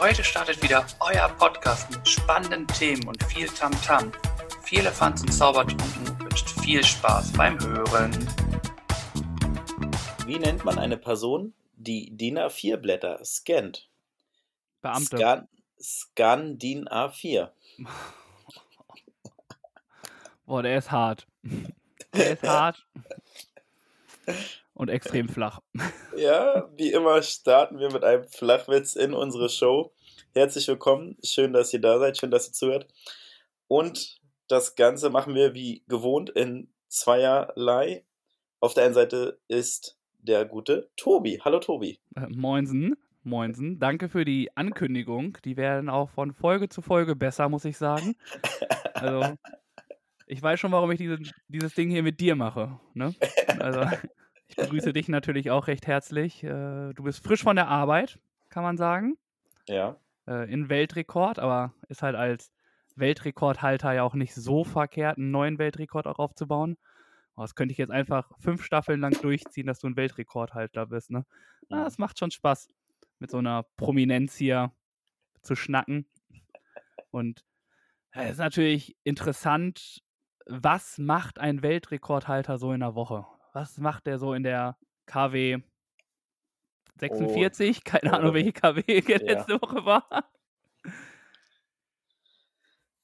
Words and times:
Heute 0.00 0.22
startet 0.22 0.62
wieder 0.62 0.86
euer 1.00 1.28
Podcast 1.28 1.90
mit 1.90 2.08
spannenden 2.08 2.68
Themen 2.68 3.08
und 3.08 3.20
viel 3.24 3.48
Tamtam. 3.48 4.12
-Tam. 4.12 4.62
Viele 4.62 4.82
Elefanten 4.82 5.22
und 5.22 5.32
Zaubertrunken 5.32 6.20
wünscht 6.20 6.48
viel 6.60 6.84
Spaß 6.84 7.32
beim 7.32 7.58
Hören. 7.58 8.12
Wie 10.24 10.38
nennt 10.38 10.64
man 10.64 10.78
eine 10.78 10.98
Person, 10.98 11.52
die 11.74 12.16
DIN 12.16 12.38
A4-Blätter 12.38 13.24
scannt? 13.24 13.90
Beamte. 14.82 15.16
Scan, 15.16 15.48
Scan 15.82 16.58
DIN 16.58 16.86
A4. 16.88 17.50
Boah, 20.46 20.62
der 20.62 20.78
ist 20.78 20.92
hart. 20.92 21.26
Der 22.14 22.30
ist 22.34 22.42
hart. 22.44 22.86
Und 24.78 24.88
extrem 24.90 25.28
flach. 25.28 25.60
Ja, 26.16 26.68
wie 26.76 26.90
immer 26.90 27.22
starten 27.22 27.78
wir 27.78 27.92
mit 27.92 28.02
einem 28.02 28.26
Flachwitz 28.26 28.96
in 28.96 29.14
unsere 29.14 29.48
Show. 29.48 29.92
Herzlich 30.34 30.66
willkommen. 30.66 31.16
Schön, 31.22 31.52
dass 31.52 31.72
ihr 31.72 31.80
da 31.80 32.00
seid. 32.00 32.18
Schön, 32.18 32.32
dass 32.32 32.48
ihr 32.48 32.52
zuhört. 32.52 32.88
Und 33.68 34.18
das 34.48 34.74
Ganze 34.74 35.10
machen 35.10 35.36
wir 35.36 35.54
wie 35.54 35.84
gewohnt 35.86 36.30
in 36.30 36.72
zweierlei. 36.88 38.04
Auf 38.58 38.74
der 38.74 38.84
einen 38.84 38.94
Seite 38.94 39.40
ist 39.46 39.96
der 40.18 40.44
gute 40.44 40.90
Tobi. 40.96 41.40
Hallo 41.44 41.60
Tobi. 41.60 42.00
Äh, 42.16 42.26
moinsen. 42.28 42.96
Moinsen. 43.22 43.78
Danke 43.78 44.08
für 44.08 44.24
die 44.24 44.56
Ankündigung. 44.56 45.38
Die 45.44 45.56
werden 45.56 45.88
auch 45.88 46.10
von 46.10 46.32
Folge 46.32 46.68
zu 46.68 46.82
Folge 46.82 47.14
besser, 47.14 47.48
muss 47.48 47.64
ich 47.64 47.76
sagen. 47.76 48.16
Also, 48.94 49.36
ich 50.26 50.42
weiß 50.42 50.58
schon, 50.58 50.72
warum 50.72 50.90
ich 50.90 50.98
diese, 50.98 51.18
dieses 51.46 51.74
Ding 51.74 51.90
hier 51.90 52.02
mit 52.02 52.20
dir 52.20 52.34
mache. 52.34 52.80
Ne? 52.94 53.14
Also, 53.60 53.82
ich 54.58 54.64
begrüße 54.64 54.92
dich 54.92 55.08
natürlich 55.08 55.50
auch 55.50 55.68
recht 55.68 55.86
herzlich. 55.86 56.42
Äh, 56.42 56.92
du 56.92 57.04
bist 57.04 57.24
frisch 57.24 57.42
von 57.42 57.56
der 57.56 57.68
Arbeit, 57.68 58.18
kann 58.48 58.62
man 58.64 58.76
sagen. 58.76 59.16
Ja. 59.68 59.96
Äh, 60.26 60.52
in 60.52 60.68
Weltrekord, 60.68 61.38
aber 61.38 61.72
ist 61.88 62.02
halt 62.02 62.16
als 62.16 62.50
Weltrekordhalter 62.96 63.92
ja 63.92 64.02
auch 64.02 64.14
nicht 64.14 64.34
so 64.34 64.64
verkehrt, 64.64 65.16
einen 65.16 65.30
neuen 65.30 65.58
Weltrekord 65.58 66.06
auch 66.06 66.18
aufzubauen. 66.18 66.76
Oh, 67.36 67.42
das 67.42 67.54
könnte 67.54 67.72
ich 67.72 67.78
jetzt 67.78 67.92
einfach 67.92 68.32
fünf 68.40 68.64
Staffeln 68.64 69.00
lang 69.00 69.12
durchziehen, 69.22 69.66
dass 69.66 69.78
du 69.78 69.86
ein 69.86 69.96
Weltrekordhalter 69.96 70.86
bist. 70.86 71.10
Ne? 71.10 71.24
Ah, 71.70 71.84
das 71.84 71.98
macht 71.98 72.18
schon 72.18 72.32
Spaß, 72.32 72.68
mit 73.20 73.30
so 73.30 73.38
einer 73.38 73.64
Prominenz 73.76 74.34
hier 74.34 74.72
zu 75.42 75.54
schnacken. 75.54 76.06
Und 77.10 77.44
es 78.10 78.32
ist 78.32 78.38
natürlich 78.38 78.96
interessant, 79.04 80.02
was 80.46 80.98
macht 80.98 81.38
ein 81.38 81.62
Weltrekordhalter 81.62 82.58
so 82.58 82.72
in 82.72 82.80
der 82.80 82.96
Woche? 82.96 83.24
Was 83.58 83.76
macht 83.78 84.06
der 84.06 84.20
so 84.20 84.34
in 84.34 84.44
der 84.44 84.76
KW 85.06 85.58
46? 87.00 87.78
Oh. 87.78 87.80
Keine 87.84 88.12
Ahnung, 88.12 88.32
welche 88.34 88.52
KW 88.52 88.82
Ja. 89.08 89.16
letzte 89.16 89.60
Woche 89.60 89.84
war. 89.84 90.30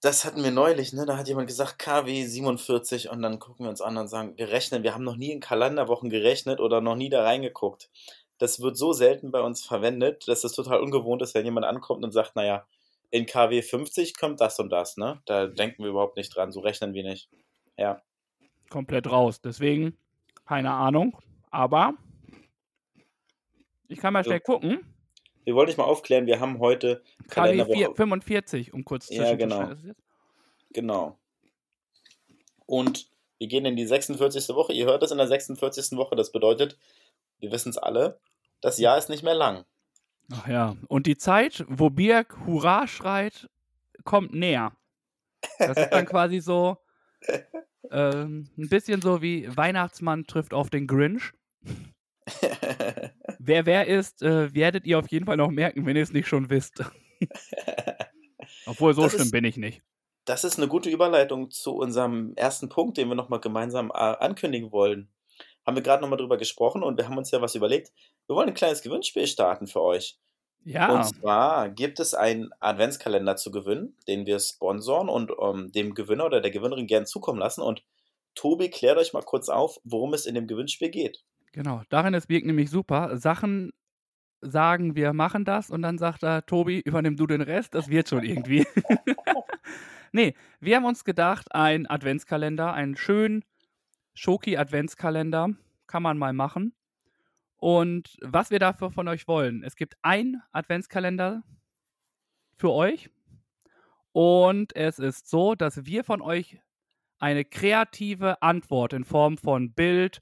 Das 0.00 0.24
hatten 0.24 0.44
wir 0.44 0.52
neulich, 0.52 0.92
ne? 0.92 1.06
Da 1.06 1.16
hat 1.16 1.26
jemand 1.26 1.48
gesagt 1.48 1.80
KW 1.80 2.24
47 2.24 3.10
und 3.10 3.20
dann 3.20 3.40
gucken 3.40 3.66
wir 3.66 3.70
uns 3.70 3.80
an 3.80 3.96
und 3.96 4.06
sagen, 4.06 4.34
wir 4.36 4.50
rechnen, 4.50 4.84
wir 4.84 4.94
haben 4.94 5.02
noch 5.02 5.16
nie 5.16 5.32
in 5.32 5.40
Kalenderwochen 5.40 6.08
gerechnet 6.08 6.60
oder 6.60 6.80
noch 6.80 6.94
nie 6.94 7.08
da 7.08 7.24
reingeguckt. 7.24 7.90
Das 8.38 8.60
wird 8.60 8.76
so 8.76 8.92
selten 8.92 9.32
bei 9.32 9.40
uns 9.40 9.64
verwendet, 9.66 10.28
dass 10.28 10.44
es 10.44 10.52
total 10.52 10.80
ungewohnt 10.80 11.20
ist, 11.22 11.34
wenn 11.34 11.44
jemand 11.44 11.66
ankommt 11.66 12.04
und 12.04 12.12
sagt, 12.12 12.36
naja, 12.36 12.64
in 13.10 13.26
KW 13.26 13.60
50 13.60 14.16
kommt 14.16 14.40
das 14.40 14.60
und 14.60 14.70
das, 14.70 14.96
ne? 14.98 15.20
Da 15.26 15.48
denken 15.48 15.82
wir 15.82 15.90
überhaupt 15.90 16.16
nicht 16.16 16.28
dran, 16.36 16.52
so 16.52 16.60
rechnen 16.60 16.94
wir 16.94 17.02
nicht. 17.02 17.28
Ja. 17.76 18.00
komplett 18.70 19.10
raus. 19.10 19.40
Deswegen, 19.40 19.98
keine 20.46 20.72
Ahnung. 20.72 21.16
Aber 21.50 21.94
ich 23.88 23.98
kann 23.98 24.12
mal 24.12 24.24
So. 24.24 24.30
schnell 24.30 24.40
gucken. 24.40 24.80
Wir 25.44 25.54
wollen 25.54 25.66
dich 25.66 25.76
mal 25.76 25.84
aufklären, 25.84 26.26
wir 26.26 26.40
haben 26.40 26.58
heute 26.58 27.02
KW 27.28 27.28
4, 27.28 27.28
Kalenderwoche. 27.28 27.94
45, 27.96 28.72
um 28.72 28.84
kurz 28.84 29.10
Ja, 29.10 29.24
zwischenzustellen. 29.26 29.78
genau. 29.82 29.92
Genau. 30.72 31.18
Und 32.66 33.08
wir 33.38 33.46
gehen 33.48 33.66
in 33.66 33.76
die 33.76 33.86
46. 33.86 34.48
Woche. 34.54 34.72
Ihr 34.72 34.86
hört 34.86 35.02
es 35.02 35.10
in 35.10 35.18
der 35.18 35.26
46. 35.28 35.98
Woche. 35.98 36.16
Das 36.16 36.32
bedeutet, 36.32 36.78
wir 37.40 37.52
wissen 37.52 37.68
es 37.68 37.76
alle, 37.78 38.18
das 38.62 38.78
Jahr 38.78 38.96
ist 38.96 39.10
nicht 39.10 39.22
mehr 39.22 39.34
lang. 39.34 39.64
Ach 40.32 40.48
ja. 40.48 40.76
Und 40.88 41.06
die 41.06 41.18
Zeit, 41.18 41.64
wo 41.68 41.90
Birk 41.90 42.38
Hurra 42.46 42.86
schreit, 42.86 43.50
kommt 44.04 44.32
näher. 44.32 44.72
Das 45.58 45.76
ist 45.76 45.90
dann 45.90 46.06
quasi 46.06 46.40
so 46.40 46.78
ähm, 47.90 48.48
ein 48.56 48.68
bisschen 48.68 49.00
so 49.02 49.20
wie 49.22 49.48
Weihnachtsmann 49.56 50.26
trifft 50.26 50.54
auf 50.54 50.70
den 50.70 50.86
Grinch. 50.86 51.32
Wer 53.38 53.66
wer 53.66 53.86
ist, 53.86 54.22
äh, 54.22 54.54
werdet 54.54 54.86
ihr 54.86 54.98
auf 54.98 55.08
jeden 55.08 55.26
Fall 55.26 55.36
noch 55.36 55.50
merken, 55.50 55.84
wenn 55.84 55.96
ihr 55.96 56.02
es 56.02 56.12
nicht 56.12 56.26
schon 56.26 56.48
wisst. 56.48 56.82
Obwohl, 58.66 58.94
so 58.94 59.02
Das 59.02 59.12
schlimm 59.12 59.24
ist- 59.24 59.30
bin 59.32 59.44
ich 59.44 59.56
nicht. 59.56 59.82
Das 60.26 60.42
ist 60.44 60.56
eine 60.56 60.68
gute 60.68 60.88
Überleitung 60.88 61.50
zu 61.50 61.74
unserem 61.76 62.32
ersten 62.36 62.70
Punkt, 62.70 62.96
den 62.96 63.08
wir 63.08 63.14
nochmal 63.14 63.40
gemeinsam 63.40 63.90
äh, 63.90 63.92
ankündigen 63.98 64.72
wollen. 64.72 65.10
Haben 65.66 65.76
wir 65.76 65.82
gerade 65.82 66.00
nochmal 66.02 66.16
drüber 66.18 66.38
gesprochen 66.38 66.82
und 66.82 66.96
wir 66.96 67.04
haben 67.06 67.18
uns 67.18 67.30
ja 67.30 67.42
was 67.42 67.54
überlegt. 67.54 67.92
Wir 68.26 68.34
wollen 68.36 68.48
ein 68.48 68.54
kleines 68.54 68.80
Gewinnspiel 68.80 69.26
starten 69.26 69.66
für 69.66 69.82
euch. 69.82 70.16
Ja, 70.64 70.92
Und 70.92 71.04
zwar 71.04 71.68
gibt 71.68 72.00
es 72.00 72.14
einen 72.14 72.50
Adventskalender 72.60 73.36
zu 73.36 73.50
gewinnen, 73.50 73.96
den 74.08 74.24
wir 74.24 74.38
sponsoren 74.38 75.08
und 75.08 75.30
ähm, 75.40 75.70
dem 75.72 75.94
Gewinner 75.94 76.24
oder 76.24 76.40
der 76.40 76.50
Gewinnerin 76.50 76.86
gern 76.86 77.06
zukommen 77.06 77.38
lassen. 77.38 77.60
Und 77.60 77.84
Tobi, 78.34 78.70
klärt 78.70 78.98
euch 78.98 79.12
mal 79.12 79.22
kurz 79.22 79.48
auf, 79.48 79.78
worum 79.84 80.14
es 80.14 80.26
in 80.26 80.34
dem 80.34 80.46
Gewinnspiel 80.46 80.90
geht. 80.90 81.22
Genau, 81.52 81.82
darin 81.90 82.14
ist 82.14 82.28
Birk 82.28 82.44
nämlich 82.44 82.70
super. 82.70 83.16
Sachen 83.16 83.72
sagen, 84.40 84.96
wir 84.96 85.12
machen 85.12 85.44
das 85.44 85.70
und 85.70 85.82
dann 85.82 85.98
sagt 85.98 86.22
er, 86.22 86.44
Tobi, 86.46 86.80
übernimm 86.80 87.16
du 87.16 87.26
den 87.26 87.40
Rest, 87.40 87.74
das 87.74 87.88
wird 87.88 88.08
schon 88.08 88.24
irgendwie. 88.24 88.66
nee, 90.12 90.34
wir 90.60 90.76
haben 90.76 90.84
uns 90.84 91.04
gedacht, 91.04 91.54
ein 91.54 91.88
Adventskalender, 91.88 92.72
einen 92.72 92.96
schönen 92.96 93.44
Schoki-Adventskalender, 94.14 95.50
kann 95.86 96.02
man 96.02 96.18
mal 96.18 96.32
machen. 96.32 96.74
Und 97.64 98.18
was 98.20 98.50
wir 98.50 98.58
dafür 98.58 98.90
von 98.90 99.08
euch 99.08 99.26
wollen, 99.26 99.62
es 99.62 99.74
gibt 99.74 99.96
ein 100.02 100.42
Adventskalender 100.52 101.42
für 102.58 102.70
euch 102.70 103.08
und 104.12 104.76
es 104.76 104.98
ist 104.98 105.30
so, 105.30 105.54
dass 105.54 105.86
wir 105.86 106.04
von 106.04 106.20
euch 106.20 106.60
eine 107.18 107.46
kreative 107.46 108.42
Antwort 108.42 108.92
in 108.92 109.04
Form 109.04 109.38
von 109.38 109.72
Bild, 109.72 110.20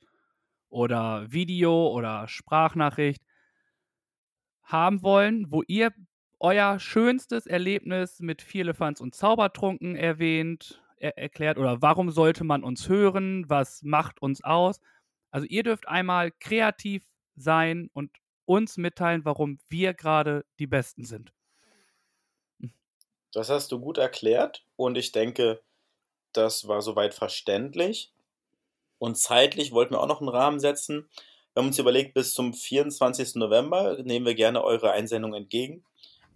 oder 0.69 1.31
Video 1.33 1.89
oder 1.89 2.29
Sprachnachricht 2.29 3.23
haben 4.63 5.03
wollen, 5.03 5.51
wo 5.51 5.63
ihr 5.67 5.93
euer 6.39 6.79
schönstes 6.79 7.49
Erlebnis 7.49 8.21
mit 8.21 8.41
Vierlefanz 8.41 9.01
und 9.01 9.17
Zaubertrunken 9.17 9.97
erwähnt, 9.97 10.81
er 10.97 11.19
erklärt 11.19 11.59
oder 11.59 11.83
warum 11.83 12.11
sollte 12.11 12.45
man 12.45 12.63
uns 12.63 12.89
hören, 12.89 13.51
was 13.51 13.83
macht 13.83 14.23
uns 14.23 14.45
aus. 14.45 14.81
Also 15.33 15.47
ihr 15.47 15.65
dürft 15.65 15.89
einmal 15.89 16.31
kreativ 16.31 17.05
sein 17.37 17.91
und 17.93 18.11
uns 18.45 18.77
mitteilen, 18.77 19.25
warum 19.25 19.59
wir 19.69 19.95
gerade 19.95 20.45
die 20.59 20.67
Besten 20.67 21.05
sind. 21.05 21.33
Das 23.33 23.49
hast 23.49 23.73
du 23.73 23.81
gut 23.81 23.99
erklärt 23.99 24.65
und 24.77 24.99
ich 24.99 25.13
denke, 25.13 25.63
das 26.33 26.69
war 26.69 26.83
soweit 26.83 27.15
verständlich. 27.15 28.13
Und 28.99 29.19
zeitlich 29.19 29.73
wollten 29.73 29.95
wir 29.95 30.01
auch 30.01 30.07
noch 30.07 30.21
einen 30.21 30.29
Rahmen 30.29 30.61
setzen. 30.61 31.09
Wir 31.53 31.61
haben 31.61 31.69
uns 31.69 31.79
überlegt, 31.79 32.15
bis 32.15 32.35
zum 32.35 32.55
24. 32.55 33.37
November 33.37 34.03
nehmen 34.03 34.27
wir 34.27 34.35
gerne 34.35 34.63
eure 34.63 34.93
Einsendung 34.93 35.35
entgegen. 35.35 35.85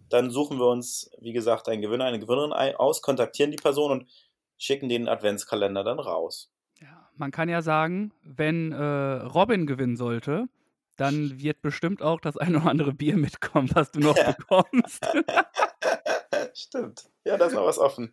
Dann 0.09 0.31
suchen 0.31 0.59
wir 0.59 0.67
uns, 0.67 1.11
wie 1.21 1.33
gesagt, 1.33 1.69
einen 1.69 1.83
Gewinner, 1.83 2.05
eine 2.05 2.19
Gewinnerin 2.19 2.53
aus, 2.53 3.03
kontaktieren 3.03 3.51
die 3.51 3.57
Person 3.57 3.93
und 3.93 4.09
schicken 4.57 4.89
den 4.89 5.09
Adventskalender 5.09 5.85
dann 5.85 5.99
raus. 5.99 6.51
Ja, 6.81 7.09
man 7.15 7.31
kann 7.31 7.49
ja 7.49 7.63
sagen, 7.63 8.13
wenn 8.23 8.73
äh, 8.73 8.83
Robin 8.83 9.67
gewinnen 9.67 9.97
sollte, 9.97 10.49
dann 10.97 11.41
wird 11.41 11.63
bestimmt 11.63 12.03
auch 12.03 12.21
das 12.21 12.37
ein 12.37 12.57
oder 12.57 12.67
andere 12.67 12.93
Bier 12.93 13.17
mitkommen, 13.17 13.71
was 13.75 13.91
du 13.93 14.01
noch 14.01 14.17
Ja. 14.17 14.33
bekommst. 14.39 15.07
Stimmt. 16.55 17.11
Ja, 17.25 17.37
da 17.37 17.47
ist 17.47 17.55
noch 17.55 17.67
was 17.67 17.79
offen. 17.79 18.13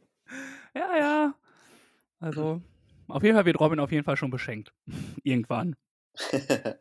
Ja, 0.75 0.97
ja. 0.97 1.33
Also, 2.19 2.61
auf 3.07 3.23
jeden 3.23 3.35
Fall 3.35 3.45
wird 3.45 3.59
Robin 3.59 3.79
auf 3.79 3.91
jeden 3.91 4.05
Fall 4.05 4.17
schon 4.17 4.31
beschenkt. 4.31 4.73
Irgendwann. 5.23 5.75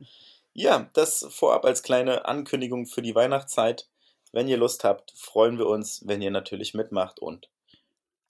ja, 0.52 0.90
das 0.92 1.26
vorab 1.30 1.64
als 1.64 1.82
kleine 1.82 2.26
Ankündigung 2.26 2.86
für 2.86 3.02
die 3.02 3.14
Weihnachtszeit. 3.14 3.88
Wenn 4.32 4.48
ihr 4.48 4.56
Lust 4.56 4.84
habt, 4.84 5.12
freuen 5.16 5.58
wir 5.58 5.66
uns, 5.66 6.06
wenn 6.06 6.22
ihr 6.22 6.30
natürlich 6.30 6.74
mitmacht. 6.74 7.18
Und 7.20 7.50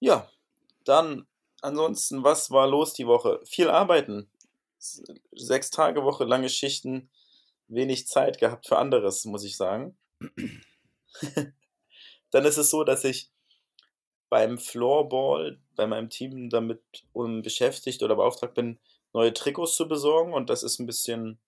ja, 0.01 0.29
dann 0.85 1.27
ansonsten, 1.61 2.25
was 2.25 2.51
war 2.51 2.67
los 2.67 2.93
die 2.93 3.07
Woche? 3.07 3.41
Viel 3.45 3.69
arbeiten. 3.69 4.29
Sechs 4.79 5.71
Tage 5.71 6.03
Woche, 6.03 6.25
lange 6.25 6.49
Schichten, 6.49 7.09
wenig 7.75 8.07
Zeit 8.07 8.39
gehabt 8.39 8.67
für 8.67 8.79
anderes, 8.79 9.25
muss 9.25 9.45
ich 9.45 9.57
sagen. 9.57 9.97
dann 12.31 12.45
ist 12.45 12.57
es 12.59 12.71
so, 12.71 12.85
dass 12.85 13.05
ich 13.05 13.31
beim 14.29 14.59
Floorball 14.59 15.61
bei 15.77 15.87
meinem 15.87 16.09
Team 16.09 16.49
damit 16.49 16.83
beschäftigt 17.13 18.03
oder 18.03 18.17
beauftragt 18.17 18.55
bin, 18.55 18.81
neue 19.13 19.35
Trikots 19.35 19.77
zu 19.77 19.89
besorgen 19.89 20.33
und 20.33 20.49
das 20.49 20.63
ist 20.63 20.79
ein 20.79 20.87
bisschen 20.87 21.39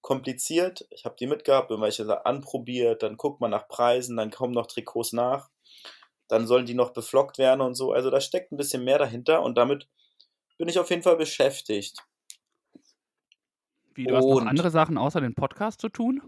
kompliziert. 0.00 0.86
Ich 0.90 1.04
habe 1.04 1.14
die 1.18 1.28
mitgehabt, 1.28 1.68
bin 1.68 1.80
welche 1.80 2.04
da 2.04 2.14
anprobiert, 2.14 3.02
dann 3.02 3.16
guckt 3.16 3.40
man 3.40 3.52
nach 3.52 3.68
Preisen, 3.68 4.16
dann 4.16 4.30
kommen 4.30 4.52
noch 4.52 4.66
Trikots 4.66 5.12
nach. 5.12 5.50
Dann 6.28 6.46
sollen 6.46 6.66
die 6.66 6.74
noch 6.74 6.90
beflockt 6.90 7.38
werden 7.38 7.60
und 7.60 7.74
so. 7.74 7.92
Also 7.92 8.10
da 8.10 8.20
steckt 8.20 8.52
ein 8.52 8.56
bisschen 8.56 8.84
mehr 8.84 8.98
dahinter 8.98 9.42
und 9.42 9.56
damit 9.56 9.88
bin 10.58 10.68
ich 10.68 10.78
auf 10.78 10.90
jeden 10.90 11.02
Fall 11.02 11.16
beschäftigt. 11.16 11.98
Wie, 13.94 14.04
du 14.04 14.16
hast 14.16 14.24
noch 14.24 14.46
andere 14.46 14.70
Sachen 14.70 14.98
außer 14.98 15.20
den 15.20 15.34
Podcast 15.34 15.80
zu 15.80 15.88
tun? 15.88 16.22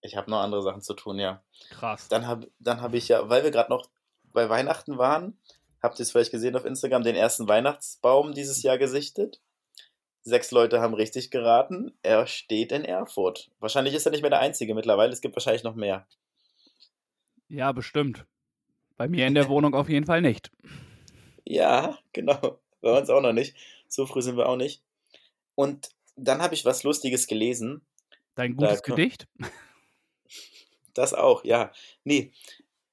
Ich 0.00 0.16
habe 0.16 0.30
noch 0.30 0.40
andere 0.40 0.62
Sachen 0.62 0.82
zu 0.82 0.94
tun, 0.94 1.18
ja. 1.18 1.42
Krass. 1.70 2.08
Dann 2.08 2.26
habe 2.26 2.50
dann 2.58 2.82
hab 2.82 2.94
ich 2.94 3.08
ja, 3.08 3.28
weil 3.28 3.44
wir 3.44 3.50
gerade 3.50 3.70
noch 3.70 3.88
bei 4.32 4.48
Weihnachten 4.48 4.98
waren, 4.98 5.38
habt 5.82 5.98
ihr 5.98 6.02
es 6.02 6.10
vielleicht 6.10 6.32
gesehen 6.32 6.56
auf 6.56 6.64
Instagram, 6.64 7.04
den 7.04 7.16
ersten 7.16 7.48
Weihnachtsbaum 7.48 8.34
dieses 8.34 8.62
Jahr 8.62 8.78
gesichtet. 8.78 9.40
Sechs 10.22 10.50
Leute 10.50 10.80
haben 10.80 10.94
richtig 10.94 11.30
geraten. 11.30 11.92
Er 12.02 12.26
steht 12.26 12.72
in 12.72 12.84
Erfurt. 12.84 13.50
Wahrscheinlich 13.60 13.94
ist 13.94 14.06
er 14.06 14.12
nicht 14.12 14.22
mehr 14.22 14.30
der 14.30 14.40
Einzige 14.40 14.74
mittlerweile. 14.74 15.12
Es 15.12 15.20
gibt 15.20 15.36
wahrscheinlich 15.36 15.64
noch 15.64 15.74
mehr. 15.74 16.06
Ja, 17.48 17.72
bestimmt. 17.72 18.24
Bei 18.96 19.06
mir 19.06 19.26
in 19.26 19.34
der 19.34 19.48
Wohnung 19.48 19.74
auf 19.74 19.88
jeden 19.88 20.06
Fall 20.06 20.22
nicht. 20.22 20.50
Ja, 21.44 21.98
genau. 22.12 22.58
Bei 22.80 22.98
uns 22.98 23.10
auch 23.10 23.20
noch 23.20 23.32
nicht. 23.32 23.54
So 23.88 24.06
früh 24.06 24.22
sind 24.22 24.36
wir 24.36 24.48
auch 24.48 24.56
nicht. 24.56 24.82
Und 25.54 25.90
dann 26.16 26.42
habe 26.42 26.54
ich 26.54 26.64
was 26.64 26.82
Lustiges 26.82 27.26
gelesen. 27.26 27.84
Dein 28.34 28.56
Da 28.56 28.66
gutes 28.68 28.82
kann- 28.82 28.96
Gedicht? 28.96 29.26
Das 30.94 31.12
auch, 31.12 31.42
ja. 31.44 31.72
Nee. 32.04 32.30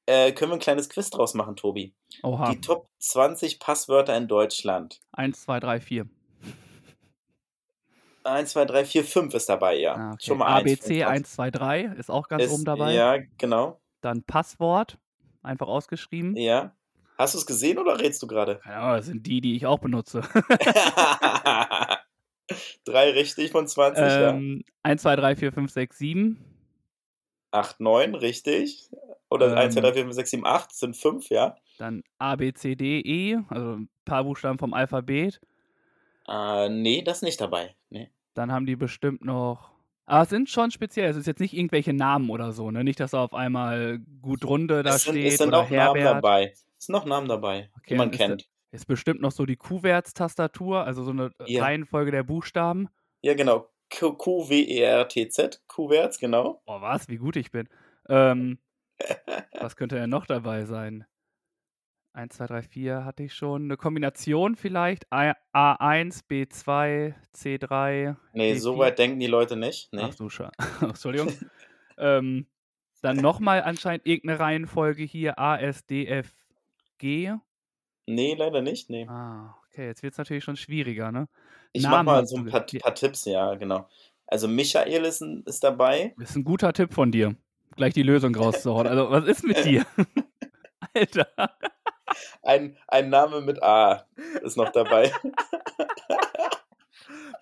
Äh, 0.07 0.31
können 0.31 0.49
wir 0.49 0.55
ein 0.55 0.59
kleines 0.59 0.89
Quiz 0.89 1.11
draus 1.11 1.35
machen, 1.35 1.55
Tobi? 1.55 1.93
Oha. 2.23 2.49
Die 2.51 2.59
Top 2.59 2.89
20 2.97 3.59
Passwörter 3.59 4.17
in 4.17 4.27
Deutschland. 4.27 4.99
1, 5.11 5.43
2, 5.43 5.59
3, 5.59 5.79
4. 5.79 6.09
1, 8.23 8.49
2, 8.51 8.65
3, 8.65 8.85
4, 8.85 9.03
5 9.05 9.33
ist 9.35 9.49
dabei, 9.49 9.75
ja. 9.77 9.93
Ah, 9.95 10.11
okay. 10.13 10.25
Schon 10.25 10.39
mal 10.39 10.47
eins. 10.47 10.61
ABC 10.81 11.03
1, 11.03 11.31
2, 11.31 11.51
3 11.51 11.81
ist 11.97 12.09
auch 12.09 12.27
ganz 12.27 12.43
Ist- 12.43 12.51
oben 12.51 12.65
dabei. 12.65 12.93
Ja, 12.93 13.17
genau. 13.37 13.79
Dann 14.01 14.23
Passwort, 14.23 14.97
einfach 15.43 15.67
ausgeschrieben. 15.67 16.35
Ja. 16.35 16.75
Hast 17.19 17.35
du 17.35 17.37
es 17.37 17.45
gesehen 17.45 17.77
oder 17.77 17.99
redest 17.99 18.23
du 18.23 18.25
gerade? 18.27 18.65
Ahnung, 18.65 18.97
das 18.97 19.05
sind 19.05 19.27
die, 19.27 19.41
die 19.41 19.55
ich 19.55 19.67
auch 19.67 19.77
benutze. 19.77 20.21
Drei 22.85 23.11
richtig 23.11 23.51
von 23.51 23.67
20, 23.67 24.03
ähm, 24.05 24.63
1, 24.83 25.01
2, 25.01 25.15
3, 25.15 25.35
4, 25.35 25.51
5, 25.51 25.71
6, 25.71 25.97
7. 25.97 26.37
ja. 27.53 27.59
8, 27.59 27.79
9, 27.79 28.15
richtig. 28.15 28.89
Oder 29.29 29.51
Ähm. 29.51 29.57
1, 29.57 29.73
2, 29.75 29.81
3, 29.81 29.93
4, 29.93 30.03
5, 30.03 30.15
6, 30.15 30.31
7, 30.31 30.45
8 30.45 30.73
sind 30.73 30.95
5, 30.97 31.29
ja. 31.29 31.55
Dann 31.77 32.03
A, 32.19 32.35
B, 32.35 32.53
C, 32.53 32.75
D, 32.75 32.99
E, 33.01 33.39
also 33.49 33.73
ein 33.77 33.89
paar 34.05 34.23
Buchstaben 34.23 34.59
vom 34.59 34.73
Alphabet. 34.73 35.41
Äh, 36.27 36.69
nee, 36.69 37.01
das 37.01 37.17
ist 37.17 37.23
nicht 37.23 37.41
dabei. 37.41 37.75
Nee. 37.89 38.09
Dann 38.33 38.51
haben 38.51 38.65
die 38.65 38.75
bestimmt 38.75 39.23
noch. 39.25 39.71
Aber 40.05 40.23
es 40.23 40.29
sind 40.29 40.49
schon 40.49 40.71
speziell. 40.71 41.09
Es 41.09 41.17
ist 41.17 41.27
jetzt 41.27 41.39
nicht 41.39 41.53
irgendwelche 41.53 41.93
Namen 41.93 42.29
oder 42.29 42.51
so, 42.51 42.71
ne? 42.71 42.83
Nicht, 42.83 42.99
dass 42.99 43.11
da 43.11 43.23
auf 43.23 43.33
einmal 43.33 43.99
gut 44.21 44.43
Runde 44.45 44.83
da 44.83 44.95
es 44.95 45.03
sind, 45.03 45.13
steht 45.13 45.31
es 45.31 45.37
sind 45.37 45.47
oder 45.49 45.59
auch 45.59 45.69
Namen 45.69 45.99
Herbert. 45.99 46.05
dabei. 46.23 46.53
Es 46.77 46.85
sind 46.85 46.93
noch 46.93 47.05
Namen 47.05 47.27
dabei, 47.27 47.69
Okay, 47.77 47.85
die 47.89 47.95
man 47.95 48.11
kennt. 48.11 48.47
Ist 48.71 48.85
bestimmt 48.87 49.21
noch 49.21 49.31
so 49.31 49.45
die 49.45 49.57
Q-Wärts-Tastatur, 49.57 50.85
also 50.85 51.03
so 51.03 51.11
eine 51.11 51.31
Ja. 51.45 51.63
Reihenfolge 51.63 52.11
der 52.11 52.23
Buchstaben. 52.23 52.87
Ja, 53.21 53.33
genau. 53.33 53.67
Q-W-E-R-T-Z. 53.89 55.61
Q-Wärts, 55.67 56.19
genau. 56.19 56.61
Oh, 56.65 56.79
was? 56.81 57.09
Wie 57.09 57.17
gut 57.17 57.35
ich 57.35 57.51
bin. 57.51 57.67
Ähm, 58.07 58.59
was 59.59 59.75
könnte 59.75 59.95
denn 59.95 60.09
noch 60.09 60.25
dabei 60.25 60.65
sein? 60.65 61.05
1, 62.13 62.35
2, 62.35 62.47
3, 62.47 62.61
4 62.63 63.05
hatte 63.05 63.23
ich 63.23 63.33
schon. 63.33 63.63
Eine 63.65 63.77
Kombination 63.77 64.55
vielleicht. 64.55 65.05
A- 65.11 65.35
A1, 65.53 66.23
B2, 66.29 67.13
C3. 67.35 68.15
Nee, 68.33 68.53
Die 68.53 68.59
so 68.59 68.73
vier- 68.73 68.79
weit 68.79 68.99
denken 68.99 69.19
die 69.19 69.27
Leute 69.27 69.55
nicht. 69.55 69.91
Nee. 69.93 70.01
Ach 70.03 70.13
so, 70.13 70.25
scha- 70.25 70.51
Entschuldigung. 70.83 71.33
ähm, 71.97 72.47
dann 73.01 73.17
nochmal 73.17 73.63
anscheinend 73.63 74.05
irgendeine 74.05 74.39
Reihenfolge 74.39 75.03
hier. 75.03 75.39
A, 75.39 75.57
S, 75.57 75.85
D, 75.85 76.05
F, 76.05 76.31
G. 76.97 77.33
Nee, 78.13 78.35
leider 78.35 78.61
nicht. 78.61 78.89
Nee. 78.89 79.07
Ah, 79.07 79.55
okay, 79.69 79.87
jetzt 79.87 80.03
wird 80.03 80.13
es 80.13 80.17
natürlich 80.17 80.43
schon 80.43 80.57
schwieriger, 80.57 81.11
ne? 81.11 81.27
Ich 81.73 81.83
Namen 81.83 82.05
mach 82.05 82.13
mal 82.15 82.27
so 82.27 82.37
ein 82.37 82.45
paar, 82.47 82.65
paar 82.65 82.95
Tipps, 82.95 83.25
ja, 83.25 83.55
genau. 83.55 83.87
Also 84.27 84.47
Michael 84.47 85.05
ist, 85.05 85.21
ein- 85.21 85.43
ist 85.45 85.63
dabei. 85.63 86.13
Das 86.17 86.31
ist 86.31 86.35
ein 86.35 86.43
guter 86.43 86.73
Tipp 86.73 86.93
von 86.93 87.11
dir. 87.11 87.35
Gleich 87.75 87.93
die 87.93 88.03
Lösung 88.03 88.35
rauszuhauen. 88.35 88.87
Also, 88.87 89.09
was 89.11 89.25
ist 89.25 89.43
mit 89.45 89.63
dir? 89.63 89.85
Alter. 90.93 91.27
Ein, 92.43 92.77
ein 92.87 93.09
Name 93.09 93.39
mit 93.41 93.63
A 93.63 94.05
ist 94.43 94.57
noch 94.57 94.71
dabei. 94.71 95.11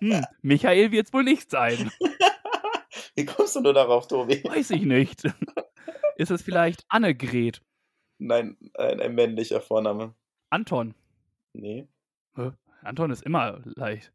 Hm, 0.02 0.24
Michael 0.40 0.92
wird 0.92 1.08
es 1.08 1.12
wohl 1.12 1.24
nicht 1.24 1.50
sein. 1.50 1.90
Wie 3.16 3.26
kommst 3.26 3.54
du 3.56 3.60
nur 3.60 3.74
darauf, 3.74 4.06
Tobi? 4.08 4.42
Weiß 4.44 4.70
ich 4.70 4.82
nicht. 4.86 5.24
Ist 6.16 6.30
es 6.30 6.40
vielleicht 6.42 6.84
Annegret? 6.88 7.60
Nein, 8.18 8.56
ein, 8.78 9.00
ein 9.00 9.14
männlicher 9.14 9.60
Vorname. 9.60 10.14
Anton? 10.50 10.94
Nee. 11.52 11.88
Hä? 12.36 12.50
Anton 12.82 13.10
ist 13.10 13.22
immer 13.22 13.60
leicht. 13.64 14.12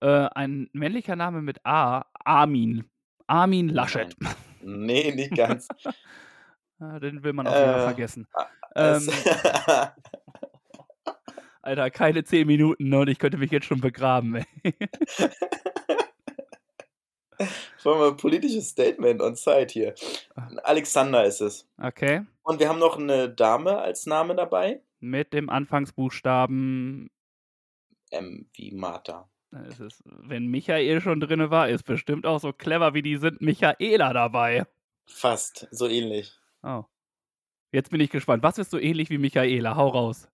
Äh, 0.00 0.28
ein 0.34 0.68
männlicher 0.72 1.16
Name 1.16 1.42
mit 1.42 1.64
A. 1.64 2.04
Armin. 2.14 2.84
Armin 3.26 3.68
Laschet. 3.68 4.14
Nee, 4.60 5.12
nicht 5.14 5.34
ganz. 5.36 5.68
Ja, 6.80 6.98
den 7.00 7.22
will 7.22 7.32
man 7.32 7.46
auch 7.46 7.52
wieder 7.52 7.78
Äh, 7.78 7.84
vergessen. 7.84 8.26
Es- 8.74 9.06
Ähm, 9.08 9.12
Alter, 11.62 11.90
keine 11.90 12.24
zehn 12.24 12.46
Minuten 12.48 12.88
ne, 12.88 12.98
und 13.00 13.08
ich 13.08 13.18
könnte 13.20 13.38
mich 13.38 13.52
jetzt 13.52 13.66
schon 13.66 13.80
begraben. 13.80 14.34
Ey. 14.64 14.74
Wir 17.82 18.08
ein 18.08 18.16
politisches 18.16 18.68
Statement 18.68 19.20
on 19.20 19.34
site 19.36 19.72
hier. 19.72 19.94
Ah. 20.36 20.48
Alexander 20.64 21.24
ist 21.24 21.40
es. 21.40 21.68
Okay. 21.80 22.24
Und 22.42 22.60
wir 22.60 22.68
haben 22.68 22.78
noch 22.78 22.98
eine 22.98 23.28
Dame 23.30 23.78
als 23.78 24.06
Name 24.06 24.34
dabei. 24.36 24.80
Mit 25.02 25.32
dem 25.32 25.50
Anfangsbuchstaben, 25.50 27.10
M 28.10 28.48
wie 28.54 28.70
Martha. 28.70 29.28
ist, 29.80 30.02
wenn 30.04 30.46
Michael 30.46 31.00
schon 31.00 31.18
drin 31.18 31.50
war, 31.50 31.68
ist 31.68 31.82
bestimmt 31.82 32.24
auch 32.24 32.38
so 32.38 32.52
clever 32.52 32.94
wie 32.94 33.02
die 33.02 33.16
sind, 33.16 33.40
Michaela 33.40 34.12
dabei. 34.12 34.64
Fast, 35.06 35.66
so 35.72 35.88
ähnlich. 35.88 36.38
Oh. 36.62 36.84
Jetzt 37.72 37.90
bin 37.90 38.00
ich 38.00 38.10
gespannt. 38.10 38.44
Was 38.44 38.58
ist 38.58 38.70
so 38.70 38.78
ähnlich 38.78 39.10
wie 39.10 39.18
Michaela? 39.18 39.74
Hau 39.74 39.88
raus. 39.88 40.28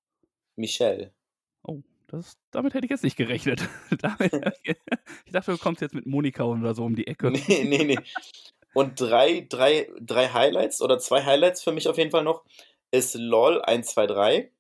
Michelle. 0.57 1.15
Oh, 1.63 1.81
das, 2.09 2.37
damit 2.51 2.75
hätte 2.75 2.85
ich 2.85 2.91
jetzt 2.91 3.05
nicht 3.05 3.17
gerechnet. 3.17 3.67
damit, 4.01 4.33
ich 5.25 5.33
dachte, 5.33 5.53
du 5.53 5.59
kommst 5.59 5.81
jetzt 5.81 5.95
mit 5.95 6.05
Monika 6.05 6.45
oder 6.45 6.75
so 6.75 6.85
um 6.85 6.95
die 6.95 7.07
Ecke. 7.07 7.31
Nee, 7.31 7.65
nee, 7.65 7.85
nee. 7.85 7.99
Und 8.75 9.01
drei, 9.01 9.47
drei, 9.49 9.91
drei 10.01 10.29
Highlights 10.29 10.83
oder 10.83 10.99
zwei 10.99 11.25
Highlights 11.25 11.63
für 11.63 11.73
mich 11.73 11.89
auf 11.89 11.97
jeden 11.97 12.11
Fall 12.11 12.25
noch 12.25 12.45
ist 12.91 13.15
LOL 13.15 13.63
123. 13.63 14.51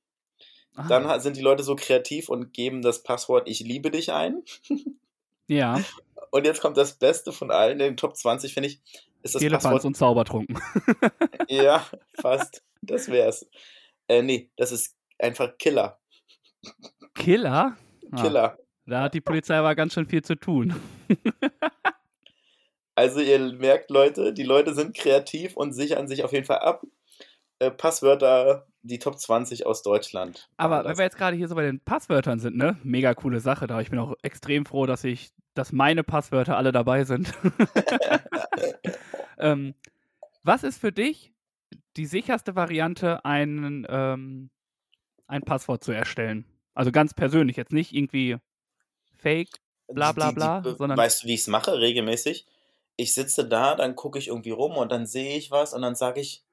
Ah, 0.78 0.86
Dann 0.88 1.20
sind 1.20 1.36
die 1.36 1.42
Leute 1.42 1.62
so 1.64 1.74
kreativ 1.74 2.28
und 2.28 2.52
geben 2.52 2.82
das 2.82 3.02
Passwort 3.02 3.48
Ich 3.48 3.60
liebe 3.60 3.90
dich 3.90 4.12
ein. 4.12 4.42
ja, 5.48 5.80
Und 6.30 6.44
jetzt 6.44 6.60
kommt 6.60 6.76
das 6.76 6.92
Beste 6.92 7.32
von 7.32 7.50
allen, 7.50 7.72
in 7.72 7.78
den 7.78 7.96
Top 7.96 8.14
20 8.14 8.52
finde 8.52 8.68
ich, 8.68 8.80
ist 9.22 9.34
das 9.34 9.40
Telefanz 9.40 9.62
Passwort. 9.64 9.84
und 9.86 9.96
Zaubertrunken. 9.96 10.58
Ja, 11.48 11.86
fast. 12.20 12.62
Das 12.82 13.08
wär's. 13.08 13.48
Äh, 14.08 14.20
nee, 14.22 14.50
das 14.56 14.70
ist 14.70 14.94
einfach 15.18 15.56
Killer. 15.58 15.98
Killer? 17.14 17.76
Ah, 18.12 18.22
Killer. 18.22 18.58
da 18.84 19.02
hat 19.02 19.14
die 19.14 19.22
Polizei 19.22 19.56
aber 19.56 19.74
ganz 19.74 19.94
schön 19.94 20.06
viel 20.06 20.22
zu 20.22 20.34
tun. 20.36 20.74
Also 22.94 23.20
ihr 23.20 23.38
merkt, 23.52 23.90
Leute, 23.90 24.32
die 24.32 24.42
Leute 24.42 24.74
sind 24.74 24.96
kreativ 24.96 25.56
und 25.56 25.72
sichern 25.72 26.08
sich 26.08 26.24
auf 26.24 26.32
jeden 26.32 26.46
Fall 26.46 26.58
ab. 26.58 26.82
Äh, 27.60 27.70
Passwörter, 27.72 28.66
die 28.82 28.98
Top 28.98 29.18
20 29.18 29.66
aus 29.66 29.82
Deutschland. 29.82 30.48
Aber 30.56 30.84
wenn 30.84 30.96
wir 30.96 31.04
jetzt 31.04 31.16
gerade 31.18 31.36
hier 31.36 31.48
so 31.48 31.54
bei 31.56 31.64
den 31.64 31.80
Passwörtern 31.80 32.38
sind, 32.38 32.56
ne? 32.56 32.78
Mega 32.84 33.14
coole 33.14 33.40
Sache 33.40 33.66
da. 33.66 33.80
Ich 33.80 33.90
bin 33.90 33.98
auch 33.98 34.14
extrem 34.22 34.64
froh, 34.64 34.86
dass 34.86 35.02
ich, 35.04 35.30
dass 35.54 35.72
meine 35.72 36.04
Passwörter 36.04 36.56
alle 36.56 36.70
dabei 36.72 37.04
sind. 37.04 37.32
ähm, 39.38 39.74
was 40.44 40.62
ist 40.62 40.78
für 40.80 40.92
dich 40.92 41.32
die 41.96 42.06
sicherste 42.06 42.54
Variante, 42.54 43.24
einen, 43.24 43.86
ähm, 43.88 44.50
ein 45.26 45.42
Passwort 45.42 45.82
zu 45.82 45.92
erstellen? 45.92 46.44
Also 46.74 46.92
ganz 46.92 47.12
persönlich, 47.12 47.56
jetzt 47.56 47.72
nicht 47.72 47.92
irgendwie 47.92 48.36
fake. 49.16 49.48
bla, 49.92 50.12
bla, 50.12 50.28
Die- 50.28 50.34
die- 50.34 50.34
bla, 50.36 50.60
die- 50.60 50.76
sondern- 50.76 50.96
Weißt 50.98 51.24
du, 51.24 51.26
wie 51.28 51.34
ich 51.34 51.40
es 51.40 51.48
mache 51.48 51.78
regelmäßig? 51.80 52.46
Ich 52.96 53.14
sitze 53.14 53.48
da, 53.48 53.74
dann 53.74 53.96
gucke 53.96 54.18
ich 54.18 54.28
irgendwie 54.28 54.50
rum 54.50 54.76
und 54.76 54.92
dann 54.92 55.06
sehe 55.06 55.36
ich 55.36 55.50
was 55.50 55.72
und 55.74 55.82
dann 55.82 55.94
sage 55.96 56.20
ich, 56.20 56.44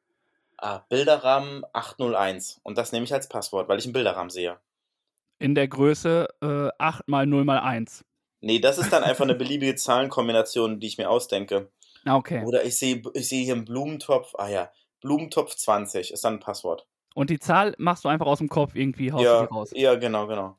ah, 0.58 0.80
Bilderrahmen 0.90 1.64
801. 1.74 2.60
Und 2.64 2.78
das 2.78 2.92
nehme 2.92 3.04
ich 3.06 3.14
als 3.14 3.30
Passwort, 3.30 3.68
weil 3.70 3.80
ich 3.80 3.86
einen 3.86 3.94
Bilderrahmen 3.94 4.30
sehe. 4.30 4.60
In 5.40 5.56
der 5.56 5.68
Größe 5.68 6.28
äh, 6.42 6.70
8 6.78 7.08
mal 7.08 7.26
0 7.26 7.44
mal 7.46 7.60
1. 7.60 8.06
Nee, 8.42 8.60
das 8.60 8.78
ist 8.78 8.92
dann 8.94 9.04
einfach 9.04 9.24
eine 9.24 9.36
beliebige 9.36 9.76
Zahlenkombination, 9.76 10.80
die 10.80 10.88
ich 10.88 10.98
mir 10.98 11.10
ausdenke. 11.10 11.72
Ah, 12.06 12.16
Okay. 12.18 12.44
Oder 12.46 12.64
ich 12.64 12.78
sehe, 12.78 13.02
ich 13.14 13.28
sehe 13.28 13.44
hier 13.44 13.56
einen 13.56 13.66
Blumentopf, 13.66 14.34
ah 14.38 14.48
ja, 14.48 14.72
Blumentopf 15.02 15.56
20 15.56 16.12
ist 16.12 16.24
dann 16.24 16.36
ein 16.36 16.40
Passwort. 16.40 16.86
Und 17.16 17.30
die 17.30 17.40
Zahl 17.40 17.74
machst 17.78 18.04
du 18.06 18.10
einfach 18.10 18.28
aus 18.28 18.38
dem 18.40 18.50
Kopf 18.50 18.76
irgendwie, 18.76 19.08
Ja, 19.08 19.44
raus. 19.46 19.72
ja, 19.74 19.96
genau, 19.96 20.28
genau. 20.28 20.58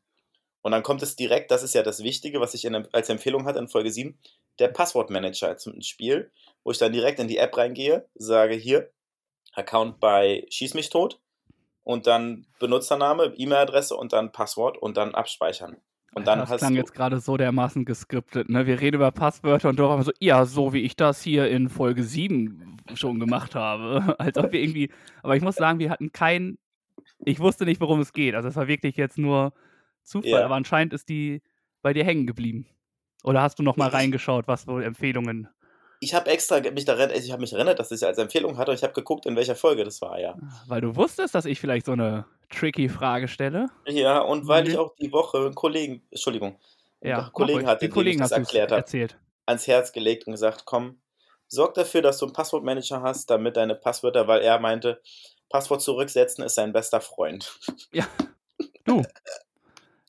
Und 0.62 0.72
dann 0.72 0.82
kommt 0.82 1.02
es 1.02 1.14
direkt, 1.14 1.52
das 1.52 1.62
ist 1.62 1.74
ja 1.74 1.82
das 1.84 2.02
Wichtige, 2.02 2.40
was 2.40 2.54
ich 2.54 2.64
in, 2.64 2.74
als 2.92 3.08
Empfehlung 3.08 3.44
hatte 3.44 3.60
in 3.60 3.68
Folge 3.68 3.92
7, 3.92 4.18
der 4.58 4.68
Passwortmanager 4.68 5.56
zum 5.58 5.80
Spiel, 5.82 6.32
wo 6.64 6.72
ich 6.72 6.78
dann 6.78 6.92
direkt 6.92 7.20
in 7.20 7.28
die 7.28 7.36
App 7.38 7.56
reingehe, 7.56 8.08
sage 8.14 8.54
hier, 8.54 8.90
Account 9.56 10.00
bei 10.00 10.46
Schieß 10.50 10.74
mich 10.74 10.90
tot 10.90 11.20
und 11.82 12.06
dann 12.06 12.46
Benutzername, 12.60 13.32
E-Mail-Adresse 13.36 13.96
und 13.96 14.12
dann 14.12 14.32
Passwort 14.32 14.78
und 14.78 14.96
dann 14.96 15.14
abspeichern. 15.14 15.76
Und 16.14 16.26
dann 16.26 16.38
das 16.38 16.48
hast 16.50 16.60
klang 16.60 16.72
du, 16.72 16.78
jetzt 16.78 16.94
gerade 16.94 17.20
so 17.20 17.36
dermaßen 17.36 17.84
geskriptet. 17.84 18.48
Ne? 18.48 18.66
Wir 18.66 18.80
reden 18.80 18.96
über 18.96 19.10
Passwörter 19.12 19.68
und 19.68 19.78
du 19.78 19.84
auch 19.84 20.00
so, 20.02 20.12
ja, 20.18 20.46
so 20.46 20.72
wie 20.72 20.80
ich 20.80 20.96
das 20.96 21.20
hier 21.22 21.48
in 21.50 21.68
Folge 21.68 22.02
7 22.04 22.78
schon 22.94 23.20
gemacht 23.20 23.54
habe. 23.54 24.14
Als 24.18 24.38
ob 24.38 24.50
wir 24.52 24.60
irgendwie. 24.62 24.90
Aber 25.22 25.36
ich 25.36 25.42
muss 25.42 25.56
sagen, 25.56 25.78
wir 25.78 25.90
hatten 25.90 26.12
kein. 26.12 26.56
Ich 27.24 27.38
wusste 27.38 27.66
nicht, 27.66 27.80
worum 27.82 28.00
es 28.00 28.14
geht. 28.14 28.34
Also 28.34 28.48
es 28.48 28.56
war 28.56 28.66
wirklich 28.66 28.96
jetzt 28.96 29.18
nur 29.18 29.52
Zufall, 30.02 30.30
Ja. 30.30 30.44
aber 30.46 30.54
anscheinend 30.54 30.94
ist 30.94 31.08
die 31.10 31.42
bei 31.82 31.92
dir 31.92 32.04
hängen 32.04 32.26
geblieben. 32.26 32.66
Oder 33.22 33.42
hast 33.42 33.58
du 33.58 33.62
noch 33.62 33.76
mal 33.76 33.88
Ich- 33.88 33.94
reingeschaut, 33.94 34.48
was 34.48 34.62
so 34.62 34.78
Empfehlungen. 34.78 35.48
Ich 36.00 36.14
habe 36.14 36.30
extra 36.30 36.60
mich 36.60 36.84
daran, 36.84 37.10
ich 37.10 37.30
habe 37.32 37.40
mich 37.40 37.52
erinnert, 37.52 37.78
dass 37.78 37.90
ich 37.90 37.96
es 37.96 38.02
als 38.02 38.18
Empfehlung 38.18 38.58
hatte 38.58 38.70
und 38.70 38.76
ich 38.76 38.82
habe 38.82 38.92
geguckt, 38.92 39.26
in 39.26 39.36
welcher 39.36 39.56
Folge 39.56 39.84
das 39.84 40.00
war, 40.02 40.18
ja. 40.18 40.36
Weil 40.66 40.80
du 40.80 40.94
wusstest, 40.96 41.34
dass 41.34 41.44
ich 41.46 41.58
vielleicht 41.60 41.86
so 41.86 41.92
eine 41.92 42.26
tricky 42.50 42.88
Frage 42.88 43.28
stelle. 43.28 43.68
Ja, 43.86 44.20
und 44.20 44.46
weil 44.46 44.64
Mhm. 44.64 44.70
ich 44.70 44.78
auch 44.78 44.94
die 45.00 45.10
Woche 45.12 45.38
einen 45.38 45.54
Kollegen, 45.54 46.02
Entschuldigung, 46.10 46.58
Ja, 47.02 47.30
Kollegen 47.32 47.66
hatte, 47.66 47.86
Den 47.86 47.92
Kollegen 47.92 48.22
ich 48.22 48.28
das 48.28 48.32
erklärt 48.32 48.70
habe, 48.72 48.80
erzählt. 48.82 49.16
ans 49.46 49.66
Herz 49.66 49.92
gelegt 49.92 50.26
und 50.26 50.32
gesagt, 50.32 50.64
komm, 50.64 50.98
sorg 51.48 51.74
dafür, 51.74 52.02
dass 52.02 52.18
du 52.18 52.26
einen 52.26 52.32
Passwortmanager 52.34 53.02
hast, 53.02 53.30
damit 53.30 53.56
deine 53.56 53.74
Passwörter, 53.74 54.26
weil 54.28 54.42
er 54.42 54.58
meinte, 54.60 55.00
Passwort 55.48 55.80
zurücksetzen 55.82 56.42
ist 56.44 56.54
sein 56.56 56.72
bester 56.72 57.00
Freund. 57.00 57.58
Du. 58.84 59.02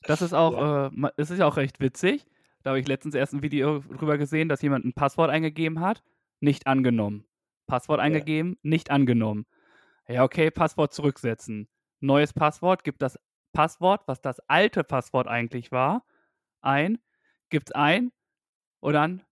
Das 0.02 0.22
ist 0.22 0.32
auch, 0.34 0.52
äh, 0.86 0.90
ma- 0.92 1.12
es 1.16 1.30
ist 1.30 1.38
ja 1.38 1.46
auch 1.46 1.56
recht 1.56 1.80
witzig. 1.80 2.24
Da 2.62 2.70
habe 2.70 2.80
ich 2.80 2.88
letztens 2.88 3.14
erst 3.14 3.34
ein 3.34 3.42
Video 3.42 3.80
drüber 3.80 4.18
gesehen, 4.18 4.48
dass 4.48 4.62
jemand 4.62 4.84
ein 4.84 4.92
Passwort 4.92 5.30
eingegeben 5.30 5.80
hat, 5.80 6.02
nicht 6.40 6.66
angenommen. 6.66 7.24
Passwort 7.66 8.00
eingegeben, 8.00 8.58
nicht 8.62 8.90
angenommen. 8.90 9.46
Ja, 10.08 10.24
okay, 10.24 10.50
Passwort 10.50 10.92
zurücksetzen. 10.94 11.68
Neues 12.00 12.32
Passwort, 12.32 12.84
gibt 12.84 13.02
das 13.02 13.18
Passwort, 13.52 14.02
was 14.06 14.20
das 14.20 14.40
alte 14.48 14.84
Passwort 14.84 15.28
eigentlich 15.28 15.72
war, 15.72 16.04
ein, 16.60 16.98
gibt's 17.50 17.72
ein 17.72 18.12
und 18.80 18.94
dann 18.94 19.22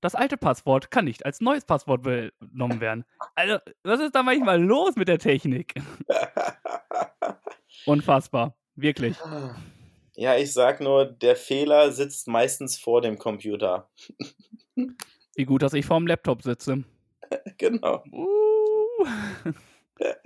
das 0.00 0.14
alte 0.14 0.36
Passwort 0.36 0.90
kann 0.90 1.06
nicht 1.06 1.24
als 1.26 1.40
neues 1.40 1.64
Passwort 1.64 2.04
genommen 2.04 2.80
werden. 2.80 3.04
Also, 3.34 3.58
was 3.82 4.00
ist 4.00 4.14
da 4.14 4.22
manchmal 4.22 4.62
los 4.62 4.96
mit 4.96 5.08
der 5.08 5.18
Technik? 5.18 5.74
Unfassbar. 7.86 8.56
Wirklich. 8.74 9.16
Ja, 10.18 10.36
ich 10.36 10.52
sag 10.52 10.80
nur, 10.80 11.06
der 11.06 11.36
Fehler 11.36 11.92
sitzt 11.92 12.26
meistens 12.26 12.76
vor 12.76 13.00
dem 13.00 13.18
Computer. 13.18 13.88
Wie 15.36 15.44
gut, 15.44 15.62
dass 15.62 15.74
ich 15.74 15.86
vorm 15.86 16.08
Laptop 16.08 16.42
sitze. 16.42 16.82
genau. 17.56 18.02
Uh. 18.10 19.06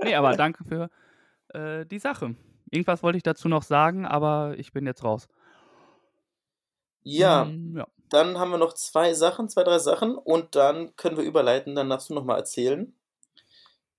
nee, 0.02 0.14
aber 0.14 0.34
danke 0.34 0.64
für 0.64 0.88
äh, 1.48 1.84
die 1.84 1.98
Sache. 1.98 2.34
Irgendwas 2.70 3.02
wollte 3.02 3.18
ich 3.18 3.22
dazu 3.22 3.50
noch 3.50 3.62
sagen, 3.62 4.06
aber 4.06 4.54
ich 4.56 4.72
bin 4.72 4.86
jetzt 4.86 5.04
raus. 5.04 5.28
Ja, 7.02 7.44
Mm, 7.44 7.76
ja. 7.76 7.86
dann 8.08 8.38
haben 8.38 8.50
wir 8.50 8.56
noch 8.56 8.72
zwei 8.72 9.12
Sachen, 9.12 9.50
zwei, 9.50 9.62
drei 9.62 9.78
Sachen 9.78 10.16
und 10.16 10.56
dann 10.56 10.96
können 10.96 11.18
wir 11.18 11.24
überleiten, 11.24 11.74
dann 11.74 11.90
darfst 11.90 12.08
du 12.08 12.14
nochmal 12.14 12.38
erzählen. 12.38 12.94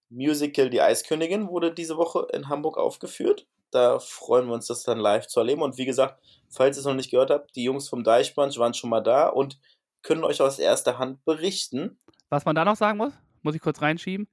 Musical 0.09 0.71
Die 0.71 0.81
Eiskönigin 0.81 1.49
wurde 1.49 1.71
diese 1.71 1.97
Woche 1.97 2.27
in 2.33 2.49
Hamburg 2.49 2.79
aufgeführt. 2.79 3.45
Da 3.73 3.99
freuen 3.99 4.47
wir 4.47 4.53
uns, 4.53 4.67
das 4.67 4.83
dann 4.83 4.99
live 4.99 5.27
zu 5.27 5.39
erleben. 5.39 5.61
Und 5.61 5.77
wie 5.77 5.85
gesagt, 5.85 6.21
falls 6.49 6.77
ihr 6.77 6.81
es 6.81 6.85
noch 6.85 6.93
nicht 6.93 7.11
gehört 7.11 7.31
habt, 7.31 7.55
die 7.55 7.63
Jungs 7.63 7.89
vom 7.89 8.03
Deichbrunch 8.03 8.57
waren 8.57 8.73
schon 8.73 8.89
mal 8.89 9.01
da 9.01 9.27
und 9.27 9.59
können 10.03 10.23
euch 10.23 10.41
aus 10.41 10.59
erster 10.59 10.99
Hand 10.99 11.23
berichten. 11.25 11.97
Was 12.29 12.45
man 12.45 12.55
da 12.55 12.65
noch 12.65 12.75
sagen 12.75 12.97
muss, 12.97 13.13
muss 13.41 13.55
ich 13.55 13.61
kurz 13.61 13.81
reinschieben. 13.81 14.27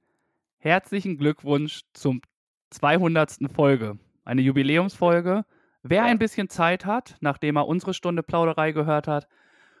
Herzlichen 0.57 1.17
Glückwunsch 1.17 1.81
zum 1.93 2.21
200. 2.69 3.37
Folge. 3.53 3.97
Eine 4.23 4.41
Jubiläumsfolge. 4.41 5.45
Wer 5.81 6.03
ein 6.03 6.19
bisschen 6.19 6.49
Zeit 6.49 6.85
hat, 6.85 7.15
nachdem 7.21 7.57
er 7.57 7.67
unsere 7.67 7.95
Stunde 7.95 8.21
Plauderei 8.21 8.71
gehört 8.71 9.07
hat 9.07 9.27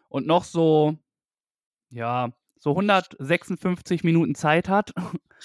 und 0.09 0.25
noch 0.25 0.43
so, 0.43 0.97
ja, 1.89 2.31
so 2.57 2.71
156 2.71 4.03
Minuten 4.03 4.33
Zeit 4.33 4.69
hat, 4.69 4.93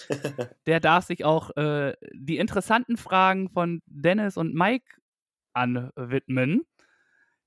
der 0.66 0.80
darf 0.80 1.04
sich 1.04 1.24
auch 1.24 1.56
äh, 1.56 1.94
die 2.12 2.38
interessanten 2.38 2.96
Fragen 2.96 3.48
von 3.48 3.82
Dennis 3.86 4.36
und 4.36 4.54
Mike 4.54 4.86
anwidmen. 5.52 6.66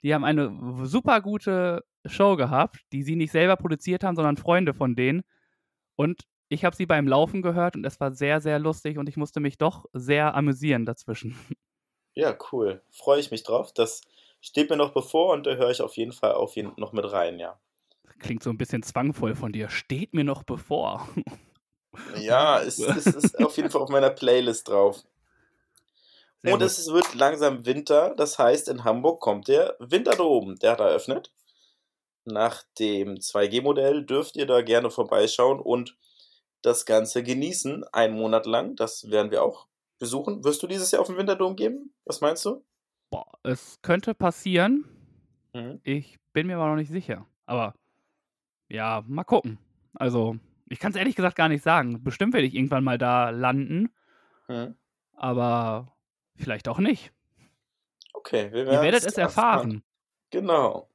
Die 0.04 0.14
haben 0.14 0.24
eine 0.24 0.86
super 0.86 1.22
gute 1.22 1.84
Show 2.06 2.36
gehabt, 2.36 2.80
die 2.92 3.04
sie 3.04 3.16
nicht 3.16 3.32
selber 3.32 3.58
produziert 3.58 4.04
haben, 4.04 4.16
sondern 4.16 4.38
Freunde 4.38 4.74
von 4.74 4.96
denen. 4.96 5.24
Und 5.96 6.24
ich 6.48 6.66
habe 6.66 6.76
sie 6.76 6.86
beim 6.86 7.08
Laufen 7.08 7.42
gehört 7.42 7.76
und 7.76 7.86
es 7.86 8.00
war 8.00 8.12
sehr, 8.12 8.42
sehr 8.42 8.60
lustig 8.60 8.98
und 8.98 9.08
ich 9.08 9.18
musste 9.18 9.40
mich 9.40 9.58
doch 9.58 9.86
sehr 9.94 10.36
amüsieren 10.36 10.86
dazwischen. 10.86 11.36
Ja, 12.16 12.36
cool. 12.52 12.82
Freue 12.90 13.20
ich 13.20 13.32
mich 13.32 13.44
drauf. 13.44 13.72
Das 13.72 14.02
steht 14.42 14.70
mir 14.70 14.76
noch 14.76 14.92
bevor 14.92 15.32
und 15.32 15.46
da 15.46 15.56
höre 15.56 15.70
ich 15.70 15.82
auf 15.82 15.96
jeden 15.96 16.12
Fall 16.12 16.34
auf 16.34 16.56
jeden 16.58 16.74
noch 16.76 16.92
mit 16.92 17.10
rein, 17.10 17.40
ja. 17.40 17.58
Klingt 18.18 18.44
so 18.44 18.50
ein 18.50 18.58
bisschen 18.58 18.84
zwangvoll 18.84 19.36
von 19.36 19.54
dir. 19.54 19.70
Steht 19.70 20.14
mir 20.14 20.26
noch 20.26 20.44
bevor. 20.44 21.08
Ja, 22.18 22.62
es, 22.62 22.80
es 22.80 23.08
ist 23.08 23.44
auf 23.44 23.56
jeden 23.58 23.70
Fall 23.70 23.82
auf 23.82 23.90
meiner 23.90 24.10
Playlist 24.10 24.68
drauf. 24.68 25.04
Sehr 26.42 26.54
und 26.54 26.60
gut. 26.60 26.68
es 26.68 26.88
wird 26.92 27.16
langsam 27.16 27.66
Winter, 27.66 28.16
das 28.16 28.40
heißt, 28.40 28.70
in 28.70 28.84
Hamburg 28.84 29.20
kommt 29.20 29.48
der 29.48 29.76
Winterdom. 29.80 30.56
Der 30.56 30.72
hat 30.72 30.80
eröffnet. 30.80 31.34
Nach 32.24 32.64
dem 32.78 33.16
2G-Modell 33.16 34.06
dürft 34.06 34.36
ihr 34.36 34.46
da 34.46 34.62
gerne 34.62 34.90
vorbeischauen 34.90 35.60
und 35.60 35.98
das 36.62 36.86
Ganze 36.86 37.24
genießen, 37.24 37.84
einen 37.92 38.16
Monat 38.16 38.46
lang. 38.46 38.76
Das 38.76 39.10
werden 39.10 39.32
wir 39.32 39.44
auch 39.44 39.68
besuchen. 39.98 40.44
Wirst 40.44 40.62
du 40.64 40.68
dieses 40.68 40.92
Jahr 40.92 41.02
auf 41.02 41.08
den 41.08 41.18
Winterdom 41.18 41.56
gehen? 41.56 41.94
Was 42.06 42.22
meinst 42.22 42.46
du? 42.46 42.64
Boah, 43.10 43.26
es 43.44 43.80
könnte 43.82 44.14
passieren. 44.14 44.86
Mhm. 45.54 45.80
Ich 45.84 46.18
bin 46.34 46.48
mir 46.48 46.58
aber 46.58 46.68
noch 46.68 46.76
nicht 46.76 46.92
sicher. 46.92 47.26
Aber 47.46 47.74
ja, 48.70 49.04
mal 49.08 49.24
gucken. 49.24 49.58
Also, 49.96 50.38
ich 50.70 50.80
kann 50.80 50.92
es 50.92 50.98
ehrlich 50.98 51.16
gesagt 51.16 51.36
gar 51.36 51.50
nicht 51.50 51.64
sagen. 51.64 52.04
Bestimmt 52.04 52.34
werde 52.34 52.48
ich 52.48 52.56
irgendwann 52.56 52.84
mal 52.84 52.98
da 52.98 53.30
landen, 53.30 53.94
Mhm. 54.48 54.76
aber 55.14 55.96
vielleicht 56.36 56.68
auch 56.68 56.80
nicht. 56.80 57.12
Okay, 58.14 58.52
wir 58.52 58.66
Ihr 58.66 58.82
werdet 58.82 59.06
es 59.06 59.18
erfahren. 59.18 59.58
erfahren. 59.58 59.84
Genau. 60.32 60.90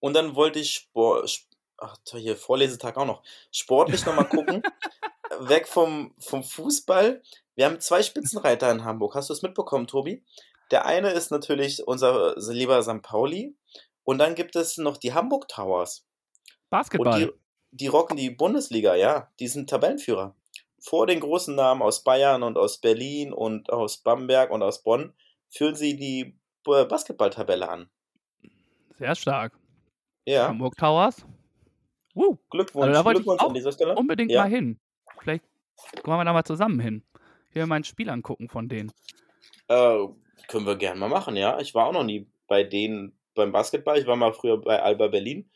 Und 0.00 0.14
dann 0.14 0.34
wollte 0.34 0.58
ich 0.58 0.72
Sport, 0.74 1.44
ach, 1.78 1.96
hier 2.12 2.36
Vorlesetag 2.36 2.96
auch 2.96 3.06
noch, 3.06 3.22
sportlich 3.52 4.04
nochmal 4.04 4.28
gucken. 4.28 4.62
Weg 5.40 5.66
vom, 5.68 6.14
vom 6.18 6.42
Fußball. 6.42 7.22
Wir 7.54 7.66
haben 7.66 7.80
zwei 7.80 8.02
Spitzenreiter 8.02 8.70
in 8.70 8.84
Hamburg. 8.84 9.14
Hast 9.14 9.30
du 9.30 9.32
es 9.34 9.42
mitbekommen, 9.42 9.86
Tobi? 9.86 10.24
Der 10.70 10.86
eine 10.86 11.10
ist 11.10 11.30
natürlich 11.30 11.86
unser 11.86 12.34
lieber 12.36 12.82
St. 12.82 13.02
Pauli. 13.02 13.56
Und 14.04 14.18
dann 14.18 14.34
gibt 14.34 14.56
es 14.56 14.76
noch 14.78 14.96
die 14.96 15.14
Hamburg 15.14 15.48
Towers. 15.48 16.04
Basketball. 16.70 17.32
Die, 17.72 17.88
rocken 17.88 18.16
die 18.16 18.30
Bundesliga, 18.30 18.94
ja. 18.94 19.28
Die 19.40 19.48
sind 19.48 19.68
Tabellenführer. 19.68 20.34
Vor 20.80 21.06
den 21.06 21.20
großen 21.20 21.54
Namen 21.54 21.82
aus 21.82 22.02
Bayern 22.04 22.42
und 22.42 22.56
aus 22.58 22.78
Berlin 22.78 23.32
und 23.32 23.70
aus 23.72 23.98
Bamberg 23.98 24.50
und 24.50 24.62
aus 24.62 24.82
Bonn 24.82 25.12
führen 25.48 25.74
sie 25.74 25.96
die 25.96 26.38
äh, 26.66 26.84
Basketballtabelle 26.84 27.68
an. 27.68 27.88
Sehr 28.98 29.14
stark. 29.14 29.52
Ja. 30.26 30.48
Hamburg 30.48 30.76
Towers. 30.76 31.24
Woo, 32.14 32.38
Glückwunsch, 32.50 32.88
Also 32.88 32.98
da 33.00 33.04
wollte 33.04 33.20
ich 33.20 33.24
Glückwunsch 33.26 33.42
auch 33.42 33.48
an 33.48 33.54
dieser 33.54 33.72
Stelle. 33.72 33.94
unbedingt 33.94 34.30
Ja. 34.30 34.42
mal 34.42 34.50
hin. 34.50 34.78
Vielleicht 35.20 35.44
wollen 36.04 36.18
wir 36.18 36.24
da 36.24 36.32
mal 36.32 36.44
zusammen 36.44 36.78
hin. 36.80 37.02
Ich 37.50 37.56
mir 37.56 37.66
mal 37.66 37.76
ein 37.76 37.84
Spiel 37.84 38.08
angucken 38.10 38.48
von 38.48 38.68
denen. 38.68 38.92
Äh, 39.68 40.06
können 40.48 40.66
wir 40.66 40.76
gerne 40.76 40.98
mal 41.00 41.08
machen, 41.08 41.36
ja. 41.36 41.58
Ich 41.60 41.74
war 41.74 41.86
auch 41.86 41.92
noch 41.92 42.04
nie 42.04 42.26
bei 42.48 42.64
denen 42.64 43.16
beim 43.34 43.52
Basketball. 43.52 43.98
Ich 43.98 44.06
war 44.06 44.16
mal 44.16 44.32
früher 44.32 44.60
bei 44.60 44.82
Alba 44.82 45.08
Berlin. 45.08 45.50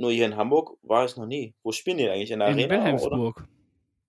Nur 0.00 0.12
hier 0.12 0.24
in 0.24 0.36
Hamburg 0.36 0.78
war 0.80 1.04
ich 1.04 1.14
noch 1.18 1.26
nie. 1.26 1.54
Wo 1.62 1.72
spielen 1.72 1.98
die 1.98 2.08
eigentlich? 2.08 2.30
In 2.30 2.38
der 2.38 2.48
In 2.48 2.54
Arena? 2.54 2.74
Oder? 2.76 2.84
Wilhelmsburg. 2.84 3.48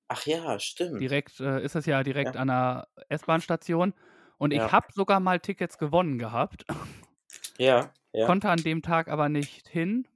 Ach 0.08 0.26
ja, 0.26 0.58
stimmt. 0.58 1.02
Direkt 1.02 1.42
äh, 1.42 1.62
ist 1.62 1.76
es 1.76 1.86
ja 1.86 2.02
direkt 2.02 2.36
Ja. 2.36 2.42
an 2.42 2.48
der 2.48 2.88
S-Bahn-Station. 3.10 3.94
Und 4.38 4.52
ich 4.54 4.60
Ja. 4.60 4.72
habe 4.72 4.88
sogar 4.94 5.20
mal 5.20 5.42
Tickets 5.42 5.78
gewonnen 5.78 6.18
gehabt, 6.18 6.66
Ja, 7.58 7.92
ja. 8.14 8.26
konnte 8.26 8.50
an 8.50 8.64
dem 8.64 8.82
Tag 8.82 9.10
aber 9.10 9.28
nicht 9.28 9.68
hin 9.68 10.08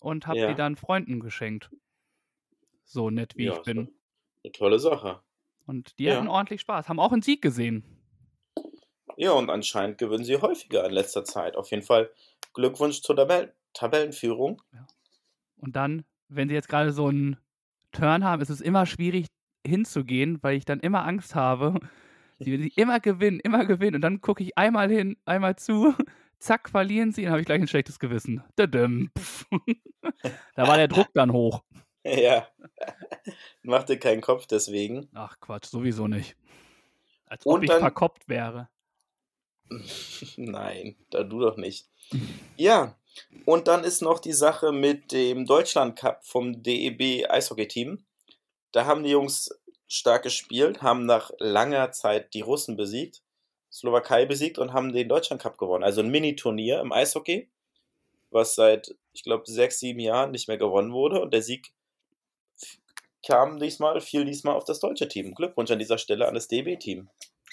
und 0.00 0.26
habe 0.26 0.40
Ja. 0.40 0.48
die 0.48 0.56
dann 0.56 0.74
Freunden 0.74 1.20
geschenkt. 1.20 1.70
So 2.84 3.08
nett 3.10 3.36
wie 3.36 3.44
ja, 3.44 3.52
ich 3.52 3.62
bin. 3.62 3.94
Eine 4.42 4.52
tolle 4.52 4.80
Sache. 4.80 5.20
Und 5.64 5.96
die 6.00 6.06
Ja. 6.06 6.16
hatten 6.16 6.26
ordentlich 6.26 6.60
Spaß, 6.60 6.88
haben 6.88 6.98
auch 6.98 7.12
einen 7.12 7.22
Sieg 7.22 7.40
gesehen. 7.40 7.84
Ja, 9.16 9.30
und 9.30 9.48
anscheinend 9.48 9.98
gewinnen 9.98 10.24
sie 10.24 10.38
häufiger 10.38 10.84
in 10.86 10.90
letzter 10.90 11.24
Zeit. 11.24 11.54
Auf 11.56 11.70
jeden 11.70 11.84
Fall 11.84 12.10
Glückwunsch 12.52 13.00
zur 13.02 13.14
Tabell 13.14 13.54
Tabellenführung. 13.74 14.60
Und 15.60 15.76
dann, 15.76 16.04
wenn 16.28 16.48
sie 16.48 16.54
jetzt 16.54 16.68
gerade 16.68 16.92
so 16.92 17.06
einen 17.08 17.36
Turn 17.92 18.24
haben, 18.24 18.40
ist 18.42 18.50
es 18.50 18.60
immer 18.60 18.86
schwierig 18.86 19.26
hinzugehen, 19.66 20.38
weil 20.42 20.56
ich 20.56 20.64
dann 20.64 20.80
immer 20.80 21.04
Angst 21.06 21.34
habe. 21.34 21.78
Sie, 22.38 22.56
sie 22.56 22.68
immer 22.76 23.00
gewinnen, 23.00 23.40
immer 23.40 23.66
gewinnen. 23.66 23.96
Und 23.96 24.00
dann 24.00 24.20
gucke 24.20 24.42
ich 24.42 24.56
einmal 24.56 24.90
hin, 24.90 25.16
einmal 25.26 25.56
zu, 25.56 25.94
zack, 26.38 26.70
verlieren 26.70 27.12
sie, 27.12 27.22
dann 27.22 27.32
habe 27.32 27.40
ich 27.42 27.46
gleich 27.46 27.60
ein 27.60 27.68
schlechtes 27.68 27.98
Gewissen. 27.98 28.42
Pff. 28.58 29.46
da 30.54 30.66
war 30.66 30.76
der 30.78 30.88
Druck 30.88 31.08
dann 31.14 31.32
hoch. 31.32 31.62
Ja. 32.02 32.48
Mach 33.62 33.82
dir 33.82 33.98
keinen 33.98 34.22
Kopf 34.22 34.46
deswegen. 34.46 35.10
Ach 35.12 35.38
Quatsch, 35.38 35.66
sowieso 35.66 36.08
nicht. 36.08 36.34
Als 37.26 37.44
ob 37.44 37.56
Und 37.56 37.64
ich 37.64 37.68
dann- 37.68 37.80
verkoppt 37.80 38.26
wäre. 38.26 38.70
Nein, 40.38 40.96
da 41.10 41.22
du 41.24 41.40
doch 41.40 41.58
nicht. 41.58 41.90
Ja, 42.56 42.96
und 43.44 43.68
dann 43.68 43.84
ist 43.84 44.02
noch 44.02 44.18
die 44.18 44.32
Sache 44.32 44.72
mit 44.72 45.12
dem 45.12 45.46
Deutschland 45.46 45.98
Cup 45.98 46.24
vom 46.24 46.62
DEB 46.62 47.28
Eishockey-Team. 47.28 48.04
Da 48.72 48.86
haben 48.86 49.02
die 49.02 49.10
Jungs 49.10 49.50
stark 49.88 50.22
gespielt, 50.22 50.82
haben 50.82 51.06
nach 51.06 51.30
langer 51.38 51.90
Zeit 51.92 52.34
die 52.34 52.42
Russen 52.42 52.76
besiegt, 52.76 53.22
Slowakei 53.72 54.26
besiegt 54.26 54.58
und 54.58 54.72
haben 54.72 54.92
den 54.92 55.08
Deutschland 55.08 55.42
Cup 55.42 55.58
gewonnen. 55.58 55.84
Also 55.84 56.00
ein 56.00 56.10
Mini-Turnier 56.10 56.80
im 56.80 56.92
Eishockey, 56.92 57.48
was 58.30 58.54
seit, 58.54 58.94
ich 59.12 59.24
glaube, 59.24 59.50
sechs, 59.50 59.80
sieben 59.80 60.00
Jahren 60.00 60.30
nicht 60.30 60.48
mehr 60.48 60.58
gewonnen 60.58 60.92
wurde. 60.92 61.20
Und 61.20 61.32
der 61.32 61.42
Sieg 61.42 61.72
kam 63.26 63.58
diesmal, 63.58 64.00
fiel 64.00 64.24
diesmal 64.24 64.54
auf 64.54 64.64
das 64.64 64.80
deutsche 64.80 65.08
Team. 65.08 65.34
Glückwunsch 65.34 65.70
an 65.70 65.78
dieser 65.78 65.98
Stelle 65.98 66.26
an 66.26 66.34
das 66.34 66.48
DEB-Team. 66.48 67.08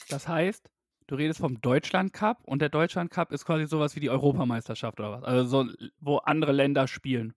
Das 0.10 0.28
heißt, 0.28 0.70
du 1.08 1.16
redest 1.16 1.40
vom 1.40 1.60
Deutschland 1.62 2.14
Cup 2.14 2.40
und 2.44 2.62
der 2.62 2.70
Deutschland 2.70 3.12
Cup 3.12 3.32
ist 3.32 3.46
quasi 3.46 3.66
sowas 3.66 3.96
wie 3.96 4.00
die 4.00 4.10
Europameisterschaft 4.10 5.00
oder 5.00 5.12
was? 5.12 5.24
Also 5.24 5.64
so, 5.64 5.74
wo 6.00 6.18
andere 6.18 6.52
Länder 6.52 6.88
spielen. 6.88 7.34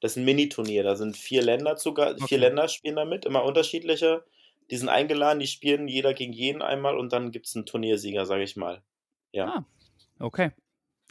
Das 0.00 0.12
ist 0.12 0.18
ein 0.18 0.24
Mini-Turnier, 0.24 0.84
da 0.84 0.94
sind 0.96 1.16
vier 1.16 1.42
Länder 1.42 1.76
sogar, 1.76 2.12
Okay. 2.12 2.26
vier 2.28 2.38
Länder 2.38 2.68
spielen 2.68 2.96
damit, 2.96 3.24
immer 3.24 3.44
unterschiedliche. 3.44 4.24
Die 4.70 4.76
sind 4.76 4.88
eingeladen, 4.88 5.40
die 5.40 5.46
spielen 5.46 5.88
jeder 5.88 6.14
gegen 6.14 6.32
jeden 6.32 6.62
einmal 6.62 6.96
und 6.96 7.12
dann 7.12 7.32
gibt 7.32 7.46
es 7.46 7.56
einen 7.56 7.66
Turniersieger, 7.66 8.26
sage 8.26 8.44
ich 8.44 8.56
mal. 8.56 8.82
Ja. 9.32 9.46
Ah, 9.46 9.64
okay. 10.20 10.52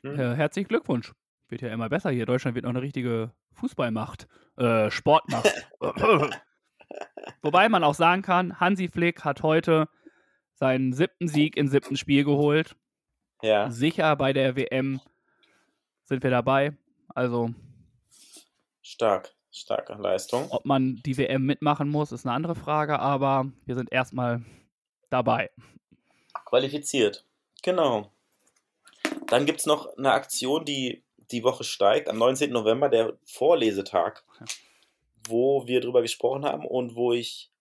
Hm. 0.04 0.20
Äh, 0.20 0.36
herzlichen 0.36 0.70
Glückwunsch. 0.70 1.14
Wird 1.50 1.62
ja 1.62 1.70
immer 1.70 1.90
besser 1.90 2.12
hier. 2.12 2.26
Deutschland 2.26 2.56
wird 2.56 2.64
noch 2.64 2.72
eine 2.72 2.82
richtige 2.82 3.32
Fußballmacht. 3.54 4.28
Äh, 4.58 4.92
Sportmacht. 4.92 5.68
Wobei 7.42 7.70
man 7.70 7.84
auch 7.84 7.94
sagen 7.94 8.22
kann, 8.22 8.60
Hansi 8.60 8.88
Flick 8.88 9.24
hat 9.26 9.44
heute 9.44 9.90
seinen 10.58 10.94
siebten 10.94 11.28
Sieg 11.28 11.56
im 11.56 11.68
siebten 11.68 11.98
Spiel 11.98 12.24
geholt. 12.24 12.76
Ja, 13.42 13.70
Sicher 13.70 14.16
bei 14.16 14.34
der 14.34 14.56
WM 14.56 15.00
sind 16.04 16.24
wir 16.24 16.32
dabei. 16.32 16.76
Also, 17.14 17.52
stark, 18.82 19.36
starke 19.52 19.94
Leistung. 19.94 20.48
ob 20.50 20.66
man 20.66 21.02
die 21.06 21.18
WM 21.18 21.46
mitmachen 21.46 21.90
muss, 21.90 22.12
ist 22.12 22.26
eine 22.26 22.34
andere 22.34 22.56
Frage, 22.56 23.00
aber 23.00 23.52
wir 23.66 23.76
sind 23.76 23.92
erstmal 23.92 24.44
dabei. 25.10 25.52
Qualifiziert. 26.46 27.26
Genau. 27.64 28.12
Dann 29.28 29.46
gibt 29.46 29.60
es 29.60 29.66
noch 29.66 29.96
eine 29.98 30.14
Aktion, 30.14 30.66
die 30.66 31.04
die 31.32 31.44
Woche 31.44 31.64
steigt, 31.64 32.10
am 32.10 32.18
19. 32.18 32.52
November, 32.52 32.90
der 32.90 33.18
Vorlesetag, 33.24 34.24
wo 35.28 35.68
wir 35.68 35.82
drüber 35.82 36.02
gesprochen 36.02 36.46
haben 36.46 36.66
und 36.66 36.96
wo 36.96 37.12
ich 37.12 37.52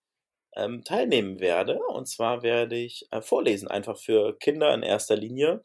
ähm, 0.57 0.83
teilnehmen 0.83 1.39
werde. 1.39 1.79
Und 1.79 2.07
zwar 2.07 2.41
werde 2.41 2.75
ich 2.75 3.07
äh, 3.11 3.21
vorlesen, 3.21 3.67
einfach 3.67 3.97
für 3.97 4.37
Kinder 4.37 4.73
in 4.73 4.83
erster 4.83 5.15
Linie. 5.15 5.63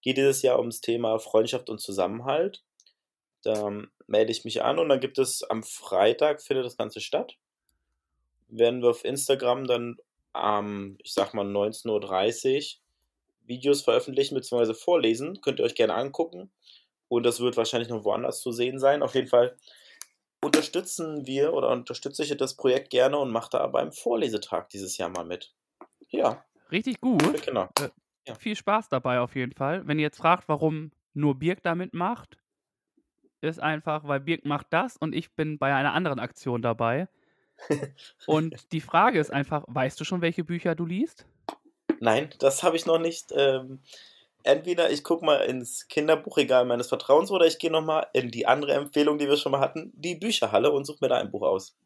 Geht 0.00 0.16
dieses 0.16 0.42
Jahr 0.42 0.58
ums 0.58 0.80
Thema 0.80 1.18
Freundschaft 1.18 1.70
und 1.70 1.80
Zusammenhalt. 1.80 2.64
Da 3.42 3.68
ähm, 3.68 3.90
melde 4.06 4.32
ich 4.32 4.44
mich 4.44 4.62
an 4.62 4.78
und 4.78 4.88
dann 4.88 5.00
gibt 5.00 5.18
es 5.18 5.42
am 5.42 5.62
Freitag, 5.62 6.42
findet 6.42 6.64
das 6.64 6.76
Ganze 6.76 7.00
statt. 7.00 7.36
Werden 8.48 8.82
wir 8.82 8.90
auf 8.90 9.04
Instagram 9.04 9.66
dann 9.66 9.96
am, 10.32 10.96
ich 11.02 11.12
sag 11.12 11.34
mal, 11.34 11.46
19.30 11.46 12.56
Uhr 12.56 12.80
Videos 13.46 13.82
veröffentlichen 13.82 14.34
bzw. 14.34 14.72
vorlesen. 14.72 15.40
Könnt 15.42 15.60
ihr 15.60 15.66
euch 15.66 15.74
gerne 15.74 15.94
angucken. 15.94 16.50
Und 17.08 17.24
das 17.24 17.40
wird 17.40 17.58
wahrscheinlich 17.58 17.90
noch 17.90 18.04
woanders 18.04 18.40
zu 18.40 18.52
sehen 18.52 18.78
sein. 18.78 19.02
Auf 19.02 19.14
jeden 19.14 19.28
Fall 19.28 19.56
unterstützen 20.44 21.26
wir 21.26 21.52
oder 21.52 21.70
unterstütze 21.70 22.22
ich 22.22 22.36
das 22.36 22.54
Projekt 22.54 22.90
gerne 22.90 23.18
und 23.18 23.30
mache 23.30 23.50
da 23.52 23.66
beim 23.66 23.92
Vorlesetag 23.92 24.68
dieses 24.68 24.96
Jahr 24.98 25.08
mal 25.08 25.24
mit. 25.24 25.54
Ja, 26.10 26.44
Richtig 26.70 27.00
gut. 27.00 27.22
für 27.22 27.32
Kinder. 27.34 27.70
Ja. 28.26 28.34
Viel 28.34 28.56
Spaß 28.56 28.88
dabei 28.88 29.20
auf 29.20 29.36
jeden 29.36 29.52
Fall. 29.52 29.86
Wenn 29.86 29.98
ihr 29.98 30.04
jetzt 30.04 30.18
fragt, 30.18 30.48
warum 30.48 30.92
nur 31.12 31.38
Birk 31.38 31.62
damit 31.62 31.94
macht, 31.94 32.38
ist 33.40 33.60
einfach, 33.60 34.08
weil 34.08 34.20
Birk 34.20 34.44
macht 34.44 34.68
das 34.70 34.96
und 34.96 35.14
ich 35.14 35.34
bin 35.34 35.58
bei 35.58 35.74
einer 35.74 35.92
anderen 35.92 36.18
Aktion 36.18 36.62
dabei. 36.62 37.08
und 38.26 38.72
die 38.72 38.80
Frage 38.80 39.20
ist 39.20 39.30
einfach, 39.30 39.64
weißt 39.68 40.00
du 40.00 40.04
schon, 40.04 40.22
welche 40.22 40.42
Bücher 40.42 40.74
du 40.74 40.86
liest? 40.86 41.26
Nein, 42.00 42.30
das 42.38 42.62
habe 42.62 42.76
ich 42.76 42.86
noch 42.86 42.98
nicht. 42.98 43.32
Ähm, 43.36 43.80
entweder 44.44 44.90
ich 44.90 45.02
gucke 45.02 45.24
mal 45.24 45.36
ins 45.38 45.88
Kinderbuchregal 45.88 46.64
meines 46.64 46.88
Vertrauens 46.88 47.30
oder 47.30 47.46
ich 47.46 47.58
gehe 47.58 47.70
nochmal 47.70 48.06
in 48.12 48.30
die 48.30 48.46
andere 48.46 48.72
Empfehlung, 48.74 49.18
die 49.18 49.28
wir 49.28 49.36
schon 49.36 49.52
mal 49.52 49.60
hatten, 49.60 49.92
die 49.96 50.14
Bücherhalle 50.14 50.70
und 50.70 50.84
suche 50.84 50.98
mir 51.00 51.08
da 51.08 51.16
ein 51.16 51.30
Buch 51.30 51.42
aus. 51.42 51.76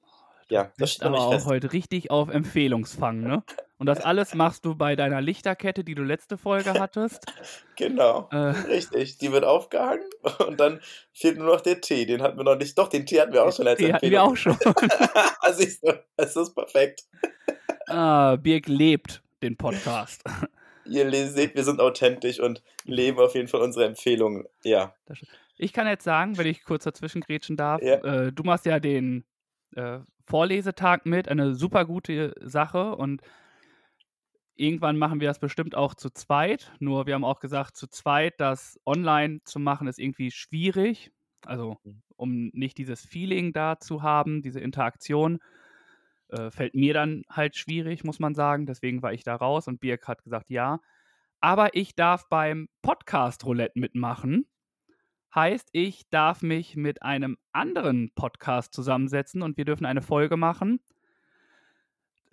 Ja, 0.50 0.64
das 0.64 0.74
bist 0.78 0.94
steht 0.94 1.06
aber 1.06 1.18
auch 1.20 1.32
fest. 1.34 1.46
heute 1.46 1.72
richtig 1.74 2.10
auf 2.10 2.30
Empfehlungsfang, 2.30 3.20
ne? 3.20 3.42
Und 3.76 3.86
das 3.86 4.00
alles 4.00 4.34
machst 4.34 4.64
du 4.64 4.74
bei 4.74 4.96
deiner 4.96 5.20
Lichterkette, 5.20 5.84
die 5.84 5.94
du 5.94 6.02
letzte 6.02 6.36
Folge 6.38 6.74
hattest. 6.74 7.24
Genau. 7.76 8.28
Äh, 8.32 8.36
Richtig, 8.66 9.18
die 9.18 9.30
wird 9.30 9.44
aufgehangen 9.44 10.02
und 10.48 10.58
dann 10.58 10.80
fehlt 11.12 11.38
nur 11.38 11.46
noch 11.46 11.60
der 11.60 11.80
Tee. 11.80 12.06
Den 12.06 12.22
hatten 12.22 12.36
wir 12.36 12.42
noch 12.42 12.56
nicht. 12.56 12.76
Doch, 12.76 12.88
den 12.88 13.06
Tee 13.06 13.20
hatten 13.20 13.32
wir 13.32 13.44
auch 13.44 13.52
schon 13.52 13.68
als 13.68 13.78
die 13.78 13.92
hatten 13.94 14.10
wir 14.10 14.20
auch 14.20 14.34
schon. 14.34 14.56
Siehst 15.52 15.86
du, 15.86 15.92
das 16.16 16.34
ist 16.34 16.56
perfekt. 16.56 17.04
ah, 17.86 18.34
Birk 18.34 18.66
lebt 18.66 19.22
den 19.44 19.56
Podcast. 19.56 20.24
Ihr 20.88 21.10
seht, 21.28 21.54
wir 21.54 21.64
sind 21.64 21.80
authentisch 21.80 22.40
und 22.40 22.62
leben 22.84 23.18
auf 23.18 23.34
jeden 23.34 23.48
Fall 23.48 23.60
unsere 23.60 23.86
Empfehlungen. 23.86 24.46
Ja, 24.64 24.94
Ich 25.56 25.72
kann 25.72 25.86
jetzt 25.86 26.04
sagen, 26.04 26.36
wenn 26.38 26.46
ich 26.46 26.64
kurz 26.64 26.84
dazwischen 26.84 27.20
grätschen 27.20 27.56
darf, 27.56 27.82
Ja. 27.82 27.96
äh, 27.96 28.32
du 28.32 28.42
machst 28.44 28.66
ja 28.66 28.80
den 28.80 29.24
äh, 29.74 30.00
Vorlesetag 30.26 31.04
mit, 31.06 31.28
eine 31.28 31.54
super 31.54 31.84
gute 31.84 32.34
Sache 32.40 32.94
und 32.96 33.22
irgendwann 34.56 34.98
machen 34.98 35.20
wir 35.20 35.28
das 35.28 35.38
bestimmt 35.38 35.74
auch 35.74 35.94
zu 35.94 36.10
zweit. 36.10 36.72
Nur 36.80 37.06
wir 37.06 37.14
haben 37.14 37.24
auch 37.24 37.40
gesagt, 37.40 37.76
zu 37.76 37.86
zweit 37.86 38.40
das 38.40 38.78
online 38.84 39.40
zu 39.44 39.58
machen 39.58 39.86
ist 39.86 39.98
irgendwie 39.98 40.30
schwierig. 40.30 41.12
Also 41.44 41.76
Mhm. 41.84 42.02
um 42.16 42.50
nicht 42.52 42.78
dieses 42.78 43.06
Feeling 43.06 43.52
da 43.52 43.78
zu 43.78 44.02
haben, 44.02 44.42
diese 44.42 44.58
Interaktion, 44.60 45.38
äh, 46.30 46.50
fällt 46.50 46.74
mir 46.74 46.94
dann 46.94 47.24
halt 47.30 47.56
schwierig, 47.56 48.04
muss 48.04 48.18
man 48.18 48.34
sagen. 48.34 48.66
Deswegen 48.66 49.02
war 49.02 49.12
ich 49.12 49.24
da 49.24 49.34
raus 49.34 49.68
und 49.68 49.80
Birk 49.80 50.08
hat 50.08 50.22
gesagt, 50.22 50.50
ja. 50.50 50.80
Aber 51.40 51.74
ich 51.74 51.94
darf 51.94 52.28
beim 52.28 52.68
Podcast 52.82 53.44
Roulette 53.44 53.78
mitmachen. 53.78 54.46
Heißt, 55.34 55.68
ich 55.72 56.08
darf 56.10 56.42
mich 56.42 56.74
mit 56.74 57.02
einem 57.02 57.36
anderen 57.52 58.10
Podcast 58.14 58.74
zusammensetzen 58.74 59.42
und 59.42 59.56
wir 59.56 59.64
dürfen 59.64 59.86
eine 59.86 60.02
Folge 60.02 60.36
machen. 60.36 60.80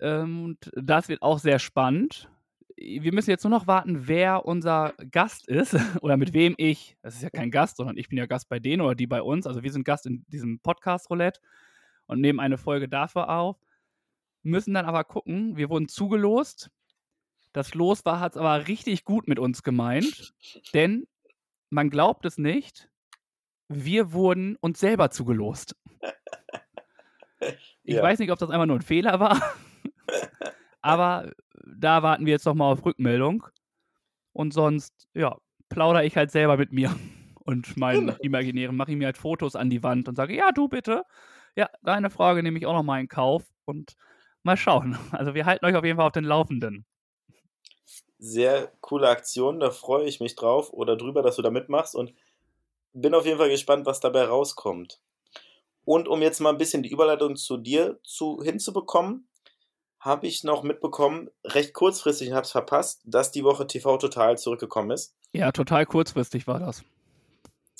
Ähm, 0.00 0.44
und 0.44 0.70
das 0.74 1.08
wird 1.08 1.22
auch 1.22 1.38
sehr 1.38 1.58
spannend. 1.58 2.30
Wir 2.76 3.14
müssen 3.14 3.30
jetzt 3.30 3.44
nur 3.44 3.50
noch 3.50 3.66
warten, 3.66 4.06
wer 4.08 4.44
unser 4.44 4.94
Gast 5.10 5.48
ist 5.48 5.74
oder 6.02 6.16
mit 6.16 6.34
wem 6.34 6.54
ich. 6.58 6.96
Das 7.02 7.14
ist 7.14 7.22
ja 7.22 7.30
kein 7.30 7.50
Gast, 7.50 7.76
sondern 7.76 7.96
ich 7.96 8.08
bin 8.08 8.18
ja 8.18 8.26
Gast 8.26 8.48
bei 8.48 8.58
denen 8.58 8.82
oder 8.82 8.94
die 8.94 9.06
bei 9.06 9.22
uns. 9.22 9.46
Also 9.46 9.62
wir 9.62 9.72
sind 9.72 9.84
Gast 9.84 10.06
in 10.06 10.24
diesem 10.28 10.60
Podcast 10.60 11.08
Roulette 11.10 11.40
und 12.06 12.20
nehmen 12.20 12.40
eine 12.40 12.58
Folge 12.58 12.88
dafür 12.88 13.28
auf. 13.30 13.58
Müssen 14.46 14.74
dann 14.74 14.86
aber 14.86 15.04
gucken, 15.04 15.56
wir 15.56 15.70
wurden 15.70 15.88
zugelost. 15.88 16.70
Das 17.52 17.74
Los 17.74 18.04
war, 18.04 18.20
hat 18.20 18.32
es 18.32 18.38
aber 18.38 18.68
richtig 18.68 19.04
gut 19.04 19.26
mit 19.28 19.38
uns 19.38 19.62
gemeint, 19.62 20.34
denn 20.74 21.06
man 21.70 21.90
glaubt 21.90 22.24
es 22.26 22.38
nicht, 22.38 22.88
wir 23.68 24.12
wurden 24.12 24.56
uns 24.56 24.78
selber 24.80 25.10
zugelost. 25.10 25.74
Ich 27.88 27.94
Ja. 27.94 28.02
weiß 28.02 28.18
nicht, 28.18 28.32
ob 28.32 28.38
das 28.38 28.50
einfach 28.50 28.66
nur 28.66 28.76
ein 28.78 28.82
Fehler 28.82 29.20
war, 29.20 29.40
aber 30.80 31.32
da 31.64 32.02
warten 32.02 32.26
wir 32.26 32.32
jetzt 32.32 32.46
noch 32.46 32.54
mal 32.54 32.70
auf 32.72 32.84
Rückmeldung. 32.84 33.46
Und 34.32 34.52
sonst, 34.52 35.06
ja, 35.14 35.36
plaudere 35.68 36.04
ich 36.04 36.16
halt 36.16 36.30
selber 36.30 36.56
mit 36.56 36.72
mir 36.72 36.94
und 37.44 37.76
meinen 37.76 38.06
Genau. 38.06 38.18
Imaginären, 38.22 38.74
mache 38.76 38.90
ich 38.92 38.96
mir 38.96 39.06
halt 39.06 39.18
Fotos 39.18 39.54
an 39.54 39.70
die 39.70 39.82
Wand 39.82 40.08
und 40.08 40.16
sage, 40.16 40.34
ja, 40.34 40.50
du 40.52 40.68
bitte. 40.68 41.04
Ja, 41.54 41.68
deine 41.82 42.10
Frage 42.10 42.42
nehme 42.42 42.58
ich 42.58 42.66
auch 42.66 42.72
noch 42.74 42.82
mal 42.82 43.00
in 43.00 43.08
Kauf 43.08 43.44
und 43.66 43.94
mal 44.46 44.56
schauen. 44.56 44.98
Also 45.12 45.34
wir 45.34 45.44
halten 45.44 45.66
euch 45.66 45.76
auf 45.76 45.84
jeden 45.84 45.96
Fall 45.96 46.06
auf 46.06 46.12
den 46.12 46.24
Laufenden. 46.24 46.86
sehr 48.18 48.72
coole 48.80 49.08
Aktion. 49.08 49.60
Da 49.60 49.70
freue 49.70 50.06
ich 50.06 50.20
mich 50.20 50.36
drauf 50.36 50.72
oder 50.72 50.96
drüber, 50.96 51.22
dass 51.22 51.36
du 51.36 51.42
da 51.42 51.50
mitmachst 51.50 51.94
und 51.94 52.14
bin 52.94 53.14
auf 53.14 53.26
jeden 53.26 53.38
Fall 53.38 53.50
gespannt, 53.50 53.84
was 53.84 54.00
dabei 54.00 54.24
rauskommt. 54.24 55.00
Und 55.84 56.08
um 56.08 56.22
jetzt 56.22 56.40
mal 56.40 56.50
ein 56.50 56.58
bisschen 56.58 56.82
die 56.82 56.90
Überleitung 56.90 57.36
zu 57.36 57.58
dir 57.58 57.98
zu, 58.02 58.42
hinzubekommen, 58.42 59.28
habe 60.00 60.26
ich 60.26 60.44
noch 60.44 60.62
mitbekommen, 60.62 61.30
recht 61.44 61.74
kurzfristig, 61.74 62.28
ich 62.28 62.34
habe 62.34 62.44
es 62.44 62.52
verpasst, 62.52 63.02
dass 63.04 63.30
die 63.30 63.44
Woche 63.44 63.66
TV 63.66 63.98
Total 63.98 64.38
zurückgekommen 64.38 64.90
ist. 64.90 65.14
Ja, 65.32 65.52
total 65.52 65.84
kurzfristig 65.86 66.46
war 66.46 66.58
das. 66.58 66.82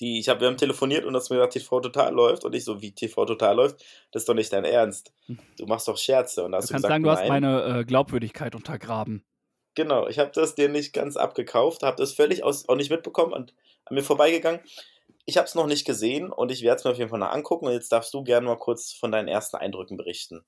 Die, 0.01 0.19
ich 0.21 0.29
hab, 0.29 0.41
wir 0.41 0.49
haben 0.49 0.59
telefoniert 0.59 1.05
und 1.05 1.15
hast 1.15 1.31
mir 1.31 1.37
gesagt, 1.37 1.55
TV 1.55 1.81
Total 1.81 2.13
läuft. 2.13 2.45
Und 2.45 2.55
ich 2.55 2.65
so, 2.65 2.83
wie 2.83 2.93
TV 2.93 3.25
Total 3.25 3.57
läuft? 3.57 3.85
Das 4.13 4.23
ist 4.23 4.29
doch 4.29 4.35
nicht 4.35 4.53
dein 4.53 4.65
Ernst. 4.65 5.13
Du 5.59 5.67
machst 5.67 5.89
doch 5.89 5.97
Scherze. 5.97 6.45
Und 6.45 6.53
da 6.53 6.59
Du 6.59 6.63
hast 6.63 6.71
kannst 6.71 6.85
du 6.85 6.89
gesagt, 6.89 6.93
sagen, 6.93 7.03
du 7.05 7.11
hast 7.11 7.29
nein. 7.29 7.43
meine 7.43 7.81
äh, 7.81 7.85
Glaubwürdigkeit 7.85 8.55
untergraben. 8.55 9.25
Genau, 9.75 10.09
ich 10.09 10.19
habe 10.19 10.31
das 10.35 10.55
dir 10.55 10.69
nicht 10.71 10.95
ganz 10.95 11.17
abgekauft, 11.17 11.83
habe 11.83 11.99
das 11.99 12.13
völlig 12.13 12.43
aus, 12.43 12.67
auch 12.69 12.77
nicht 12.77 12.91
mitbekommen 12.91 13.35
und 13.35 13.55
an 13.85 13.95
mir 13.95 14.03
vorbeigegangen. 14.03 14.61
Ich 15.27 15.37
habe 15.37 15.47
es 15.47 15.55
noch 15.55 15.67
nicht 15.67 15.85
gesehen 15.85 16.31
und 16.33 16.51
ich 16.51 16.63
werde 16.63 16.79
es 16.79 16.85
mir 16.85 16.93
auf 16.93 16.99
jeden 16.99 17.11
Fall 17.11 17.19
noch 17.19 17.33
angucken. 17.33 17.67
Und 17.67 17.73
jetzt 17.73 17.93
darfst 17.93 18.13
du 18.15 18.25
gerne 18.25 18.47
mal 18.47 18.57
kurz 18.57 18.93
von 18.93 19.13
deinen 19.13 19.29
ersten 19.29 19.57
Eindrücken 19.57 19.97
berichten. 19.97 20.45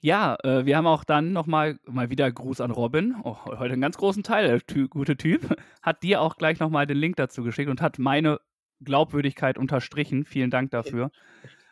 Ja, 0.00 0.36
äh, 0.44 0.64
wir 0.64 0.76
haben 0.76 0.86
auch 0.86 1.04
dann 1.04 1.32
nochmal 1.32 1.78
mal 1.84 2.08
wieder 2.10 2.30
Gruß 2.30 2.60
an 2.60 2.70
Robin. 2.70 3.16
Oh, 3.24 3.36
heute 3.46 3.72
einen 3.72 3.82
ganz 3.82 3.96
großen 3.96 4.22
Teil, 4.22 4.46
der 4.46 4.60
ty 4.60 4.88
gute 4.88 5.16
Typ. 5.16 5.56
Hat 5.82 6.02
dir 6.02 6.20
auch 6.20 6.36
gleich 6.36 6.60
nochmal 6.60 6.86
den 6.86 6.96
Link 6.98 7.16
dazu 7.16 7.42
geschickt 7.42 7.68
und 7.68 7.80
hat 7.80 7.98
meine 7.98 8.40
Glaubwürdigkeit 8.80 9.58
unterstrichen. 9.58 10.24
Vielen 10.24 10.50
Dank 10.50 10.70
dafür. 10.70 11.10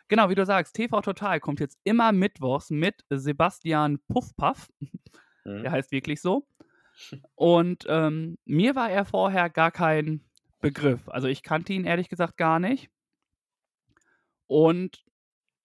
Genau, 0.07 0.29
wie 0.29 0.35
du 0.35 0.45
sagst, 0.45 0.75
TV 0.75 1.01
Total 1.01 1.39
kommt 1.39 1.59
jetzt 1.59 1.79
immer 1.83 2.11
mittwochs 2.11 2.69
mit 2.69 3.03
Sebastian 3.09 3.99
Puffpaff. 4.07 4.69
Mhm. 5.43 5.63
Der 5.63 5.71
heißt 5.71 5.91
wirklich 5.91 6.21
so. 6.21 6.47
Und 7.35 7.85
ähm, 7.87 8.37
mir 8.45 8.75
war 8.75 8.89
er 8.89 9.05
vorher 9.05 9.49
gar 9.49 9.71
kein 9.71 10.21
Begriff. 10.59 11.07
Also 11.09 11.27
ich 11.27 11.43
kannte 11.43 11.73
ihn 11.73 11.85
ehrlich 11.85 12.09
gesagt 12.09 12.37
gar 12.37 12.59
nicht. 12.59 12.89
Und 14.47 15.03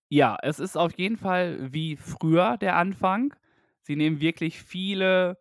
ja, 0.09 0.37
es 0.43 0.59
ist 0.59 0.77
auf 0.77 0.93
jeden 0.99 1.17
Fall 1.17 1.73
wie 1.73 1.97
früher 1.97 2.59
der 2.59 2.77
Anfang. 2.77 3.35
Sie 3.81 3.97
nehmen 3.97 4.21
wirklich 4.21 4.63
viele 4.63 5.39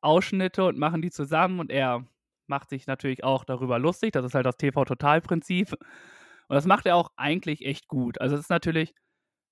Ausschnitte 0.00 0.64
und 0.64 0.76
machen 0.76 1.00
die 1.00 1.10
zusammen 1.10 1.60
und 1.60 1.70
er 1.70 2.04
macht 2.48 2.70
sich 2.70 2.86
natürlich 2.86 3.24
auch 3.24 3.44
darüber 3.44 3.78
lustig. 3.78 4.12
Das 4.12 4.24
ist 4.24 4.34
halt 4.34 4.46
das 4.46 4.56
TV-Total-Prinzip. 4.56 5.72
Und 5.72 6.54
das 6.54 6.66
macht 6.66 6.86
er 6.86 6.96
auch 6.96 7.10
eigentlich 7.16 7.64
echt 7.64 7.88
gut. 7.88 8.20
Also 8.20 8.34
es 8.34 8.42
ist 8.42 8.50
natürlich, 8.50 8.94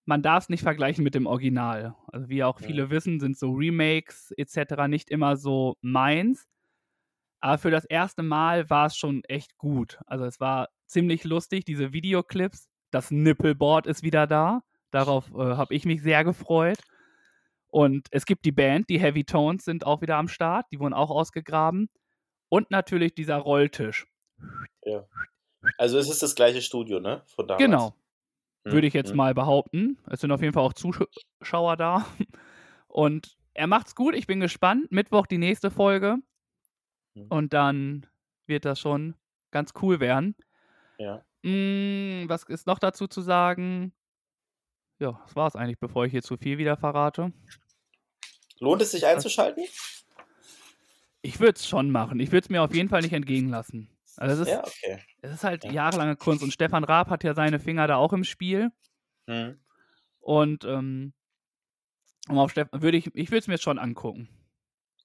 man 0.04 0.22
darf 0.22 0.44
es 0.44 0.48
nicht 0.48 0.62
vergleichen 0.62 1.04
mit 1.04 1.14
dem 1.14 1.26
Original. 1.26 1.94
Also 2.12 2.28
wie 2.28 2.44
auch 2.44 2.58
viele 2.58 2.84
ja. 2.84 2.90
wissen, 2.90 3.20
sind 3.20 3.38
so 3.38 3.52
Remakes 3.52 4.32
etc. 4.36 4.88
nicht 4.88 5.10
immer 5.10 5.36
so 5.36 5.76
meins. 5.80 6.46
Aber 7.40 7.58
für 7.58 7.70
das 7.70 7.84
erste 7.84 8.22
Mal 8.22 8.70
war 8.70 8.86
es 8.86 8.96
schon 8.96 9.24
echt 9.24 9.56
gut. 9.58 9.98
Also 10.06 10.24
es 10.24 10.38
war 10.38 10.68
ziemlich 10.86 11.24
lustig, 11.24 11.64
diese 11.64 11.92
Videoclips 11.92 12.68
das 12.92 13.10
Nippelboard 13.10 13.86
ist 13.86 14.04
wieder 14.04 14.28
da. 14.28 14.62
Darauf 14.92 15.30
äh, 15.30 15.56
habe 15.56 15.74
ich 15.74 15.84
mich 15.84 16.02
sehr 16.02 16.22
gefreut. 16.22 16.78
Und 17.66 18.06
es 18.10 18.26
gibt 18.26 18.44
die 18.44 18.52
Band, 18.52 18.90
die 18.90 19.00
Heavy 19.00 19.24
Tones 19.24 19.64
sind 19.64 19.86
auch 19.86 20.02
wieder 20.02 20.18
am 20.18 20.28
Start. 20.28 20.66
Die 20.70 20.78
wurden 20.78 20.92
auch 20.92 21.10
ausgegraben. 21.10 21.88
Und 22.52 22.70
natürlich 22.70 23.14
dieser 23.14 23.38
Rolltisch. 23.38 24.06
Ja. 24.84 25.08
Also 25.78 25.96
es 25.96 26.10
ist 26.10 26.22
das 26.22 26.34
gleiche 26.34 26.60
Studio, 26.60 27.00
ne? 27.00 27.22
Von 27.24 27.48
damals. 27.48 27.64
Genau. 27.64 27.94
Hm, 28.66 28.72
Würde 28.72 28.86
ich 28.86 28.92
jetzt 28.92 29.08
hm. 29.08 29.16
mal 29.16 29.32
behaupten. 29.32 29.96
Es 30.10 30.20
sind 30.20 30.30
auf 30.32 30.42
jeden 30.42 30.52
Fall 30.52 30.62
auch 30.62 30.74
Zuschauer 30.74 31.78
da. 31.78 32.06
Und 32.88 33.38
er 33.54 33.66
macht's 33.66 33.94
gut. 33.94 34.14
Ich 34.14 34.26
bin 34.26 34.38
gespannt. 34.38 34.92
Mittwoch 34.92 35.26
die 35.26 35.38
nächste 35.38 35.70
Folge. 35.70 36.18
Hm. 37.14 37.28
Und 37.30 37.54
dann 37.54 38.06
wird 38.46 38.66
das 38.66 38.78
schon 38.78 39.14
ganz 39.50 39.72
cool 39.80 39.98
werden. 39.98 40.36
Ja. 40.98 41.24
Hm, 41.44 42.24
was 42.26 42.42
ist 42.42 42.66
noch 42.66 42.78
dazu 42.78 43.06
zu 43.06 43.22
sagen? 43.22 43.94
Ja, 44.98 45.18
das 45.24 45.34
war 45.34 45.46
es 45.46 45.56
eigentlich, 45.56 45.78
bevor 45.78 46.04
ich 46.04 46.12
hier 46.12 46.22
zu 46.22 46.36
viel 46.36 46.58
wieder 46.58 46.76
verrate. 46.76 47.32
Lohnt 48.58 48.82
es 48.82 48.90
sich 48.90 49.06
einzuschalten? 49.06 49.64
Ich 51.22 51.40
würde 51.40 51.56
es 51.56 51.66
schon 51.66 51.90
machen. 51.90 52.20
Ich 52.20 52.32
würde 52.32 52.44
es 52.44 52.50
mir 52.50 52.62
auf 52.62 52.74
jeden 52.74 52.88
Fall 52.88 53.02
nicht 53.02 53.12
entgehen 53.12 53.48
lassen. 53.48 53.88
Also 54.16 54.42
es 54.42 54.48
ist, 54.48 54.54
ja, 54.54 54.60
okay. 54.60 55.02
es 55.22 55.32
ist 55.32 55.44
halt 55.44 55.64
ja. 55.64 55.72
jahrelange 55.72 56.16
Kunst 56.16 56.42
und 56.42 56.52
Stefan 56.52 56.84
Raab 56.84 57.08
hat 57.08 57.24
ja 57.24 57.34
seine 57.34 57.58
Finger 57.58 57.86
da 57.86 57.96
auch 57.96 58.12
im 58.12 58.24
Spiel. 58.24 58.70
Hm. 59.26 59.58
Und 60.20 60.64
ähm, 60.64 61.14
auf 62.28 62.50
Stefan, 62.50 62.82
würde 62.82 62.98
ich, 62.98 63.06
ich 63.14 63.30
würde 63.30 63.38
es 63.38 63.48
mir 63.48 63.58
schon 63.58 63.78
angucken. 63.78 64.28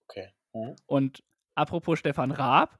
Okay. 0.07 0.33
Hm. 0.53 0.75
Und 0.85 1.23
apropos 1.55 1.99
Stefan 1.99 2.31
Raab, 2.31 2.77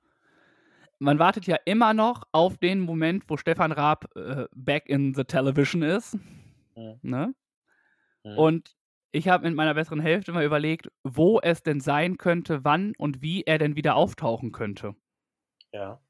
man 1.00 1.20
wartet 1.20 1.46
ja 1.46 1.58
immer 1.66 1.94
noch 1.94 2.24
auf 2.32 2.58
den 2.58 2.80
Moment, 2.80 3.24
wo 3.28 3.38
Stefan 3.38 3.72
Raab 3.72 4.10
äh, 4.16 4.46
back 4.54 4.88
in 4.88 5.14
the 5.14 5.24
television 5.24 5.82
ist. 5.84 6.16
Mhm. 6.76 7.00
Ne? 7.02 7.36
Mhm. 8.24 8.38
Und 8.38 8.77
ich 9.12 9.28
habe 9.28 9.48
mit 9.48 9.56
meiner 9.56 9.74
besseren 9.74 10.00
Hälfte 10.00 10.32
mal 10.32 10.46
überlegt, 10.46 10.92
wo 11.04 11.40
es 11.40 11.64
denn 11.64 11.80
sein 11.80 12.18
könnte, 12.18 12.64
wann 12.64 12.94
und 12.98 13.22
wie 13.22 13.44
er 13.44 13.58
denn 13.58 13.76
wieder 13.76 13.96
auftauchen 13.96 14.52
könnte. 14.52 14.96
Ja. 15.72 16.02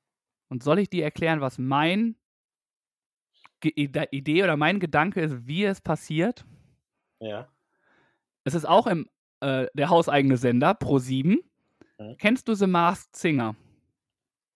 Und 0.49 0.63
soll 0.63 0.79
ich 0.79 0.89
dir 0.89 1.03
erklären, 1.03 1.41
was 1.41 1.57
mein 1.57 2.15
Ge 3.59 3.71
Idee 3.75 4.43
oder 4.43 4.55
mein 4.55 4.79
Gedanke 4.79 5.21
ist, 5.21 5.47
wie 5.47 5.63
es 5.65 5.81
passiert? 5.81 6.45
Ja. 7.19 7.51
Es 8.43 8.53
ist 8.53 8.65
auch 8.65 8.87
im 8.87 9.09
äh, 9.41 9.67
der 9.73 9.89
hauseigene 9.89 10.37
Sender 10.37 10.71
Pro7. 10.71 11.39
Mhm. 11.97 12.17
Kennst 12.17 12.47
du 12.47 12.53
The 12.53 12.67
Masked 12.67 13.15
Singer? 13.15 13.55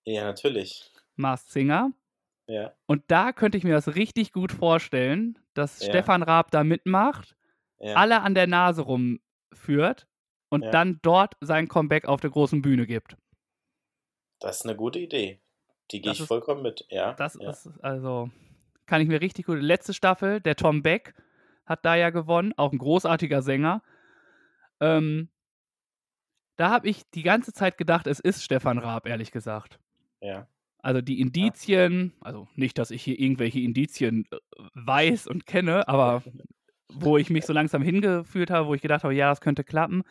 Ja, 0.04 0.23
natürlich. 0.23 0.89
Mars 1.15 1.51
Singer. 1.51 1.91
Ja. 2.47 2.73
Und 2.86 3.04
da 3.08 3.32
könnte 3.32 3.58
ich 3.58 3.63
mir 3.63 3.73
das 3.73 3.95
richtig 3.95 4.34
gut 4.34 4.51
vorstellen, 4.51 5.38
dass 5.54 5.80
ja. 5.80 5.89
Stefan 5.89 6.23
Raab 6.23 6.51
da 6.51 6.63
mitmacht, 6.63 7.36
ja. 7.82 7.96
alle 7.96 8.22
an 8.22 8.36
der 8.36 8.48
Nase 8.48 8.84
rumführt 8.84 10.08
und 10.50 10.63
ja. 10.63 10.72
dann 10.72 11.00
dort 11.02 11.36
sein 11.41 11.67
Comeback 11.67 12.06
auf 12.06 12.22
der 12.22 12.30
großen 12.30 12.62
Bühne 12.62 12.86
gibt. 12.86 13.17
Das 14.39 14.58
ist 14.58 14.65
eine 14.65 14.76
gute 14.76 15.00
Idee. 15.00 15.39
Die 15.91 16.02
gehe 16.02 16.13
ich 16.13 16.22
ist, 16.22 16.28
vollkommen 16.28 16.62
mit, 16.62 16.86
ja. 16.89 17.13
Das 17.13 17.36
ist 17.36 17.70
also, 17.82 18.30
kann 18.86 19.02
ich 19.02 19.08
mir 19.08 19.22
richtig 19.22 19.46
gut. 19.46 19.60
Letzte 19.60 19.94
Staffel, 19.94 20.39
der 20.39 20.56
Tom 20.56 20.82
Beck 20.82 21.13
hat 21.65 21.86
da 21.86 21.96
ja 21.96 22.10
gewonnen, 22.10 22.54
auch 22.58 22.72
ein 22.72 22.78
großartiger 22.78 23.41
Sänger. 23.41 23.84
Ähm, 24.80 25.30
da 26.56 26.70
habe 26.70 26.89
ich 26.89 27.10
die 27.12 27.24
ganze 27.24 27.54
Zeit 27.54 27.78
gedacht, 27.78 28.08
es 28.08 28.20
ist 28.20 28.44
Stefan 28.44 28.78
Raab, 28.78 29.08
ehrlich 29.08 29.32
gesagt. 29.32 29.80
Ja. 30.22 30.48
Also 30.80 31.02
die 31.02 31.20
Indizien, 31.20 32.13
also 32.22 32.48
nicht, 32.56 32.78
dass 32.78 32.91
ich 32.91 33.04
hier 33.04 33.20
irgendwelche 33.20 33.60
Indizien 33.60 34.28
äh, 34.32 34.38
weiß 34.74 35.28
und 35.28 35.46
kenne, 35.46 35.88
aber 35.88 36.24
wo 36.93 37.17
ich 37.17 37.30
mich 37.30 37.45
so 37.45 37.54
langsam 37.54 37.82
hingeführt 37.82 38.49
habe, 38.49 38.67
wo 38.67 38.73
ich 38.73 38.82
gedacht 38.82 39.04
habe, 39.04 39.13
ja, 39.13 39.30
das 39.30 39.41
könnte 39.41 39.63
klappen, 39.63 40.04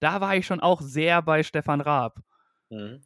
da 0.00 0.20
war 0.20 0.36
ich 0.36 0.46
schon 0.46 0.60
auch 0.60 0.80
sehr 0.80 1.22
bei 1.22 1.42
Stefan 1.42 1.80
Raab. 1.80 2.20
Mhm. 2.70 3.02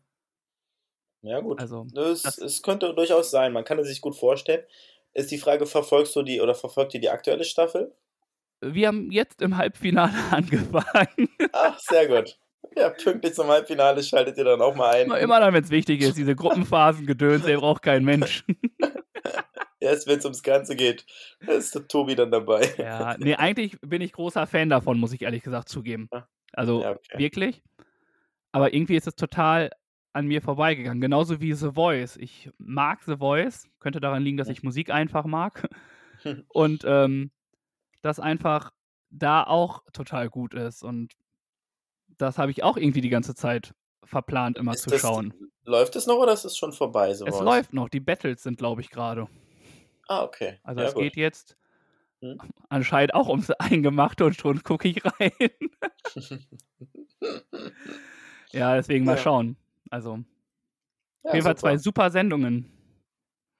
Ja, 1.22 1.40
gut. 1.40 1.60
Also, 1.60 1.86
es, 1.94 2.38
es 2.38 2.62
könnte 2.62 2.94
durchaus 2.94 3.30
sein, 3.30 3.52
man 3.52 3.64
kann 3.64 3.78
es 3.78 3.88
sich 3.88 4.00
gut 4.00 4.16
vorstellen. 4.16 4.64
Ist 5.12 5.30
die 5.30 5.38
Frage, 5.38 5.66
verfolgst 5.66 6.14
du 6.16 6.22
die 6.22 6.40
oder 6.40 6.54
verfolgt 6.54 6.94
ihr 6.94 7.00
die 7.00 7.10
aktuelle 7.10 7.44
Staffel? 7.44 7.92
Wir 8.60 8.88
haben 8.88 9.10
jetzt 9.10 9.42
im 9.42 9.56
Halbfinale 9.56 10.12
angefangen. 10.30 11.28
Ach, 11.52 11.78
sehr 11.78 12.06
gut. 12.08 12.38
Ja, 12.76 12.90
pünktlich 12.90 13.34
zum 13.34 13.48
Halbfinale 13.48 14.02
schaltet 14.02 14.36
ihr 14.38 14.44
dann 14.44 14.60
auch 14.60 14.74
mal 14.74 14.94
ein. 14.94 15.10
Immer 15.10 15.40
dann, 15.40 15.52
wenn 15.52 15.64
es 15.64 15.70
wichtig 15.70 16.02
ist, 16.02 16.16
diese 16.16 16.36
Gruppenphasen 16.36 17.06
gedöns, 17.06 17.44
der 17.44 17.58
braucht 17.58 17.82
kein 17.82 18.04
Mensch. 18.04 18.44
Erst 19.80 20.06
wenn 20.06 20.18
es 20.18 20.24
ums 20.24 20.42
Ganze 20.42 20.76
geht, 20.76 21.06
ist 21.40 21.74
der 21.74 21.88
Tobi 21.88 22.14
dann 22.14 22.30
dabei. 22.30 22.68
Ja, 22.78 23.16
nee, 23.18 23.34
eigentlich 23.34 23.78
bin 23.80 24.02
ich 24.02 24.12
großer 24.12 24.46
Fan 24.46 24.68
davon, 24.68 24.98
muss 24.98 25.12
ich 25.12 25.22
ehrlich 25.22 25.42
gesagt 25.42 25.68
zugeben. 25.68 26.08
Also 26.52 26.82
ja, 26.82 26.90
okay. 26.92 27.18
wirklich. 27.18 27.62
Aber 28.52 28.74
irgendwie 28.74 28.96
ist 28.96 29.06
es 29.06 29.14
total 29.14 29.70
an 30.12 30.26
mir 30.26 30.42
vorbeigegangen. 30.42 31.00
Genauso 31.00 31.40
wie 31.40 31.52
The 31.52 31.72
Voice. 31.72 32.16
Ich 32.16 32.50
mag 32.58 33.02
The 33.04 33.16
Voice. 33.16 33.68
Könnte 33.78 34.00
daran 34.00 34.22
liegen, 34.22 34.36
dass 34.36 34.48
ich 34.48 34.62
Musik 34.62 34.90
einfach 34.90 35.24
mag. 35.24 35.68
Und 36.48 36.84
ähm, 36.84 37.30
das 38.02 38.18
einfach 38.18 38.72
da 39.10 39.44
auch 39.44 39.82
total 39.92 40.28
gut 40.28 40.54
ist. 40.54 40.82
Und 40.82 41.14
das 42.08 42.38
habe 42.38 42.50
ich 42.50 42.62
auch 42.62 42.76
irgendwie 42.76 43.00
die 43.00 43.08
ganze 43.08 43.34
Zeit 43.34 43.72
verplant, 44.04 44.58
immer 44.58 44.74
ist 44.74 44.82
zu 44.82 44.90
das, 44.90 45.00
schauen. 45.00 45.34
Läuft 45.64 45.94
es 45.96 46.06
noch 46.06 46.16
oder 46.16 46.32
ist 46.32 46.44
es 46.44 46.56
schon 46.56 46.72
vorbei? 46.72 47.14
Sowas? 47.14 47.34
Es 47.34 47.40
läuft 47.40 47.72
noch. 47.72 47.88
Die 47.88 48.00
Battles 48.00 48.42
sind, 48.42 48.58
glaube 48.58 48.80
ich, 48.80 48.90
gerade. 48.90 49.28
Ah, 50.10 50.24
okay. 50.24 50.58
Also 50.64 50.80
ja, 50.80 50.88
es 50.88 50.94
gut. 50.94 51.04
geht 51.04 51.16
jetzt 51.16 51.56
hm? 52.20 52.36
anscheinend 52.68 53.14
auch 53.14 53.28
ums 53.28 53.50
Eingemachte 53.60 54.24
und 54.24 54.34
schon 54.34 54.60
gucke 54.64 54.88
ich 54.88 55.04
rein. 55.04 55.30
ja, 58.50 58.74
deswegen 58.74 59.04
mal 59.04 59.16
schauen. 59.16 59.56
Also 59.88 60.16
ja, 61.22 61.30
auf 61.30 61.34
jeden 61.34 61.44
Fall 61.44 61.56
zwei 61.56 61.78
super 61.78 62.10
Sendungen. 62.10 62.72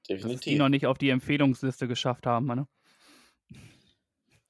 Definitiv. 0.08 0.42
Die 0.42 0.58
noch 0.58 0.68
nicht 0.68 0.88
auf 0.88 0.98
die 0.98 1.10
Empfehlungsliste 1.10 1.86
geschafft 1.86 2.26
haben. 2.26 2.46
Ne? 2.46 2.66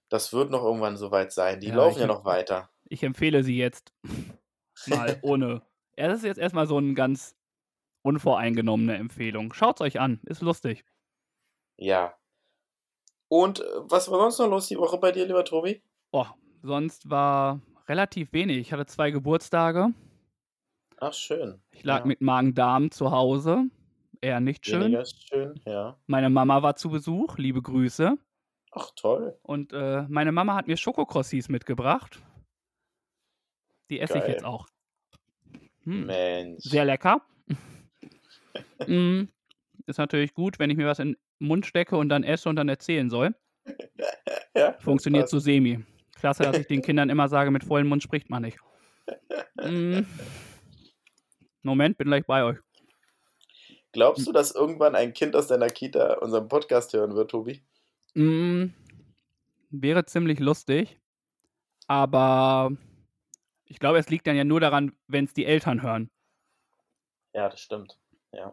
Das 0.08 0.32
wird 0.32 0.50
noch 0.50 0.64
irgendwann 0.64 0.96
soweit 0.96 1.32
sein. 1.32 1.60
Die 1.60 1.68
ja, 1.68 1.74
laufen 1.74 2.00
ja 2.00 2.06
noch 2.06 2.24
weiter. 2.24 2.70
Ich 2.88 3.02
empfehle 3.02 3.44
sie 3.44 3.58
jetzt 3.58 3.92
mal 4.86 5.18
ohne. 5.20 5.60
Ja, 5.98 6.08
das 6.08 6.20
ist 6.20 6.24
jetzt 6.24 6.38
erstmal 6.38 6.66
so 6.66 6.78
eine 6.78 6.94
ganz 6.94 7.36
unvoreingenommene 8.00 8.96
Empfehlung. 8.96 9.52
Schaut's 9.52 9.82
euch 9.82 10.00
an, 10.00 10.18
ist 10.24 10.40
lustig. 10.40 10.86
Ja. 11.80 12.14
Und 13.28 13.60
äh, 13.60 13.64
was 13.80 14.10
war 14.10 14.18
sonst 14.20 14.38
noch 14.38 14.48
los 14.48 14.68
die 14.68 14.78
Woche 14.78 14.98
bei 14.98 15.12
dir, 15.12 15.26
lieber 15.26 15.44
Tobi? 15.44 15.82
Oh, 16.12 16.26
sonst 16.62 17.08
war 17.08 17.60
relativ 17.88 18.32
wenig. 18.32 18.58
Ich 18.58 18.72
hatte 18.72 18.86
zwei 18.86 19.10
Geburtstage. 19.10 19.88
Ach, 20.98 21.14
schön. 21.14 21.62
Ich 21.70 21.82
lag 21.82 22.00
ja. 22.00 22.06
mit 22.06 22.20
Magen-Darm 22.20 22.90
zu 22.90 23.10
Hause. 23.10 23.64
Eher 24.20 24.40
nicht 24.40 24.66
schön. 24.66 24.82
Weniger 24.82 25.04
schön, 25.06 25.58
ja. 25.64 25.98
Meine 26.06 26.28
Mama 26.28 26.62
war 26.62 26.76
zu 26.76 26.90
Besuch. 26.90 27.38
Liebe 27.38 27.62
Grüße. 27.62 28.18
Ach, 28.72 28.90
toll. 28.94 29.38
Und 29.42 29.72
äh, 29.72 30.02
meine 30.08 30.32
Mama 30.32 30.54
hat 30.54 30.66
mir 30.66 30.76
Schokokrossis 30.76 31.48
mitgebracht. 31.48 32.20
Die 33.88 34.00
esse 34.00 34.14
Geil. 34.14 34.22
ich 34.22 34.28
jetzt 34.28 34.44
auch. 34.44 34.68
Hm. 35.84 36.06
Mensch. 36.06 36.62
Sehr 36.62 36.84
lecker. 36.84 37.22
mm. 38.86 39.22
ist 39.86 39.98
natürlich 39.98 40.34
gut, 40.34 40.58
wenn 40.58 40.68
ich 40.68 40.76
mir 40.76 40.86
was 40.86 40.98
in 40.98 41.16
Mund 41.40 41.66
stecke 41.66 41.96
und 41.96 42.08
dann 42.08 42.22
esse 42.22 42.48
und 42.48 42.56
dann 42.56 42.68
erzählen 42.68 43.10
soll. 43.10 43.34
Ja, 44.52 44.72
Funktioniert 44.80 45.28
so 45.28 45.38
semi. 45.38 45.84
Klasse, 46.16 46.42
dass 46.42 46.58
ich 46.58 46.66
den 46.66 46.82
Kindern 46.82 47.08
immer 47.08 47.28
sage, 47.28 47.52
mit 47.52 47.62
vollem 47.62 47.86
Mund 47.86 48.02
spricht 48.02 48.28
man 48.28 48.42
nicht. 48.42 48.58
Mm. 49.62 50.00
Moment, 51.62 51.96
bin 51.96 52.08
gleich 52.08 52.26
bei 52.26 52.42
euch. 52.42 52.58
Glaubst 53.92 54.26
du, 54.26 54.32
dass 54.32 54.54
irgendwann 54.54 54.96
ein 54.96 55.12
Kind 55.12 55.36
aus 55.36 55.46
deiner 55.46 55.68
Kita 55.68 56.14
unseren 56.14 56.48
Podcast 56.48 56.92
hören 56.92 57.14
wird, 57.14 57.30
Tobi? 57.30 57.62
Mm, 58.14 58.66
wäre 59.70 60.04
ziemlich 60.04 60.40
lustig, 60.40 60.98
aber 61.86 62.72
ich 63.66 63.78
glaube, 63.78 63.98
es 63.98 64.10
liegt 64.10 64.26
dann 64.26 64.36
ja 64.36 64.44
nur 64.44 64.60
daran, 64.60 64.92
wenn 65.06 65.26
es 65.26 65.32
die 65.32 65.46
Eltern 65.46 65.82
hören. 65.82 66.10
Ja, 67.34 67.48
das 67.48 67.60
stimmt. 67.60 67.99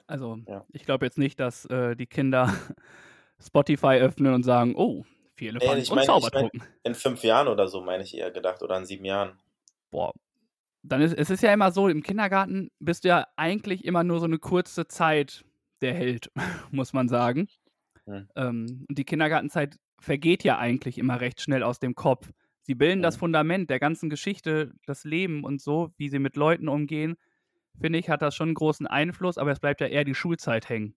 Also, 0.08 0.38
Ja. 0.48 0.66
ich 0.72 0.86
glaube 0.86 1.06
jetzt 1.06 1.18
nicht, 1.18 1.40
dass 1.40 1.66
äh, 1.66 1.96
die 1.96 2.08
Kinder 2.08 2.54
Spotify 3.40 3.98
öffnen 4.00 4.34
und 4.34 4.44
sagen, 4.44 4.74
oh, 4.76 5.06
vier 5.36 5.50
Elefanten 5.50 5.82
ich 5.82 5.90
und 5.92 5.96
meine- 5.96 6.04
ich 6.04 6.08
Zaubertrunken. 6.08 6.64
In 6.84 6.96
fünf 6.96 7.24
Jahren 7.24 7.48
oder 7.48 7.68
so, 7.68 7.82
meine 7.82 8.04
ich 8.04 8.18
eher 8.18 8.32
gedacht. 8.32 8.62
Oder 8.64 8.78
in 8.78 8.86
sieben 8.86 9.06
Jahren. 9.06 9.38
Boah. 9.92 10.14
Dann 10.84 11.02
ist 11.02 11.14
es 11.14 11.30
ist 11.30 11.44
ja 11.44 11.54
immer 11.54 11.72
so, 11.72 11.88
im 11.90 12.02
Kindergarten 12.02 12.72
bist 12.80 13.04
du 13.04 13.10
ja 13.10 13.28
eigentlich 13.36 13.84
immer 13.86 14.04
nur 14.04 14.20
so 14.20 14.26
eine 14.26 14.40
kurze 14.40 14.88
Zeit 14.88 15.44
der 15.82 15.94
Held, 15.94 16.32
muss 16.72 16.94
man 16.94 17.08
sagen. 17.10 17.48
Hm. 18.06 18.28
Ähm, 18.36 18.86
und 18.90 18.98
die 18.98 19.06
Kindergartenzeit 19.06 19.78
vergeht 20.00 20.44
ja 20.44 20.58
eigentlich 20.58 20.98
immer 20.98 21.20
recht 21.22 21.42
schnell 21.42 21.64
aus 21.64 21.80
dem 21.80 21.94
Kopf. 21.96 22.32
Sie 22.62 22.76
bilden 22.76 23.02
das 23.02 23.16
Hm. 23.16 23.20
Fundament 23.20 23.70
der 23.70 23.80
ganzen 23.80 24.10
Geschichte, 24.10 24.74
das 24.86 25.04
Leben 25.04 25.44
und 25.44 25.62
so, 25.62 25.92
wie 25.98 26.10
sie 26.10 26.20
mit 26.20 26.36
Leuten 26.36 26.68
umgehen. 26.68 27.16
Finde 27.80 28.00
ich, 28.00 28.10
hat 28.10 28.22
das 28.22 28.36
schon 28.36 28.50
einen 28.50 28.56
großen 28.56 28.88
Einfluss, 28.88 29.38
aber 29.38 29.52
es 29.52 29.60
bleibt 29.60 29.82
ja 29.82 29.88
eher 29.88 30.04
die 30.04 30.16
Schulzeit 30.16 30.70
hängen. 30.70 30.96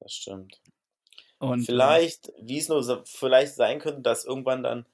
Das 0.00 0.12
stimmt. 0.12 0.60
Und, 1.38 1.62
äh, 1.62 1.64
Vielleicht, 1.64 2.32
wie 2.40 2.58
es 2.58 2.68
nur 2.68 2.82
so, 2.82 3.02
vielleicht 3.04 3.54
sein 3.54 3.78
könnte, 3.78 4.02
dass 4.02 4.24
irgendwann 4.24 4.62
dann 4.62 4.86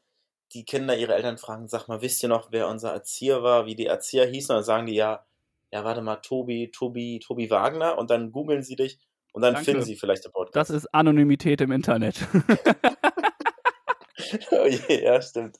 die 0.54 0.64
Kinder 0.64 0.96
ihre 0.96 1.14
Eltern 1.14 1.38
fragen, 1.38 1.68
sag 1.68 1.88
mal, 1.88 2.00
wisst 2.00 2.22
ihr 2.22 2.28
noch, 2.28 2.50
wer 2.50 2.68
unser 2.68 2.92
Erzieher 2.92 3.42
war, 3.42 3.66
wie 3.66 3.76
die 3.76 3.86
Erzieher 3.86 4.26
hießen? 4.26 4.54
Und 4.54 4.58
dann 4.58 4.64
sagen 4.64 4.86
die 4.86 4.94
ja, 4.94 5.24
ja, 5.70 5.84
warte 5.84 6.00
mal, 6.00 6.16
Tobi, 6.16 6.70
Tobi, 6.70 7.18
Tobi 7.18 7.50
Wagner 7.50 7.98
und 7.98 8.10
dann 8.10 8.32
googeln 8.32 8.62
sie 8.62 8.76
dich 8.76 8.98
und 9.32 9.42
dann 9.42 9.54
Danke. 9.54 9.70
finden 9.70 9.84
sie 9.84 9.96
vielleicht 9.96 10.24
den 10.24 10.32
Podcast. 10.32 10.56
Das 10.56 10.70
ist 10.70 10.86
Anonymität 10.94 11.60
im 11.60 11.70
Internet. 11.70 12.26
oh 14.52 14.66
je, 14.66 15.04
ja, 15.04 15.20
stimmt. 15.20 15.58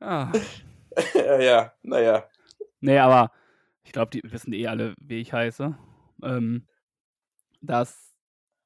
ah. 0.00 0.32
ja, 1.14 1.40
ja, 1.40 1.72
naja. 1.82 2.28
Nee, 2.80 2.98
aber 2.98 3.30
ich 3.86 3.92
glaube, 3.92 4.10
die 4.10 4.20
wissen 4.24 4.52
eh 4.52 4.66
alle, 4.66 4.94
wie 5.00 5.20
ich 5.20 5.32
heiße. 5.32 5.76
Ähm, 6.22 6.66
das 7.60 8.14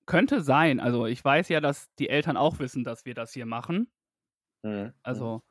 könnte 0.07 0.41
sein. 0.41 0.81
Also 0.81 1.07
ich 1.07 1.23
weiß 1.25 1.49
ja, 1.51 1.61
dass 1.61 1.95
die 1.97 2.09
Eltern 2.09 2.37
auch 2.37 2.59
wissen, 2.59 2.83
dass 2.85 3.05
wir 3.05 3.15
das 3.15 3.33
hier 3.33 3.47
machen. 3.47 3.89
Hm. 4.65 4.93
Also 5.03 5.43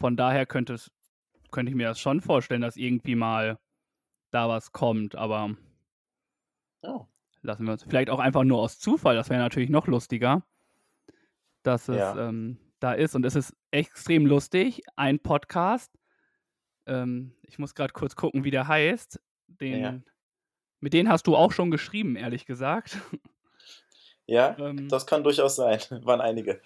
von 0.00 0.16
daher 0.16 0.46
könnte 0.46 0.74
es, 0.74 0.90
könnte 1.50 1.70
ich 1.70 1.76
mir 1.76 1.86
das 1.88 2.00
schon 2.00 2.20
vorstellen, 2.20 2.62
dass 2.62 2.76
irgendwie 2.76 3.14
mal 3.14 3.58
da 4.30 4.48
was 4.48 4.72
kommt. 4.72 5.14
Aber 5.14 5.54
Oh. 6.82 7.06
lassen 7.42 7.64
wir 7.64 7.72
uns. 7.72 7.84
Vielleicht 7.84 8.10
auch 8.10 8.18
einfach 8.18 8.44
nur 8.44 8.58
aus 8.58 8.78
Zufall. 8.78 9.14
Das 9.14 9.30
wäre 9.30 9.40
natürlich 9.40 9.70
noch 9.70 9.86
lustiger, 9.86 10.44
dass 11.62 11.88
es 11.88 11.96
Ja. 11.96 12.28
ähm, 12.28 12.58
da 12.80 12.92
ist. 12.92 13.14
Und 13.14 13.24
es 13.24 13.36
ist 13.36 13.54
extrem 13.70 14.26
lustig. 14.26 14.82
Ein 14.96 15.20
Podcast. 15.20 15.96
Ähm, 16.86 17.34
ich 17.42 17.58
muss 17.58 17.74
gerade 17.74 17.92
kurz 17.92 18.16
gucken, 18.16 18.44
wie 18.44 18.50
der 18.50 18.68
heißt. 18.68 19.20
Den, 19.48 19.80
Ja. 19.80 20.00
Mit 20.80 20.94
denen 20.94 21.08
hast 21.08 21.28
du 21.28 21.36
auch 21.36 21.52
schon 21.52 21.70
geschrieben, 21.70 22.16
ehrlich 22.16 22.44
gesagt. 22.44 22.98
Ja, 24.26 24.56
ähm, 24.58 24.88
das 24.88 25.06
kann 25.06 25.22
durchaus 25.22 25.56
sein. 25.56 25.80
Waren 26.04 26.20
einige. 26.20 26.60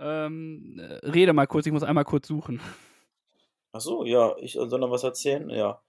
ähm, 0.00 0.78
äh, 0.80 0.94
rede 1.08 1.32
mal 1.32 1.46
kurz, 1.46 1.66
ich 1.66 1.72
muss 1.72 1.84
einmal 1.84 2.04
kurz 2.04 2.26
suchen. 2.26 2.60
Ach 3.72 3.80
so, 3.80 4.04
ja, 4.04 4.36
ich 4.38 4.54
soll 4.54 4.80
noch 4.80 4.90
was 4.90 5.04
erzählen? 5.04 5.48
Ja. 5.48 5.80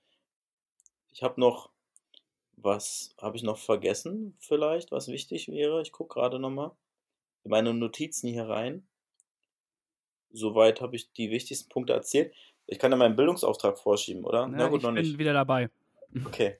Ich 1.11 1.23
habe 1.23 1.39
noch 1.39 1.71
was, 2.55 3.13
habe 3.19 3.35
ich 3.35 3.43
noch 3.43 3.57
vergessen 3.57 4.35
vielleicht, 4.39 4.91
was 4.91 5.07
wichtig 5.07 5.49
wäre? 5.49 5.81
Ich 5.81 5.91
gucke 5.91 6.13
gerade 6.13 6.39
nochmal 6.39 6.71
in 7.43 7.51
meine 7.51 7.73
Notizen 7.73 8.29
hier 8.29 8.47
rein. 8.47 8.87
Soweit 10.31 10.81
habe 10.81 10.95
ich 10.95 11.11
die 11.13 11.29
wichtigsten 11.29 11.69
Punkte 11.69 11.93
erzählt. 11.93 12.33
Ich 12.67 12.79
kann 12.79 12.91
ja 12.91 12.97
meinen 12.97 13.15
Bildungsauftrag 13.15 13.77
vorschieben, 13.77 14.23
oder? 14.23 14.47
Na 14.47 14.57
Ja, 14.59 14.67
gut, 14.69 14.77
ich 14.79 14.83
noch 14.83 14.93
bin 14.93 15.03
nicht. 15.03 15.17
wieder 15.17 15.33
dabei. 15.33 15.69
Okay. 16.25 16.57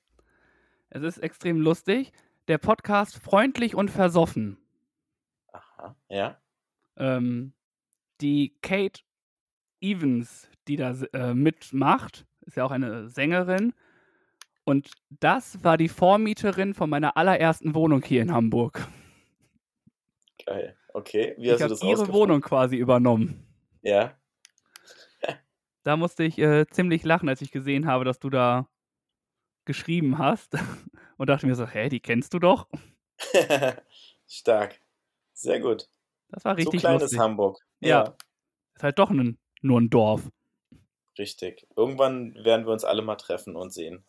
Es 0.90 1.02
ist 1.04 1.18
extrem 1.20 1.60
lustig. 1.60 2.12
Der 2.48 2.58
Podcast 2.58 3.18
Freundlich 3.18 3.74
und 3.76 3.90
Versoffen. 3.90 4.58
Aha, 5.52 5.96
ja. 6.10 6.38
ähm, 6.98 7.54
die 8.22 8.54
Kate 8.62 9.02
Evans, 9.82 10.50
die 10.68 10.76
da 10.76 10.92
äh, 11.14 11.34
mitmacht, 11.34 12.26
ist 12.42 12.58
ja 12.58 12.66
auch 12.66 12.72
eine 12.72 13.10
Sängerin. 13.10 13.74
Und 14.66 14.92
das 15.10 15.64
war 15.64 15.78
die 15.78 15.90
Vormieterin 15.90 16.74
von 16.74 16.90
meiner 16.90 17.18
allerersten 17.18 17.76
Wohnung 17.76 18.02
hier 18.04 18.22
in 18.22 18.32
Hamburg. 18.34 18.88
Geil. 20.46 20.76
Okay, 20.94 21.36
wie 21.38 21.46
Ich 21.48 21.52
hast 21.54 21.60
du 21.60 21.64
habe 21.64 21.74
das 21.74 21.84
ihre? 21.84 22.14
Wohnung 22.14 22.42
quasi 22.42 22.76
übernommen. 22.78 23.46
Ja. 23.82 24.14
Da 25.84 25.98
musste 25.98 26.24
ich 26.24 26.38
äh, 26.40 26.66
ziemlich 26.68 27.04
lachen, 27.04 27.28
als 27.30 27.42
ich 27.42 27.52
gesehen 27.52 27.88
habe, 27.88 28.06
dass 28.06 28.20
du 28.20 28.30
da 28.30 28.70
geschrieben 29.66 30.18
hast. 30.18 30.54
Und 31.18 31.30
dachte 31.30 31.46
mir 31.46 31.56
so, 31.56 31.68
hä, 31.68 31.90
die 31.90 32.00
kennst 32.00 32.34
du 32.34 32.40
doch? 32.40 32.68
Stark. 34.28 34.80
Sehr 35.34 35.60
gut. 35.60 35.88
Das 36.30 36.44
war 36.46 36.54
So 36.54 36.56
richtig 36.58 36.80
klein 36.82 36.94
lustig. 37.00 37.14
ist 37.14 37.20
Hamburg. 37.20 37.60
Ja. 37.80 38.16
Ist 38.76 38.84
halt 38.84 38.98
doch 39.00 39.10
ein, 39.12 39.38
nur 39.62 39.80
ein 39.80 39.90
Dorf. 39.90 40.30
Richtig. 41.18 41.68
Irgendwann 41.76 42.34
werden 42.44 42.66
wir 42.66 42.74
uns 42.74 42.84
alle 42.84 43.02
mal 43.04 43.16
treffen 43.16 43.56
und 43.56 43.74
sehen. 43.74 44.04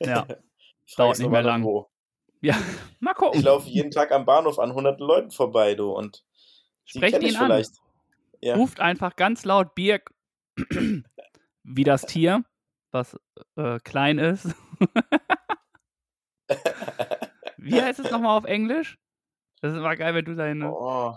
Ja. 0.00 0.26
Ich 0.84 0.96
Dauert 0.96 1.16
nicht 1.20 1.30
mehr 1.30 1.42
lang. 1.44 1.62
Wo. 1.62 1.88
Ja, 2.40 2.56
mal 2.98 3.14
gucken. 3.14 3.38
Ich 3.38 3.44
laufe 3.46 3.68
jeden 3.68 3.92
Tag 3.92 4.10
am 4.10 4.24
Bahnhof 4.26 4.58
an 4.58 4.74
hunderten 4.74 5.06
Leuten 5.06 5.30
vorbei, 5.30 5.76
du. 5.76 5.92
Und 5.92 6.24
Sprecht 6.84 7.22
ihn 7.22 7.36
an. 7.36 7.46
vielleicht. 7.46 7.74
Ja. 8.40 8.56
Ruft 8.56 8.80
einfach 8.80 9.14
ganz 9.14 9.44
laut 9.44 9.76
Birk 9.76 10.12
wie 11.64 11.84
das 11.84 12.02
Tier, 12.02 12.44
was 12.90 13.18
äh, 13.56 13.78
klein 13.80 14.18
ist. 14.18 14.48
wie 17.56 17.80
heißt 17.80 18.00
es 18.00 18.10
nochmal 18.10 18.36
auf 18.36 18.44
Englisch? 18.44 18.98
Das 19.60 19.74
war 19.74 19.96
geil, 19.96 20.14
wenn 20.14 20.24
du 20.24 20.34
deine 20.34 20.72
Oh. 20.72 21.16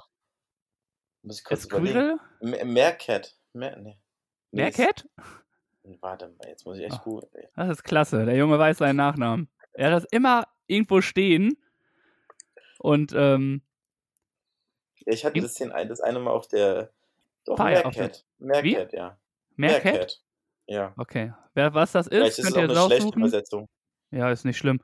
Muss 1.23 1.39
ich 1.39 1.43
kurz 1.43 1.65
überlegen. 1.65 2.19
Meerkat. 2.39 3.35
Nee. 3.53 3.75
Nee, 3.81 3.97
Meerkat? 4.51 5.09
Warte 6.01 6.27
mal, 6.37 6.47
jetzt 6.47 6.65
muss 6.65 6.77
ich 6.77 6.85
echt 6.85 7.01
gut. 7.01 7.25
Das 7.55 7.69
ist 7.69 7.83
klasse. 7.83 8.25
Der 8.25 8.35
Junge 8.35 8.59
weiß 8.59 8.77
seinen 8.77 8.97
Nachnamen. 8.97 9.49
Er 9.73 9.87
hat 9.87 10.03
das 10.03 10.05
immer 10.11 10.47
irgendwo 10.67 11.01
stehen. 11.01 11.57
Und 12.79 13.13
ähm, 13.15 13.63
Ich 15.05 15.25
hatte 15.25 15.37
Im- 15.37 15.43
das, 15.43 15.55
den, 15.55 15.69
das 15.69 15.99
eine 16.01 16.19
Mal 16.19 16.31
auf 16.31 16.47
der. 16.47 16.91
Doch, 17.45 17.57
Meerkat. 17.57 18.25
Meerkat, 18.37 18.93
ja. 18.93 19.17
Meerkat? 19.55 20.21
Ja. 20.67 20.93
Okay. 20.97 21.33
Wer 21.53 21.73
was 21.73 21.91
das 21.91 22.07
Vielleicht 22.07 22.31
ist, 22.31 22.39
ist 22.39 22.49
es 22.49 22.53
könnt 22.53 22.69
auch 22.69 22.75
ihr 22.75 22.81
eine 22.81 22.99
schlechte. 22.99 23.17
Übersetzung. 23.17 23.69
Ja, 24.11 24.31
ist 24.31 24.45
nicht 24.45 24.57
schlimm. 24.57 24.81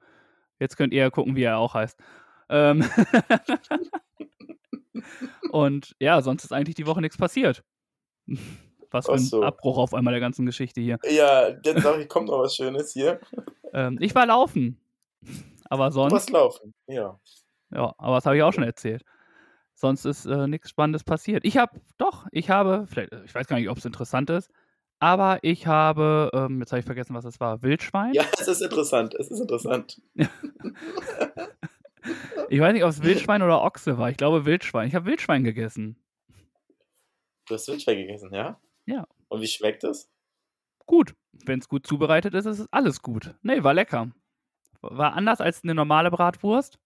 Jetzt 0.59 0.77
könnt 0.77 0.93
ihr 0.93 1.09
gucken, 1.11 1.35
wie 1.35 1.43
er 1.43 1.57
auch 1.57 1.73
heißt. 1.73 1.97
Ähm 2.49 2.87
Und 5.51 5.95
ja, 5.99 6.21
sonst 6.21 6.43
ist 6.43 6.53
eigentlich 6.53 6.75
die 6.75 6.85
Woche 6.85 7.01
nichts 7.01 7.17
passiert. 7.17 7.63
Was 8.91 9.05
für 9.05 9.13
ein 9.13 9.19
so. 9.19 9.41
Abbruch 9.41 9.77
auf 9.77 9.93
einmal 9.93 10.13
der 10.13 10.19
ganzen 10.19 10.45
Geschichte 10.45 10.81
hier. 10.81 10.97
Ja, 11.09 11.47
jetzt 11.63 11.81
sag 11.81 11.97
ich, 11.99 12.09
kommt 12.09 12.27
noch 12.27 12.39
was 12.39 12.57
Schönes 12.57 12.91
hier. 12.91 13.21
Ähm, 13.71 13.97
ich 14.01 14.13
war 14.13 14.25
laufen. 14.25 14.81
Aber 15.69 15.87
Du 15.87 15.93
sonst, 15.93 16.11
musst 16.11 16.29
laufen. 16.29 16.73
Ja. 16.87 17.17
ja, 17.73 17.95
aber 17.97 18.15
das 18.15 18.25
habe 18.25 18.35
ich 18.35 18.43
auch 18.43 18.51
schon 18.51 18.65
erzählt. 18.65 19.05
Sonst 19.75 20.03
ist 20.03 20.25
äh, 20.25 20.45
nichts 20.45 20.69
Spannendes 20.69 21.05
passiert. 21.05 21.45
Ich 21.45 21.55
habe, 21.55 21.79
doch, 21.97 22.27
ich 22.33 22.49
habe, 22.49 22.85
vielleicht, 22.85 23.13
ich 23.23 23.33
weiß 23.33 23.47
gar 23.47 23.57
nicht, 23.57 23.69
ob 23.69 23.77
es 23.77 23.85
interessant 23.85 24.29
ist, 24.29 24.51
aber 25.01 25.39
ich 25.41 25.65
habe, 25.65 26.29
ähm, 26.33 26.59
jetzt 26.59 26.71
habe 26.71 26.79
ich 26.79 26.85
vergessen, 26.85 27.15
was 27.15 27.25
es 27.25 27.39
war, 27.39 27.63
Wildschwein? 27.63 28.13
Ja, 28.13 28.23
es 28.39 28.47
ist 28.47 28.61
interessant. 28.61 29.15
Es 29.15 29.29
ist 29.29 29.39
interessant. 29.39 30.01
Ich 32.49 32.59
weiß 32.59 32.73
nicht, 32.73 32.83
ob 32.83 32.89
es 32.89 33.01
Wildschwein 33.01 33.43
oder 33.43 33.61
Ochse 33.61 33.97
war. 33.97 34.09
Ich 34.09 34.17
glaube 34.17 34.45
Wildschwein. 34.45 34.87
Ich 34.87 34.95
habe 34.95 35.05
Wildschwein 35.05 35.43
gegessen. 35.43 35.95
Du 37.47 37.53
hast 37.53 37.67
Wildschwein 37.67 37.97
gegessen, 37.97 38.33
ja? 38.33 38.59
Ja. 38.85 39.07
Und 39.29 39.39
wie 39.39 39.47
schmeckt 39.47 39.85
es? 39.85 40.09
Gut. 40.85 41.15
Wenn 41.45 41.59
es 41.59 41.69
gut 41.69 41.87
zubereitet 41.87 42.33
ist, 42.33 42.45
ist 42.45 42.59
es 42.59 42.67
alles 42.73 43.01
gut. 43.01 43.35
Nee, 43.41 43.63
war 43.63 43.73
lecker. 43.73 44.11
War 44.81 45.13
anders 45.13 45.39
als 45.39 45.63
eine 45.63 45.75
normale 45.75 46.11
Bratwurst. 46.11 46.77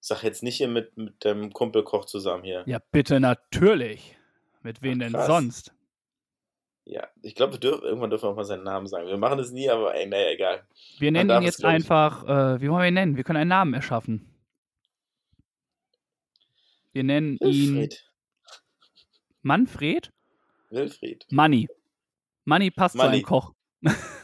Sag 0.00 0.24
jetzt 0.24 0.42
nicht 0.42 0.56
hier 0.56 0.68
mit, 0.68 0.96
mit 0.96 1.22
dem 1.24 1.52
Kumpelkoch 1.52 2.06
zusammen 2.06 2.42
hier. 2.42 2.64
Ja, 2.66 2.80
bitte 2.90 3.20
natürlich. 3.20 4.16
Mit 4.62 4.82
wem 4.82 5.00
Ach, 5.00 5.04
denn 5.04 5.26
sonst? 5.26 5.72
Ja, 6.90 7.06
ich 7.20 7.34
glaube, 7.34 7.52
wir 7.52 7.60
dürfen, 7.60 7.84
irgendwann 7.84 8.08
dürfen 8.08 8.24
wir 8.24 8.30
auch 8.30 8.36
mal 8.36 8.44
seinen 8.44 8.64
Namen 8.64 8.86
sagen. 8.86 9.06
Wir 9.08 9.18
machen 9.18 9.38
es 9.38 9.52
nie, 9.52 9.68
aber 9.68 9.94
ey, 9.94 10.06
naja, 10.06 10.30
egal. 10.30 10.66
Wir 10.98 11.12
nennen 11.12 11.28
ihn 11.30 11.42
jetzt 11.42 11.62
einfach, 11.62 12.24
äh, 12.26 12.60
wie 12.62 12.70
wollen 12.70 12.80
wir 12.80 12.88
ihn 12.88 12.94
nennen? 12.94 13.16
Wir 13.18 13.24
können 13.24 13.36
einen 13.40 13.50
Namen 13.50 13.74
erschaffen. 13.74 14.26
Wir 16.92 17.04
nennen 17.04 17.36
ihn 17.42 17.76
Wilfried. 17.76 18.04
Manfred? 19.42 20.12
Wilfried. 20.70 21.26
Manni. 21.30 21.68
Manni 22.46 22.70
passt 22.70 22.92
zu 22.94 22.98
Manni. 22.98 23.16
einem 23.16 23.22
Koch. 23.24 23.52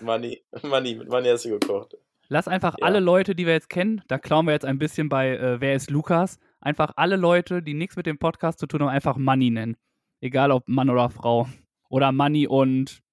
Money, 0.01 0.43
Money, 0.63 0.95
mit 0.97 1.09
Money 1.09 1.29
hast 1.29 1.45
du 1.45 1.51
gekocht. 1.59 1.97
Lass 2.29 2.49
einfach 2.49 2.77
Ja. 2.79 2.87
alle 2.87 3.01
Leute, 3.01 3.35
die 3.35 3.45
wir 3.47 3.53
jetzt 3.53 3.69
kennen, 3.69 4.03
da 4.09 4.19
klauen 4.19 4.47
wir 4.47 4.53
jetzt 4.53 4.65
ein 4.65 4.79
bisschen 4.79 5.11
bei 5.11 5.37
äh, 5.37 5.61
Wer 5.61 5.75
ist 5.75 5.91
Lukas, 5.91 6.39
einfach 6.61 6.93
alle 6.97 7.17
Leute, 7.17 7.63
die 7.63 7.75
nichts 7.75 7.95
mit 7.97 8.07
dem 8.07 8.19
Podcast 8.19 8.59
zu 8.59 8.67
tun 8.67 8.81
haben, 8.81 8.89
einfach 8.89 9.17
Manni 9.19 9.51
nennen. 9.51 9.77
Egal 10.23 10.51
ob 10.51 10.67
Mann 10.67 10.89
oder 10.89 11.11
Frau. 11.11 11.47
Oder 11.95 12.11
Manni 12.11 12.49
und 12.49 13.05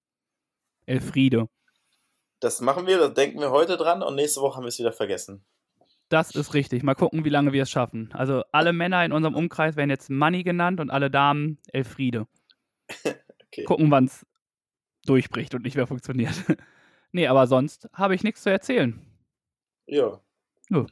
Elfriede. 0.88 1.48
Das 2.40 2.62
machen 2.62 2.88
wir, 2.88 2.98
das 2.98 3.14
denken 3.14 3.40
wir 3.40 3.52
heute 3.52 3.78
dran 3.78 4.02
und 4.02 4.16
nächste 4.16 4.42
Woche 4.42 4.56
haben 4.56 4.64
wir 4.64 4.70
es 4.70 4.80
wieder 4.80 4.92
vergessen. 4.92 5.46
Das 6.10 6.34
ist 6.34 6.56
richtig. 6.56 6.82
Mal 6.82 6.96
gucken, 6.96 7.24
wie 7.24 7.30
lange 7.30 7.54
wir 7.54 7.62
es 7.62 7.70
schaffen. 7.70 8.10
Also 8.14 8.42
alle 8.52 8.74
Männer 8.74 9.06
in 9.06 9.12
unserem 9.12 9.36
Umkreis 9.36 9.76
werden 9.76 9.92
jetzt 9.92 10.10
Manni 10.10 10.42
genannt 10.42 10.80
und 10.80 10.90
alle 10.90 11.12
Damen 11.12 11.60
Elfriede. 11.72 12.28
Okay. 13.54 13.66
Gucken, 13.66 13.92
wann 13.92 14.06
es 14.06 14.26
durchbricht 15.06 15.54
und 15.54 15.66
nicht 15.66 15.76
mehr 15.76 15.86
funktioniert. 15.86 16.34
nee, 17.12 17.28
aber 17.28 17.48
sonst 17.48 17.90
habe 17.92 18.16
ich 18.16 18.24
nichts 18.24 18.44
zu 18.44 18.50
erzählen. 18.50 18.98
Ja. 19.88 20.22
Ja. 20.70 20.86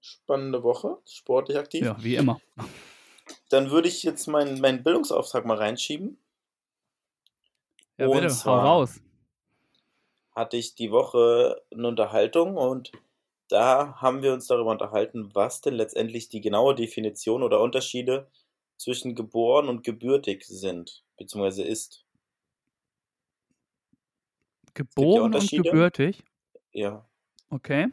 Spannende 0.00 0.64
Woche, 0.64 0.98
sportlich 1.06 1.56
aktiv. 1.56 1.84
Ja, 1.84 2.02
wie 2.02 2.16
immer. 2.16 2.40
Dann 3.48 3.70
würde 3.70 3.86
ich 3.86 4.02
jetzt 4.02 4.26
meinen, 4.26 4.60
meinen 4.60 4.82
Bildungsauftrag 4.82 5.46
mal 5.46 5.56
reinschieben. 5.56 6.18
Ja, 7.98 8.06
Und 8.06 8.12
bitte, 8.14 8.26
hau 8.28 8.34
zwar- 8.34 8.64
raus. 8.64 9.00
Hatte 10.34 10.56
ich 10.58 10.74
die 10.74 10.90
Woche 10.90 11.62
eine 11.72 11.88
Unterhaltung 11.88 12.56
und 12.58 12.92
da 13.48 13.94
haben 14.02 14.22
wir 14.22 14.34
uns 14.34 14.46
darüber 14.48 14.70
unterhalten, 14.72 15.34
was 15.34 15.60
denn 15.62 15.74
letztendlich 15.74 16.28
die 16.28 16.40
genaue 16.42 16.74
Definition 16.74 17.42
oder 17.42 17.60
Unterschiede 17.60 18.28
zwischen 18.76 19.14
geboren 19.14 19.68
und 19.68 19.82
gebürtig 19.82 20.44
sind, 20.44 21.04
beziehungsweise 21.16 21.62
ist. 21.62 22.04
Geboren 24.74 25.20
und 25.22 25.34
Unterschiede. 25.36 25.62
gebürtig. 25.62 26.22
Ja. 26.72 27.08
Okay. 27.48 27.88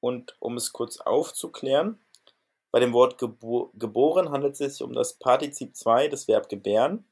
Und 0.00 0.34
um 0.40 0.56
es 0.56 0.72
kurz 0.72 0.98
aufzuklären, 0.98 1.98
bei 2.70 2.80
dem 2.80 2.92
Wort 2.94 3.18
gebo 3.18 3.70
geboren 3.74 4.30
handelt 4.30 4.58
es 4.58 4.76
sich 4.76 4.82
um 4.82 4.92
das 4.94 5.14
Partizip 5.18 5.76
2, 5.76 6.08
das 6.08 6.28
Verb 6.28 6.48
gebären. 6.48 7.04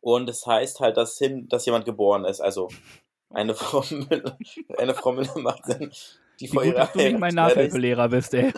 Und 0.00 0.28
es 0.28 0.46
heißt 0.46 0.80
halt, 0.80 0.96
dass, 0.96 1.18
hin, 1.18 1.48
dass 1.48 1.66
jemand 1.66 1.84
geboren 1.84 2.24
ist. 2.24 2.40
Also 2.40 2.68
eine 3.30 3.54
Frau, 3.54 3.80
Müller- 3.90 4.38
eine 4.76 4.94
Frau 4.94 5.12
Müller 5.12 5.38
macht 5.38 5.66
Sinn, 5.66 5.92
die 6.40 6.46
Wie 6.46 6.54
vor 6.54 6.62
gut, 6.62 6.72
ihrer 6.72 6.80
dass 6.80 6.92
du 6.92 6.98
nicht 6.98 7.18
mein 7.18 7.34
Nachhilfelehrer 7.34 8.08
bist, 8.08 8.34
ey. 8.34 8.52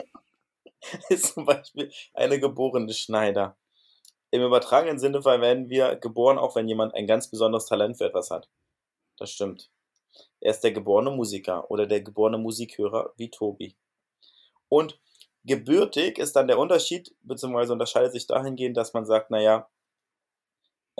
ist 1.08 1.34
zum 1.34 1.44
Beispiel 1.44 1.90
eine 2.14 2.38
geborene 2.40 2.92
Schneider. 2.92 3.56
Im 4.30 4.42
übertragenen 4.42 4.98
Sinne 4.98 5.22
verwenden 5.22 5.70
wir 5.70 5.96
geboren 5.96 6.38
auch, 6.38 6.54
wenn 6.56 6.68
jemand 6.68 6.94
ein 6.94 7.06
ganz 7.06 7.28
besonderes 7.28 7.66
Talent 7.66 7.98
für 7.98 8.04
etwas 8.06 8.30
hat. 8.30 8.48
Das 9.18 9.30
stimmt. 9.30 9.70
Er 10.40 10.52
ist 10.52 10.60
der 10.60 10.72
geborene 10.72 11.10
Musiker 11.10 11.70
oder 11.70 11.86
der 11.86 12.00
geborene 12.00 12.38
Musikhörer 12.38 13.12
wie 13.16 13.30
Tobi. 13.30 13.74
Und 14.68 14.98
gebürtig 15.44 16.18
ist 16.18 16.36
dann 16.36 16.46
der 16.48 16.58
Unterschied, 16.58 17.14
beziehungsweise 17.22 17.72
unterscheidet 17.72 18.12
sich 18.12 18.26
dahingehend, 18.26 18.76
dass 18.76 18.94
man 18.94 19.04
sagt, 19.04 19.30
naja, 19.30 19.68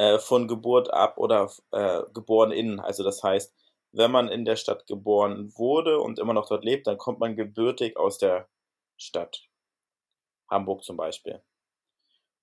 äh, 0.01 0.19
von 0.19 0.49
Geburt 0.49 0.91
ab 0.93 1.19
oder 1.19 1.51
äh, 1.73 2.03
geboren 2.15 2.53
in. 2.53 2.81
Also 2.81 3.05
das 3.05 3.23
heißt, 3.23 3.55
wenn 3.93 4.11
man 4.11 4.29
in 4.29 4.47
der 4.47 4.57
Stadt 4.57 4.87
geboren 4.87 5.53
wurde 5.57 6.01
und 6.01 6.19
immer 6.19 6.33
noch 6.33 6.49
dort 6.49 6.65
lebt, 6.65 6.87
dann 6.87 6.97
kommt 6.97 7.21
man 7.21 7.37
gebürtig 7.37 7.99
aus 7.99 8.17
der 8.17 8.49
Stadt. 8.97 9.47
Hamburg 10.49 10.85
zum 10.85 10.97
Beispiel. 10.97 11.43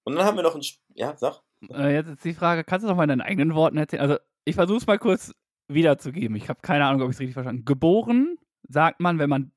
Und 0.03 0.15
dann 0.15 0.25
haben 0.25 0.37
wir 0.37 0.43
noch 0.43 0.53
ein, 0.55 0.61
Sp 0.61 0.79
ja, 0.93 1.17
sag. 1.17 1.41
Äh, 1.71 1.95
jetzt 1.95 2.09
ist 2.09 2.23
die 2.25 2.35
Frage, 2.35 2.63
kannst 2.63 2.83
du 2.83 2.87
noch 2.89 2.95
mal 2.95 3.03
in 3.03 3.09
deinen 3.09 3.21
eigenen 3.21 3.55
Worten 3.55 3.77
erzählen? 3.77 4.03
Also, 4.03 4.17
ich 4.45 4.55
versuche 4.55 4.77
es 4.77 4.87
mal 4.87 4.99
kurz 4.99 5.33
wiederzugeben. 5.67 6.37
Ich 6.37 6.49
habe 6.49 6.61
keine 6.61 6.85
Ahnung, 6.85 7.01
ob 7.01 7.09
ich 7.09 7.15
es 7.15 7.19
richtig 7.19 7.33
verstanden 7.33 7.61
habe. 7.61 7.65
Geboren 7.73 8.37
sagt 8.69 8.99
man, 8.99 9.17
wenn 9.17 9.29
man 9.29 9.51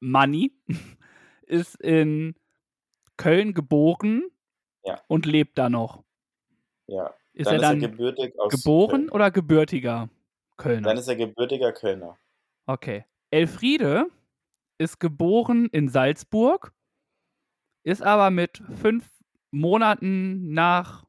Manni 0.00 0.52
ist 1.42 1.74
in 1.80 2.36
Köln 3.16 3.52
geboren 3.52 4.22
Ja. 4.84 5.02
und 5.08 5.26
lebt 5.26 5.58
da 5.58 5.68
noch. 5.68 6.04
Ja. 6.88 7.14
Ist 7.34 7.46
dann 7.46 7.54
er 7.56 7.60
dann 7.60 7.82
ist 7.82 8.18
er 8.18 8.48
geboren 8.48 8.90
Köln. 8.90 9.10
oder 9.10 9.30
gebürtiger 9.30 10.08
Kölner? 10.56 10.88
Dann 10.88 10.96
ist 10.96 11.06
er 11.06 11.16
gebürtiger 11.16 11.72
Kölner. 11.72 12.18
Okay. 12.66 13.04
Elfriede 13.30 14.06
ist 14.78 14.98
geboren 14.98 15.68
in 15.70 15.88
Salzburg, 15.88 16.72
ist 17.84 18.02
aber 18.02 18.30
mit 18.30 18.62
fünf 18.80 19.08
Monaten 19.50 20.52
nach 20.52 21.04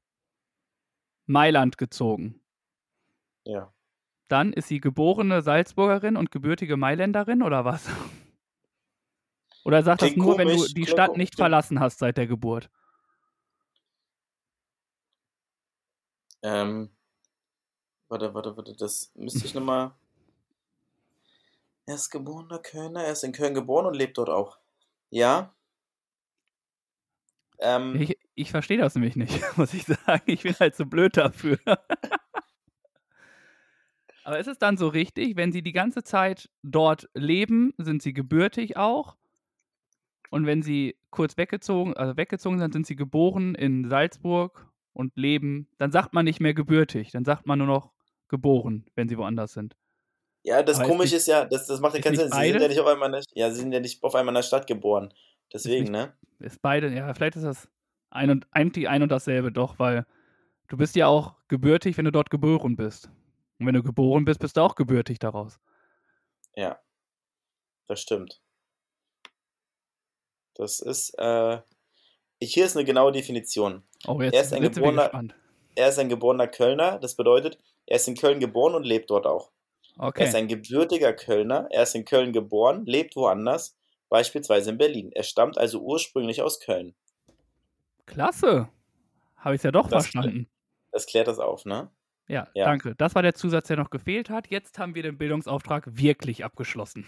Mailand 1.25 1.77
gezogen. 1.77 2.41
Ja. 3.45 3.73
Dann 4.27 4.53
ist 4.53 4.67
sie 4.67 4.79
geborene 4.79 5.41
Salzburgerin 5.41 6.15
und 6.15 6.29
gebürtige 6.31 6.77
Mailänderin 6.77 7.41
oder 7.41 7.65
was? 7.65 7.89
Oder 9.65 9.83
sagt 9.83 10.01
das 10.01 10.15
nur, 10.15 10.37
wenn 10.37 10.47
du 10.47 10.55
komisch, 10.55 10.73
die 10.73 10.85
Stadt 10.85 11.17
nicht 11.17 11.35
verlassen 11.35 11.81
hast 11.81 11.99
seit 11.99 12.17
der 12.17 12.27
Geburt? 12.27 12.69
Ähm, 16.41 16.89
warte, 18.07 18.33
warte, 18.33 18.55
warte, 18.55 18.75
das 18.75 19.11
müsste 19.15 19.45
ich 19.45 19.53
nochmal. 19.53 19.91
Er 21.85 21.95
ist 21.95 22.09
geborener 22.11 22.59
Kölner, 22.59 23.03
er 23.03 23.13
ist 23.13 23.23
in 23.23 23.31
Köln 23.31 23.53
geboren 23.53 23.87
und 23.87 23.95
lebt 23.95 24.17
dort 24.17 24.29
auch. 24.29 24.59
Ja. 25.09 25.53
Ähm, 27.59 27.95
Ich, 27.99 28.17
ich 28.35 28.51
verstehe 28.51 28.77
das 28.77 28.95
nämlich 28.95 29.15
nicht, 29.15 29.41
muss 29.57 29.73
ich 29.73 29.85
sagen. 29.85 30.23
Ich 30.27 30.43
bin 30.43 30.53
halt 30.59 30.75
so 30.75 30.85
blöd 30.85 31.17
dafür. 31.17 31.57
Aber 34.23 34.37
ist 34.37 34.47
es 34.47 34.59
dann 34.59 34.77
so 34.77 34.87
richtig, 34.87 35.35
wenn 35.37 35.51
sie 35.51 35.63
die 35.63 35.71
ganze 35.71 36.03
Zeit 36.03 36.49
dort 36.61 37.09
leben, 37.15 37.73
sind 37.79 38.03
sie 38.03 38.13
gebürtig 38.13 38.77
auch? 38.77 39.17
Und 40.29 40.45
wenn 40.45 40.61
sie 40.61 40.95
kurz 41.09 41.35
weggezogen, 41.37 41.97
also 41.97 42.15
weggezogen 42.15 42.59
sind, 42.59 42.73
sind 42.73 42.85
sie 42.85 42.95
geboren 42.95 43.55
in 43.55 43.89
Salzburg 43.89 44.67
und 44.93 45.15
leben, 45.15 45.67
dann 45.77 45.91
sagt 45.91 46.13
man 46.13 46.25
nicht 46.25 46.39
mehr 46.39 46.53
gebürtig, 46.53 47.11
dann 47.11 47.25
sagt 47.25 47.45
man 47.45 47.59
nur 47.59 47.67
noch 47.67 47.91
geboren, 48.27 48.85
wenn 48.95 49.09
sie 49.09 49.17
woanders 49.17 49.53
sind. 49.53 49.75
ja, 50.43 50.61
das 50.63 50.77
ist 50.79 50.83
Komische 50.85 51.13
nicht- 51.15 51.21
ist 51.21 51.27
ja, 51.27 51.45
das, 51.45 51.67
das 51.67 51.79
macht 51.79 51.93
ja 51.93 51.99
ist 51.99 52.03
keinen 52.03 52.11
nicht 52.13 52.21
Sinn. 52.21 52.31
Sie 52.31 52.51
sind 52.51 52.61
ja 52.61 52.67
nicht 52.67 52.79
auf 52.79 52.87
einmal 52.87 53.07
in 53.09 53.13
der, 53.13 53.23
ja, 53.33 53.49
sie 53.51 53.59
sind 53.59 53.71
ja 53.71 53.79
nicht 53.79 54.03
auf 54.03 54.15
einmal 54.15 54.33
in 54.33 54.35
der 54.37 54.43
Stadt 54.43 54.67
geboren. 54.67 55.13
Deswegen, 55.53 55.91
ne? 55.91 56.13
Ist 56.39 56.61
beide, 56.61 56.93
ja, 56.93 57.13
vielleicht 57.13 57.35
ist 57.37 57.43
das 57.43 57.67
ein 58.11 58.29
und, 58.29 58.47
eigentlich 58.51 58.87
ein 58.87 59.01
und 59.03 59.09
dasselbe 59.11 59.51
doch, 59.51 59.79
weil 59.79 60.05
du 60.67 60.77
bist 60.77 60.95
ja 60.95 61.07
auch 61.07 61.35
gebürtig, 61.47 61.97
wenn 61.97 62.05
du 62.05 62.11
dort 62.11 62.29
geboren 62.29 62.75
bist. 62.75 63.09
Und 63.59 63.65
wenn 63.67 63.73
du 63.73 63.83
geboren 63.83 64.25
bist, 64.25 64.39
bist 64.39 64.57
du 64.57 64.61
auch 64.61 64.75
gebürtig 64.75 65.19
daraus. 65.19 65.59
Ja. 66.55 66.79
Das 67.87 67.99
stimmt. 68.01 68.41
Das 70.55 70.79
ist, 70.79 71.13
äh, 71.17 71.61
hier 72.41 72.65
ist 72.65 72.75
eine 72.75 72.85
genaue 72.85 73.11
Definition. 73.11 73.83
Oh, 74.07 74.19
Er 74.19 74.31
jetzt 74.31 74.47
ist 74.47 74.53
ein 74.53 74.61
geborener-. 74.61 75.29
Er 75.75 75.89
ist 75.89 75.99
ein 75.99 76.09
geborener 76.09 76.47
Kölner, 76.47 76.99
das 76.99 77.15
bedeutet, 77.15 77.57
er 77.85 77.97
ist 77.97 78.07
in 78.07 78.15
Köln 78.15 78.39
geboren 78.39 78.75
und 78.75 78.83
lebt 78.85 79.09
dort 79.09 79.25
auch. 79.25 79.51
Er 79.97 80.07
ist 80.07 80.29
Okay. 80.29 80.35
ein 80.37 80.47
gebürtiger 80.47 81.13
Kölner, 81.13 81.67
er 81.71 81.83
ist 81.83 81.95
in 81.95 82.05
Köln 82.05 82.31
geboren, 82.33 82.85
lebt 82.85 83.15
woanders, 83.15 83.77
beispielsweise 84.09 84.69
in 84.71 84.77
Berlin. 84.77 85.11
Er 85.13 85.23
stammt 85.23 85.57
also 85.57 85.79
ursprünglich 85.81 86.41
aus 86.41 86.59
Köln. 86.59 86.95
Klasse. 88.05 88.69
Habe 89.37 89.55
ich 89.55 89.59
es 89.59 89.63
ja 89.63 89.71
doch 89.71 89.87
Das- 89.89 90.03
verstanden. 90.07 90.47
Das 90.91 91.05
klärt 91.05 91.27
das 91.27 91.39
auf, 91.39 91.65
ne? 91.65 91.89
Ja, 92.27 92.47
ja. 92.53 92.65
danke. 92.65 92.95
Das 92.95 93.15
war 93.15 93.21
der 93.21 93.33
Zusatz, 93.35 93.67
der 93.67 93.77
noch 93.77 93.89
gefehlt 93.89 94.29
hat. 94.29 94.47
Jetzt 94.49 94.77
haben 94.79 94.95
wir 94.95 95.03
den 95.03 95.17
Bildungsauftrag 95.17 95.83
wirklich 95.97 96.43
abgeschlossen. 96.45 97.05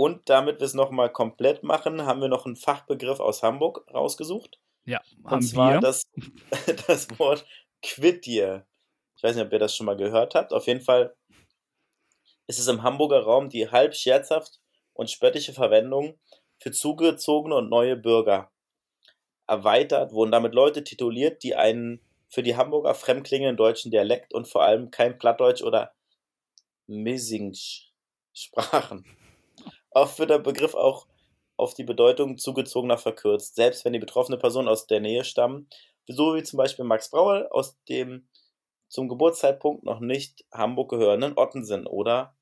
Und 0.00 0.30
damit 0.30 0.60
wir 0.60 0.64
es 0.64 0.72
nochmal 0.72 1.12
komplett 1.12 1.62
machen, 1.62 2.06
haben 2.06 2.22
wir 2.22 2.28
noch 2.28 2.46
einen 2.46 2.56
Fachbegriff 2.56 3.20
aus 3.20 3.42
Hamburg 3.42 3.84
rausgesucht. 3.92 4.58
Ja, 4.86 5.02
Und 5.24 5.30
haben 5.30 5.42
zwar 5.42 5.74
wir. 5.74 5.80
das, 5.80 6.04
das 6.86 7.18
Wort 7.18 7.44
Quiddir. 7.82 8.66
Ich 9.14 9.22
weiß 9.22 9.36
nicht, 9.36 9.44
ob 9.44 9.52
ihr 9.52 9.58
das 9.58 9.76
schon 9.76 9.84
mal 9.84 9.98
gehört 9.98 10.34
habt. 10.34 10.54
Auf 10.54 10.68
jeden 10.68 10.80
Fall 10.80 11.14
ist 12.46 12.58
es 12.58 12.66
im 12.66 12.82
Hamburger 12.82 13.24
Raum 13.24 13.50
die 13.50 13.70
halb 13.70 13.94
scherzhaft 13.94 14.62
und 14.94 15.10
spöttische 15.10 15.52
Verwendung 15.52 16.18
für 16.58 16.70
zugezogene 16.70 17.56
und 17.56 17.68
neue 17.68 17.96
Bürger. 17.96 18.50
Erweitert 19.46 20.12
wurden 20.12 20.32
damit 20.32 20.54
Leute 20.54 20.82
tituliert, 20.82 21.42
die 21.42 21.56
einen 21.56 22.00
für 22.30 22.42
die 22.42 22.56
Hamburger 22.56 22.94
fremdklingenden 22.94 23.58
deutschen 23.58 23.90
Dialekt 23.90 24.32
und 24.32 24.48
vor 24.48 24.62
allem 24.62 24.90
kein 24.90 25.18
Plattdeutsch 25.18 25.60
oder 25.60 25.92
Missingsch 26.86 27.92
sprachen. 28.32 29.04
Oft 29.90 30.18
wird 30.18 30.30
der 30.30 30.38
Begriff 30.38 30.74
auch 30.74 31.06
auf 31.56 31.74
die 31.74 31.84
Bedeutung 31.84 32.38
zugezogener 32.38 32.98
verkürzt. 32.98 33.54
Selbst 33.54 33.84
wenn 33.84 33.92
die 33.92 33.98
betroffene 33.98 34.38
Person 34.38 34.68
aus 34.68 34.86
der 34.86 35.00
Nähe 35.00 35.24
stammen, 35.24 35.68
so 36.06 36.34
wie 36.34 36.42
zum 36.42 36.56
Beispiel 36.56 36.84
Max 36.84 37.10
Brauer 37.10 37.48
aus 37.50 37.76
dem 37.88 38.28
zum 38.88 39.08
Geburtszeitpunkt 39.08 39.84
noch 39.84 40.00
nicht 40.00 40.44
Hamburg 40.52 40.90
gehörenden 40.90 41.36
Ottensen 41.36 41.86
oder 41.86 42.34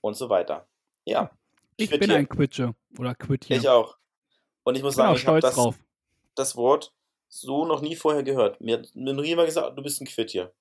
und 0.00 0.14
so 0.14 0.28
weiter. 0.28 0.66
Ja. 1.04 1.30
Ich 1.76 1.90
bin 1.90 2.10
ein 2.10 2.28
Quitsche 2.28 2.74
oder 2.98 3.14
Quittje. 3.14 3.56
Ich 3.56 3.68
auch. 3.68 3.96
Und 4.64 4.76
ich 4.76 4.82
muss 4.82 4.94
Ich 4.94 4.96
sagen, 4.96 5.16
ich 5.16 5.26
habe 5.26 5.40
das, 5.40 5.54
drauf. 5.54 5.76
das 6.34 6.56
Wort 6.56 6.92
so 7.28 7.64
noch 7.64 7.80
nie 7.80 7.96
vorher 7.96 8.22
gehört. 8.22 8.60
Mir 8.60 8.78
hat 8.78 8.94
mir 8.94 9.12
noch 9.12 9.24
jemand 9.24 9.46
gesagt, 9.46 9.76
du 9.76 9.82
bist 9.82 10.00
ein 10.00 10.06
Quittje. 10.06 10.52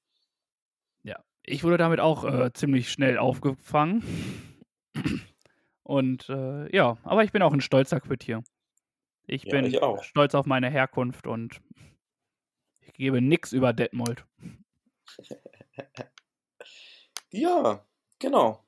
Ich 1.45 1.63
wurde 1.63 1.77
damit 1.77 1.99
auch 1.99 2.23
äh, 2.23 2.53
ziemlich 2.53 2.89
schnell 2.89 3.17
aufgefangen. 3.17 4.03
Und 5.93 6.27
äh, 6.27 6.75
ja, 6.75 6.97
aber 7.03 7.23
ich 7.23 7.31
bin 7.31 7.43
auch 7.43 7.53
ein 7.53 7.61
stolzer 7.61 7.99
Quittier. 7.99 8.43
Ich 9.27 9.43
Ja, 9.43 9.51
bin 9.51 9.65
ich 9.65 9.79
auch. 9.83 10.01
stolz 10.03 10.33
auf 10.33 10.47
meine 10.47 10.67
Herkunft 10.71 11.27
und 11.27 11.61
ich 12.81 12.93
gebe 12.93 13.21
nix 13.21 13.53
über 13.53 13.73
Detmold. 13.73 14.25
Ja, 17.29 17.85
genau. 18.17 18.65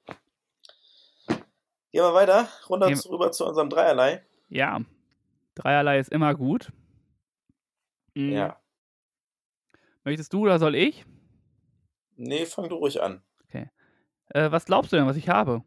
Gehen 1.27 2.03
wir 2.03 2.13
weiter, 2.13 2.47
runter 2.69 2.89
Gehen- 2.89 2.99
rüber 3.09 3.31
zu 3.31 3.45
unserem 3.47 3.71
Dreierlei. 3.71 4.23
Ja, 4.49 4.81
dreierlei 5.55 5.97
ist 5.97 6.11
immer 6.11 6.35
gut. 6.35 6.71
Mm, 8.13 8.29
Ja. 8.33 8.61
Möchtest 10.03 10.31
du 10.31 10.41
oder 10.41 10.59
soll 10.59 10.75
ich? 10.75 11.05
Nee, 12.17 12.45
fang 12.45 12.69
du 12.69 12.75
ruhig 12.75 13.01
an. 13.01 13.23
Äh, 14.29 14.51
was 14.51 14.65
glaubst 14.65 14.91
du 14.91 14.95
denn, 14.97 15.05
was 15.05 15.17
ich 15.17 15.29
habe? 15.29 15.63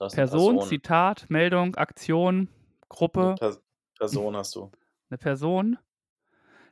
Eine 0.00 0.10
Person, 0.10 0.62
Zitat, 0.62 1.26
Meldung, 1.28 1.74
Aktion, 1.74 2.48
Gruppe, 2.88 3.34
Pers 3.38 3.60
Person 3.98 4.36
hast 4.36 4.54
du. 4.54 4.70
eine 5.10 5.18
Person? 5.18 5.78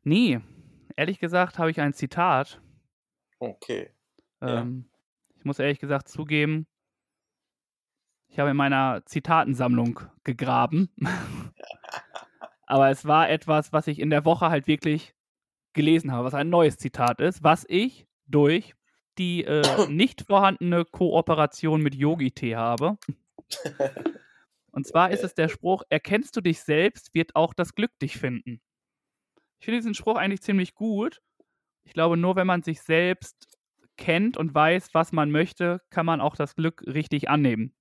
Nee, 0.05 0.41
ehrlich 0.97 1.19
gesagt 1.19 1.59
habe 1.59 1.71
ich 1.71 1.81
ein 1.81 1.93
Zitat. 1.93 2.61
Okay. 3.41 3.91
Ja. 4.41 4.61
Ähm, 4.61 4.89
ich 5.37 5.45
muss 5.45 5.59
ehrlich 5.59 5.81
gesagt 5.81 6.09
zugeben, 6.09 6.67
ich 8.29 8.39
habe 8.39 8.51
in 8.51 8.57
meiner 8.57 9.03
Zitatensammlung 9.07 10.01
gegraben. 10.23 10.91
Aber 12.67 12.91
es 12.91 13.05
war 13.07 13.29
etwas, 13.29 13.73
was 13.73 13.87
ich 13.89 13.99
in 13.99 14.11
der 14.11 14.25
Woche 14.25 14.51
halt 14.51 14.67
wirklich 14.67 15.15
gelesen 15.73 16.13
habe, 16.13 16.25
was 16.25 16.35
ein 16.35 16.49
neues 16.49 16.79
Zitat 16.79 17.21
ist, 17.21 17.43
was 17.43 17.65
ich 17.69 18.07
durch 18.27 18.76
die 19.19 19.45
äh, 19.45 19.89
nicht 19.89 20.23
vorhandene 20.23 20.85
Kooperation 20.85 21.83
mit 21.83 21.95
Yogi 21.95 22.31
Tee 22.31 22.57
habe. 22.57 22.99
Und 24.73 24.87
zwar 24.87 25.11
ist 25.11 25.25
es 25.25 25.35
der 25.35 25.49
Spruch, 25.49 25.83
erkennst 25.89 26.37
du 26.37 26.41
dich 26.41 26.61
selbst, 26.61 27.15
wird 27.15 27.35
auch 27.35 27.55
das 27.55 27.75
Glück 27.75 27.99
dich 28.01 28.19
finden. 28.19 28.61
Ich 29.59 29.65
finde 29.65 29.79
diesen 29.79 29.95
Spruch 29.95 30.17
eigentlich 30.17 30.43
ziemlich 30.43 30.75
gut. 30.75 31.23
Ich 31.85 31.95
glaube, 31.95 32.17
nur 32.17 32.37
wenn 32.37 32.47
man 32.47 32.63
sich 32.63 32.83
selbst 32.83 33.49
kennt 33.97 34.37
und 34.37 34.55
weiß, 34.55 34.91
was 34.93 35.13
man 35.13 35.31
möchte, 35.31 35.81
kann 35.91 36.05
man 36.05 36.21
auch 36.21 36.37
das 36.37 36.55
Glück 36.55 36.83
richtig 36.87 37.31
annehmen. 37.31 37.75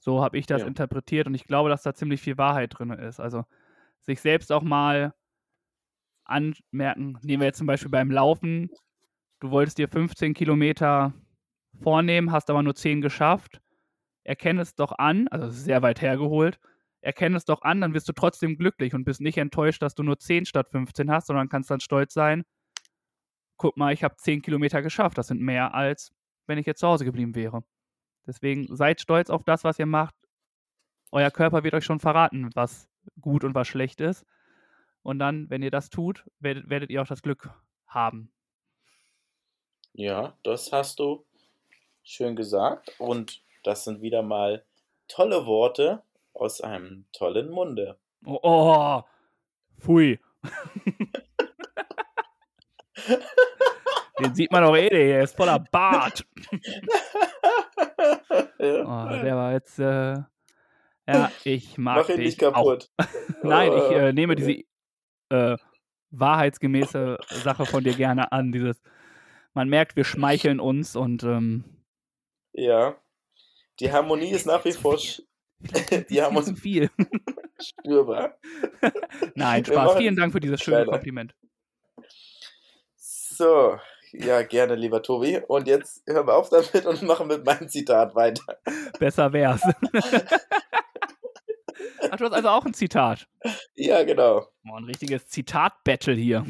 So 0.00 0.22
habe 0.22 0.38
ich 0.38 0.46
das 0.46 0.62
Ja. 0.62 0.66
interpretiert 0.66 1.26
und 1.26 1.34
ich 1.34 1.44
glaube, 1.44 1.68
dass 1.68 1.82
da 1.82 1.94
ziemlich 1.94 2.20
viel 2.20 2.38
Wahrheit 2.38 2.76
drin 2.76 2.90
ist. 2.90 3.20
Also 3.20 3.44
sich 4.00 4.20
selbst 4.20 4.50
auch 4.50 4.62
mal 4.62 5.14
anmerken, 6.24 7.18
nehmen 7.22 7.40
wir 7.40 7.46
jetzt 7.48 7.58
zum 7.58 7.66
Beispiel 7.66 7.90
beim 7.90 8.10
Laufen, 8.10 8.70
du 9.40 9.50
wolltest 9.50 9.78
dir 9.78 9.88
15 9.88 10.34
Kilometer 10.34 11.12
vornehmen, 11.82 12.32
hast 12.32 12.50
aber 12.50 12.62
nur 12.62 12.74
10 12.74 13.00
geschafft. 13.00 13.60
Erkenne 14.22 14.62
es 14.62 14.74
doch 14.74 14.92
an, 14.98 15.28
also 15.28 15.48
sehr 15.48 15.82
weit 15.82 16.02
hergeholt, 16.02 16.60
erkenne 17.00 17.36
es 17.36 17.44
doch 17.44 17.62
an, 17.62 17.80
dann 17.80 17.94
wirst 17.94 18.08
du 18.08 18.12
trotzdem 18.12 18.56
glücklich 18.56 18.94
und 18.94 19.04
bist 19.04 19.20
nicht 19.20 19.38
enttäuscht, 19.38 19.82
dass 19.82 19.94
du 19.94 20.02
nur 20.02 20.18
10 20.18 20.44
statt 20.44 20.68
15 20.70 21.10
hast, 21.10 21.26
sondern 21.26 21.48
kannst 21.48 21.70
dann 21.70 21.80
stolz 21.80 22.12
sein, 22.12 22.44
guck 23.56 23.76
mal, 23.76 23.92
ich 23.92 24.04
habe 24.04 24.16
10 24.16 24.42
Kilometer 24.42 24.82
geschafft, 24.82 25.18
das 25.18 25.28
sind 25.28 25.40
mehr 25.40 25.74
als 25.74 26.12
wenn 26.50 26.58
ich 26.58 26.66
jetzt 26.66 26.80
zu 26.80 26.88
Hause 26.88 27.06
geblieben 27.06 27.34
wäre. 27.34 27.64
Deswegen 28.26 28.66
seid 28.76 29.00
stolz 29.00 29.30
auf 29.30 29.44
das, 29.44 29.64
was 29.64 29.78
ihr 29.78 29.86
macht. 29.86 30.14
Euer 31.12 31.30
Körper 31.30 31.64
wird 31.64 31.74
euch 31.74 31.84
schon 31.84 32.00
verraten, 32.00 32.50
was 32.54 32.88
gut 33.20 33.44
und 33.44 33.54
was 33.54 33.68
schlecht 33.68 34.00
ist. 34.00 34.26
Und 35.02 35.18
dann, 35.18 35.48
wenn 35.48 35.62
ihr 35.62 35.70
das 35.70 35.88
tut, 35.88 36.28
werdet, 36.40 36.68
werdet 36.68 36.90
ihr 36.90 37.00
auch 37.00 37.06
das 37.06 37.22
Glück 37.22 37.50
haben. 37.86 38.30
Ja, 40.00 40.32
das 40.44 40.72
hast 40.72 40.98
du 40.98 41.26
schön 42.02 42.34
gesagt. 42.34 42.94
Und 42.98 43.42
das 43.64 43.84
sind 43.84 44.00
wieder 44.00 44.22
mal 44.22 44.64
tolle 45.08 45.44
Worte 45.44 46.02
aus 46.32 46.62
einem 46.62 47.04
tollen 47.12 47.50
Munde. 47.50 47.98
Oh, 48.24 48.38
oh 48.42 49.02
pfui. 49.78 50.18
Den 54.20 54.34
sieht 54.34 54.50
man 54.50 54.64
doch 54.64 54.74
eh, 54.74 54.88
der 54.88 55.22
ist 55.22 55.36
voller 55.36 55.58
Bart. 55.58 56.26
Oh, 58.58 59.08
der 59.22 59.36
war 59.36 59.52
jetzt, 59.52 59.78
äh, 59.78 60.16
ja, 61.06 61.30
ich 61.44 61.78
mag 61.78 61.96
Mach 61.96 62.08
ihn 62.10 62.16
dich 62.16 62.26
nicht 62.26 62.38
kaputt. 62.38 62.90
Auch. 62.98 63.06
Nein, 63.42 63.72
ich 63.72 63.90
äh, 63.90 64.12
nehme 64.12 64.36
diese 64.36 64.64
äh, 65.30 65.56
wahrheitsgemäße 66.10 67.16
Sache 67.28 67.64
von 67.64 67.82
dir 67.84 67.94
gerne 67.94 68.32
an. 68.32 68.52
Dieses, 68.52 68.82
man 69.54 69.68
merkt, 69.68 69.96
wir 69.96 70.04
schmeicheln 70.04 70.60
uns 70.60 70.96
und 70.96 71.22
ähm, 71.24 71.64
Ja. 72.52 72.96
Die 73.80 73.90
Harmonie 73.92 74.30
ist 74.30 74.46
nach 74.46 74.64
wie 74.64 74.72
vor 74.72 74.96
Die 75.60 76.18
ist 76.18 76.20
haben 76.22 76.42
zu 76.42 76.50
uns- 76.50 76.60
viel. 76.60 76.90
spürbar. 77.62 78.38
Nein, 79.34 79.64
Spaß. 79.64 79.96
Vielen 79.98 80.16
Dank 80.16 80.32
für 80.32 80.40
dieses 80.40 80.60
schöne 80.62 80.78
Leider. 80.78 80.92
Kompliment. 80.92 81.34
So, 82.96 83.78
ja, 84.12 84.42
gerne, 84.42 84.74
lieber 84.76 85.02
Tobi. 85.02 85.38
Und 85.46 85.66
jetzt 85.68 86.02
hören 86.06 86.26
wir 86.26 86.34
auf 86.36 86.48
damit 86.48 86.86
und 86.86 87.02
machen 87.02 87.26
mit 87.28 87.44
meinem 87.44 87.68
Zitat 87.68 88.14
weiter. 88.14 88.58
Besser 88.98 89.32
wär's. 89.34 89.60
Ach, 92.10 92.16
du 92.16 92.24
hast 92.24 92.32
also 92.32 92.48
auch 92.48 92.64
ein 92.64 92.74
Zitat. 92.74 93.28
Ja, 93.74 94.02
genau. 94.04 94.46
Oh, 94.70 94.74
ein 94.76 94.84
richtiges 94.84 95.26
Zitat-Battle 95.28 96.14
hier. 96.14 96.44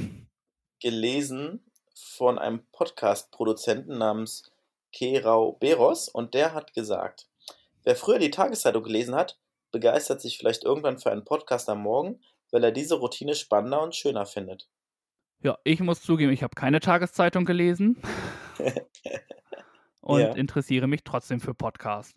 Gelesen 0.80 1.64
von 2.03 2.38
einem 2.38 2.64
Podcast-Produzenten 2.72 3.98
namens 3.98 4.51
Kerau 4.92 5.53
Beros 5.53 6.09
und 6.09 6.34
der 6.34 6.55
hat 6.55 6.74
gesagt, 6.74 7.26
wer 7.84 7.96
früher 7.96 8.18
die 8.18 8.30
Tageszeitung 8.30 8.82
gelesen 8.82 9.14
hat, 9.14 9.38
begeistert 9.70 10.20
sich 10.20 10.36
vielleicht 10.38 10.64
irgendwann 10.64 10.98
für 10.98 11.12
einen 11.12 11.24
Podcast 11.24 11.68
am 11.68 11.82
Morgen, 11.82 12.20
weil 12.51 12.64
er 12.64 12.72
diese 12.72 12.96
Routine 12.96 13.34
spannender 13.34 13.82
und 13.82 13.94
schöner 13.94 14.26
findet. 14.26 14.68
Ja, 15.42 15.57
ich 15.64 15.80
muss 15.80 16.03
zugeben, 16.03 16.32
ich 16.32 16.42
habe 16.42 16.55
keine 16.55 16.80
Tageszeitung 16.80 17.44
gelesen 17.44 17.96
und 20.01 20.20
Ja. 20.20 20.32
interessiere 20.32 20.86
mich 20.86 21.05
trotzdem 21.05 21.40
für 21.40 21.55
Podcasts. 21.55 22.14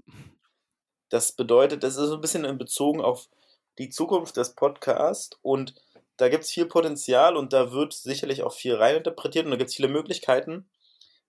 Das 1.09 1.31
bedeutet, 1.33 1.83
das 1.83 1.95
ist 1.95 2.07
so 2.07 2.15
ein 2.15 2.21
bisschen 2.21 2.43
in 2.45 2.57
Bezug 2.57 2.99
auf 2.99 3.29
die 3.77 3.89
Zukunft 3.89 4.35
des 4.37 4.55
Podcasts 4.55 5.37
und 5.41 5.75
da 6.23 6.29
gibt 6.29 6.45
es 6.45 6.51
viel 6.51 6.65
Potenzial 6.65 7.35
und 7.35 7.51
da 7.51 7.73
wird 7.73 7.91
sicherlich 7.91 8.43
auch 8.43 8.53
viel 8.53 8.75
reininterpretiert 8.75 9.43
und 9.43 9.51
da 9.51 9.57
gibt 9.57 9.69
es 9.69 9.75
viele 9.75 9.89
Möglichkeiten. 9.89 10.69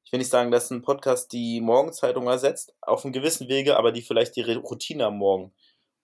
Ich 0.05 0.12
will 0.12 0.18
nicht 0.18 0.30
sagen, 0.30 0.53
dass 0.53 0.70
ein 0.70 0.82
Podcast 0.82 1.32
die 1.32 1.61
Morgenzeitung 1.61 2.28
ersetzt, 2.28 2.76
auf 2.80 3.05
einem 3.05 3.12
gewissen 3.12 3.49
Wege, 3.49 3.76
aber 3.76 3.90
die 3.90 4.03
vielleicht 4.03 4.36
die 4.36 4.42
Routine 4.42 5.07
am 5.07 5.16
Morgen. 5.16 5.53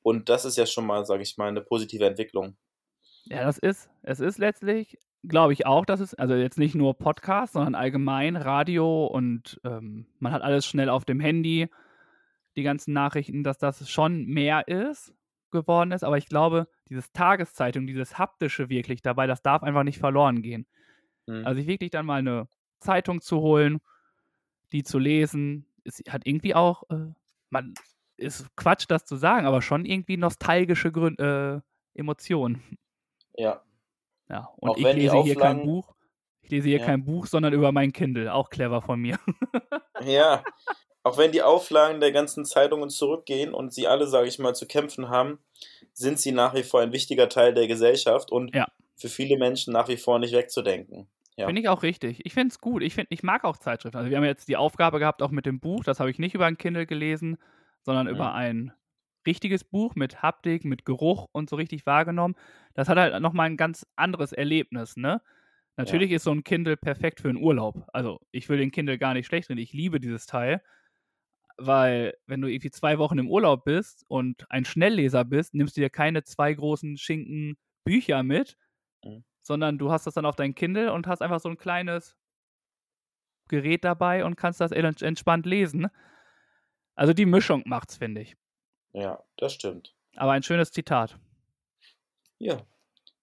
Und 0.02 0.28
das 0.28 0.44
ist 0.44 0.56
ja 0.56 0.66
schon 0.66 0.86
mal, 0.86 1.06
sage 1.06 1.22
ich 1.22 1.38
mal, 1.38 1.46
eine 1.46 1.60
positive 1.60 2.04
Entwicklung. 2.04 2.56
Ja, 3.26 3.44
das 3.44 3.58
ist, 3.58 3.88
es 4.02 4.18
ist 4.18 4.38
letztlich, 4.38 4.98
glaube 5.22 5.52
ich 5.52 5.66
auch, 5.66 5.86
dass 5.86 6.00
es, 6.00 6.14
also 6.14 6.34
jetzt 6.34 6.58
nicht 6.58 6.74
nur 6.74 6.98
Podcast, 6.98 7.52
sondern 7.52 7.76
allgemein 7.76 8.34
Radio 8.34 9.06
und 9.06 9.60
ähm, 9.62 10.08
man 10.18 10.32
hat 10.32 10.42
alles 10.42 10.66
schnell 10.66 10.88
auf 10.88 11.04
dem 11.04 11.20
Handy, 11.20 11.68
die 12.56 12.64
ganzen 12.64 12.92
Nachrichten, 12.92 13.44
dass 13.44 13.58
das 13.58 13.88
schon 13.88 14.24
mehr 14.24 14.66
ist, 14.66 15.14
geworden 15.52 15.92
ist. 15.92 16.02
Aber 16.02 16.18
ich 16.18 16.26
glaube, 16.26 16.66
dieses 16.90 17.12
Tageszeitung, 17.12 17.86
dieses 17.86 18.18
haptische 18.18 18.68
wirklich 18.68 19.00
dabei, 19.00 19.26
das 19.26 19.42
darf 19.42 19.62
einfach 19.62 19.84
nicht 19.84 19.98
verloren 19.98 20.42
gehen. 20.42 20.66
Hm. 21.26 21.46
Also 21.46 21.60
sich 21.60 21.68
wirklich 21.68 21.90
dann 21.90 22.04
mal 22.06 22.18
eine 22.18 22.48
Zeitung 22.80 23.20
zu 23.20 23.40
holen, 23.40 23.80
die 24.72 24.82
zu 24.82 24.98
lesen, 24.98 25.66
ist, 25.84 26.02
hat 26.12 26.26
irgendwie 26.26 26.54
auch, 26.54 26.82
äh, 26.90 27.12
man 27.50 27.74
ist 28.16 28.46
Quatsch, 28.56 28.84
das 28.88 29.04
zu 29.04 29.16
sagen, 29.16 29.46
aber 29.46 29.62
schon 29.62 29.84
irgendwie 29.84 30.16
nostalgische 30.16 30.92
Grün 30.92 31.18
äh, 31.18 31.60
Emotionen. 31.94 32.62
ja, 33.36 33.62
Ja, 34.28 34.50
und 34.56 34.70
Auch 34.70 34.76
ich 34.76 34.84
lese 34.84 35.22
hier 35.22 35.36
kein 35.36 35.62
Buch. 35.62 35.94
Ich 36.42 36.50
lese 36.50 36.68
hier 36.68 36.78
Ja. 36.80 36.86
kein 36.86 37.04
Buch, 37.04 37.26
sondern 37.26 37.52
über 37.52 37.72
mein 37.72 37.92
Kindle. 37.92 38.32
Auch 38.32 38.50
clever 38.50 38.82
von 38.82 39.00
mir. 39.00 39.18
ja. 40.02 40.42
Auch 41.02 41.16
wenn 41.18 41.32
die 41.32 41.42
Auflagen 41.42 42.00
der 42.00 42.12
ganzen 42.12 42.44
Zeitungen 42.44 42.90
zurückgehen 42.90 43.54
und 43.54 43.72
sie 43.72 43.86
alle, 43.88 44.06
sage 44.06 44.28
ich 44.28 44.38
mal, 44.38 44.54
zu 44.54 44.66
kämpfen 44.66 45.08
haben, 45.08 45.38
sind 45.94 46.18
sie 46.20 46.32
nach 46.32 46.54
wie 46.54 46.62
vor 46.62 46.80
ein 46.80 46.92
wichtiger 46.92 47.28
Teil 47.28 47.54
der 47.54 47.66
Gesellschaft 47.68 48.30
und 48.30 48.54
Ja. 48.54 48.66
für 48.96 49.08
viele 49.08 49.38
Menschen 49.38 49.72
nach 49.72 49.88
wie 49.88 49.96
vor 49.96 50.18
nicht 50.18 50.34
wegzudenken. 50.34 51.08
Ja. 51.36 51.46
Finde 51.46 51.62
ich 51.62 51.68
auch 51.68 51.82
richtig. 51.82 52.20
Ich 52.26 52.34
finde 52.34 52.48
es 52.48 52.60
gut. 52.60 52.82
Ich, 52.82 52.94
find, 52.94 53.06
ich 53.10 53.22
mag 53.22 53.44
auch 53.44 53.56
Zeitschriften. 53.56 53.96
Also 53.96 54.10
wir 54.10 54.16
haben 54.18 54.24
jetzt 54.24 54.48
die 54.48 54.58
Aufgabe 54.58 54.98
gehabt, 54.98 55.22
auch 55.22 55.30
mit 55.30 55.46
dem 55.46 55.58
Buch. 55.58 55.84
Das 55.84 55.98
habe 56.00 56.10
ich 56.10 56.18
nicht 56.18 56.34
über 56.34 56.44
ein 56.44 56.58
Kindle 56.58 56.84
gelesen, 56.86 57.38
sondern 57.82 58.06
Mhm. 58.06 58.12
über 58.14 58.34
ein 58.34 58.72
richtiges 59.26 59.64
Buch 59.64 59.94
mit 59.94 60.22
Haptik, 60.22 60.64
mit 60.66 60.84
Geruch 60.84 61.28
und 61.32 61.48
so 61.48 61.56
richtig 61.56 61.86
wahrgenommen. 61.86 62.34
Das 62.74 62.88
hat 62.90 62.98
halt 62.98 63.18
nochmal 63.22 63.46
ein 63.46 63.56
ganz 63.56 63.86
anderes 63.96 64.32
Erlebnis, 64.32 64.96
ne? 64.96 65.22
Natürlich 65.76 66.10
ist 66.10 66.24
so 66.24 66.30
ein 66.32 66.44
Kindle 66.44 66.76
perfekt 66.76 67.20
für 67.20 67.28
einen 67.30 67.38
Urlaub. 67.38 67.86
Also, 67.94 68.20
ich 68.32 68.48
will 68.50 68.58
den 68.58 68.70
Kindle 68.70 68.98
gar 68.98 69.14
nicht 69.14 69.26
schlecht 69.26 69.48
reden. 69.48 69.60
Ich 69.60 69.72
liebe 69.72 69.98
dieses 69.98 70.26
Teil, 70.26 70.60
weil 71.60 72.14
wenn 72.26 72.40
du 72.40 72.48
irgendwie 72.48 72.70
zwei 72.70 72.98
Wochen 72.98 73.18
im 73.18 73.28
Urlaub 73.28 73.64
bist 73.64 74.04
und 74.08 74.50
ein 74.50 74.64
Schnellleser 74.64 75.24
bist, 75.24 75.54
nimmst 75.54 75.76
du 75.76 75.80
dir 75.80 75.90
keine 75.90 76.22
zwei 76.24 76.52
großen 76.52 76.96
Schinken 76.96 77.56
Bücher 77.84 78.22
mit, 78.22 78.56
Mhm. 79.04 79.24
sondern 79.42 79.78
du 79.78 79.90
hast 79.90 80.06
das 80.06 80.14
dann 80.14 80.26
auf 80.26 80.36
dein 80.36 80.54
Kindle 80.54 80.92
und 80.92 81.06
hast 81.06 81.22
einfach 81.22 81.40
so 81.40 81.48
ein 81.48 81.56
kleines 81.56 82.16
Gerät 83.48 83.84
dabei 83.84 84.24
und 84.24 84.36
kannst 84.36 84.60
das 84.60 84.72
en- 84.72 84.94
entspannt 85.00 85.46
lesen. 85.46 85.88
Also 86.94 87.12
die 87.12 87.26
Mischung 87.26 87.62
macht's, 87.66 87.96
finde 87.96 88.20
ich. 88.20 88.36
Ja, 88.92 89.22
das 89.38 89.54
stimmt. 89.54 89.94
Aber 90.16 90.32
ein 90.32 90.42
schönes 90.42 90.70
Zitat. 90.72 91.18
Ja, 92.38 92.60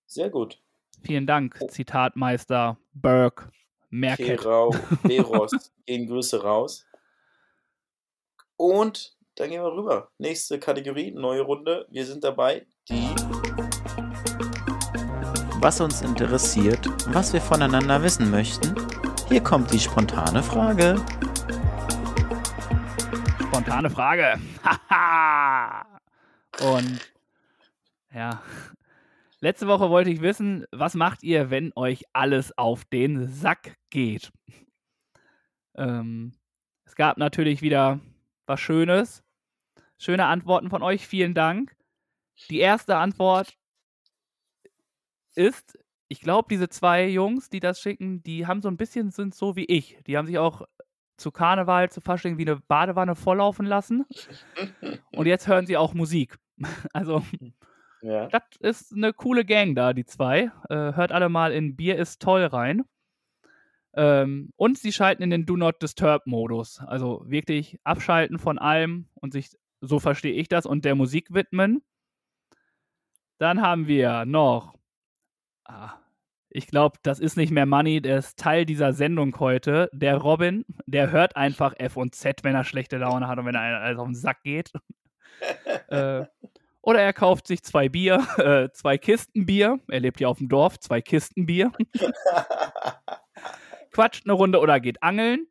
sehr 0.06 0.30
gut. 0.30 0.62
Vielen 1.04 1.28
Dank, 1.28 1.58
Oh. 1.62 1.68
Zitatmeister 1.68 2.78
Burke 2.94 3.52
Merket. 3.90 4.40
Kerau, 4.42 4.74
Beros 5.04 5.52
gehen 5.86 6.08
Grüße 6.08 6.42
raus. 6.42 6.87
Und 8.58 9.16
dann 9.36 9.50
gehen 9.50 9.62
wir 9.62 9.72
rüber. 9.72 10.10
Nächste 10.18 10.60
Kategorie, 10.60 11.12
neue 11.12 11.42
Runde. 11.42 11.86
Wir 11.92 12.06
sind 12.08 12.24
dabei. 12.24 12.66
Die. 12.90 13.08
was 15.60 15.80
uns 15.80 16.02
interessiert, 16.02 16.88
was 17.14 17.34
wir 17.34 17.42
voneinander 17.42 18.02
wissen 18.02 18.32
möchten. 18.32 18.76
Hier 19.28 19.42
kommt 19.42 19.72
die 19.72 19.80
spontane 19.80 20.42
Frage. 20.42 20.96
Spontane 23.42 23.90
Frage. 23.90 24.40
Haha. 24.64 26.00
Und 26.62 27.14
ja, 28.12 28.42
letzte 29.40 29.68
Woche 29.68 29.92
wollte 29.92 30.10
ich 30.10 30.22
wissen, 30.22 30.66
was 30.72 30.96
macht 30.96 31.22
ihr, 31.22 31.52
wenn 31.52 31.74
euch 31.76 32.06
alles 32.14 32.58
auf 32.58 32.86
den 32.86 33.28
Sack 33.28 33.76
geht? 33.92 34.32
Ähm, 35.76 36.34
es 36.86 36.96
gab 36.96 37.18
natürlich 37.18 37.62
wieder 37.62 38.00
was 38.48 38.60
Schönes. 38.60 39.24
Schöne 39.98 40.26
Antworten 40.26 40.70
von 40.70 40.82
euch. 40.84 41.06
Vielen 41.08 41.34
Dank. 41.34 41.76
Die 42.50 42.60
erste 42.60 42.98
Antwort 42.98 43.58
ist, 45.36 45.78
ich 46.08 46.22
glaube, 46.22 46.48
diese 46.50 46.70
zwei 46.70 47.08
Jungs, 47.08 47.50
die 47.50 47.60
das 47.60 47.82
schicken, 47.82 48.24
die 48.24 48.48
haben 48.48 48.62
so 48.62 48.70
ein 48.70 48.78
bisschen 48.78 49.12
sind 49.12 49.36
so 49.36 49.56
wie 49.56 49.66
ich. 49.66 49.98
Die 50.08 50.18
haben 50.18 50.28
sich 50.28 50.38
auch 50.38 50.62
zu 51.18 51.32
Karneval, 51.32 51.90
zu 51.90 52.00
Fasching 52.00 52.38
wie 52.38 52.44
eine 52.48 52.58
Badewanne 52.58 53.16
volllaufen 53.16 53.66
lassen. 53.66 54.06
Und 55.12 55.26
jetzt 55.26 55.48
hören 55.48 55.66
sie 55.66 55.78
auch 55.78 55.94
Musik. 55.94 56.38
Also, 56.94 57.24
Ja. 58.02 58.28
das 58.28 58.44
ist 58.60 58.94
eine 58.94 59.14
coole 59.14 59.44
Gang 59.46 59.76
da, 59.76 59.94
die 59.94 60.06
zwei. 60.06 60.52
Äh, 60.70 60.94
hört 60.94 61.12
alle 61.12 61.30
mal 61.30 61.52
in 61.52 61.76
Bier 61.76 61.98
ist 61.98 62.22
toll 62.22 62.44
rein. 62.46 62.84
Ähm, 63.98 64.54
und 64.56 64.78
sie 64.78 64.94
schalten 64.94 65.24
in 65.24 65.32
den 65.32 65.48
Do 65.48 65.58
Not 65.58 65.82
Disturb-Modus. 65.82 66.82
Also 66.82 67.24
wirklich 67.26 67.80
abschalten 67.84 68.38
von 68.38 68.60
allem 68.60 69.08
und 69.16 69.34
sich, 69.34 69.58
so 69.82 70.00
verstehe 70.00 70.34
ich 70.34 70.48
das, 70.48 70.68
und 70.68 70.86
der 70.86 70.94
Musik 70.94 71.34
widmen. 71.34 71.82
Dann 73.40 73.62
haben 73.62 73.88
wir 73.88 74.26
noch, 74.26 74.76
ah, 75.66 75.94
ich 76.50 76.68
glaube, 76.68 77.00
das 77.02 77.20
ist 77.20 77.38
nicht 77.38 77.52
mehr 77.52 77.66
Money, 77.66 78.00
der 78.00 78.20
ist 78.20 78.38
Teil 78.38 78.66
dieser 78.66 78.94
Sendung 78.94 79.40
heute. 79.40 79.90
Der 79.94 80.18
Robin, 80.18 80.64
der 80.86 81.12
hört 81.12 81.36
einfach 81.36 81.74
F 81.78 81.98
und 81.98 82.14
Z, 82.14 82.44
wenn 82.44 82.56
er 82.56 82.64
schlechte 82.64 82.98
Laune 82.98 83.28
hat 83.28 83.40
und 83.40 83.46
wenn 83.46 83.56
er 83.56 83.82
alles 83.82 83.98
auf 83.98 84.08
den 84.08 84.16
Sack 84.16 84.44
geht. 84.44 84.72
äh, 85.90 86.24
oder 86.84 87.02
er 87.02 87.14
kauft 87.14 87.48
sich 87.48 87.64
zwei 87.64 87.90
Bier, 87.90 88.26
äh, 88.38 88.70
zwei 88.74 89.00
Kisten 89.00 89.48
Bier. 89.48 89.80
Er 89.88 90.00
lebt 90.02 90.20
ja 90.20 90.28
auf 90.28 90.38
dem 90.38 90.50
Dorf, 90.50 90.80
zwei 90.80 91.02
Kisten 91.02 91.48
Bier. 91.48 91.72
Quatscht 93.98 94.28
eine 94.28 94.34
Runde 94.34 94.60
oder 94.60 94.80
geht 94.80 95.02
angeln. 95.02 95.48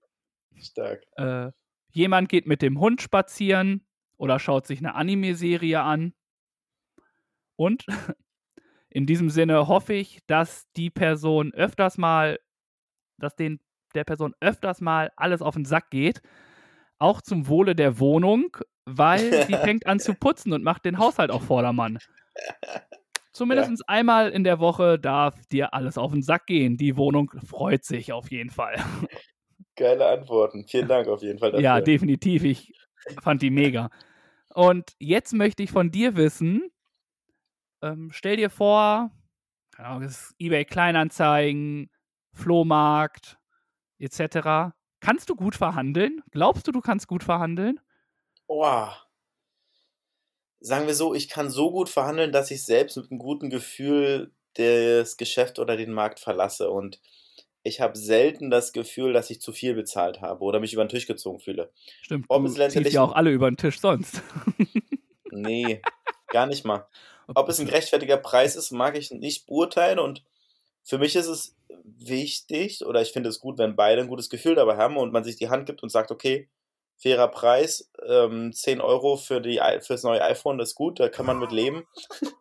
Stark. 0.56 1.02
Äh, 1.16 1.50
jemand 1.90 2.28
geht 2.28 2.46
mit 2.46 2.62
dem 2.62 2.78
Hund 2.78 3.02
spazieren 3.02 3.84
oder 4.18 4.38
schaut 4.38 4.68
sich 4.68 4.78
eine 4.78 4.94
Anime-Serie 4.94 5.80
an. 5.80 6.14
Und 7.56 7.84
in 8.88 9.04
diesem 9.04 9.30
Sinne 9.30 9.66
hoffe 9.66 9.94
ich, 9.94 10.20
dass 10.28 10.70
die 10.76 10.90
Person 10.90 11.54
öfters 11.54 11.98
mal, 11.98 12.38
dass 13.18 13.34
den, 13.34 13.58
der 13.96 14.04
Person 14.04 14.32
öfters 14.40 14.80
mal 14.80 15.10
alles 15.16 15.42
auf 15.42 15.54
den 15.54 15.64
Sack 15.64 15.90
geht. 15.90 16.22
Auch 16.98 17.22
zum 17.22 17.48
Wohle 17.48 17.74
der 17.74 17.98
Wohnung, 17.98 18.56
weil 18.84 19.44
sie 19.44 19.54
fängt 19.56 19.88
an 19.88 19.98
zu 19.98 20.14
putzen 20.14 20.52
und 20.52 20.62
macht 20.62 20.84
den 20.84 20.98
Haushalt 20.98 21.32
auf 21.32 21.46
Vordermann. 21.46 21.98
Zumindest 23.36 23.86
einmal 23.86 24.30
in 24.30 24.44
der 24.44 24.60
Woche 24.60 24.98
darf 24.98 25.44
dir 25.48 25.74
alles 25.74 25.98
auf 25.98 26.12
den 26.12 26.22
Sack 26.22 26.46
gehen. 26.46 26.78
Die 26.78 26.96
Wohnung 26.96 27.30
freut 27.44 27.84
sich 27.84 28.10
auf 28.10 28.30
jeden 28.30 28.48
Fall. 28.48 28.82
Geile 29.76 30.06
Antworten. 30.06 30.64
Vielen 30.66 30.88
Dank 30.88 31.06
auf 31.06 31.20
jeden 31.20 31.38
Fall 31.38 31.50
dafür. 31.50 31.62
Ja, 31.62 31.80
definitiv. 31.82 32.44
Ich 32.44 32.72
fand 33.20 33.42
die 33.42 33.50
mega. 33.50 33.90
Und 34.54 34.92
jetzt 34.98 35.34
möchte 35.34 35.62
ich 35.62 35.70
von 35.70 35.90
dir 35.90 36.16
wissen, 36.16 36.70
ähm, 37.82 38.08
stell 38.10 38.38
dir 38.38 38.48
vor, 38.48 39.10
Ahnung, 39.76 40.00
das 40.00 40.34
eBay 40.38 40.64
Kleinanzeigen, 40.64 41.90
Flohmarkt, 42.32 43.36
etc. 43.98 44.72
Kannst 45.00 45.28
du 45.28 45.36
gut 45.36 45.56
verhandeln? 45.56 46.22
Glaubst 46.30 46.66
du, 46.66 46.72
du 46.72 46.80
kannst 46.80 47.06
gut 47.06 47.22
verhandeln? 47.22 47.80
Oh. 48.46 48.88
Sagen 50.60 50.86
wir 50.86 50.94
so, 50.94 51.14
ich 51.14 51.28
kann 51.28 51.50
so 51.50 51.70
gut 51.70 51.88
verhandeln, 51.88 52.32
dass 52.32 52.50
ich 52.50 52.64
selbst 52.64 52.96
mit 52.96 53.10
einem 53.10 53.18
guten 53.18 53.50
Gefühl 53.50 54.32
das 54.54 55.16
Geschäft 55.16 55.58
oder 55.58 55.76
den 55.76 55.92
Markt 55.92 56.18
verlasse. 56.18 56.70
Und 56.70 57.00
ich 57.62 57.80
habe 57.80 57.98
selten 57.98 58.50
das 58.50 58.72
Gefühl, 58.72 59.12
dass 59.12 59.30
ich 59.30 59.40
zu 59.40 59.52
viel 59.52 59.74
bezahlt 59.74 60.20
habe 60.20 60.42
oder 60.42 60.60
mich 60.60 60.72
über 60.72 60.84
den 60.84 60.88
Tisch 60.88 61.06
gezogen 61.06 61.40
fühle. 61.40 61.70
Stimmt, 62.00 62.26
Ob 62.28 62.42
du 62.42 62.46
es 62.46 62.52
ziehst 62.52 62.58
letztendlich 62.58 62.94
ja 62.94 63.02
auch 63.02 63.14
alle 63.14 63.30
über 63.30 63.50
den 63.50 63.56
Tisch 63.56 63.80
sonst. 63.80 64.22
Nee, 65.36 65.82
gar 66.28 66.46
nicht 66.46 66.64
mal. 66.64 66.86
Ob 67.34 67.48
es 67.48 67.58
ein 67.58 67.66
gerechtfertiger 67.66 68.16
Preis 68.16 68.56
ist, 68.56 68.70
mag 68.70 68.96
ich 68.96 69.10
nicht 69.10 69.46
beurteilen. 69.46 69.98
Und 69.98 70.22
für 70.82 70.98
mich 70.98 71.16
ist 71.16 71.26
es 71.26 71.56
wichtig 71.84 72.84
oder 72.86 73.02
ich 73.02 73.12
finde 73.12 73.28
es 73.28 73.40
gut, 73.40 73.58
wenn 73.58 73.76
beide 73.76 74.02
ein 74.02 74.08
gutes 74.08 74.30
Gefühl 74.30 74.54
dabei 74.54 74.76
haben 74.76 74.96
und 74.96 75.12
man 75.12 75.24
sich 75.24 75.36
die 75.36 75.48
Hand 75.48 75.66
gibt 75.66 75.82
und 75.82 75.90
sagt, 75.90 76.10
okay, 76.10 76.48
fairer 76.96 77.28
Preis, 77.28 77.90
ähm, 78.06 78.52
10 78.52 78.80
Euro 78.80 79.16
für, 79.16 79.40
die, 79.40 79.60
für 79.80 79.94
das 79.94 80.02
neue 80.02 80.22
iPhone, 80.22 80.58
das 80.58 80.70
ist 80.70 80.74
gut, 80.74 80.98
da 80.98 81.08
kann 81.08 81.26
man 81.26 81.38
mit 81.38 81.52
leben. 81.52 81.86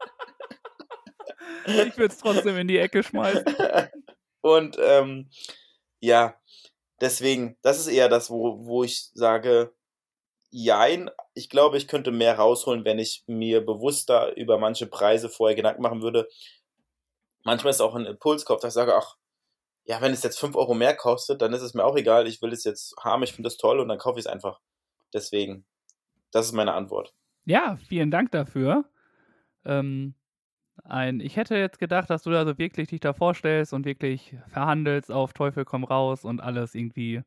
Ich 1.67 1.97
würde 1.97 2.13
es 2.13 2.19
trotzdem 2.19 2.57
in 2.57 2.67
die 2.67 2.77
Ecke 2.77 3.01
schmeißen. 3.01 3.43
und 4.41 4.77
ähm, 4.79 5.31
ja, 5.99 6.35
deswegen, 7.01 7.57
das 7.63 7.79
ist 7.79 7.87
eher 7.87 8.07
das, 8.07 8.29
wo, 8.29 8.65
wo 8.65 8.83
ich 8.83 9.09
sage, 9.15 9.73
jein, 10.51 11.09
ich 11.33 11.49
glaube, 11.49 11.77
ich 11.77 11.87
könnte 11.87 12.11
mehr 12.11 12.37
rausholen, 12.37 12.85
wenn 12.85 12.99
ich 12.99 13.23
mir 13.27 13.65
bewusster 13.65 14.35
über 14.37 14.57
manche 14.57 14.85
Preise 14.85 15.27
vorher 15.27 15.55
Gedanken 15.55 15.81
machen 15.81 16.01
würde. 16.01 16.27
Manchmal 17.43 17.71
ist 17.71 17.81
auch 17.81 17.95
ein 17.95 18.05
Impulskauf, 18.05 18.59
dass 18.59 18.73
ich 18.73 18.75
sage, 18.75 18.95
ach, 18.95 19.17
ja, 19.85 20.01
wenn 20.01 20.11
es 20.13 20.23
jetzt 20.23 20.39
5 20.39 20.55
Euro 20.55 20.73
mehr 20.73 20.95
kostet, 20.95 21.41
dann 21.41 21.53
ist 21.53 21.61
es 21.61 21.73
mir 21.73 21.85
auch 21.85 21.95
egal, 21.95 22.27
ich 22.27 22.41
will 22.41 22.53
es 22.53 22.63
jetzt 22.63 22.95
haben, 23.03 23.23
ich 23.23 23.33
finde 23.33 23.47
das 23.47 23.57
toll 23.57 23.79
und 23.79 23.87
dann 23.87 23.97
kaufe 23.99 24.19
ich 24.19 24.25
es 24.25 24.31
einfach. 24.31 24.59
Deswegen, 25.13 25.65
das 26.31 26.47
ist 26.47 26.53
meine 26.53 26.73
Antwort. 26.73 27.13
Ja, 27.45 27.77
vielen 27.87 28.11
Dank 28.11 28.31
dafür. 28.31 28.85
Ähm, 29.65 30.15
ein, 30.83 31.19
ich 31.19 31.37
hätte 31.37 31.55
jetzt 31.55 31.79
gedacht, 31.79 32.09
dass 32.09 32.23
du 32.23 32.31
da 32.31 32.45
so 32.45 32.57
wirklich 32.57 32.89
dich 32.89 32.99
da 32.99 33.13
vorstellst 33.13 33.73
und 33.73 33.85
wirklich 33.85 34.35
verhandelst 34.49 35.11
auf 35.11 35.33
Teufel 35.33 35.65
komm 35.65 35.83
raus 35.83 36.25
und 36.25 36.41
alles 36.41 36.75
irgendwie 36.75 37.21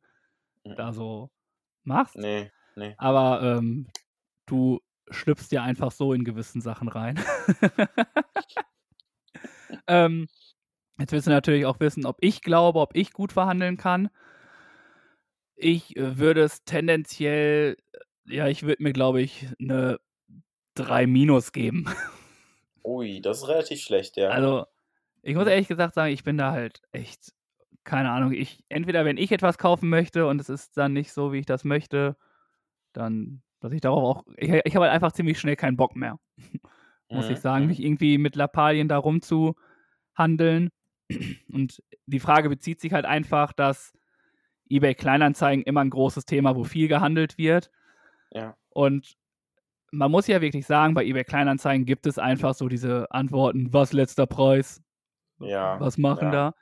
Mhm. 0.65 0.77
da 0.77 0.93
so 0.93 1.31
machst. 1.85 2.17
Nee, 2.17 2.51
nee. 2.77 2.95
Aber 2.99 3.41
ähm, 3.43 3.89
du 4.47 4.81
schlüpfst 5.11 5.51
ja 5.53 5.63
einfach 5.63 5.93
so 5.93 6.13
in 6.13 6.25
gewissen 6.25 6.61
Sachen 6.61 6.89
rein. 6.89 7.19
ähm, 9.87 10.29
jetzt 10.99 11.13
willst 11.13 11.27
du 11.27 11.31
natürlich 11.31 11.67
auch 11.67 11.81
wissen, 11.81 12.07
ob 12.07 12.19
ich 12.21 12.43
glaube, 12.43 12.81
ob 12.81 12.95
ich 12.97 13.13
gut 13.13 13.33
verhandeln 13.33 13.77
kann. 13.77 14.09
Ich 15.57 15.97
äh, 15.97 16.19
würde 16.19 16.43
es 16.43 16.65
tendenziell, 16.65 17.77
äh, 18.29 18.35
ja, 18.37 18.49
ich 18.49 18.63
würde 18.63 18.83
mir, 18.83 18.93
glaube 18.93 19.21
ich, 19.23 19.47
eine 19.61 19.99
3 20.75 21.07
minus 21.07 21.53
geben. 21.53 21.87
Ui, 22.85 23.21
das 23.21 23.39
ist 23.43 23.49
relativ 23.49 23.81
schlecht, 23.81 24.17
ja. 24.17 24.37
Also, 24.37 24.67
ich 25.23 25.37
muss 25.37 25.47
ehrlich 25.49 25.69
gesagt 25.69 25.95
sagen, 25.95 26.13
ich 26.13 26.25
bin 26.25 26.39
da 26.39 26.53
halt 26.53 26.83
echt, 26.93 27.35
keine 27.85 28.11
Ahnung, 28.11 28.33
ich, 28.33 28.65
entweder 28.69 29.05
wenn 29.05 29.17
ich 29.19 29.33
etwas 29.33 29.59
kaufen 29.59 29.89
möchte 29.89 30.27
und 30.27 30.41
es 30.41 30.49
ist 30.51 30.77
dann 30.77 30.93
nicht 30.93 31.13
so, 31.13 31.33
wie 31.33 31.39
ich 31.41 31.47
das 31.47 31.65
möchte, 31.65 32.17
dann, 32.95 33.43
dass 33.61 33.73
ich 33.73 33.83
darauf 33.83 34.05
auch, 34.19 34.25
ich, 34.37 34.51
ich 34.51 34.77
habe 34.77 34.87
halt 34.87 34.95
einfach 34.95 35.13
ziemlich 35.13 35.41
schnell 35.41 35.57
keinen 35.57 35.77
Bock 35.79 35.97
mehr, 35.97 36.19
muss 37.11 37.29
Mhm, 37.29 37.31
ich 37.31 37.41
sagen, 37.41 37.67
mhm. 37.67 37.69
mich 37.69 37.83
irgendwie 37.83 38.19
mit 38.19 38.37
Lappalien 38.37 38.89
da 38.89 38.99
rumzuhandeln. 38.99 40.71
Und 41.53 41.83
die 42.07 42.21
Frage 42.21 42.49
bezieht 42.49 42.81
sich 42.81 42.93
halt 42.93 43.05
einfach, 43.05 43.53
dass 43.53 43.93
eBay 44.71 44.95
Kleinanzeigen 44.95 45.65
immer 45.65 45.81
ein 45.81 45.91
großes 45.91 46.27
Thema, 46.27 46.57
wo 46.57 46.65
viel 46.65 46.89
gehandelt 46.89 47.39
wird. 47.39 47.71
Ja. 48.33 48.57
Und 48.71 49.17
man 49.91 50.11
muss 50.11 50.27
ja 50.27 50.41
wirklich 50.41 50.67
sagen, 50.67 50.95
bei 50.95 51.05
eBay 51.05 51.25
Kleinanzeigen 51.25 51.87
gibt 51.87 52.07
es 52.07 52.19
einfach 52.19 52.55
so 52.55 52.69
diese 52.69 53.11
Antworten, 53.11 53.73
was 53.73 53.93
letzter 53.93 54.27
Preis, 54.27 54.83
Ja, 55.41 55.81
was 55.81 55.97
machen 55.97 56.27
ja. 56.27 56.31
da. 56.31 56.55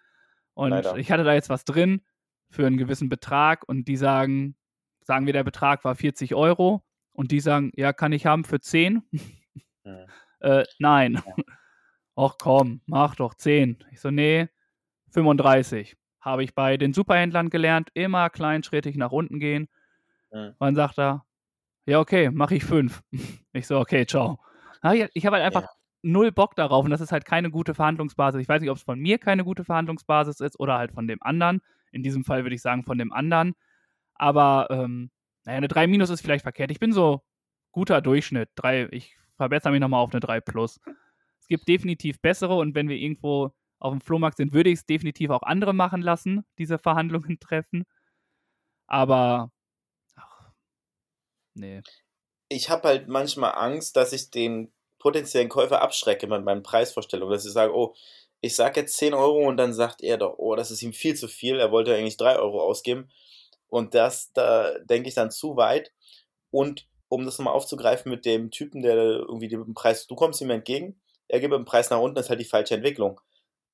Und 0.54 0.70
Leider. 0.70 0.96
ich 0.96 1.10
hatte 1.10 1.24
da 1.24 1.34
jetzt 1.34 1.50
was 1.50 1.64
drin 1.64 2.02
für 2.50 2.66
einen 2.66 2.76
gewissen 2.76 3.08
Betrag 3.08 3.68
und 3.68 3.88
die 3.88 3.96
sagen, 3.96 4.56
sagen 5.00 5.26
wir, 5.26 5.32
der 5.32 5.44
Betrag 5.44 5.84
war 5.84 5.94
40 5.94 6.34
Euro 6.34 6.84
und 7.12 7.32
die 7.32 7.40
sagen, 7.40 7.72
ja, 7.74 7.92
kann 7.92 8.12
ich 8.12 8.26
haben 8.26 8.44
für 8.44 8.60
10? 8.60 9.02
Hm. 9.84 10.06
äh, 10.40 10.64
nein. 10.78 11.22
Ach 12.16 12.36
komm, 12.38 12.80
mach 12.86 13.14
doch 13.16 13.34
10. 13.34 13.78
Ich 13.92 14.00
so, 14.00 14.10
nee, 14.10 14.48
35. 15.10 15.96
Habe 16.20 16.42
ich 16.44 16.54
bei 16.54 16.76
den 16.76 16.92
Superhändlern 16.92 17.50
gelernt, 17.50 17.90
immer 17.94 18.30
kleinschrittig 18.30 18.96
nach 18.96 19.12
unten 19.12 19.38
gehen. 19.38 19.68
Hm. 20.32 20.54
Dann 20.58 20.74
sagt 20.74 20.98
er, 20.98 21.24
ja, 21.86 22.00
okay, 22.00 22.30
mache 22.30 22.56
ich 22.56 22.64
5. 22.64 23.02
Ich 23.52 23.66
so, 23.66 23.78
okay, 23.80 24.06
ciao. 24.06 24.38
Ah, 24.82 24.92
ja, 24.92 25.08
Ich 25.14 25.26
habe 25.26 25.36
halt 25.36 25.46
einfach 25.46 25.62
Ja. 25.62 25.70
null 26.02 26.32
Bock 26.32 26.56
darauf 26.56 26.84
und 26.84 26.90
das 26.90 27.00
ist 27.00 27.12
halt 27.12 27.24
keine 27.24 27.50
gute 27.50 27.74
Verhandlungsbasis. 27.74 28.40
Ich 28.42 28.48
weiß 28.48 28.60
nicht, 28.60 28.70
ob 28.70 28.76
es 28.78 28.82
von 28.84 28.98
mir 29.00 29.18
keine 29.18 29.44
gute 29.44 29.64
Verhandlungsbasis 29.64 30.40
ist 30.40 30.60
oder 30.60 30.78
halt 30.78 30.92
von 30.92 31.08
dem 31.08 31.22
anderen. 31.22 31.62
In 31.92 32.02
diesem 32.02 32.24
Fall 32.24 32.44
würde 32.44 32.54
ich 32.56 32.62
sagen 32.62 32.84
von 32.84 32.98
dem 32.98 33.12
anderen. 33.12 33.54
Aber 34.14 34.68
ähm, 34.70 35.10
naja, 35.44 35.58
eine 35.58 35.68
3 35.68 35.86
minus 35.86 36.10
ist 36.10 36.22
vielleicht 36.22 36.42
verkehrt. 36.44 36.70
Ich 36.70 36.80
bin 36.80 36.92
so 36.92 37.22
guter 37.72 38.00
Durchschnitt. 38.02 38.50
3, 38.56 38.88
ich 38.92 39.16
verbessere 39.36 39.72
mich 39.72 39.80
nochmal 39.80 40.00
auf 40.02 40.12
eine 40.12 40.20
3 40.20 40.40
plus. 40.40 40.80
Es 41.46 41.48
gibt 41.48 41.68
definitiv 41.68 42.20
bessere 42.20 42.56
und 42.56 42.74
wenn 42.74 42.88
wir 42.88 42.96
irgendwo 42.96 43.52
auf 43.78 43.92
dem 43.92 44.00
Flohmarkt 44.00 44.38
sind, 44.38 44.52
würde 44.52 44.70
ich 44.70 44.80
es 44.80 44.86
definitiv 44.86 45.30
auch 45.30 45.42
andere 45.42 45.72
machen 45.72 46.02
lassen, 46.02 46.44
diese 46.58 46.76
Verhandlungen 46.76 47.38
treffen. 47.40 47.84
Aber 48.88 49.52
ach, 50.16 50.50
nee. 51.54 51.82
Ich 52.48 52.68
habe 52.68 52.88
halt 52.88 53.06
manchmal 53.06 53.52
Angst, 53.54 53.96
dass 53.96 54.12
ich 54.12 54.30
den 54.32 54.72
potenziellen 54.98 55.48
Käufer 55.48 55.82
abschrecke 55.82 56.26
mit 56.26 56.44
meinen 56.44 56.64
Preisvorstellungen. 56.64 57.32
Dass 57.32 57.46
ich 57.46 57.52
sage, 57.52 57.72
oh, 57.72 57.94
ich 58.40 58.56
sage 58.56 58.80
jetzt 58.80 58.96
10 58.96 59.14
Euro 59.14 59.46
und 59.46 59.56
dann 59.56 59.72
sagt 59.72 60.02
er 60.02 60.18
doch, 60.18 60.38
oh, 60.38 60.56
das 60.56 60.72
ist 60.72 60.82
ihm 60.82 60.92
viel 60.92 61.14
zu 61.14 61.28
viel. 61.28 61.60
Er 61.60 61.70
wollte 61.70 61.94
eigentlich 61.94 62.16
3 62.16 62.40
Euro 62.40 62.60
ausgeben. 62.60 63.08
Und 63.68 63.94
das, 63.94 64.32
da 64.32 64.76
denke 64.80 65.08
ich 65.08 65.14
dann 65.14 65.30
zu 65.30 65.56
weit. 65.56 65.92
Und 66.50 66.88
um 67.08 67.24
das 67.24 67.38
nochmal 67.38 67.54
aufzugreifen 67.54 68.10
mit 68.10 68.24
dem 68.24 68.50
Typen, 68.50 68.82
der 68.82 68.96
irgendwie 68.96 69.48
dem 69.48 69.74
Preis, 69.74 70.08
du 70.08 70.16
kommst 70.16 70.40
ihm 70.40 70.50
entgegen, 70.50 71.00
er 71.28 71.40
gibt 71.40 71.52
den 71.54 71.64
Preis 71.64 71.90
nach 71.90 71.98
unten, 72.00 72.14
das 72.16 72.26
ist 72.26 72.30
halt 72.30 72.40
die 72.40 72.44
falsche 72.44 72.74
Entwicklung. 72.74 73.20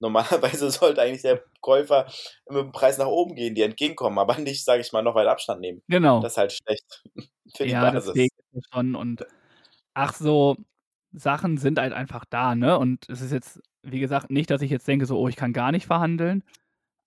Normalerweise 0.00 0.70
sollte 0.70 1.03
eigentlich 1.03 1.22
der 1.22 1.42
Käufer 1.61 2.07
mit 2.48 2.59
dem 2.59 2.72
Preis 2.72 2.98
nach 2.98 3.07
oben 3.07 3.34
gehen, 3.36 3.55
die 3.55 3.62
entgegenkommen, 3.62 4.18
aber 4.18 4.38
nicht, 4.38 4.64
sage 4.64 4.80
ich 4.82 4.92
mal, 4.92 5.03
noch 5.03 5.14
weit 5.14 5.28
Abstand 5.28 5.61
nehmen. 5.61 5.82
Genau. 5.88 6.20
Das 6.20 6.32
ist 6.32 6.38
halt 6.38 6.53
schlecht 6.53 7.03
für 7.57 7.66
die 7.66 7.72
ja, 7.72 7.82
Basis. 7.90 8.12
deswegen 8.14 8.30
schon. 8.72 8.94
Und 8.94 9.26
ach, 9.94 10.14
so 10.14 10.57
Sachen 11.12 11.59
sind 11.59 11.78
halt 11.78 11.92
einfach 11.92 12.24
da, 12.26 12.55
ne? 12.55 12.78
Und 12.78 13.09
es 13.09 13.20
ist 13.20 13.32
jetzt, 13.32 13.61
wie 13.82 14.00
gesagt, 14.00 14.30
nicht, 14.30 14.50
dass 14.50 14.62
ich 14.62 14.70
jetzt 14.70 14.88
denke, 14.88 15.07
so, 15.07 15.18
oh, 15.18 15.28
ich 15.28 15.36
kann 15.36 15.53
gar 15.53 15.72
nicht 15.72 15.86
verhandeln. 15.86 16.42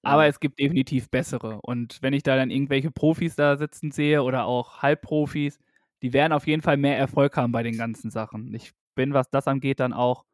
Aber 0.03 0.23
Mhm. 0.23 0.29
es 0.29 0.39
gibt 0.39 0.59
definitiv 0.59 1.09
bessere. 1.09 1.59
Und 1.61 2.01
wenn 2.01 2.13
ich 2.13 2.23
da 2.23 2.35
dann 2.35 2.51
irgendwelche 2.51 2.91
Profis 2.91 3.35
da 3.35 3.57
sitzen 3.57 3.91
sehe 3.91 4.23
oder 4.23 4.45
auch 4.45 4.81
Halbprofis, 4.83 5.59
die 6.03 6.13
werden 6.13 6.33
auf 6.33 6.47
jeden 6.47 6.61
Fall 6.61 6.77
mehr 6.77 6.97
Erfolg 6.97 7.35
haben 7.37 7.51
bei 7.51 7.63
den 7.63 7.77
ganzen 7.77 8.11
Sachen. 8.11 8.53
Ich 8.53 8.73
bin, 8.95 9.13
was 9.13 9.29
das 9.31 9.47
angeht, 9.47 9.79
dann 9.79 9.93
auch 9.93 10.25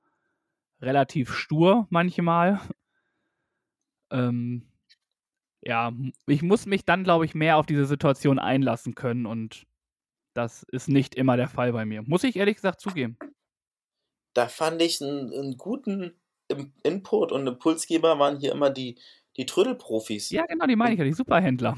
relativ 0.82 1.34
stur 1.34 1.88
manchmal. 1.89 2.59
Ähm, 4.11 4.67
ja, 5.61 5.93
ich 6.27 6.41
muss 6.41 6.65
mich 6.65 6.86
dann, 6.86 7.03
glaube 7.03 7.25
ich, 7.25 7.36
mehr 7.36 7.57
auf 7.57 7.65
diese 7.65 7.86
Situation 7.86 8.39
einlassen 8.39 8.95
können 8.95 9.25
und 9.25 9.67
das 10.34 10.63
ist 10.63 10.88
nicht 10.88 11.15
immer 11.15 11.38
der 11.38 11.49
Fall 11.49 11.73
bei 11.73 11.86
mir. 11.86 12.01
Muss 12.03 12.23
ich 12.23 12.36
ehrlich 12.36 12.55
gesagt 12.55 12.82
zugeben. 12.82 13.17
da 14.34 14.47
fand 14.47 14.82
ich 14.82 15.01
einen, 15.01 15.34
einen 15.34 15.57
guten 15.57 16.19
Input 16.84 17.32
und 17.32 17.47
Impulsgeber 17.47 18.19
waren 18.19 18.39
hier 18.39 18.51
immer 18.51 18.69
die, 18.69 18.99
die 19.38 19.45
Trödelprofis. 19.45 20.29
Ja, 20.32 20.45
genau, 20.45 20.65
die 20.65 20.75
meine 20.75 20.93
ich 20.93 20.99
ja, 20.99 21.05
die 21.05 21.13
Superhändler. 21.13 21.77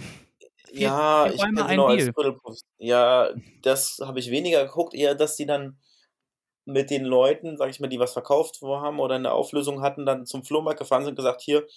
Ja, 0.71 1.27
ich 1.27 1.41
ein 1.43 1.53
noch 1.53 1.89
als. 1.89 2.11
Trödelprofis. 2.11 2.65
Ja, 2.77 3.29
das 3.61 3.99
habe 4.03 4.19
ich 4.19 4.31
weniger 4.31 4.65
geguckt, 4.65 4.93
eher, 4.93 5.13
dass 5.13 5.35
die 5.35 5.45
dann 5.45 5.77
mit 6.66 6.89
den 6.89 7.05
Leuten, 7.05 7.57
sag 7.57 7.70
ich 7.70 7.80
mal, 7.80 7.88
die 7.88 7.99
was 7.99 8.14
verkauft 8.14 8.59
haben 8.61 8.99
oder 8.99 9.16
eine 9.16 9.32
Auflösung 9.32 9.82
hatten, 9.82 10.05
dann 10.05 10.26
zum 10.26 10.43
Flohmarkt 10.43 10.80
gefahren 10.80 11.03
sind 11.03 11.11
und 11.11 11.18
gesagt, 11.18 11.41
hier, 11.41 11.68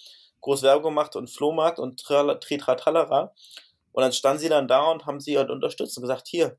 groß 0.41 0.63
Werbung 0.63 0.91
gemacht 0.91 1.15
und 1.15 1.29
Flohmarkt 1.29 1.79
und 1.79 2.01
Trala- 2.01 2.39
Tritratralala. 2.39 3.33
Und 3.91 4.01
dann 4.01 4.13
standen 4.13 4.39
sie 4.39 4.49
dann 4.49 4.67
da 4.67 4.91
und 4.91 5.05
haben 5.05 5.19
sie 5.19 5.37
halt 5.37 5.49
unterstützt 5.49 5.97
und 5.97 6.03
gesagt, 6.03 6.27
hier, 6.27 6.57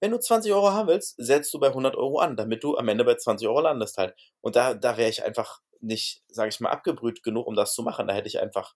wenn 0.00 0.10
du 0.10 0.18
20 0.18 0.52
Euro 0.52 0.72
haben 0.72 0.88
willst, 0.88 1.14
setzt 1.18 1.52
du 1.52 1.60
bei 1.60 1.68
100 1.68 1.94
Euro 1.94 2.18
an, 2.18 2.36
damit 2.36 2.64
du 2.64 2.76
am 2.76 2.88
Ende 2.88 3.04
bei 3.04 3.16
20 3.16 3.46
Euro 3.48 3.60
landest 3.60 3.98
halt. 3.98 4.14
Und 4.40 4.56
da, 4.56 4.74
da 4.74 4.96
wäre 4.96 5.10
ich 5.10 5.22
einfach 5.22 5.60
nicht, 5.80 6.22
sag 6.28 6.48
ich 6.48 6.60
mal, 6.60 6.70
abgebrüht 6.70 7.22
genug, 7.22 7.46
um 7.46 7.54
das 7.54 7.74
zu 7.74 7.82
machen. 7.82 8.08
Da 8.08 8.14
hätte 8.14 8.28
ich 8.28 8.40
einfach, 8.40 8.74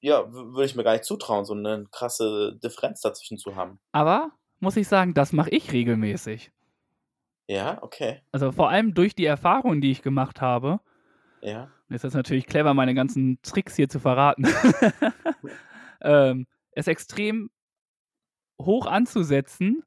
ja, 0.00 0.32
würde 0.32 0.64
ich 0.64 0.76
mir 0.76 0.84
gar 0.84 0.92
nicht 0.92 1.04
zutrauen, 1.04 1.44
so 1.44 1.54
eine 1.54 1.86
krasse 1.90 2.56
Differenz 2.62 3.00
dazwischen 3.00 3.36
zu 3.38 3.56
haben. 3.56 3.80
Aber 3.92 4.30
muss 4.60 4.76
ich 4.76 4.86
sagen, 4.86 5.12
das 5.14 5.32
mache 5.32 5.50
ich 5.50 5.72
regelmäßig. 5.72 6.52
Ja, 7.48 7.82
okay. 7.82 8.20
Also 8.32 8.52
vor 8.52 8.68
allem 8.68 8.94
durch 8.94 9.14
die 9.14 9.24
Erfahrungen, 9.24 9.80
die 9.80 9.90
ich 9.90 10.02
gemacht 10.02 10.40
habe. 10.40 10.80
Ja. 11.40 11.70
Ist 11.88 12.04
das 12.04 12.14
natürlich 12.14 12.46
clever, 12.46 12.74
meine 12.74 12.94
ganzen 12.94 13.38
Tricks 13.42 13.74
hier 13.76 13.88
zu 13.88 13.98
verraten. 14.00 14.44
ähm, 16.02 16.46
es 16.72 16.86
extrem 16.86 17.50
hoch 18.60 18.86
anzusetzen 18.86 19.82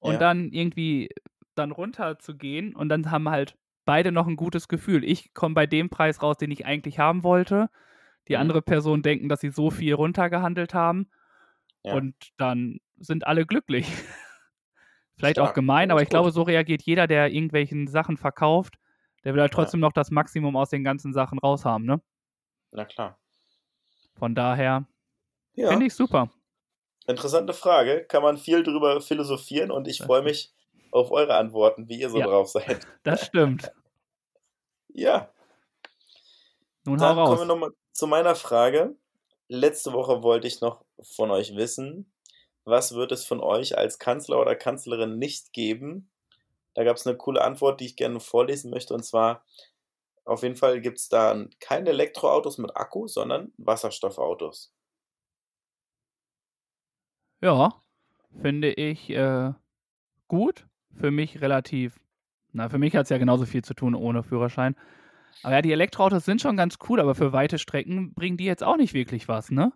und 0.00 0.14
Ja. 0.14 0.18
dann 0.18 0.50
irgendwie 0.52 1.10
dann 1.54 1.70
runter 1.70 2.18
zu 2.18 2.36
gehen 2.36 2.74
und 2.74 2.88
dann 2.88 3.10
haben 3.10 3.28
halt 3.28 3.56
beide 3.84 4.12
noch 4.12 4.26
ein 4.26 4.36
gutes 4.36 4.68
Gefühl. 4.68 5.04
Ich 5.04 5.34
komme 5.34 5.54
bei 5.54 5.66
dem 5.66 5.90
Preis 5.90 6.22
raus, 6.22 6.36
den 6.36 6.50
ich 6.50 6.66
eigentlich 6.66 6.98
haben 6.98 7.22
wollte. 7.24 7.70
Die 8.28 8.34
Mhm. 8.34 8.40
andere 8.40 8.62
Person 8.62 9.02
denken, 9.02 9.28
dass 9.28 9.40
sie 9.40 9.50
so 9.50 9.70
viel 9.70 9.94
runtergehandelt 9.94 10.74
haben 10.74 11.08
Ja. 11.84 11.94
und 11.94 12.14
dann 12.36 12.80
sind 12.98 13.26
alle 13.26 13.46
glücklich. 13.46 13.86
Vielleicht 15.16 15.38
auch 15.38 15.44
Stark. 15.46 15.54
gemein, 15.54 15.82
Finde 15.82 15.92
aber 15.94 16.02
ich 16.02 16.08
glaube, 16.08 16.30
so 16.32 16.42
reagiert 16.42 16.82
jeder, 16.82 17.06
der 17.06 17.30
irgendwelchen 17.30 17.86
Sachen 17.86 18.16
verkauft. 18.16 18.76
Der 19.24 19.34
will 19.34 19.40
halt 19.40 19.52
Ja. 19.52 19.56
trotzdem 19.56 19.80
noch 19.80 19.92
das 19.92 20.10
Maximum 20.10 20.56
aus 20.56 20.70
den 20.70 20.82
ganzen 20.84 21.12
Sachen 21.12 21.38
raushaben, 21.38 21.86
ne? 21.86 22.00
Na 22.72 22.84
klar. 22.84 23.18
Von 24.14 24.34
daher 24.34 24.86
Ja, 25.54 25.68
finde 25.70 25.86
ich 25.86 25.94
super. 25.94 26.30
interessante 27.06 27.52
Frage. 27.52 28.04
Kann 28.08 28.22
man 28.22 28.36
viel 28.38 28.62
drüber 28.62 29.00
philosophieren 29.00 29.70
und 29.70 29.86
ich 29.88 29.98
freue 30.02 30.22
mich 30.22 30.52
auf 30.90 31.10
eure 31.10 31.34
Antworten, 31.36 31.88
wie 31.88 32.00
ihr 32.00 32.10
so 32.10 32.18
Ja. 32.18 32.26
drauf 32.26 32.48
seid. 32.48 32.86
Das 33.04 33.24
stimmt. 33.26 33.70
Ja, 34.88 35.30
Nun 36.84 37.00
hau 37.00 37.04
dann 37.06 37.16
kommen 37.16 37.28
wir 37.28 37.38
raus. 37.38 37.46
nochmal 37.48 37.70
zu 37.92 38.06
meiner 38.06 38.34
Frage. 38.34 38.96
Letzte 39.48 39.92
Woche 39.92 40.22
wollte 40.22 40.46
ich 40.46 40.60
noch 40.60 40.84
von 41.02 41.30
euch 41.30 41.54
wissen, 41.56 42.11
was 42.64 42.94
wird 42.94 43.12
es 43.12 43.24
von 43.24 43.40
euch 43.40 43.76
als 43.76 43.98
Kanzler 43.98 44.40
oder 44.40 44.54
Kanzlerin 44.54 45.18
nicht 45.18 45.52
geben? 45.52 46.10
Da 46.74 46.84
gab 46.84 46.96
es 46.96 47.06
eine 47.06 47.16
coole 47.16 47.42
Antwort, 47.42 47.80
die 47.80 47.86
ich 47.86 47.96
gerne 47.96 48.20
vorlesen 48.20 48.70
möchte. 48.70 48.94
Und 48.94 49.04
zwar, 49.04 49.44
auf 50.24 50.42
jeden 50.42 50.56
Fall 50.56 50.80
gibt 50.80 50.98
es 50.98 51.08
da 51.08 51.44
keine 51.60 51.90
Elektroautos 51.90 52.58
mit 52.58 52.76
Akku, 52.76 53.08
sondern 53.08 53.52
Wasserstoffautos. 53.58 54.72
Ja, 57.40 57.82
finde 58.40 58.72
ich 58.72 59.10
äh, 59.10 59.52
gut. 60.28 60.66
Für 60.94 61.10
mich 61.10 61.40
relativ. 61.40 61.98
Na, 62.52 62.68
für 62.68 62.78
mich 62.78 62.94
hat 62.94 63.04
es 63.04 63.10
ja 63.10 63.18
genauso 63.18 63.46
viel 63.46 63.64
zu 63.64 63.74
tun 63.74 63.94
ohne 63.94 64.22
Führerschein. 64.22 64.76
Aber 65.42 65.54
ja, 65.54 65.62
die 65.62 65.72
Elektroautos 65.72 66.24
sind 66.24 66.42
schon 66.42 66.56
ganz 66.56 66.78
cool, 66.88 67.00
aber 67.00 67.14
für 67.14 67.32
weite 67.32 67.58
Strecken 67.58 68.12
bringen 68.14 68.36
die 68.36 68.44
jetzt 68.44 68.62
auch 68.62 68.76
nicht 68.76 68.92
wirklich 68.92 69.26
was, 69.26 69.50
ne? 69.50 69.72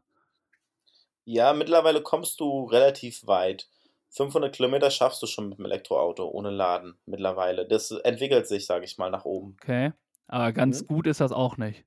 Ja, 1.29 1.53
mittlerweile 1.53 2.03
kommst 2.03 2.39
du 2.41 2.65
relativ 2.65 3.27
weit. 3.27 3.69
500 4.11 4.55
Kilometer 4.55 4.91
schaffst 4.91 5.21
du 5.23 5.27
schon 5.27 5.49
mit 5.49 5.59
dem 5.59 5.65
Elektroauto 5.67 6.25
ohne 6.29 6.51
Laden 6.51 6.97
mittlerweile. 7.05 7.67
Das 7.67 7.91
entwickelt 7.91 8.47
sich, 8.47 8.65
sage 8.65 8.85
ich 8.85 8.97
mal, 8.97 9.11
nach 9.11 9.25
oben. 9.25 9.57
Okay. 9.61 9.93
Aber 10.29 10.53
ganz 10.53 10.83
Mhm. 10.83 10.87
gut 10.87 11.07
ist 11.09 11.21
das 11.21 11.33
auch 11.33 11.57
nicht. 11.57 11.85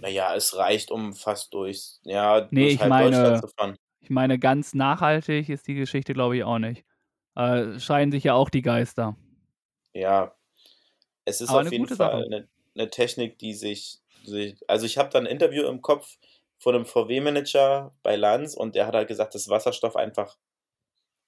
Naja, 0.00 0.34
es 0.36 0.54
reicht, 0.56 0.90
um 0.90 1.14
fast 1.14 1.52
durchs, 1.52 2.00
ja, 2.04 2.46
Nee, 2.50 2.60
durch 2.62 2.74
ich 2.74 2.80
halb 2.80 2.90
meine- 2.90 3.10
Deutschland 3.16 3.40
zu 3.40 3.48
fahren. 3.56 3.76
Ich 4.00 4.10
meine, 4.10 4.38
ganz 4.38 4.74
nachhaltig 4.74 5.48
ist 5.48 5.66
die 5.66 5.74
Geschichte, 5.74 6.12
glaube 6.12 6.36
ich, 6.36 6.44
auch 6.44 6.58
nicht. 6.58 6.84
Äh, 7.34 7.80
scheiden 7.80 8.12
sich 8.12 8.24
ja 8.24 8.34
auch 8.34 8.50
die 8.50 8.62
Geister. 8.62 9.16
Ja, 9.94 10.34
es 11.24 11.40
ist 11.40 11.48
Aber 11.48 11.60
auf 11.60 11.66
eine 11.66 11.70
jeden 11.74 11.88
Fall 11.88 12.22
eine, 12.24 12.48
eine 12.76 12.90
Technik, 12.90 13.38
die 13.38 13.54
sich, 13.54 13.98
sich 14.24 14.56
also 14.68 14.84
ich 14.86 14.98
habe 14.98 15.08
da 15.08 15.18
ein 15.18 15.26
Interview 15.26 15.64
im 15.66 15.80
Kopf 15.82 16.18
von 16.64 16.74
einem 16.74 16.86
VW-Manager 16.86 17.94
bei 18.02 18.16
Lanz 18.16 18.54
und 18.54 18.74
der 18.74 18.86
hat 18.86 18.94
halt 18.94 19.06
gesagt, 19.06 19.34
dass 19.34 19.50
Wasserstoff 19.50 19.96
einfach, 19.96 20.38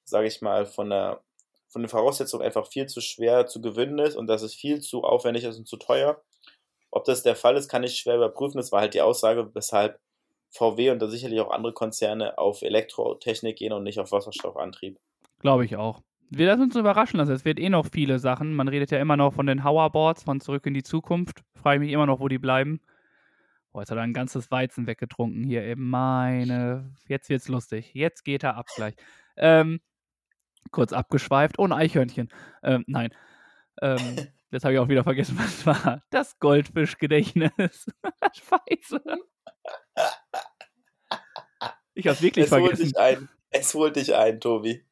sage 0.05 0.29
ich 0.29 0.41
mal, 0.41 0.65
von 0.65 0.89
der 0.89 1.23
von 1.69 1.83
den 1.83 1.91
Voraussetzungen 1.91 2.43
einfach 2.43 2.69
viel 2.69 2.87
zu 2.87 3.03
schwer 3.03 3.47
zu 3.47 3.61
gewinnen 3.61 3.99
ist 3.99 4.17
und 4.17 4.29
dass 4.29 4.41
es 4.41 4.55
viel 4.55 4.81
zu 4.81 5.03
aufwendig 5.03 5.45
ist 5.45 5.59
und 5.59 5.69
zu 5.69 5.77
teuer. 5.77 6.23
Ob 6.91 7.05
das 7.05 7.23
der 7.23 7.37
Fall 7.37 7.57
ist, 7.57 7.69
kann 7.69 7.83
ich 7.83 7.99
schwer 7.99 8.17
überprüfen. 8.17 8.57
Das 8.57 8.73
war 8.73 8.81
halt 8.81 8.95
die 8.95 9.03
Aussage, 9.03 9.51
weshalb 9.55 10.01
VW 10.53 10.91
und 10.91 11.03
da 11.03 11.09
sicherlich 11.09 11.39
auch 11.41 11.51
andere 11.51 11.75
Konzerne 11.75 12.39
auf 12.39 12.63
Elektrotechnik 12.63 13.59
gehen 13.59 13.75
und 13.75 13.83
nicht 13.83 13.99
auf 13.99 14.13
Wasserstoffantrieb. 14.13 14.97
Glaube 15.41 15.67
ich 15.67 15.77
auch. 15.77 16.01
Wir 16.31 16.47
lassen 16.47 16.63
uns 16.63 16.77
überraschen 16.77 17.19
lassen. 17.19 17.33
Es 17.33 17.45
wird 17.45 17.59
eh 17.61 17.69
noch 17.69 17.89
viele 17.93 18.19
Sachen. 18.19 18.55
Man 18.55 18.69
redet 18.69 18.91
ja 18.91 18.99
immer 18.99 19.19
noch 19.19 19.35
von 19.35 19.47
den 19.47 19.65
Hoverboards 19.65 20.23
von 20.23 20.41
Zurück 20.41 20.65
in 20.65 20.73
die 20.73 20.83
Zukunft. 20.83 21.43
Frage 21.61 21.77
ich 21.77 21.81
mich 21.89 21.93
immer 21.93 22.07
noch, 22.07 22.21
wo 22.21 22.29
die 22.29 22.39
bleiben. 22.39 22.81
Oh, 23.77 23.81
jetzt 23.81 23.91
hat 23.91 23.99
er 23.99 24.05
ein 24.05 24.15
ganzes 24.15 24.51
Weizen 24.51 24.87
weggetrunken 24.87 25.45
hier 25.45 25.63
eben. 25.63 25.91
Meine, 25.91 26.95
jetzt 27.09 27.29
wird's 27.29 27.47
lustig. 27.49 27.93
Jetzt 27.93 28.25
geht 28.25 28.43
er 28.43 28.57
ab 28.57 28.69
gleich. 28.75 28.95
Ähm, 29.37 29.83
kurz 30.71 30.95
abgeschweift. 30.95 31.59
Oh, 31.59 31.65
ein 31.65 31.75
Eichhörnchen. 31.75 32.31
Ähm, 32.63 32.85
nein. 32.87 33.15
Ähm, 33.83 33.99
jetzt 34.51 34.65
habe 34.65 34.73
ich 34.73 34.81
auch 34.81 34.89
wieder 34.89 35.05
vergessen, 35.05 35.39
was 35.39 35.59
es 35.59 35.67
war. 35.67 36.03
Das 36.09 36.39
Goldfischgedächtnis. 36.39 37.53
Scheiße. 38.33 39.03
Ich 41.93 42.09
hab's 42.09 42.23
wirklich 42.23 42.47
Es 42.47 42.53
holt 42.53 42.63
vergessen. 42.63 42.85
dich 42.85 42.99
ein. 42.99 43.29
Es 43.51 43.75
holt 43.75 43.97
dich 43.97 44.15
ein, 44.15 44.41
Tobi. 44.41 44.87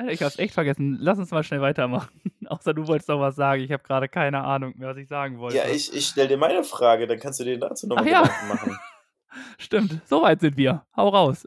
Alter, 0.00 0.12
ich 0.12 0.22
hab's 0.22 0.38
echt 0.38 0.54
vergessen. 0.54 0.96
Lass 0.98 1.18
uns 1.18 1.30
mal 1.30 1.44
schnell 1.44 1.60
weitermachen. 1.60 2.10
Außer 2.46 2.72
du 2.72 2.86
wolltest 2.86 3.08
noch 3.08 3.20
was 3.20 3.36
sagen. 3.36 3.62
Ich 3.62 3.70
habe 3.70 3.82
gerade 3.82 4.08
keine 4.08 4.42
Ahnung 4.42 4.72
mehr, 4.76 4.88
was 4.88 4.96
ich 4.96 5.08
sagen 5.08 5.38
wollte. 5.38 5.58
Ja, 5.58 5.68
ich, 5.68 5.92
ich 5.94 6.06
stelle 6.06 6.28
dir 6.28 6.38
meine 6.38 6.64
Frage, 6.64 7.06
dann 7.06 7.18
kannst 7.18 7.40
du 7.40 7.44
dir 7.44 7.58
dazu 7.58 7.86
nochmal 7.86 8.08
ja. 8.08 8.22
Gedanken 8.22 8.48
machen. 8.48 8.78
Stimmt, 9.58 10.00
soweit 10.06 10.40
sind 10.40 10.56
wir. 10.56 10.86
Hau 10.96 11.08
raus. 11.08 11.46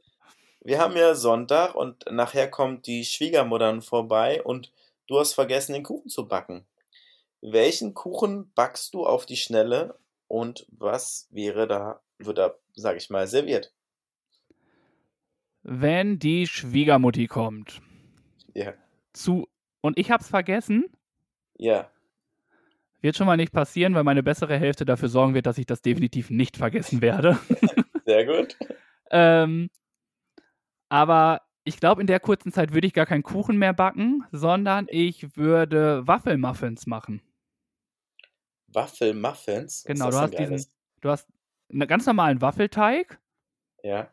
Wir 0.61 0.79
haben 0.79 0.95
ja 0.95 1.15
Sonntag 1.15 1.73
und 1.73 2.05
nachher 2.11 2.47
kommt 2.47 2.85
die 2.85 3.03
Schwiegermuttern 3.03 3.81
vorbei 3.81 4.41
und 4.43 4.71
du 5.07 5.19
hast 5.19 5.33
vergessen, 5.33 5.73
den 5.73 5.83
Kuchen 5.83 6.09
zu 6.09 6.27
backen. 6.27 6.65
Welchen 7.41 7.93
Kuchen 7.93 8.51
backst 8.53 8.93
du 8.93 9.05
auf 9.05 9.25
die 9.25 9.35
Schnelle 9.35 9.97
und 10.27 10.65
was 10.69 11.27
wäre 11.31 11.67
da, 11.67 12.01
wird 12.19 12.37
da, 12.37 12.53
sag 12.75 12.97
ich 12.97 13.09
mal, 13.09 13.27
serviert? 13.27 13.73
Wenn 15.63 16.19
die 16.19 16.45
Schwiegermutti 16.45 17.27
kommt. 17.27 17.81
Ja. 18.53 18.73
Zu. 19.13 19.47
Und 19.81 19.97
ich 19.97 20.11
hab's 20.11 20.29
vergessen. 20.29 20.85
Ja. 21.57 21.89
Wird 23.01 23.17
schon 23.17 23.27
mal 23.27 23.37
nicht 23.37 23.51
passieren, 23.51 23.95
weil 23.95 24.03
meine 24.03 24.23
bessere 24.23 24.57
Hälfte 24.57 24.85
dafür 24.85 25.09
sorgen 25.09 25.33
wird, 25.33 25.45
dass 25.45 25.57
ich 25.57 25.65
das 25.65 25.81
definitiv 25.81 26.29
nicht 26.29 26.57
vergessen 26.57 27.01
werde. 27.01 27.37
Sehr 28.05 28.25
gut. 28.25 28.57
ähm, 29.11 29.69
aber 30.89 31.41
ich 31.65 31.79
glaube, 31.79 32.01
in 32.01 32.07
der 32.07 32.19
kurzen 32.19 32.51
Zeit 32.51 32.73
würde 32.73 32.87
ich 32.87 32.93
gar 32.93 33.05
keinen 33.05 33.23
Kuchen 33.23 33.57
mehr 33.57 33.73
backen, 33.73 34.23
sondern 34.31 34.87
ich 34.89 35.35
würde 35.35 36.05
Waffelmuffins 36.07 36.87
machen. 36.87 37.21
Waffelmuffins? 38.67 39.83
Genau, 39.85 40.09
du 40.09 40.17
hast 40.17 40.37
diesen, 40.37 40.65
du 41.01 41.09
hast 41.09 41.27
einen 41.71 41.87
ganz 41.87 42.05
normalen 42.05 42.41
Waffelteig 42.41 43.19
Ja. 43.83 44.09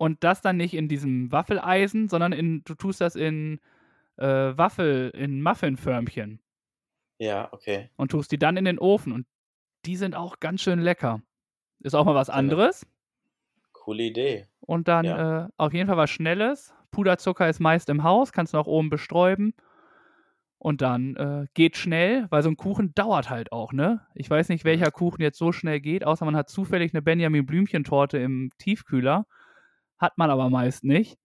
Und 0.00 0.24
das 0.24 0.40
dann 0.40 0.56
nicht 0.56 0.72
in 0.72 0.88
diesem 0.88 1.30
Waffeleisen, 1.30 2.08
sondern 2.08 2.32
in, 2.32 2.64
du 2.64 2.74
tust 2.74 3.02
das 3.02 3.16
in 3.16 3.60
äh, 4.16 4.24
Waffel, 4.56 5.10
in 5.14 5.42
Muffinförmchen 5.42 6.40
Ja, 7.18 7.52
okay. 7.52 7.90
und 7.96 8.10
tust 8.10 8.32
die 8.32 8.38
dann 8.38 8.56
in 8.56 8.64
den 8.64 8.78
Ofen 8.78 9.12
und 9.12 9.26
die 9.84 9.96
sind 9.96 10.14
auch 10.16 10.40
ganz 10.40 10.62
schön 10.62 10.78
lecker. 10.80 11.20
Ist 11.80 11.94
auch 11.94 12.06
mal 12.06 12.14
was 12.14 12.30
anderes 12.30 12.86
Coole 13.72 14.04
Idee. 14.04 14.46
und 14.60 14.88
dann 14.88 15.04
Ja. 15.04 15.44
äh, 15.44 15.48
auf 15.58 15.74
jeden 15.74 15.86
Fall 15.86 15.98
was 15.98 16.08
Schnelles. 16.10 16.72
Puderzucker 16.92 17.48
ist 17.48 17.60
meist 17.60 17.90
im 17.90 18.02
Haus, 18.02 18.32
kannst 18.32 18.54
du 18.54 18.58
auch 18.58 18.66
oben 18.66 18.88
bestäuben. 18.88 19.52
Und 20.58 20.80
dann 20.82 21.16
äh, 21.16 21.46
geht 21.54 21.76
schnell, 21.76 22.26
weil 22.30 22.42
so 22.42 22.50
ein 22.50 22.56
Kuchen 22.56 22.94
dauert 22.94 23.28
halt 23.30 23.52
auch, 23.52 23.72
ne? 23.72 24.06
Ich 24.14 24.28
weiß 24.28 24.48
nicht, 24.50 24.64
welcher 24.64 24.90
Kuchen 24.90 25.22
jetzt 25.22 25.38
so 25.38 25.52
schnell 25.52 25.80
geht, 25.80 26.04
außer 26.04 26.24
man 26.26 26.36
hat 26.36 26.48
zufällig 26.50 26.92
eine 26.92 27.00
Benjamin 27.02 27.46
Blümchentorte 27.46 28.18
im 28.18 28.50
Tiefkühler. 28.58 29.26
Hat 30.00 30.16
man 30.18 30.30
aber 30.30 30.48
meist 30.50 30.82
nicht. 30.82 31.18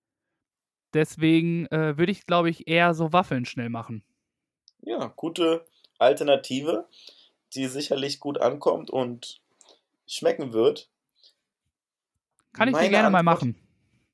Deswegen 0.93 1.65
äh, 1.67 1.97
würde 1.97 2.11
ich, 2.11 2.25
glaube 2.25 2.49
ich, 2.49 2.67
eher 2.67 2.93
so 2.93 3.11
Waffeln 3.13 3.45
schnell 3.45 3.69
machen. 3.69 4.03
Ja, 4.81 5.07
gute 5.15 5.65
Alternative, 5.97 6.87
die 7.53 7.67
sicherlich 7.67 8.19
gut 8.19 8.39
ankommt 8.39 8.89
und 8.89 9.41
schmecken 10.05 10.53
wird. 10.53 10.89
Kann 12.53 12.67
ich 12.69 12.73
dir 12.75 12.79
Meine 12.81 12.89
gerne 12.89 13.09
mal 13.09 13.19
Antwort- 13.19 13.35
machen. 13.41 13.55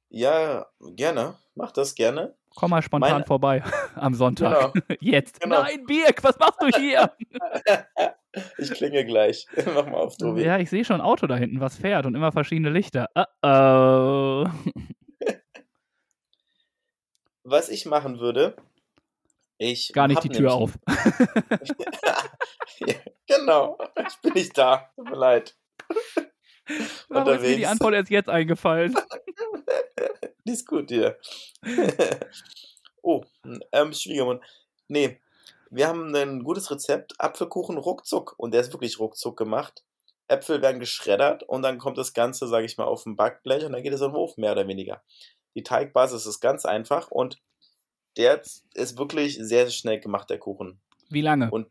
Ja, 0.10 0.66
gerne. 0.96 1.36
Mach 1.56 1.72
das 1.72 1.96
gerne. 1.96 2.36
Komm 2.56 2.72
mal 2.72 2.82
spontan 2.82 3.12
Meine- 3.12 3.26
vorbei 3.26 3.64
am 3.96 4.14
Sonntag. 4.14 4.74
Genau. 4.74 4.86
Jetzt. 5.02 5.40
Genau. 5.40 5.62
Nein, 5.64 5.86
Birk, 5.86 6.24
was 6.24 6.38
machst 6.40 6.62
du 6.62 6.68
hier? 6.80 7.12
Ich 8.58 8.72
klinge 8.72 9.06
gleich. 9.06 9.48
Mach 9.66 9.86
mal 9.86 9.96
auf, 9.96 10.18
Tobi. 10.18 10.44
Ja, 10.44 10.58
ich 10.58 10.70
sehe 10.70 10.86
schon 10.86 10.98
ein 10.98 11.06
Auto 11.06 11.28
da 11.28 11.36
hinten, 11.36 11.60
was 11.60 11.76
fährt 11.76 12.06
und 12.06 12.16
immer 12.16 12.32
verschiedene 12.32 12.70
Lichter. 12.70 13.10
Uh 13.16 13.26
oh. 13.46 14.46
Was 17.44 17.70
ich 17.70 17.88
machen 17.88 18.20
würde, 18.20 18.56
ich. 19.58 19.92
Gar 19.94 20.08
nicht 20.08 20.24
die 20.24 20.30
Tür 20.30 20.54
auf. 20.54 20.78
ja, 22.80 22.96
genau. 23.28 23.80
Ich 24.08 24.22
bin 24.22 24.34
nicht 24.34 24.56
da. 24.56 24.92
Tut 24.96 25.10
mir 25.10 25.18
leid. 25.18 25.58
Warum 27.10 27.34
ist 27.34 27.42
mir 27.42 27.48
die 27.48 27.56
unterwegs. 27.56 27.68
Antwort 27.68 27.94
erst 27.96 28.12
jetzt 28.12 28.30
eingefallen? 28.30 28.96
Die 30.46 30.52
ist 30.52 30.68
gut 30.68 30.90
hier. 30.90 31.18
oh, 33.02 33.24
ähm, 33.72 33.92
Schwiegermund. 33.92 34.42
Nee, 34.88 35.20
wir 35.72 35.88
haben 35.88 36.14
ein 36.14 36.44
gutes 36.44 36.70
Rezept. 36.70 37.20
Apfelkuchen 37.20 37.78
ruckzuck. 37.78 38.36
Und 38.38 38.54
der 38.54 38.62
ist 38.62 38.74
wirklich 38.74 39.00
ruckzuck 39.00 39.38
gemacht. 39.38 39.84
Äpfel 40.28 40.62
werden 40.62 40.80
geschreddert 40.80 41.44
und 41.44 41.62
dann 41.62 41.78
kommt 41.78 41.98
das 41.98 42.14
Ganze, 42.14 42.48
sage 42.48 42.66
ich 42.66 42.78
mal, 42.78 42.86
auf 42.86 43.06
ein 43.06 43.18
Backblech 43.18 43.66
und 43.66 43.74
dann 43.74 43.84
geht 43.84 43.92
es 43.92 44.00
in 44.02 44.08
den 44.08 44.16
Ofen, 44.16 44.42
mehr 44.42 44.54
oder 44.54 44.68
weniger. 44.68 45.02
Die 45.56 45.64
Teigbasis 45.64 46.26
ist 46.26 46.40
ganz 46.40 46.66
einfach 46.66 47.12
und 47.12 47.42
der 48.16 48.42
ist 48.74 48.98
wirklich 48.98 49.36
sehr, 49.36 49.66
sehr 49.66 49.72
schnell 49.72 50.00
gemacht, 50.00 50.30
der 50.30 50.40
Kuchen. 50.40 50.80
Wie 51.10 51.22
lange? 51.22 51.52
Und 51.52 51.68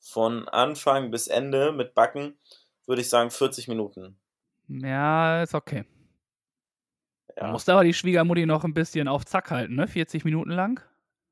von 0.00 0.48
Anfang 0.48 1.10
bis 1.10 1.28
Ende 1.28 1.72
mit 1.72 1.94
Backen 1.94 2.38
würde 2.86 3.00
ich 3.00 3.08
sagen 3.08 3.30
40 3.30 3.68
Minuten. 3.68 4.18
Ja, 4.68 5.42
ist 5.42 5.54
okay. 5.54 5.84
Ja. 7.36 7.46
Du 7.46 7.52
musst 7.52 7.68
aber 7.70 7.84
die 7.84 7.94
Schwiegermutti 7.94 8.44
noch 8.44 8.64
ein 8.64 8.74
bisschen 8.74 9.08
auf 9.08 9.24
Zack 9.24 9.50
halten, 9.50 9.76
ne? 9.76 9.86
40 9.88 10.24
Minuten 10.24 10.50
lang. 10.50 10.82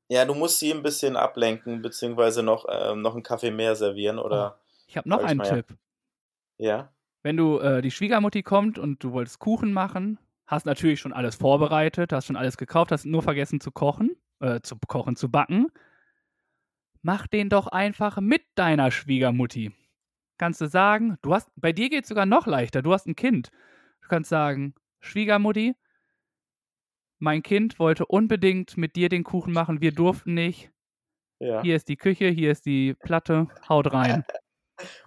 Ja, 0.09 0.25
du 0.25 0.33
musst 0.33 0.59
sie 0.59 0.71
ein 0.71 0.83
bisschen 0.83 1.17
ablenken, 1.17 1.81
beziehungsweise 1.81 2.41
noch, 2.43 2.65
ähm, 2.69 3.01
noch 3.01 3.13
einen 3.13 3.23
Kaffee 3.23 3.51
mehr 3.51 3.75
servieren 3.75 4.19
oder. 4.19 4.59
Ich 4.87 4.95
habe 4.95 5.09
noch 5.09 5.23
einen 5.23 5.37
mal, 5.37 5.47
ja. 5.47 5.55
Tipp. 5.55 5.77
Ja. 6.57 6.93
Wenn 7.23 7.35
du 7.35 7.59
äh, 7.59 7.81
die 7.81 7.91
Schwiegermutti 7.91 8.41
kommt 8.41 8.79
und 8.79 9.03
du 9.03 9.11
wolltest 9.11 9.39
Kuchen 9.39 9.73
machen, 9.73 10.17
hast 10.45 10.65
natürlich 10.65 11.01
schon 11.01 11.11
alles 11.11 11.35
vorbereitet, 11.35 12.13
hast 12.13 12.27
schon 12.27 12.37
alles 12.37 12.57
gekauft, 12.57 12.91
hast 12.91 13.05
nur 13.05 13.21
vergessen 13.21 13.59
zu 13.59 13.69
kochen, 13.71 14.15
äh, 14.39 14.61
zu 14.61 14.77
kochen, 14.87 15.17
zu 15.17 15.29
backen. 15.29 15.67
Mach 17.01 17.27
den 17.27 17.49
doch 17.49 17.67
einfach 17.67 18.19
mit 18.21 18.43
deiner 18.55 18.91
Schwiegermutti. 18.91 19.73
Kannst 20.37 20.61
du 20.61 20.67
sagen, 20.67 21.17
du 21.21 21.33
hast, 21.33 21.49
bei 21.55 21.73
dir 21.73 21.89
geht 21.89 22.03
es 22.03 22.09
sogar 22.09 22.25
noch 22.25 22.47
leichter, 22.47 22.81
du 22.81 22.93
hast 22.93 23.07
ein 23.07 23.15
Kind. 23.15 23.49
Du 24.01 24.07
kannst 24.07 24.29
sagen, 24.29 24.73
Schwiegermutti, 25.01 25.75
mein 27.19 27.43
Kind 27.43 27.79
wollte 27.79 28.05
unbedingt 28.05 28.77
mit 28.77 28.95
dir 28.95 29.09
den 29.09 29.23
Kuchen 29.23 29.53
machen, 29.53 29.81
wir 29.81 29.91
durften 29.91 30.33
nicht. 30.33 30.69
ja. 31.39 31.61
Hier 31.61 31.75
ist 31.75 31.87
die 31.89 31.97
Küche, 31.97 32.27
hier 32.29 32.51
ist 32.51 32.65
die 32.65 32.93
Platte, 32.93 33.47
haut 33.69 33.91
rein. 33.93 34.23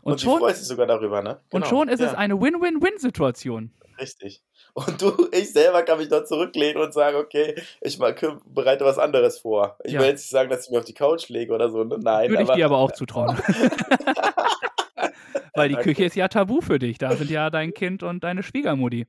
Und, 0.02 0.14
Und, 0.14 0.20
schon, 0.20 0.40
freut 0.40 0.56
sich 0.56 0.66
sogar 0.66 0.88
darüber, 0.88 1.22
ne? 1.22 1.42
und 1.52 1.62
Genau. 1.62 1.66
schon 1.66 1.88
ist 1.88 2.00
es 2.00 2.10
ja, 2.10 2.18
eine 2.18 2.40
Win-Win-Win-Situation. 2.40 3.70
Richtig. 4.00 4.42
Und 4.74 5.00
du, 5.00 5.28
ich 5.30 5.52
selber 5.52 5.84
kann 5.84 5.98
mich 5.98 6.08
dort 6.08 6.26
zurücklehnen 6.26 6.82
und 6.82 6.92
sagen, 6.92 7.16
okay, 7.18 7.54
ich 7.80 7.96
mal, 8.00 8.12
bereite 8.46 8.84
was 8.84 8.98
anderes 8.98 9.38
vor. 9.38 9.78
Ich 9.84 9.92
Ja. 9.92 10.00
will 10.00 10.08
jetzt 10.08 10.22
nicht 10.22 10.30
sagen, 10.30 10.50
dass 10.50 10.64
ich 10.64 10.72
mir 10.72 10.80
auf 10.80 10.84
die 10.86 10.94
Couch 10.94 11.28
lege 11.28 11.54
oder 11.54 11.70
so, 11.70 11.84
ne? 11.84 12.00
Nein, 12.02 12.30
Würde 12.30 12.42
ich 12.42 12.48
dir 12.50 12.64
aber 12.66 12.78
auch 12.78 12.90
zutrauen. 12.90 13.38
Weil 15.54 15.68
die. 15.68 15.76
Küche 15.76 16.04
ist 16.04 16.16
ja 16.16 16.26
tabu 16.28 16.60
für 16.60 16.78
dich. 16.80 16.98
Da 16.98 17.14
sind 17.16 17.30
ja 17.30 17.48
dein 17.50 17.72
Kind 17.74 18.02
und 18.02 18.22
deine 18.24 18.42
Schwiegermutti. 18.42 19.06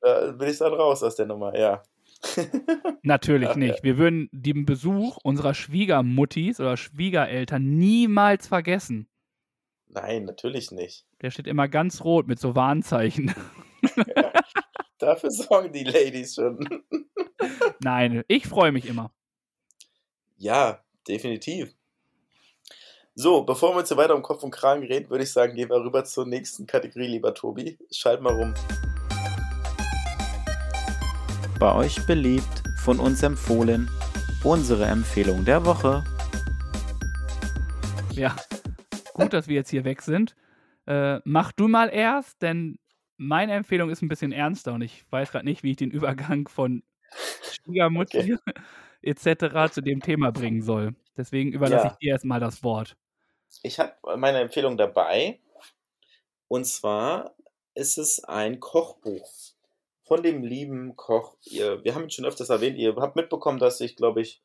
da 0.00 0.30
bin 0.32 0.48
ich 0.48 0.58
dann 0.58 0.72
raus 0.72 1.02
aus 1.02 1.16
der 1.16 1.26
Nummer, 1.26 1.56
ja. 1.58 1.82
Natürlich 3.02 3.50
Ach, 3.50 3.56
nicht. 3.56 3.82
Wir 3.82 3.98
würden 3.98 4.28
den 4.32 4.66
Besuch 4.66 5.18
unserer 5.22 5.54
Schwiegermuttis 5.54 6.60
oder 6.60 6.76
Schwiegereltern 6.76 7.62
niemals 7.62 8.48
vergessen. 8.48 9.08
Nein, 9.88 10.24
natürlich 10.24 10.70
nicht. 10.72 11.06
Der 11.22 11.30
steht 11.30 11.46
immer 11.46 11.68
ganz 11.68 12.04
rot 12.04 12.26
mit 12.26 12.38
so 12.38 12.54
Warnzeichen. 12.54 13.34
Dafür 14.98 15.30
sorgen 15.30 15.72
die 15.72 15.84
Ladies 15.84 16.34
schon. 16.34 16.84
Nein, 17.80 18.24
ich 18.28 18.46
freue 18.46 18.72
mich 18.72 18.86
immer. 18.86 19.12
Ja, 20.36 20.82
definitiv. 21.06 21.74
So, 23.14 23.44
bevor 23.44 23.74
wir 23.74 23.78
jetzt 23.78 23.88
so 23.88 23.96
weiter 23.96 24.14
um 24.14 24.22
Kopf 24.22 24.42
und 24.42 24.50
Kragen 24.50 24.82
reden, 24.84 25.08
würde 25.08 25.24
ich 25.24 25.32
sagen, 25.32 25.54
gehen 25.54 25.70
wir 25.70 25.82
rüber 25.82 26.04
zur 26.04 26.26
nächsten 26.26 26.66
Kategorie, 26.66 27.06
lieber 27.06 27.32
Tobi. 27.32 27.78
Schalt 27.90 28.20
mal 28.20 28.34
rum. 28.34 28.54
Bei 31.58 31.74
euch 31.74 32.06
beliebt, 32.06 32.62
von 32.76 33.00
uns 33.00 33.22
empfohlen, 33.22 33.88
unsere 34.44 34.84
Empfehlung 34.84 35.44
der 35.44 35.64
Woche. 35.64 36.04
Ja, 38.12 38.36
gut, 39.14 39.32
dass 39.32 39.48
wir 39.48 39.54
jetzt 39.56 39.70
hier 39.70 39.84
weg 39.84 40.02
sind. 40.02 40.36
Äh, 40.86 41.20
mach 41.24 41.52
du 41.52 41.66
mal 41.68 41.88
erst, 41.88 42.42
denn 42.42 42.78
meine 43.16 43.54
Empfehlung 43.54 43.88
ist 43.90 44.02
ein 44.02 44.08
bisschen 44.08 44.32
ernster 44.32 44.74
und 44.74 44.82
ich 44.82 45.10
weiß 45.10 45.32
gerade 45.32 45.46
nicht, 45.46 45.62
wie 45.62 45.70
ich 45.70 45.76
den 45.78 45.90
Übergang 45.90 46.46
von 46.48 46.82
Schwiegermutti 47.52 48.36
etc. 49.02 49.72
zu 49.72 49.80
dem 49.80 50.00
Thema 50.00 50.32
bringen 50.32 50.60
soll. 50.62 50.94
Deswegen 51.16 51.52
überlasse 51.52 51.86
Ja. 51.86 51.92
ich 51.92 51.98
dir 51.98 52.10
erstmal 52.12 52.40
das 52.40 52.62
Wort. 52.62 52.96
Ich 53.62 53.78
habe 53.80 53.94
meine 54.18 54.40
Empfehlung 54.40 54.76
dabei. 54.76 55.40
Und 56.48 56.66
zwar 56.66 57.34
ist 57.74 57.96
es 57.98 58.22
ein 58.22 58.60
Kochbuch 58.60 59.26
von 60.06 60.22
dem 60.22 60.42
lieben 60.42 60.96
Koch. 60.96 61.34
Ihr, 61.44 61.82
wir 61.84 61.94
haben 61.94 62.04
ihn 62.04 62.10
schon 62.10 62.24
öfters 62.24 62.48
erwähnt. 62.48 62.78
Ihr 62.78 62.94
habt 62.96 63.16
mitbekommen, 63.16 63.58
dass 63.58 63.80
ich, 63.80 63.96
glaube 63.96 64.20
ich, 64.20 64.40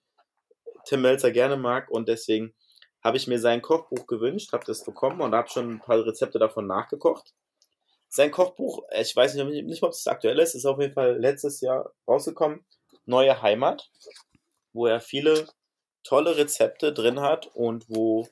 Tim 0.86 1.02
Melzer 1.02 1.32
gerne 1.32 1.58
mag 1.58 1.90
und 1.92 2.10
deswegen 2.10 2.54
habe 3.04 3.18
ich 3.18 3.28
mir 3.28 3.40
sein 3.40 3.62
Kochbuch 3.62 4.08
gewünscht, 4.08 4.54
habe 4.54 4.66
das 4.66 4.84
bekommen 4.84 5.22
und 5.22 5.34
habe 5.34 5.50
schon 5.50 5.74
ein 5.74 5.80
paar 5.80 6.04
Rezepte 6.06 6.40
davon 6.40 6.68
nachgekocht. 6.68 7.34
Sein 8.10 8.32
Kochbuch, 8.32 8.84
ich 9.00 9.16
weiß 9.16 9.36
nicht, 9.36 9.66
nicht 9.66 9.84
ob 9.84 9.92
es 9.92 10.08
aktuell 10.08 10.40
ist, 10.40 10.56
ist 10.56 10.66
auf 10.66 10.80
jeden 10.80 10.94
Fall 10.94 11.18
letztes 11.18 11.62
Jahr 11.62 11.94
rausgekommen. 12.08 12.66
Neue 13.06 13.42
Heimat, 13.42 13.92
wo 14.74 14.86
er 14.86 15.00
viele 15.00 15.48
tolle 16.04 16.38
Rezepte 16.38 16.94
drin 16.94 17.22
hat 17.22 17.48
und 17.54 17.90
wo 17.90 18.28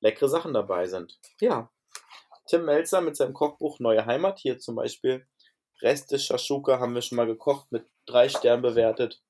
leckere 0.00 0.28
Sachen 0.28 0.52
dabei 0.52 0.86
sind. 0.86 1.18
Ja, 1.40 1.70
Tim 2.46 2.64
Melzer 2.64 3.00
mit 3.00 3.16
seinem 3.16 3.32
Kochbuch 3.34 3.78
Neue 3.80 4.06
Heimat. 4.06 4.38
Hier 4.38 4.58
zum 4.58 4.76
Beispiel 4.76 5.26
Reste 5.82 6.18
Shashuka 6.18 6.78
haben 6.80 6.94
wir 6.94 7.02
schon 7.02 7.16
mal 7.16 7.26
gekocht, 7.26 7.70
mit 7.70 7.86
drei 8.06 8.28
Sternen 8.28 8.62
bewertet. 8.62 9.20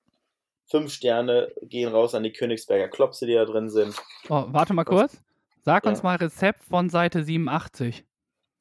Fünf 0.68 0.92
Sterne 0.92 1.52
gehen 1.62 1.92
raus 1.92 2.14
an 2.14 2.22
die 2.22 2.32
Königsberger 2.32 2.88
Klopse, 2.88 3.26
die 3.26 3.34
da 3.34 3.44
drin 3.44 3.70
sind. 3.70 3.94
Oh, 4.28 4.44
warte 4.48 4.74
mal 4.74 4.84
kurz. 4.84 5.16
Sag 5.64 5.84
Ja. 5.84 5.90
uns 5.90 6.02
mal 6.02 6.16
Rezept 6.16 6.64
von 6.64 6.88
Seite 6.90 7.22
87. 7.24 8.04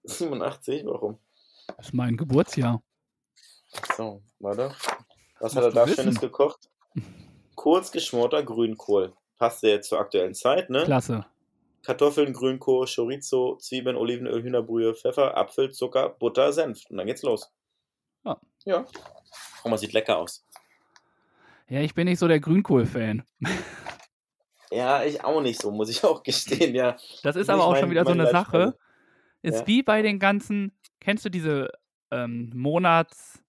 87, 0.04 0.86
warum? 0.86 1.18
Das 1.78 1.88
ist 1.88 1.94
mein 1.94 2.16
Geburtsjahr. 2.18 2.82
So, 3.98 4.22
warte. 4.40 4.74
Was 5.40 5.56
hat 5.56 5.64
er 5.64 5.72
da 5.72 5.86
wissen. 5.86 6.04
Schönes 6.04 6.20
gekocht? 6.20 6.70
Kurz 7.56 7.92
geschmorter 7.92 8.44
Grünkohl. 8.44 9.14
Passt 9.38 9.64
ja 9.64 9.70
jetzt 9.70 9.90
zur 9.90 10.00
aktuellen 10.00 10.34
Zeit, 10.34 10.70
ne? 10.70 10.84
Klasse. 10.84 11.26
Kartoffeln, 11.84 12.34
Grünkohl, 12.34 12.88
Chorizo, 12.88 13.58
Zwiebeln, 13.58 13.96
Olivenöl, 13.96 14.42
Hühnerbrühe, 14.42 14.96
Pfeffer, 14.96 15.38
Apfel, 15.38 15.72
Zucker, 15.72 16.10
Butter, 16.10 16.52
Senf. 16.54 16.84
Und 16.90 16.98
dann 16.98 17.06
geht's 17.08 17.22
los. 17.24 17.52
Ja. 18.26 18.38
Ja. 18.66 18.86
Oh, 19.64 19.70
man 19.70 19.78
sieht 19.80 19.94
lecker 19.94 20.18
aus. 20.18 20.46
Ja, 21.70 21.80
ich 21.82 21.94
bin 21.96 22.06
nicht 22.06 22.20
so 22.20 22.28
der 22.28 22.40
Grünkohl-Fan. 22.40 23.24
Ja, 24.72 25.04
ich 25.04 25.24
auch 25.24 25.42
nicht 25.42 25.62
so, 25.62 25.72
muss 25.72 25.90
ich 25.90 26.04
auch 26.04 26.22
gestehen, 26.24 26.76
ja. 26.76 26.98
Das 27.24 27.36
ist 27.36 27.50
aber 27.50 27.64
auch 27.66 27.72
mein- 27.72 27.82
schon 27.82 27.92
wieder 27.92 28.06
so 28.06 28.12
eine. 28.12 28.30
Sache. 28.30 28.78
Ist 29.42 29.60
Ja. 29.62 29.68
wie 29.68 29.84
bei 29.84 30.02
den 30.02 30.20
ganzen, 30.20 30.78
kennst 31.00 31.24
du 31.26 31.30
diese 31.30 31.70
ähm, 32.12 32.52
Monatskalender, 32.56 33.42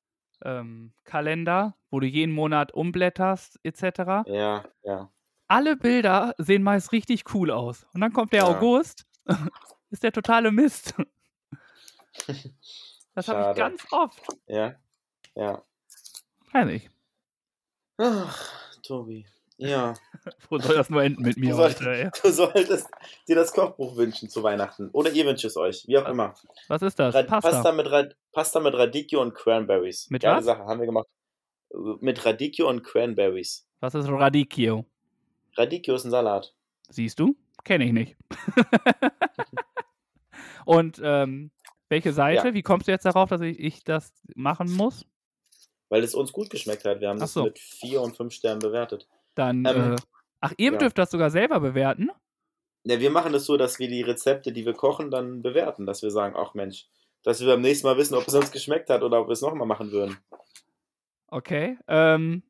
ähm, 0.45 1.75
wo 1.91 2.01
du 2.01 2.07
jeden 2.07 2.33
Monat 2.35 2.73
umblätterst, 2.73 3.59
etc. 3.63 4.25
Ja, 4.27 4.65
ja. 4.83 5.11
Alle 5.49 5.77
Bilder 5.77 6.35
sehen 6.39 6.63
meist 6.63 6.93
richtig 6.93 7.33
cool 7.35 7.51
aus. 7.51 7.87
Und 7.93 8.01
dann 8.01 8.13
kommt 8.13 8.33
der 8.33 8.41
Ja. 8.43 8.49
August, 8.49 9.07
ist 9.91 10.03
der 10.03 10.13
totale 10.13 10.53
Mist. 10.53 10.95
Das 13.17 13.27
habe 13.29 13.51
ich 13.51 13.57
ganz 13.57 13.83
oft. 13.91 14.23
Ja, 14.47 14.75
ja. 15.35 15.63
Weiß 16.53 16.67
nicht. 16.67 16.89
Ach, 17.99 18.53
Tobi. 18.83 19.27
Ja, 19.59 19.95
Wo 20.51 20.59
soll 20.59 20.77
das 20.77 20.91
nur 20.91 21.03
enden 21.03 21.23
mit 21.23 21.39
mir 21.39 21.51
Du 21.51 21.57
sollst- 21.57 21.81
heute, 21.81 21.91
ey? 21.97 22.11
du 22.23 22.31
solltest 22.31 22.89
dir 23.27 23.37
das 23.37 23.53
Kochbuch 23.53 23.97
wünschen 23.97 24.29
zu 24.29 24.43
Weihnachten. 24.43 24.91
Oder 24.91 25.11
ihr 25.13 25.25
wünscht 25.25 25.47
es 25.47 25.57
euch, 25.57 25.85
wie 25.89 25.97
auch 25.97 26.07
immer. 26.07 26.35
Was 26.69 26.83
ist 26.83 26.99
das? 26.99 27.15
Rad 27.15 27.27
Pasta. 27.27 27.51
Pasta. 27.51 27.73
mit 27.73 27.91
Rad 27.91 28.15
Pasta 28.33 28.61
mit 28.61 28.75
Radicchio 28.75 29.23
und 29.23 29.35
Cranberries. 29.35 30.11
Mit 30.11 30.23
Geile 30.23 30.37
was? 30.37 30.45
Sache, 30.45 30.65
haben 30.67 30.79
wir 30.81 30.87
gemacht. 30.87 31.07
Mit 32.01 32.23
Radicchio 32.27 32.69
und 32.69 32.83
Cranberries. 32.85 33.67
Was 33.81 33.95
ist 33.95 34.09
Radicchio? 34.09 34.85
Radicchio 35.57 35.95
ist 35.95 36.05
ein 36.05 36.11
Salat. 36.11 36.55
Siehst 36.91 37.19
du? 37.19 37.35
Kenne 37.65 37.85
ich 37.87 37.93
nicht. 37.93 38.17
Und 40.65 41.01
ähm, 41.03 41.51
welche 41.89 42.13
Seite? 42.13 42.49
Ja. 42.49 42.55
Wie 42.55 42.63
kommst 42.63 42.89
du 42.89 42.93
jetzt 42.93 43.05
darauf, 43.05 43.29
dass 43.29 43.41
ich, 43.41 43.59
ich 43.59 43.85
das 43.85 44.13
machen 44.35 44.73
muss? 44.73 45.07
Weil 45.89 46.03
es 46.03 46.15
uns 46.15 46.33
gut 46.33 46.51
geschmeckt 46.51 46.85
hat. 46.85 47.01
Wir 47.01 47.09
haben 47.09 47.21
das 47.21 47.33
so. 47.33 47.45
mit 47.45 47.59
vier 47.59 48.03
und 48.03 48.17
fünf 48.17 48.33
Sternen 48.33 48.61
bewertet. 48.61 49.09
Dann. 49.35 49.65
Ähm, 49.65 49.93
äh, 49.93 49.97
ach, 50.41 50.53
ihr 50.57 50.73
ja. 50.73 50.79
dürft 50.79 50.99
das 50.99 51.11
sogar 51.11 51.31
selber 51.31 51.61
bewerten? 51.61 52.11
Ja, 52.85 53.01
wir 53.01 53.11
machen 53.11 53.33
das 53.33 53.47
so, 53.47 53.57
dass 53.57 53.79
wir 53.79 53.89
die 53.89 54.03
Rezepte, 54.03 54.53
die 54.53 54.65
wir 54.65 54.75
kochen, 54.75 55.11
dann 55.11 55.43
bewerten. 55.43 55.87
Dass 55.87 56.03
wir 56.03 56.11
sagen, 56.11 56.35
ach 56.37 56.55
Mensch, 56.55 56.89
dass 57.23 57.41
wir 57.41 57.49
beim 57.49 57.61
nächsten 57.61 57.87
Mal 57.87 57.97
wissen, 57.97 58.15
ob 58.15 58.27
es 58.27 58.35
uns 58.35 58.51
geschmeckt 58.51 58.91
hat 58.91 59.03
oder 59.03 59.21
ob 59.21 59.29
wir 59.29 59.33
es 59.33 59.41
nochmal 59.41 59.67
machen 59.67 59.91
würden. 59.93 60.17
Okay. 61.29 61.79
Ähm, 61.89 62.43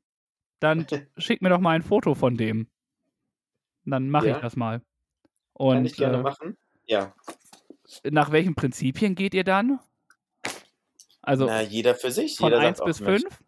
dann 0.61 0.87
schick 1.19 1.43
mir 1.43 1.51
doch 1.51 1.61
mal 1.61 1.73
ein 1.73 1.83
Foto 1.83 2.15
von 2.15 2.37
dem. 2.37 2.69
Dann 3.85 4.11
mache 4.11 4.29
Ja. 4.29 4.37
ich 4.37 4.43
das 4.43 4.57
mal. 4.57 4.81
Kann 5.57 5.79
Und 5.79 5.87
ich 5.87 5.97
gerne 5.97 6.19
äh, 6.19 6.23
machen. 6.23 6.57
Ja. 6.87 7.15
Nach 8.05 8.33
welchen 8.33 8.55
Prinzipien 8.55 9.15
geht 9.15 9.35
ihr 9.35 9.45
dann? 9.45 9.81
Also 11.23 11.47
Na, 11.47 11.63
jeder 11.63 11.95
für 11.95 12.11
sich. 12.13 12.37
von 12.37 12.51
jeder 12.53 12.61
1 12.61 12.79
sagt, 12.79 12.87
bis 12.87 13.03
ach, 13.03 13.07
Mensch, 13.07 13.23
5? 13.23 13.39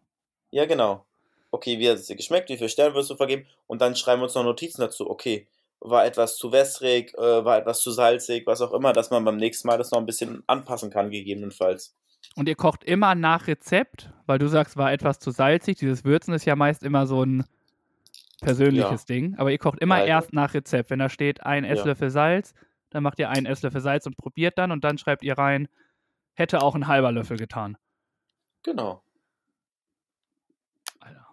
Ja, 0.51 0.65
genau. 0.65 1.05
Okay, 1.51 1.79
wie 1.79 1.89
hat 1.89 1.97
es 1.97 2.07
dir 2.07 2.15
geschmeckt? 2.15 2.49
Wie 2.49 2.57
viele 2.57 2.69
Sterne 2.69 2.93
wirst 2.93 3.09
du 3.09 3.15
vergeben? 3.15 3.45
Und 3.67 3.81
dann 3.81 3.95
schreiben 3.95 4.21
wir 4.21 4.25
uns 4.25 4.35
noch 4.35 4.43
Notizen 4.43 4.81
dazu. 4.81 5.09
Okay, 5.09 5.47
war 5.79 6.05
etwas 6.05 6.35
zu 6.37 6.51
wässrig, 6.51 7.13
äh, 7.17 7.45
war 7.45 7.57
etwas 7.57 7.81
zu 7.81 7.91
salzig, 7.91 8.45
was 8.45 8.61
auch 8.61 8.73
immer, 8.73 8.91
dass 8.93 9.09
man 9.11 9.23
beim 9.23 9.37
nächsten 9.37 9.67
Mal 9.67 9.77
das 9.77 9.91
noch 9.91 9.99
ein 9.99 10.05
bisschen 10.05 10.43
anpassen 10.47 10.89
kann, 10.91 11.09
gegebenenfalls. 11.09 11.95
Und 12.35 12.49
ihr 12.49 12.55
kocht 12.55 12.83
immer 12.83 13.15
nach 13.15 13.47
Rezept, 13.47 14.09
weil 14.25 14.39
du 14.39 14.47
sagst, 14.47 14.75
war 14.77 14.91
etwas 14.91 15.19
zu 15.19 15.31
salzig. 15.31 15.77
Dieses 15.79 16.03
Würzen 16.03 16.33
ist 16.33 16.45
ja 16.45 16.55
meist 16.55 16.83
immer 16.83 17.07
so 17.07 17.23
ein 17.23 17.45
persönliches 18.41 19.05
Ding. 19.05 19.35
Aber 19.37 19.51
ihr 19.51 19.57
kocht 19.57 19.79
immer 19.79 19.99
Ja, 19.99 20.05
ja. 20.05 20.07
erst 20.17 20.33
nach 20.33 20.53
Rezept. 20.53 20.89
Wenn 20.89 20.99
da 20.99 21.09
steht 21.09 21.43
ein 21.43 21.63
Ja. 21.63 21.71
Esslöffel 21.71 22.09
Salz, 22.09 22.53
dann 22.89 23.03
macht 23.03 23.19
ihr 23.19 23.29
einen 23.29 23.45
Esslöffel 23.45 23.81
Salz 23.81 24.05
und 24.05 24.17
probiert 24.17 24.57
dann 24.57 24.71
und 24.71 24.83
dann 24.83 24.97
schreibt 24.97 25.23
ihr 25.23 25.37
rein, 25.37 25.67
hätte 26.33 26.61
auch 26.61 26.75
ein 26.75 26.87
halber 26.87 27.11
Löffel 27.11 27.37
getan. 27.37 27.77
Genau. 28.63 29.03
Alter. 30.99 31.27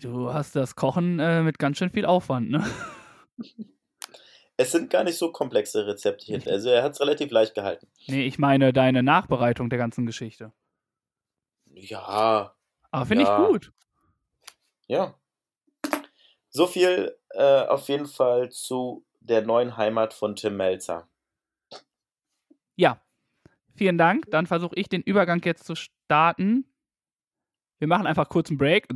Du 0.00 0.32
hast 0.32 0.56
das 0.56 0.74
Kochen 0.76 1.18
äh, 1.18 1.42
mit 1.42 1.58
ganz 1.58 1.78
schön 1.78 1.90
viel 1.90 2.06
Aufwand, 2.06 2.50
ne? 2.50 2.64
Es 4.58 4.72
sind 4.72 4.88
gar 4.88 5.04
nicht 5.04 5.18
so 5.18 5.32
komplexe 5.32 5.86
Rezepte 5.86 6.24
hier. 6.24 6.40
Also 6.50 6.70
er 6.70 6.82
hat 6.82 6.92
es 6.92 7.00
relativ 7.00 7.30
leicht 7.30 7.54
gehalten. 7.54 7.86
Nee, 8.06 8.24
ich 8.26 8.38
meine 8.38 8.72
deine 8.72 9.02
Nachbereitung 9.02 9.68
der 9.68 9.78
ganzen 9.78 10.06
Geschichte. 10.06 10.50
Ja, 11.74 12.54
Aber 12.90 13.04
finde 13.04 13.24
Ja. 13.24 13.42
ich 13.42 13.48
gut. 13.48 13.72
ja. 14.86 15.14
So 16.48 16.66
viel 16.66 17.14
äh, 17.34 17.66
auf 17.66 17.86
jeden 17.90 18.06
Fall 18.06 18.48
zu 18.50 19.04
der 19.28 19.42
neuen 19.42 19.76
Heimat 19.76 20.14
von 20.14 20.36
Tim 20.36 20.56
Melzer. 20.56 21.08
Ja, 22.76 23.00
vielen 23.74 23.98
Dank. 23.98 24.30
Dann 24.30 24.46
versuche 24.46 24.76
ich 24.76 24.88
den 24.88 25.02
Übergang 25.02 25.40
jetzt 25.44 25.64
zu 25.64 25.74
starten. 25.74 26.64
Wir 27.78 27.88
machen 27.88 28.06
einfach 28.06 28.28
kurz 28.28 28.50
einen 28.50 28.58
Break. 28.58 28.88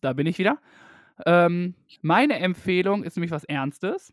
Da 0.00 0.12
bin 0.12 0.26
ich 0.26 0.38
wieder. 0.38 0.58
Ähm, 1.26 1.74
meine 2.00 2.38
Empfehlung 2.38 3.04
ist 3.04 3.16
nämlich 3.16 3.30
was 3.30 3.44
Ernstes. 3.44 4.12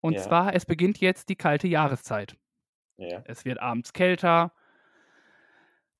Und 0.00 0.14
Ja. 0.14 0.22
zwar, 0.22 0.54
es 0.54 0.66
beginnt 0.66 0.98
jetzt 1.00 1.28
die 1.28 1.36
kalte 1.36 1.66
Jahreszeit. 1.66 2.36
Ja. 2.98 3.22
Es 3.26 3.44
wird 3.44 3.58
abends 3.60 3.92
kälter. 3.92 4.52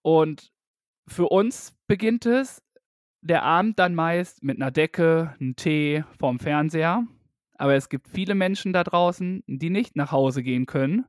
Und 0.02 0.52
für 1.08 1.28
uns 1.28 1.76
beginnt 1.86 2.26
es 2.26 2.62
der 3.20 3.42
Abend 3.42 3.78
dann 3.78 3.94
meist 3.94 4.44
mit 4.44 4.56
einer 4.56 4.70
Decke, 4.70 5.34
einem 5.40 5.56
Tee 5.56 6.04
vorm 6.18 6.38
Fernseher. 6.38 7.06
Aber 7.58 7.74
es 7.74 7.88
gibt 7.88 8.08
viele 8.08 8.34
Menschen 8.34 8.72
da 8.72 8.84
draußen, 8.84 9.42
die 9.46 9.70
nicht 9.70 9.96
nach 9.96 10.12
Hause 10.12 10.42
gehen 10.42 10.66
können, 10.66 11.06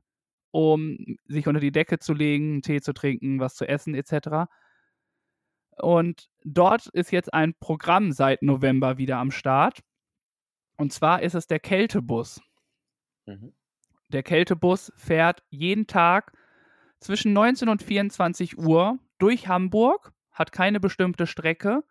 um 0.50 1.16
sich 1.26 1.46
unter 1.46 1.60
die 1.60 1.72
Decke 1.72 1.98
zu 1.98 2.14
legen, 2.14 2.52
einen 2.52 2.62
Tee 2.62 2.80
zu 2.80 2.92
trinken, 2.92 3.40
was 3.40 3.54
zu 3.54 3.68
essen 3.68 3.94
etc. 3.94 4.50
Und 5.76 6.28
dort 6.44 6.86
ist 6.88 7.12
jetzt 7.12 7.32
ein 7.32 7.54
Programm 7.60 8.12
seit 8.12 8.42
November 8.42 8.98
wieder 8.98 9.18
am 9.18 9.30
Start. 9.30 9.80
Und 10.76 10.92
zwar 10.92 11.22
ist 11.22 11.34
es 11.34 11.46
der 11.46 11.60
Kältebus. 11.60 12.40
Mhm. 13.26 13.52
Der 14.08 14.22
Kältebus 14.22 14.90
fährt 14.96 15.42
jeden 15.50 15.86
Tag 15.86 16.32
zwischen 16.98 17.32
19 17.32 17.68
und 17.68 17.82
24 17.82 18.58
Uhr 18.58 18.98
durch 19.18 19.48
Hamburg, 19.48 20.12
hat 20.30 20.52
keine 20.52 20.80
bestimmte 20.80 21.26
Strecke 21.26 21.84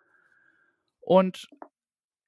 und 1.00 1.48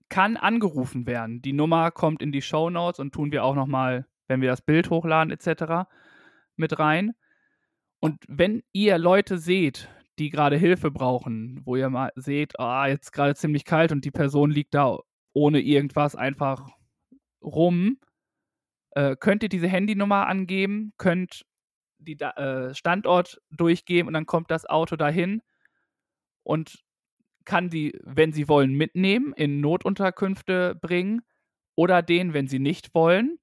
kann 0.10 0.38
angerufen 0.38 1.08
werden. 1.08 1.42
Die 1.42 1.54
Nummer 1.54 1.92
kommt 1.92 2.22
in 2.22 2.32
die 2.32 2.42
Show 2.42 2.70
Notes 2.70 3.00
und 3.00 3.14
tun 3.14 3.32
wir 3.32 3.44
auch 3.44 3.56
nochmal, 3.56 4.06
wenn 4.28 4.42
wir 4.42 4.50
das 4.50 4.62
Bild 4.62 4.90
hochladen 4.90 5.32
etc. 5.32 5.90
mit 6.56 6.78
rein. 6.80 7.14
Und 8.00 8.24
wenn 8.28 8.64
ihr 8.72 8.98
Leute 8.98 9.38
seht, 9.38 9.90
die 10.20 10.30
gerade 10.30 10.58
Hilfe 10.58 10.92
brauchen, 10.92 11.62
wo 11.64 11.76
ihr 11.76 11.90
mal 11.90 12.12
seht, 12.16 12.60
ah, 12.60 12.88
jetzt 12.88 13.14
gerade 13.14 13.36
ziemlich 13.36 13.66
kalt 13.66 13.92
und 13.92 14.04
die 14.04 14.12
Person 14.12 14.52
liegt 14.52 14.74
da 14.74 14.98
ohne 15.34 15.62
irgendwas 15.62 16.16
einfach 16.16 16.68
rum, 17.42 18.00
äh, 18.92 19.16
könnt 19.16 19.44
ihr 19.44 19.50
diese 19.50 19.68
Handynummer 19.68 20.28
angeben, 20.28 20.94
könnt 20.98 21.46
die 22.00 22.20
äh, 22.20 22.74
Standort 22.74 23.42
durchgeben 23.52 24.08
und 24.08 24.14
dann 24.14 24.26
kommt 24.26 24.52
das 24.52 24.66
Auto 24.66 24.96
dahin 24.96 25.42
und 26.44 26.84
kann 27.50 27.72
die, 27.72 28.00
wenn 28.04 28.32
sie 28.32 28.48
wollen, 28.48 28.76
mitnehmen, 28.76 29.34
in 29.36 29.60
Notunterkünfte 29.60 30.76
bringen 30.80 31.24
oder 31.74 32.04
den, 32.04 32.36
wenn 32.36 32.48
sie 32.48 32.60
nicht 32.60 32.94
wollen, 32.94 33.40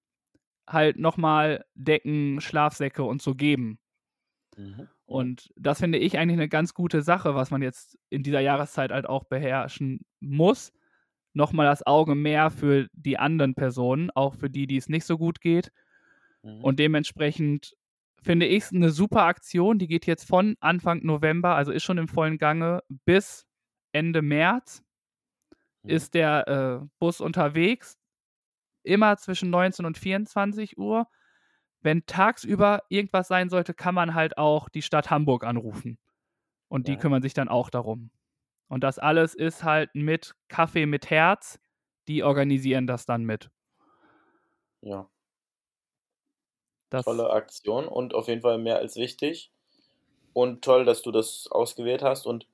halt 0.64 0.96
nochmal 0.96 1.64
Decken, 1.74 2.40
Schlafsäcke 2.40 3.02
und 3.02 3.20
so 3.20 3.34
geben. 3.34 3.80
Mhm. 4.56 4.86
Und 5.06 5.52
das 5.56 5.80
finde 5.80 5.98
ich 5.98 6.18
eigentlich 6.18 6.38
eine 6.38 6.48
ganz 6.48 6.72
gute 6.72 7.02
Sache, 7.02 7.34
was 7.34 7.50
man 7.50 7.62
jetzt 7.62 7.98
in 8.08 8.22
dieser 8.22 8.38
Jahreszeit 8.38 8.92
halt 8.92 9.06
auch 9.08 9.24
beherrschen 9.24 10.06
muss. 10.20 10.72
Nochmal 11.32 11.66
das 11.66 11.84
Auge 11.84 12.14
mehr 12.14 12.50
für 12.50 12.86
die 12.92 13.18
anderen 13.18 13.56
Personen, 13.56 14.12
auch 14.12 14.36
für 14.36 14.50
die, 14.50 14.68
die 14.68 14.76
es 14.76 14.88
nicht 14.88 15.04
so 15.04 15.18
gut 15.18 15.40
geht. 15.40 15.72
Mhm. 16.42 16.62
Und 16.62 16.78
dementsprechend 16.78 17.74
finde 18.22 18.46
ich 18.46 18.62
es 18.62 18.72
eine 18.72 18.90
super 18.90 19.24
Aktion. 19.24 19.80
Die 19.80 19.88
geht 19.88 20.06
jetzt 20.06 20.28
von 20.28 20.54
Anfang 20.60 21.04
November, 21.04 21.56
also 21.56 21.72
ist 21.72 21.82
schon 21.82 21.98
im 21.98 22.06
vollen 22.06 22.38
Gange, 22.38 22.84
bis 23.04 23.46
Ende 23.96 24.22
März 24.22 24.84
Mhm. 25.84 25.90
ist 25.90 26.14
der 26.14 26.48
äh, 26.82 26.86
Bus 26.98 27.20
unterwegs. 27.20 27.98
Immer 28.84 29.16
zwischen 29.18 29.50
19 29.50 29.86
und 29.86 29.98
24 29.98 30.78
Uhr. 30.78 31.08
Wenn 31.82 32.06
tagsüber 32.06 32.82
irgendwas 32.88 33.28
sein 33.28 33.50
sollte, 33.50 33.74
kann 33.74 33.94
man 33.94 34.14
halt 34.14 34.38
auch 34.38 34.68
die 34.68 34.82
Stadt 34.82 35.10
Hamburg 35.10 35.44
anrufen. 35.44 35.98
Und 36.68 36.88
die 36.88 36.96
Ja. 36.96 36.98
kümmern 36.98 37.22
sich 37.22 37.34
dann 37.34 37.48
auch 37.48 37.70
darum. 37.70 38.10
Und 38.68 38.84
das 38.84 38.98
alles 38.98 39.34
ist 39.34 39.64
halt 39.64 39.94
mit 39.94 40.34
Kaffee 40.48 40.86
mit 40.86 41.10
Herz. 41.10 41.60
Die 42.08 42.24
organisieren 42.24 42.86
das 42.86 43.06
dann 43.06 43.24
mit. 43.24 43.50
Ja, 44.82 45.10
Das, 46.90 47.06
tolle 47.06 47.30
Aktion 47.30 47.88
und 47.88 48.14
auf 48.14 48.28
jeden 48.28 48.42
Fall 48.42 48.58
mehr 48.58 48.76
als 48.76 48.96
wichtig. 48.96 49.50
Und 50.34 50.64
toll, 50.64 50.84
dass 50.84 51.02
du 51.02 51.12
das 51.12 51.48
ausgewählt 51.50 52.02
hast. 52.02 52.26
Und 52.26 52.48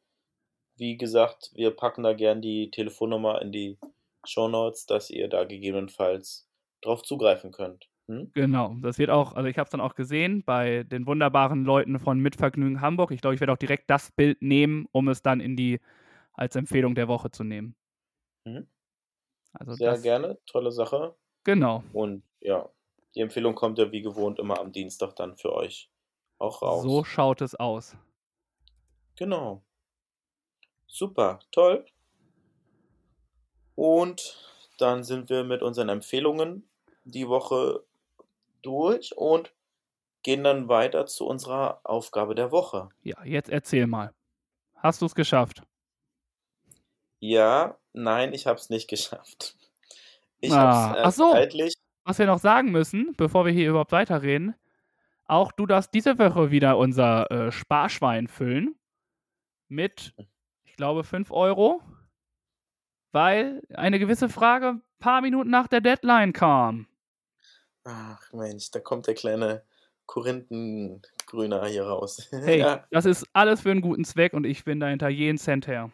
wie 0.82 0.96
gesagt, 0.96 1.52
wir 1.54 1.70
packen 1.70 2.02
da 2.02 2.12
gern 2.12 2.42
die 2.42 2.68
Telefonnummer 2.72 3.40
in 3.40 3.52
die 3.52 3.78
Shownotes, 4.24 4.84
dass 4.86 5.10
ihr 5.10 5.28
da 5.28 5.44
gegebenenfalls 5.44 6.48
drauf 6.80 7.04
zugreifen 7.04 7.52
könnt. 7.52 7.88
Hm? 8.08 8.32
Genau, 8.34 8.74
das 8.82 8.98
wird 8.98 9.10
auch, 9.10 9.34
also 9.34 9.48
ich 9.48 9.58
habe 9.58 9.66
es 9.66 9.70
dann 9.70 9.80
auch 9.80 9.94
gesehen 9.94 10.42
bei 10.44 10.82
den 10.82 11.06
wunderbaren 11.06 11.64
Leuten 11.64 12.00
von 12.00 12.18
Mitvergnügen 12.18 12.80
Hamburg. 12.80 13.12
Ich 13.12 13.20
glaube, 13.20 13.34
ich 13.34 13.40
werde 13.40 13.52
auch 13.52 13.58
direkt 13.58 13.88
das 13.90 14.10
Bild 14.10 14.42
nehmen, 14.42 14.86
um 14.90 15.08
es 15.08 15.22
dann 15.22 15.38
in 15.38 15.54
die 15.54 15.78
als 16.32 16.56
Empfehlung 16.56 16.96
der 16.96 17.06
Woche 17.06 17.30
zu 17.30 17.44
nehmen. 17.44 17.76
Mhm. 18.44 18.66
Also 19.52 19.74
Sehr 19.74 19.92
das, 19.92 20.02
gerne, 20.02 20.38
tolle 20.46 20.72
Sache. 20.72 21.14
Genau, 21.44 21.84
Und 21.92 22.24
ja, 22.40 22.68
die 23.14 23.20
Empfehlung 23.20 23.54
kommt 23.54 23.78
ja 23.78 23.92
wie 23.92 24.02
gewohnt 24.02 24.40
immer 24.40 24.58
am 24.58 24.72
Dienstag 24.72 25.14
dann 25.14 25.36
für 25.36 25.52
euch 25.52 25.90
auch 26.38 26.60
raus. 26.60 26.82
so 26.82 27.04
schaut 27.04 27.40
es 27.40 27.54
aus. 27.54 27.96
Genau. 29.16 29.62
Super, 30.92 31.38
toll. 31.52 31.86
Und 33.74 34.36
dann 34.76 35.04
sind 35.04 35.30
wir 35.30 35.42
mit 35.42 35.62
unseren 35.62 35.88
Empfehlungen 35.88 36.68
die 37.04 37.28
Woche 37.28 37.82
durch 38.62 39.16
und 39.16 39.54
gehen 40.22 40.44
dann 40.44 40.68
weiter 40.68 41.06
zu 41.06 41.26
unserer 41.26 41.80
Aufgabe 41.84 42.34
der 42.34 42.52
Woche. 42.52 42.90
Ja, 43.02 43.24
jetzt 43.24 43.48
erzähl 43.48 43.86
mal. 43.86 44.12
Hast 44.76 45.00
du 45.02 45.06
es 45.06 45.14
geschafft? 45.14 45.62
Ja, 47.20 47.78
nein, 47.94 48.34
ich 48.34 48.46
habe 48.46 48.58
es 48.58 48.68
nicht 48.68 48.88
geschafft. 48.88 49.56
Ich 50.40 50.52
Ah, 50.52 50.88
habe 50.90 50.98
es 50.98 51.04
ach 51.04 51.08
äh, 51.08 51.12
so. 51.12 51.32
zeitlich. 51.32 51.74
Was 52.04 52.18
wir 52.18 52.26
noch 52.26 52.40
sagen 52.40 52.70
müssen, 52.72 53.14
bevor 53.16 53.46
wir 53.46 53.52
hier 53.52 53.70
überhaupt 53.70 53.92
weiterreden, 53.92 54.56
auch 55.26 55.52
du 55.52 55.66
darfst 55.66 55.94
diese 55.94 56.18
Woche 56.18 56.50
wieder 56.50 56.76
unser 56.78 57.30
äh, 57.30 57.52
Sparschwein 57.52 58.28
füllen 58.28 58.76
mit, 59.68 60.14
glaube, 60.82 61.04
5 61.04 61.30
Euro, 61.30 61.80
weil 63.12 63.62
eine 63.72 64.00
gewisse 64.00 64.28
Frage 64.28 64.68
ein 64.70 64.82
paar 64.98 65.20
Minuten 65.20 65.48
nach 65.48 65.68
der 65.68 65.80
Deadline 65.80 66.32
kam. 66.32 66.88
Ach 67.84 68.32
Mensch, 68.32 68.72
da 68.72 68.80
kommt 68.80 69.06
der 69.06 69.14
kleine 69.14 69.62
Korinthengrüner 70.06 71.66
hier 71.66 71.84
raus. 71.84 72.28
Hey, 72.32 72.58
ja. 72.58 72.84
das 72.90 73.04
ist 73.04 73.24
alles 73.32 73.60
für 73.60 73.70
einen 73.70 73.80
guten 73.80 74.04
Zweck 74.04 74.32
und 74.32 74.44
ich 74.44 74.64
bin 74.64 74.80
da 74.80 74.88
hinter 74.88 75.08
jeden 75.08 75.38
Cent 75.38 75.68
her. 75.68 75.92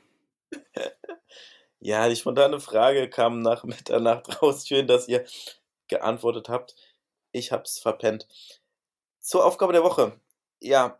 ja, 1.80 2.08
die 2.08 2.16
spontane 2.16 2.58
Frage 2.58 3.10
kam 3.10 3.40
nach 3.40 3.64
Mitternacht 3.64 4.40
raus. 4.42 4.66
Schön, 4.66 4.86
dass 4.86 5.06
ihr 5.06 5.26
geantwortet 5.88 6.48
habt. 6.48 6.76
Ich 7.32 7.52
hab's 7.52 7.78
verpennt. 7.78 8.26
Zur 9.20 9.44
Aufgabe 9.44 9.74
der 9.74 9.84
Woche. 9.84 10.18
Ja, 10.62 10.98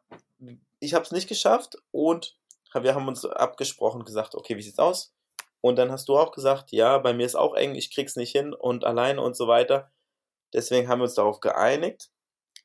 ich 0.79 0.93
hab's 0.93 1.11
nicht 1.11 1.27
geschafft 1.27 1.79
und 1.91 2.39
wir 2.75 2.95
haben 2.95 3.09
uns 3.09 3.25
abgesprochen, 3.25 4.05
gesagt, 4.05 4.35
okay, 4.35 4.57
wie 4.57 4.63
sieht's 4.63 4.79
aus? 4.79 5.15
Und 5.61 5.77
dann 5.77 5.91
hast 5.91 6.09
du 6.09 6.17
auch 6.17 6.33
gesagt, 6.33 6.71
ja, 6.71 6.99
bei 6.99 7.13
mir 7.13 7.27
ist 7.27 7.35
auch 7.35 7.55
eng, 7.55 7.75
ich 7.75 7.93
krieg's 7.93 8.17
nicht 8.17 8.33
hin 8.33 8.55
und 8.55 8.85
alleine 8.85 9.21
und 9.21 9.37
so 9.37 9.49
weiter. 9.49 9.91
Deswegen 10.53 10.89
haben 10.89 11.01
wir 11.01 11.05
uns 11.05 11.15
darauf 11.15 11.41
geeinigt, 11.41 12.11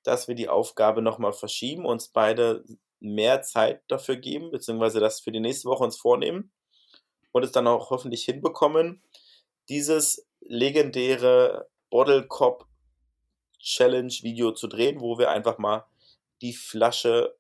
dass 0.04 0.28
wir 0.28 0.36
die 0.36 0.50
Aufgabe 0.50 1.02
nochmal 1.02 1.34
verschieben, 1.34 1.86
uns 1.86 2.10
beide 2.10 2.64
mehr 3.00 3.42
Zeit 3.42 3.82
dafür 3.88 4.16
geben, 4.16 4.52
beziehungsweise 4.52 5.00
das 5.00 5.20
für 5.20 5.32
die 5.32 5.40
nächste 5.40 5.68
Woche 5.68 5.84
uns 5.84 5.98
vornehmen 5.98 6.52
und 7.32 7.44
es 7.44 7.52
dann 7.52 7.68
auch 7.68 7.90
hoffentlich 7.90 8.24
hinbekommen, 8.24 9.02
dieses 9.70 10.28
legendäre 10.40 11.70
Bottle 11.90 12.28
Cop 12.28 12.68
Challenge 13.60 14.14
Video 14.22 14.52
zu 14.52 14.68
drehen, 14.68 15.00
wo 15.00 15.18
wir 15.18 15.32
einfach 15.32 15.58
mal 15.58 15.86
die 16.42 16.54
Flasche 16.54 17.36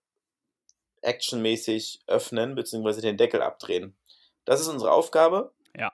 actionmäßig 1.03 2.01
öffnen, 2.07 2.55
beziehungsweise 2.55 3.01
den 3.01 3.17
Deckel 3.17 3.41
abdrehen. 3.41 3.95
Das 4.45 4.61
ist 4.61 4.67
unsere 4.67 4.91
Aufgabe, 4.91 5.51
Ja. 5.77 5.91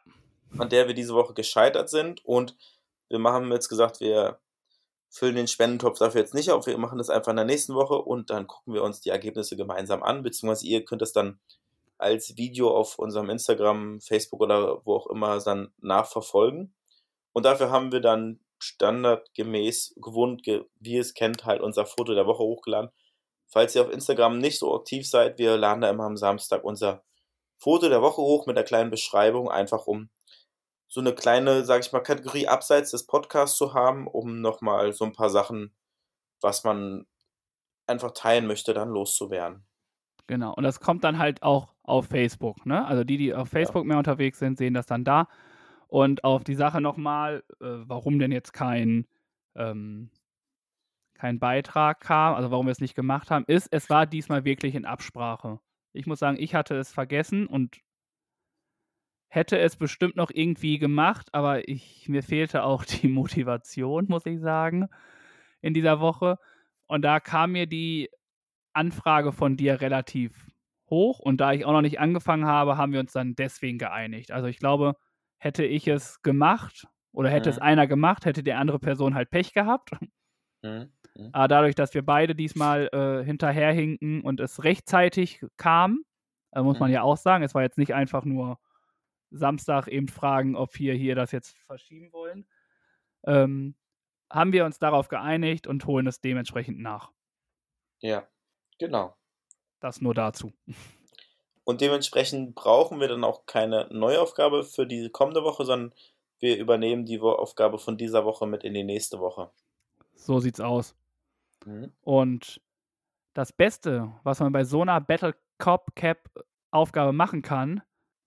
an 0.57 0.69
der 0.69 0.87
wir 0.87 0.93
diese 0.95 1.13
Woche 1.13 1.33
gescheitert 1.33 1.89
sind 1.89 2.25
und 2.25 2.55
wir 3.09 3.19
haben 3.23 3.51
jetzt 3.51 3.69
gesagt, 3.69 3.99
wir 3.99 4.39
füllen 5.09 5.35
den 5.35 5.47
Spendentopf 5.47 5.97
dafür 5.97 6.21
jetzt 6.21 6.33
nicht 6.35 6.51
auf, 6.51 6.67
wir 6.67 6.77
machen 6.77 6.99
das 6.99 7.09
einfach 7.09 7.31
in 7.31 7.37
der 7.37 7.45
nächsten 7.45 7.73
Woche 7.73 7.95
und 7.95 8.29
dann 8.29 8.47
gucken 8.47 8.73
wir 8.73 8.83
uns 8.83 9.01
die 9.01 9.09
Ergebnisse 9.09 9.55
gemeinsam 9.57 10.03
an, 10.03 10.21
beziehungsweise 10.23 10.67
ihr 10.67 10.85
könnt 10.85 11.01
es 11.01 11.13
dann 11.13 11.39
als 11.97 12.37
Video 12.37 12.75
auf 12.75 12.97
unserem 12.97 13.29
Instagram, 13.29 13.99
Facebook 13.99 14.41
oder 14.41 14.85
wo 14.85 14.95
auch 14.95 15.07
immer 15.07 15.39
dann 15.41 15.73
nachverfolgen. 15.81 16.73
Und 17.33 17.45
dafür 17.45 17.71
haben 17.71 17.91
wir 17.91 17.99
dann 17.99 18.39
standardgemäß, 18.59 19.95
gewohnt, 19.97 20.43
ge 20.43 20.63
wie 20.79 20.93
ihr 20.93 21.01
es 21.01 21.13
kennt, 21.13 21.45
halt 21.45 21.61
unser 21.61 21.85
Foto 21.85 22.13
der 22.13 22.25
Woche 22.25 22.43
hochgeladen. 22.43 22.91
Falls 23.49 23.75
ihr 23.75 23.81
auf 23.81 23.91
Instagram 23.91 24.37
nicht 24.37 24.59
so 24.59 24.75
aktiv 24.75 25.09
seid, 25.09 25.39
wir 25.39 25.57
laden 25.57 25.81
da 25.81 25.89
immer 25.89 26.05
am 26.05 26.17
Samstag 26.17 26.63
unser 26.63 27.03
Foto 27.57 27.89
der 27.89 28.01
Woche 28.01 28.21
hoch 28.21 28.45
mit 28.45 28.57
einer 28.57 28.65
kleinen 28.65 28.91
Beschreibung, 28.91 29.49
einfach 29.49 29.87
um 29.87 30.09
so 30.87 31.01
eine 31.01 31.13
kleine, 31.13 31.65
sag 31.65 31.85
ich 31.85 31.91
mal, 31.91 31.99
Kategorie 31.99 32.47
abseits 32.47 32.91
des 32.91 33.05
Podcasts 33.05 33.57
zu 33.57 33.73
haben, 33.73 34.07
um 34.07 34.41
nochmal 34.41 34.93
so 34.93 35.05
ein 35.05 35.13
paar 35.13 35.29
Sachen, 35.29 35.75
was 36.41 36.63
man 36.63 37.05
einfach 37.85 38.11
teilen 38.11 38.47
möchte, 38.47 38.73
dann 38.73 38.89
loszuwerden. 38.89 39.65
Genau. 40.27 40.53
Und 40.53 40.63
das 40.63 40.79
kommt 40.79 41.03
dann 41.03 41.17
halt 41.17 41.43
auch 41.43 41.73
auf 41.83 42.07
Facebook. 42.07 42.65
Ne? 42.65 42.85
Also 42.85 43.03
die, 43.03 43.17
die 43.17 43.33
auf 43.33 43.49
Facebook 43.49 43.85
mehr 43.85 43.97
unterwegs 43.97 44.39
sind, 44.39 44.57
sehen 44.57 44.75
das 44.75 44.85
dann 44.85 45.03
da. 45.03 45.27
Und 45.87 46.23
auf 46.23 46.43
die 46.43 46.55
Sache 46.55 46.81
nochmal, 46.81 47.43
äh, 47.59 47.65
warum 47.65 48.19
denn 48.19 48.31
jetzt 48.31 48.53
kein, 48.53 49.07
ähm, 49.55 50.11
kein 51.19 51.39
Beitrag 51.39 51.99
kam, 52.01 52.35
also 52.35 52.51
warum 52.51 52.67
wir 52.67 52.71
es 52.71 52.81
nicht 52.81 52.95
gemacht 52.95 53.29
haben, 53.31 53.45
ist, 53.47 53.67
es 53.71 53.89
war 53.89 54.07
diesmal 54.07 54.45
wirklich 54.45 54.75
in 54.75 54.85
Absprache. 54.85 55.59
Ich 55.93 56.07
muss 56.07 56.19
sagen, 56.19 56.37
ich 56.39 56.55
hatte 56.55 56.75
es 56.77 56.93
vergessen 56.93 57.47
und 57.47 57.77
hätte 59.27 59.59
es 59.59 59.75
bestimmt 59.75 60.15
noch 60.15 60.31
irgendwie 60.33 60.79
gemacht, 60.79 61.33
aber 61.33 61.67
ich, 61.67 62.07
mir 62.09 62.23
fehlte 62.23 62.63
auch 62.63 62.85
die 62.85 63.07
Motivation, 63.07 64.05
muss 64.09 64.25
ich 64.25 64.39
sagen, 64.39 64.87
in 65.61 65.73
dieser 65.73 65.99
Woche. 65.99 66.37
Und 66.87 67.03
da 67.03 67.19
kam 67.19 67.51
mir 67.53 67.67
die 67.67 68.09
Anfrage 68.73 69.31
von 69.33 69.57
dir 69.57 69.81
relativ 69.81 70.47
hoch 70.89 71.19
und 71.19 71.41
da 71.41 71.53
ich 71.53 71.65
auch 71.65 71.73
noch 71.73 71.81
nicht 71.81 71.99
angefangen 71.99 72.45
habe, 72.45 72.77
haben 72.77 72.93
wir 72.93 72.99
uns 73.01 73.13
dann 73.13 73.35
deswegen 73.35 73.77
geeinigt. 73.77 74.31
Also 74.31 74.47
ich 74.47 74.59
glaube, 74.59 74.95
hätte 75.39 75.65
ich 75.65 75.87
es 75.87 76.21
gemacht 76.23 76.87
oder 77.13 77.29
hätte 77.29 77.49
Mhm. 77.49 77.51
es 77.51 77.59
einer 77.59 77.87
gemacht, 77.87 78.25
hätte 78.25 78.43
die 78.43 78.53
andere 78.53 78.79
Person 78.79 79.15
halt 79.15 79.29
Pech 79.31 79.53
gehabt. 79.53 79.91
Mhm. 80.63 80.91
Mhm. 81.15 81.29
Aber 81.33 81.47
dadurch, 81.47 81.75
dass 81.75 81.93
wir 81.93 82.05
beide 82.05 82.35
diesmal 82.35 82.89
äh, 82.91 83.23
hinterherhinken 83.23 84.21
und 84.21 84.39
es 84.39 84.63
rechtzeitig 84.63 85.45
kam, 85.57 86.03
äh, 86.51 86.61
muss 86.61 86.79
man 86.79 86.89
Mhm. 86.89 86.95
ja 86.95 87.01
auch 87.03 87.17
sagen, 87.17 87.43
es 87.43 87.53
war 87.53 87.61
jetzt 87.61 87.77
nicht 87.77 87.93
einfach 87.93 88.25
nur 88.25 88.59
Samstag 89.31 89.87
eben 89.87 90.07
fragen, 90.07 90.55
ob 90.55 90.77
wir 90.79 90.93
hier 90.93 91.15
das 91.15 91.31
jetzt 91.31 91.57
verschieben 91.59 92.11
wollen, 92.11 92.47
ähm, 93.25 93.75
haben 94.31 94.53
wir 94.53 94.65
uns 94.65 94.79
darauf 94.79 95.07
geeinigt 95.07 95.67
und 95.67 95.85
holen 95.85 96.07
es 96.07 96.21
dementsprechend 96.21 96.79
nach. 96.79 97.11
Ja, 97.99 98.27
genau. 98.79 99.15
Das 99.79 100.01
nur 100.01 100.13
dazu. 100.13 100.53
Und 101.63 101.81
dementsprechend 101.81 102.55
brauchen 102.55 102.99
wir 102.99 103.07
dann 103.07 103.23
auch 103.23 103.45
keine 103.45 103.87
Neuaufgabe 103.91 104.63
für 104.63 104.87
die 104.87 105.09
kommende 105.09 105.43
Woche, 105.43 105.65
sondern 105.65 105.93
wir 106.39 106.57
übernehmen 106.57 107.05
die 107.05 107.19
Aufgabe 107.19 107.77
von 107.77 107.97
dieser 107.97 108.25
Woche 108.25 108.47
mit 108.47 108.63
in 108.63 108.73
die 108.73 108.83
nächste 108.83 109.19
Woche. 109.19 109.51
So 110.15 110.39
sieht's 110.39 110.59
aus. 110.59 110.95
Mhm. 111.65 111.91
Und 112.01 112.61
das 113.33 113.53
Beste, 113.53 114.11
was 114.23 114.39
man 114.39 114.51
bei 114.51 114.63
so 114.63 114.81
einer 114.81 114.99
Battle 115.01 115.35
Cop 115.59 115.95
Cap 115.95 116.29
Aufgabe 116.71 117.13
machen 117.13 117.41
kann, 117.41 117.81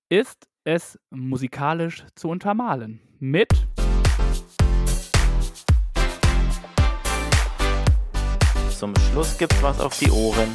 ist 0.09 0.49
es 0.65 0.99
musikalisch 1.11 2.05
zu 2.15 2.29
untermalen. 2.29 3.01
Mit 3.19 3.49
Zum 8.71 8.97
Schluss 8.97 9.39
gibt's 9.39 9.63
was 9.63 9.81
auf 9.81 9.97
die 9.99 10.11
Ohren. 10.11 10.49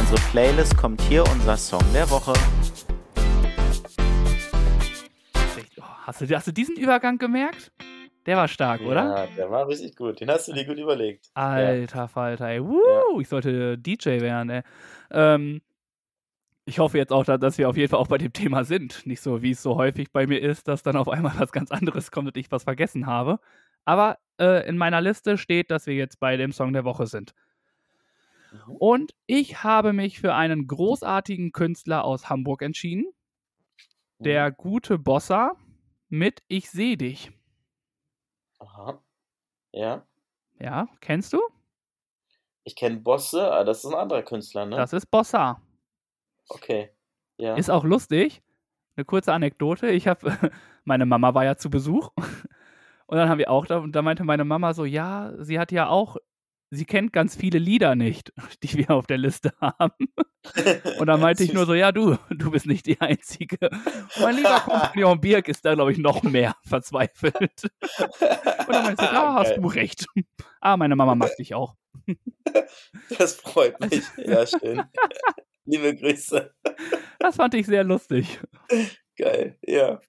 unsere 0.00 0.20
Playlist 0.30 0.76
kommt 0.76 1.00
hier 1.02 1.22
unser 1.30 1.56
Song 1.56 1.84
der 1.94 2.10
Woche. 2.10 2.32
Oh, 5.78 5.84
hast, 6.06 6.20
du, 6.20 6.36
hast 6.36 6.48
du 6.48 6.52
diesen 6.52 6.76
Übergang 6.76 7.18
gemerkt? 7.18 7.72
Der 8.26 8.36
war 8.36 8.48
stark, 8.48 8.82
oder? 8.82 9.04
Ja, 9.04 9.26
der 9.26 9.50
war 9.50 9.66
richtig 9.66 9.96
gut. 9.96 10.20
Den 10.20 10.30
hast 10.30 10.48
du 10.48 10.52
dir 10.52 10.64
gut 10.64 10.78
überlegt. 10.78 11.30
Alter 11.34 12.08
Falter, 12.08 12.48
ey. 12.48 12.62
Woo, 12.62 13.20
Ich 13.20 13.28
sollte 13.28 13.78
DJ 13.78 14.20
werden, 14.20 14.50
ey. 14.50 14.62
Ähm, 15.10 15.62
ich 16.66 16.78
hoffe 16.78 16.98
jetzt 16.98 17.12
auch, 17.12 17.24
dass 17.24 17.58
wir 17.58 17.68
auf 17.68 17.76
jeden 17.76 17.90
Fall 17.90 17.98
auch 17.98 18.08
bei 18.08 18.18
dem 18.18 18.32
Thema 18.32 18.64
sind. 18.64 19.06
Nicht 19.06 19.22
so, 19.22 19.42
wie 19.42 19.52
es 19.52 19.62
so 19.62 19.76
häufig 19.76 20.12
bei 20.12 20.26
mir 20.26 20.40
ist, 20.40 20.68
dass 20.68 20.82
dann 20.82 20.96
auf 20.96 21.08
einmal 21.08 21.32
was 21.38 21.52
ganz 21.52 21.70
anderes 21.70 22.10
kommt 22.10 22.28
und 22.28 22.36
ich 22.36 22.52
was 22.52 22.64
vergessen 22.64 23.06
habe. 23.06 23.40
Aber 23.84 24.18
äh, 24.38 24.68
in 24.68 24.76
meiner 24.76 25.00
Liste 25.00 25.38
steht, 25.38 25.70
dass 25.70 25.86
wir 25.86 25.94
jetzt 25.94 26.20
bei 26.20 26.36
dem 26.36 26.52
Song 26.52 26.72
der 26.72 26.84
Woche 26.84 27.06
sind. 27.06 27.34
Mhm. 28.52 28.76
Und 28.76 29.12
ich 29.26 29.64
habe 29.64 29.92
mich 29.92 30.20
für 30.20 30.34
einen 30.34 30.66
großartigen 30.66 31.52
Künstler 31.52 32.04
aus 32.04 32.28
Hamburg 32.28 32.62
entschieden. 32.62 33.06
Der 34.18 34.50
gute 34.50 34.98
Bossa 34.98 35.52
mit 36.10 36.42
Ich 36.46 36.70
seh 36.70 36.96
dich. 36.96 37.32
Aha. 38.60 39.02
Ja. 39.72 40.06
Ja, 40.58 40.88
kennst 41.00 41.32
du? 41.32 41.40
Ich 42.64 42.76
kenne 42.76 42.98
Bosse, 42.98 43.50
aber 43.52 43.64
das 43.64 43.84
ist 43.84 43.90
ein 43.90 43.98
anderer 43.98 44.22
Künstler, 44.22 44.66
ne? 44.66 44.76
Das 44.76 44.92
ist 44.92 45.06
Bossa. 45.06 45.60
Okay. 46.48 46.90
Ja. 47.38 47.56
Ist 47.56 47.70
auch 47.70 47.84
lustig. 47.84 48.42
Eine 48.96 49.04
kurze 49.04 49.32
Anekdote. 49.32 49.88
Ich 49.88 50.06
habe, 50.06 50.20
meine 50.84 51.06
Mama 51.06 51.34
war 51.34 51.44
ja 51.44 51.56
zu 51.56 51.70
Besuch. 51.70 52.10
Und 53.06 53.16
dann 53.16 53.28
haben 53.28 53.38
wir 53.38 53.50
auch, 53.50 53.66
da, 53.66 53.78
und 53.78 53.90
da 53.96 54.02
meinte 54.02 54.22
meine 54.22 54.44
Mama 54.44 54.72
so, 54.72 54.84
ja, 54.84 55.32
sie 55.40 55.58
hat 55.58 55.72
ja 55.72 55.88
auch, 55.88 56.16
sie 56.70 56.84
kennt 56.84 57.12
ganz 57.12 57.36
viele 57.36 57.58
Lieder 57.58 57.94
nicht, 57.94 58.32
die 58.62 58.74
wir 58.74 58.90
auf 58.90 59.06
der 59.06 59.18
Liste 59.18 59.52
haben. 59.60 60.08
Und 60.98 61.06
dann 61.06 61.20
meinte 61.20 61.42
ich 61.44 61.52
nur 61.52 61.66
so, 61.66 61.74
ja, 61.74 61.92
du, 61.92 62.16
du 62.30 62.50
bist 62.50 62.66
nicht 62.66 62.86
die 62.86 63.00
Einzige. 63.00 63.68
Und 63.70 64.20
mein 64.22 64.36
lieber 64.36 64.60
Kompagnon 64.60 65.20
Birk 65.20 65.48
ist 65.48 65.64
da, 65.64 65.74
glaube 65.74 65.92
ich, 65.92 65.98
noch 65.98 66.22
mehr 66.22 66.54
verzweifelt. 66.64 67.64
Und 67.64 68.68
dann 68.68 68.84
meinte 68.84 69.04
ich, 69.04 69.10
da 69.10 69.34
hast 69.34 69.56
du 69.56 69.66
recht. 69.66 70.06
Ah, 70.60 70.76
meine 70.76 70.96
Mama 70.96 71.14
mag 71.14 71.36
dich 71.36 71.54
auch. 71.54 71.74
Das 73.18 73.34
freut 73.34 73.78
mich. 73.80 74.02
Ja, 74.16 74.46
schön. 74.46 74.82
Liebe 75.64 75.94
Grüße. 75.96 76.54
Das 77.18 77.36
fand 77.36 77.54
ich 77.54 77.66
sehr 77.66 77.84
lustig. 77.84 78.40
Geil. 79.16 79.58
Ja. 79.66 80.00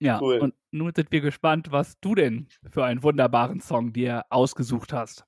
Ja, 0.00 0.20
Cool. 0.20 0.38
und 0.38 0.54
nun 0.70 0.92
sind 0.94 1.10
wir 1.12 1.20
gespannt, 1.20 1.68
was 1.70 1.98
du 2.00 2.14
denn 2.14 2.48
für 2.70 2.84
einen 2.84 3.02
wunderbaren 3.02 3.60
Song 3.60 3.92
dir 3.92 4.24
ausgesucht 4.28 4.92
hast. 4.92 5.24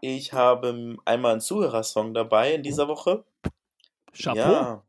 Ich 0.00 0.32
habe 0.32 0.96
einmal 1.04 1.32
einen 1.32 1.40
Zuhörersong 1.40 2.14
dabei 2.14 2.54
in 2.54 2.62
dieser 2.62 2.88
Woche. 2.88 3.24
Chapeau. 4.12 4.38
Ja. 4.38 4.82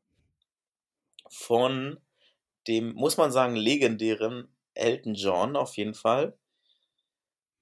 Von 1.30 2.00
dem, 2.68 2.94
muss 2.94 3.18
man 3.18 3.32
sagen, 3.32 3.56
legendären 3.56 4.48
Elton 4.74 5.16
John 5.16 5.56
auf 5.56 5.78
jeden 5.78 5.94
Fall. 5.94 6.38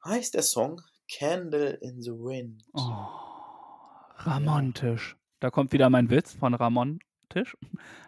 Heißt 0.03 0.33
der 0.33 0.43
Song 0.43 0.81
Candle 1.11 1.71
in 1.81 2.01
the 2.01 2.11
Wind. 2.11 2.63
Oh, 2.73 3.07
Ramontisch. 4.17 5.17
Da 5.39 5.49
kommt 5.51 5.71
wieder 5.71 5.89
mein 5.89 6.09
Witz 6.09 6.33
von 6.33 6.53
Ramon 6.53 6.99
Tisch. 7.29 7.57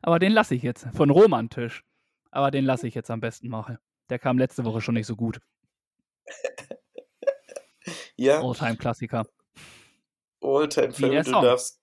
Aber 0.01 0.19
den 0.19 0.31
lasse 0.31 0.55
ich 0.55 0.63
jetzt. 0.63 0.88
Von 0.93 1.09
Roman 1.09 1.49
Tisch. 1.49 1.83
Aber 2.31 2.51
den 2.51 2.65
lasse 2.65 2.88
ich 2.88 2.95
jetzt 2.95 3.09
am 3.11 3.19
besten 3.19 3.49
mal. 3.49 3.79
Der 4.09 4.19
kam 4.19 4.38
letzte 4.38 4.63
Woche 4.63 4.81
schon 4.81 4.93
nicht 4.93 5.07
so 5.07 5.15
gut. 5.15 5.41
Ja, 8.18 8.41
Oldtime-Klassiker. 8.41 9.26
Oldtime 10.41 10.97
Wie 10.97 11.09
der 11.09 11.24
Film. 11.24 11.36
Du 11.36 11.41
darfst, 11.41 11.82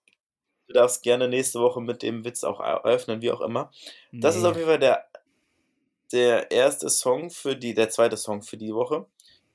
du 0.67 0.75
darfst 0.75 1.03
gerne 1.03 1.29
nächste 1.29 1.61
Woche 1.61 1.81
mit 1.81 2.03
dem 2.03 2.25
Witz 2.25 2.45
auch 2.45 2.61
eröffnen, 2.61 3.23
wie 3.23 3.31
auch 3.31 3.41
immer. 3.41 3.71
Das 4.13 4.37
ist 4.37 4.45
auf 4.45 4.57
jeden 4.57 4.69
Fall 4.69 4.79
der, 4.79 5.07
der 6.13 6.51
erste 6.51 6.91
Song 6.91 7.31
für 7.31 7.57
die, 7.57 7.75
der 7.75 7.89
zweite 7.89 8.17
Song 8.17 8.43
für 8.43 8.57
die 8.57 8.75
Woche. 8.75 9.07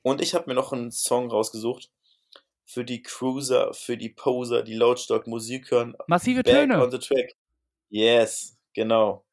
Und 0.02 0.20
ich 0.22 0.34
habe 0.34 0.48
mir 0.48 0.54
noch 0.54 0.72
einen 0.72 0.90
Song 0.90 1.30
rausgesucht 1.30 1.90
für 2.64 2.84
die 2.84 3.02
Cruiser, 3.02 3.74
für 3.74 3.96
die 3.96 4.10
Poser, 4.10 4.62
die 4.62 4.74
Lautstark 4.74 5.26
Musik 5.26 5.70
hören. 5.70 5.96
Massive 6.06 6.42
Back 6.42 6.54
Töne. 6.54 6.82
on 6.82 6.90
the 6.90 6.98
track. 6.98 7.34
Yes, 7.88 8.56
genau. 8.72 9.24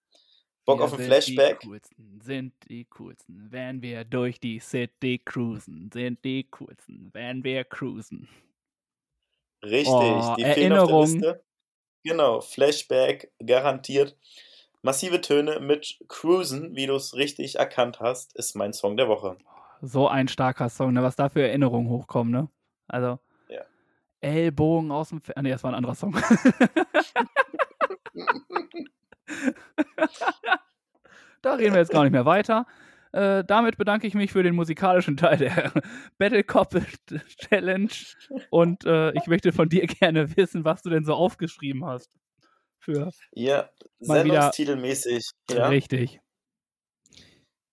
Bock 0.68 0.80
Wir 0.80 0.86
auf 0.86 0.94
ein 1.00 1.06
Flashback? 1.06 1.62
Die 1.62 1.68
coolsten, 1.70 2.20
sind 2.22 2.54
die 2.68 2.84
coolsten, 2.86 3.48
wenn 3.52 3.82
wir 3.82 4.04
durch 4.04 4.38
die 4.42 4.60
City 4.60 5.18
cruisen. 5.24 5.90
Sind 5.94 6.24
die 6.26 6.44
coolsten, 6.52 7.10
wenn 7.14 7.42
wir 7.46 7.64
cruisen. 7.64 8.28
Richtig, 9.64 9.88
Oh, 9.94 10.36
die 10.38 10.44
fehlen 10.44 10.74
auf 10.74 10.88
der 10.88 10.96
Erinnerung. 10.98 11.02
Liste. 11.06 11.44
Genau, 12.04 12.42
Flashback 12.42 13.32
garantiert. 13.44 14.18
Massive 14.82 15.22
Töne 15.22 15.62
mit 15.62 16.00
Cruisen, 16.10 16.76
wie 16.76 16.86
du 16.86 16.96
es 16.96 17.16
richtig 17.16 17.56
erkannt 17.56 18.00
hast, 18.02 18.36
ist 18.36 18.56
mein 18.56 18.74
Song 18.74 18.98
der 18.98 19.08
Woche. 19.08 19.38
So 19.82 20.08
ein 20.10 20.28
starker 20.28 20.68
Song, 20.70 20.92
ne? 20.94 21.02
was 21.02 21.16
da 21.16 21.30
für 21.30 21.42
Erinnerungen 21.48 21.90
hochkommen, 21.90 22.32
ne? 22.32 22.50
Also, 22.88 23.20
Ja. 23.48 23.62
Ellbogen 24.20 24.92
aus 24.92 25.10
dem 25.10 25.22
Fer 25.22 25.38
Ah, 25.38 25.42
nee, 25.42 25.50
das 25.52 25.64
war 25.64 25.72
ein 25.72 25.76
anderer 25.76 25.96
Song. 25.96 26.14
da 31.42 31.54
reden 31.54 31.74
wir 31.74 31.82
jetzt 31.82 31.92
gar 31.92 32.04
nicht 32.04 32.14
mehr 32.14 32.26
weiter. 32.26 32.66
Äh, 33.14 33.44
damit 33.46 33.78
bedanke 33.78 34.06
ich 34.06 34.14
mich 34.14 34.32
für 34.32 34.44
den 34.44 34.56
musikalischen 34.56 35.18
Teil 35.18 35.38
der 35.38 35.72
Battle 36.18 36.44
Cop 36.44 36.76
Challenge 37.50 37.90
und 38.50 38.86
äh, 38.86 39.12
ich 39.14 39.28
möchte 39.28 39.54
von 39.54 39.70
dir 39.70 39.88
gerne 39.88 40.36
wissen, 40.36 40.66
was 40.66 40.82
du 40.82 40.90
denn 40.90 41.06
so 41.06 41.14
aufgeschrieben 41.14 41.86
hast. 41.86 42.12
Für 42.80 43.12
Ja, 43.32 43.70
sendungstitelmäßig. 44.00 45.32
Ja. 45.50 45.68
richtig. 45.68 46.20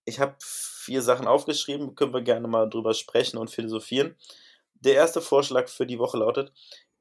Ich 0.06 0.20
habe 0.20 0.36
vier 0.40 1.02
Sachen 1.02 1.26
aufgeschrieben, 1.26 1.94
können 1.94 2.12
wir 2.12 2.22
gerne 2.22 2.48
mal 2.48 2.68
drüber 2.68 2.94
sprechen 2.94 3.38
und 3.38 3.50
philosophieren. 3.50 4.16
Der 4.74 4.94
erste 4.94 5.20
Vorschlag 5.20 5.68
für 5.68 5.86
die 5.86 5.98
Woche 5.98 6.18
lautet: 6.18 6.52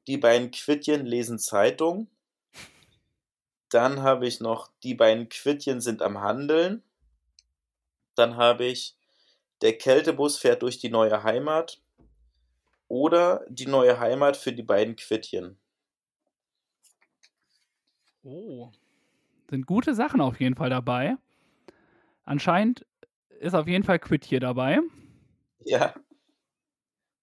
Die 0.06 0.16
beiden 0.16 0.50
Quittchen 0.50 1.06
lesen 1.06 1.38
Zeitung. 1.38 2.08
Dann 3.70 4.02
habe 4.02 4.26
ich 4.26 4.40
noch: 4.40 4.70
Die 4.82 4.94
beiden 4.94 5.28
Quittchen 5.28 5.80
sind 5.80 6.02
am 6.02 6.20
Handeln. 6.20 6.82
Dann 8.14 8.36
habe 8.36 8.64
ich: 8.64 8.96
Der 9.62 9.76
Kältebus 9.78 10.38
fährt 10.38 10.62
durch 10.62 10.78
die 10.78 10.90
neue 10.90 11.22
Heimat. 11.22 11.80
Oder 12.88 13.44
die 13.48 13.66
neue 13.66 13.98
Heimat 13.98 14.36
für 14.36 14.52
die 14.52 14.62
beiden 14.62 14.94
Quittchen. 14.94 15.58
Oh. 18.22 18.70
Sind 19.50 19.66
gute 19.66 19.94
Sachen 19.94 20.20
auf 20.20 20.40
jeden 20.40 20.54
Fall 20.54 20.70
dabei. 20.70 21.16
Anscheinend 22.24 22.86
ist 23.40 23.54
auf 23.54 23.66
jeden 23.66 23.84
Fall 23.84 23.98
Quit 23.98 24.24
hier 24.24 24.40
dabei. 24.40 24.80
Ja. 25.64 25.94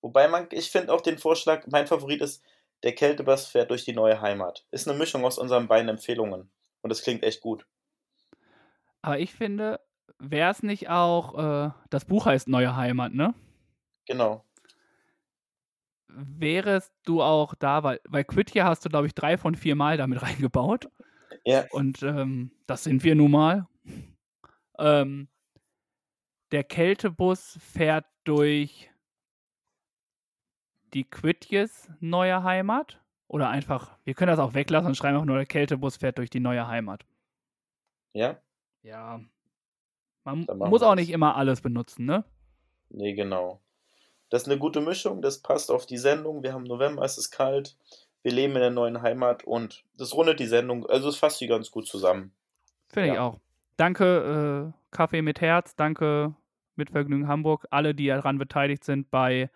Wobei 0.01 0.27
man, 0.27 0.47
ich 0.51 0.71
finde 0.71 0.93
auch 0.93 1.01
den 1.01 1.17
Vorschlag, 1.17 1.65
mein 1.67 1.87
Favorit 1.87 2.21
ist, 2.21 2.43
der 2.83 2.93
Kältebus 2.93 3.47
fährt 3.47 3.69
durch 3.69 3.85
die 3.85 3.93
neue 3.93 4.21
Heimat. 4.21 4.65
Ist 4.71 4.87
eine 4.87 4.97
Mischung 4.97 5.23
aus 5.25 5.37
unseren 5.37 5.67
beiden 5.67 5.89
Empfehlungen. 5.89 6.49
Und 6.81 6.89
das 6.89 7.03
klingt 7.03 7.23
echt 7.23 7.41
gut. 7.41 7.65
Aber 9.01 9.19
ich 9.19 9.33
finde, 9.33 9.79
wäre 10.19 10.51
es 10.51 10.63
nicht 10.63 10.89
auch, 10.89 11.37
äh, 11.37 11.71
das 11.89 12.05
Buch 12.05 12.25
heißt 12.25 12.47
Neue 12.47 12.75
Heimat, 12.75 13.13
ne? 13.13 13.33
Genau. 14.05 14.45
Wärest 16.07 16.93
du 17.05 17.21
auch 17.21 17.55
da, 17.55 17.83
weil 17.83 18.01
bei 18.09 18.23
Quit 18.23 18.49
hier 18.49 18.65
hast 18.65 18.83
du, 18.83 18.89
glaube 18.89 19.07
ich, 19.07 19.15
drei 19.15 19.37
von 19.37 19.55
vier 19.55 19.75
Mal 19.75 19.97
damit 19.97 20.21
reingebaut. 20.23 20.89
Ja. 21.45 21.65
Und 21.71 22.03
ähm, 22.03 22.51
das 22.67 22.83
sind 22.83 23.03
wir 23.03 23.15
nun 23.15 23.31
mal. 23.31 23.67
Ähm, 24.77 25.27
der 26.51 26.63
Kältebus 26.63 27.57
fährt 27.61 28.05
durch 28.23 28.90
die 30.93 31.03
Quitjes 31.03 31.89
neue 31.99 32.43
Heimat. 32.43 32.99
Oder 33.27 33.49
einfach, 33.49 33.97
wir 34.03 34.13
können 34.13 34.29
das 34.31 34.39
auch 34.39 34.53
weglassen 34.53 34.89
und 34.89 34.95
schreiben 34.95 35.17
auch 35.17 35.25
nur, 35.25 35.37
der 35.37 35.45
Kältebus 35.45 35.97
fährt 35.97 36.17
durch 36.17 36.29
die 36.29 36.41
neue 36.41 36.67
Heimat. 36.67 37.05
Ja? 38.13 38.37
Ja. 38.83 39.21
Man 40.25 40.45
muss 40.57 40.83
auch 40.83 40.95
nicht 40.95 41.09
immer 41.11 41.35
alles 41.35 41.61
benutzen, 41.61 42.05
ne? 42.05 42.25
Nee, 42.89 43.13
genau. 43.13 43.61
Das 44.29 44.43
ist 44.43 44.47
eine 44.49 44.59
gute 44.59 44.81
Mischung, 44.81 45.21
das 45.21 45.39
passt 45.39 45.71
auf 45.71 45.85
die 45.85 45.97
Sendung. 45.97 46.43
Wir 46.43 46.53
haben 46.53 46.63
November, 46.63 47.03
es 47.03 47.17
ist 47.17 47.31
kalt. 47.31 47.77
Wir 48.21 48.31
leben 48.33 48.53
in 48.53 48.61
der 48.61 48.69
neuen 48.69 49.01
Heimat 49.01 49.43
und 49.45 49.83
das 49.97 50.13
rundet 50.13 50.39
die 50.39 50.45
Sendung. 50.45 50.85
Also 50.85 51.09
es 51.09 51.17
fasst 51.17 51.39
sie 51.39 51.47
ganz 51.47 51.71
gut 51.71 51.87
zusammen. 51.87 52.33
Finde 52.89 53.09
ich 53.09 53.15
Ja. 53.15 53.21
auch. 53.21 53.39
Danke, 53.77 54.73
äh, 54.73 54.95
Kaffee 54.95 55.21
mit 55.21 55.41
Herz. 55.41 55.75
Danke, 55.75 56.35
Mitvergnügen 56.75 57.27
Hamburg. 57.27 57.65
Alle, 57.71 57.95
die 57.95 58.07
daran 58.07 58.37
beteiligt 58.37 58.83
sind 58.83 59.09
bei 59.09 59.49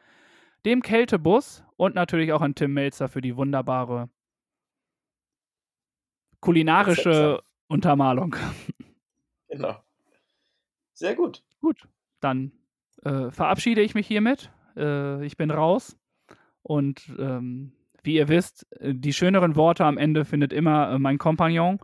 dem 0.66 0.82
Kältebus. 0.82 1.64
Und 1.78 1.96
natürlich 1.96 2.32
auch 2.32 2.42
an 2.42 2.56
Tim 2.56 2.74
Melzer 2.74 3.10
für 3.10 3.22
die 3.22 3.36
wunderbare 3.36 4.10
kulinarische. 6.40 7.42
Untermalung. 7.68 8.36
Genau. 9.48 9.78
Sehr 10.94 11.16
gut. 11.16 11.44
Gut, 11.62 11.88
dann 12.20 12.52
äh, 13.04 13.32
verabschiede 13.32 13.82
ich 13.82 13.96
mich 13.96 14.06
hiermit. 14.06 14.52
Äh, 14.76 15.26
ich 15.26 15.38
bin 15.38 15.50
raus. 15.50 15.98
Und 16.62 17.14
ähm, 17.20 17.72
wie 18.04 18.16
ihr 18.16 18.28
wisst, 18.28 18.66
äh, 18.82 18.94
die 18.94 19.14
schöneren 19.14 19.56
Worte 19.56 19.86
am 19.86 19.98
Ende 19.98 20.26
findet 20.26 20.52
immer 20.52 20.92
äh, 20.92 21.00
mein 21.00 21.20
Kompagnon. 21.20 21.80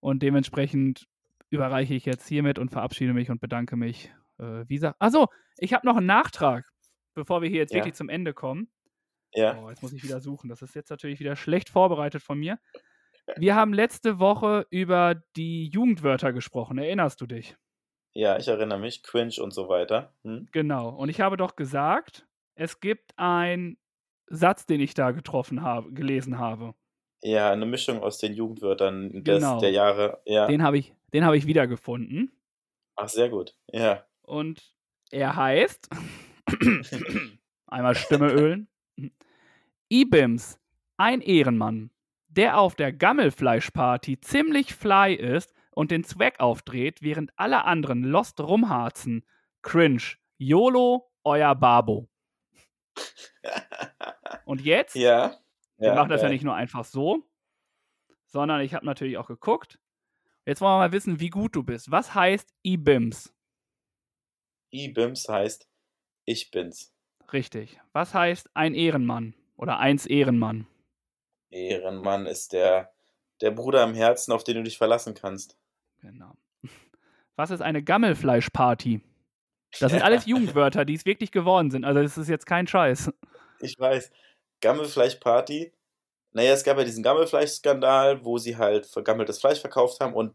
Und 0.00 0.22
dementsprechend 0.22 1.08
überreiche 1.50 1.94
ich 1.94 2.04
jetzt 2.04 2.28
hiermit 2.28 2.58
und 2.58 2.70
verabschiede 2.70 3.14
mich 3.14 3.30
und 3.30 3.40
bedanke 3.40 3.76
mich. 3.76 4.12
Äh, 4.38 4.64
wie 4.68 4.84
achso, 4.98 5.28
ich 5.56 5.72
habe 5.72 5.86
noch 5.86 5.96
einen 5.96 6.06
Nachtrag, 6.06 6.71
bevor 7.14 7.42
wir 7.42 7.48
hier 7.48 7.58
jetzt 7.58 7.72
Ja. 7.72 7.78
wirklich 7.78 7.94
zum 7.94 8.08
Ende 8.08 8.32
kommen. 8.34 8.68
Ja. 9.34 9.58
Oh, 9.62 9.70
jetzt 9.70 9.82
muss 9.82 9.92
ich 9.92 10.02
wieder 10.04 10.20
suchen. 10.20 10.48
Das 10.50 10.60
ist 10.62 10.74
jetzt 10.74 10.90
natürlich 10.90 11.18
wieder 11.20 11.36
schlecht 11.36 11.70
vorbereitet 11.70 12.22
von 12.22 12.38
mir. 12.38 12.58
Wir 13.36 13.54
haben 13.54 13.72
letzte 13.72 14.18
Woche 14.18 14.66
über 14.70 15.14
die 15.36 15.68
Jugendwörter 15.68 16.32
gesprochen. 16.32 16.76
Erinnerst 16.78 17.20
du 17.20 17.26
dich? 17.26 17.56
Ja, 18.14 18.36
ich 18.36 18.48
erinnere 18.48 18.78
mich. 18.80 19.02
Cringe 19.04 19.36
und 19.40 19.52
so 19.52 19.68
weiter. 19.68 20.12
Hm? 20.24 20.48
Genau. 20.52 20.88
Und 20.90 21.08
ich 21.08 21.20
habe 21.20 21.36
doch 21.36 21.54
gesagt, 21.56 22.26
es 22.56 22.80
gibt 22.80 23.16
einen 23.16 23.78
Satz, 24.26 24.66
den 24.66 24.80
ich 24.80 24.94
da 24.94 25.12
getroffen 25.12 25.62
habe, 25.62 25.92
gelesen 25.92 26.38
habe. 26.38 26.74
Ja, 27.22 27.52
eine 27.52 27.64
Mischung 27.64 28.02
aus 28.02 28.18
den 28.18 28.34
Jugendwörtern 28.34 29.22
des, 29.24 29.38
Genau. 29.40 29.60
der 29.60 29.70
Jahre. 29.70 30.20
Ja. 30.26 30.48
Den 30.48 30.62
habe 30.64 30.76
ich, 30.78 30.92
den 31.14 31.24
habe 31.24 31.36
ich 31.36 31.46
wiedergefunden. 31.46 32.32
Ach, 32.96 33.08
sehr 33.08 33.28
gut. 33.30 33.54
Ja. 33.68 34.04
Und 34.22 34.74
er 35.10 35.36
heißt 35.36 35.88
einmal 37.66 37.94
Stimme 37.94 38.30
ölen. 38.30 38.68
Ibims, 39.88 40.58
ein 40.96 41.20
Ehrenmann, 41.20 41.90
der 42.28 42.58
auf 42.58 42.74
der 42.74 42.92
Gammelfleischparty 42.92 44.20
ziemlich 44.20 44.74
fly 44.74 45.14
ist 45.14 45.52
und 45.70 45.90
den 45.90 46.04
Zweck 46.04 46.40
aufdreht, 46.40 47.02
während 47.02 47.30
alle 47.36 47.64
anderen 47.64 48.02
lost 48.02 48.40
rumharzen. 48.40 49.24
Cringe. 49.62 50.02
YOLO, 50.38 51.10
euer 51.24 51.54
Babo. 51.54 52.08
Und 54.44 54.60
jetzt, 54.60 54.96
ja. 54.96 55.36
wir 55.78 55.88
ja, 55.88 55.94
machen 55.94 56.08
das 56.08 56.20
ja 56.20 56.26
geil. 56.26 56.34
nicht 56.34 56.44
nur 56.44 56.54
einfach 56.54 56.84
so, 56.84 57.22
sondern 58.26 58.60
ich 58.60 58.74
habe 58.74 58.84
natürlich 58.84 59.18
auch 59.18 59.28
geguckt. 59.28 59.78
Jetzt 60.44 60.60
wollen 60.60 60.72
wir 60.72 60.78
mal 60.78 60.92
wissen, 60.92 61.20
wie 61.20 61.30
gut 61.30 61.54
du 61.54 61.62
bist. 61.62 61.90
Was 61.90 62.14
heißt 62.14 62.52
Ibims? 62.62 63.32
E-Bims 64.72 65.28
heißt 65.28 65.68
Ich 66.24 66.50
bin's. 66.50 66.92
Richtig. 67.32 67.80
Was 67.92 68.14
heißt 68.14 68.50
ein 68.54 68.74
Ehrenmann 68.74 69.34
oder 69.56 69.78
eins 69.78 70.06
Ehrenmann? 70.06 70.66
Ehrenmann 71.50 72.26
ist 72.26 72.52
der, 72.52 72.92
der 73.40 73.50
Bruder 73.50 73.82
im 73.84 73.94
Herzen, 73.94 74.32
auf 74.32 74.44
den 74.44 74.56
du 74.56 74.62
dich 74.62 74.78
verlassen 74.78 75.14
kannst. 75.14 75.56
Genau. 76.00 76.34
Was 77.36 77.50
ist 77.50 77.62
eine 77.62 77.82
Gammelfleischparty? 77.82 79.00
Das 79.80 79.92
sind 79.92 80.02
alles 80.02 80.26
Jugendwörter, 80.26 80.84
die 80.84 80.94
es 80.94 81.06
wirklich 81.06 81.32
geworden 81.32 81.70
sind. 81.70 81.84
Also 81.84 82.02
das 82.02 82.18
ist 82.18 82.28
jetzt 82.28 82.46
kein 82.46 82.66
Scheiß. 82.66 83.10
Ich 83.60 83.78
weiß. 83.78 84.10
Gammelfleischparty. 84.60 85.72
Naja, 86.32 86.52
es 86.52 86.64
gab 86.64 86.78
ja 86.78 86.84
diesen 86.84 87.02
Gammelfleischskandal, 87.02 88.24
wo 88.24 88.38
sie 88.38 88.56
halt 88.56 88.86
vergammeltes 88.86 89.38
Fleisch 89.38 89.60
verkauft 89.60 90.00
haben 90.00 90.14
und 90.14 90.34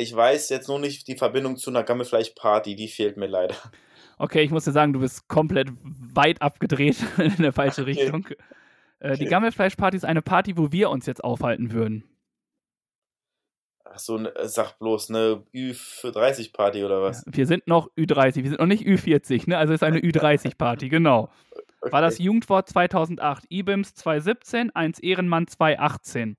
ich 0.00 0.14
weiß 0.14 0.48
jetzt 0.50 0.68
nur 0.68 0.78
nicht 0.78 1.08
die 1.08 1.16
Verbindung 1.16 1.56
zu 1.56 1.70
einer 1.70 1.82
Gammelfleischparty, 1.82 2.76
die 2.76 2.88
fehlt 2.88 3.16
mir 3.16 3.26
leider. 3.26 3.56
Okay, 4.18 4.42
ich 4.42 4.50
muss 4.50 4.64
dir 4.64 4.72
sagen, 4.72 4.92
du 4.92 5.00
bist 5.00 5.28
komplett 5.28 5.68
weit 5.82 6.42
abgedreht 6.42 6.96
in 7.18 7.32
eine 7.32 7.52
falsche 7.52 7.82
Okay. 7.82 7.86
Richtung. 7.86 8.26
Äh, 9.00 9.16
Die 9.16 9.24
Okay. 9.24 9.26
Gammelfleischparty 9.26 9.96
ist 9.96 10.04
eine 10.04 10.22
Party, 10.22 10.56
wo 10.56 10.72
wir 10.72 10.90
uns 10.90 11.06
jetzt 11.06 11.22
aufhalten 11.22 11.72
würden. 11.72 12.04
Ach 13.84 13.98
so, 13.98 14.18
ne, 14.18 14.32
sag 14.42 14.78
bloß 14.78 15.10
eine 15.10 15.44
Ü30-Party 15.54 16.84
oder 16.84 17.02
was? 17.02 17.24
Wir 17.26 17.46
sind 17.46 17.66
noch 17.66 17.88
Ü30, 17.96 18.42
wir 18.42 18.50
sind 18.50 18.60
noch 18.60 18.66
nicht 18.66 18.84
Ü40, 18.84 19.48
ne? 19.48 19.56
Also 19.56 19.72
ist 19.72 19.82
eine 19.82 19.98
Ü30-Party, 20.02 20.88
genau. 20.88 21.30
War 21.90 22.02
das 22.02 22.14
Okay. 22.14 22.24
Jugendwort 22.24 22.68
2008, 22.68 23.44
IBIMS 23.50 23.94
2017, 23.94 24.74
1 24.74 24.98
Ehrenmann 24.98 25.46
2018. 25.46 26.36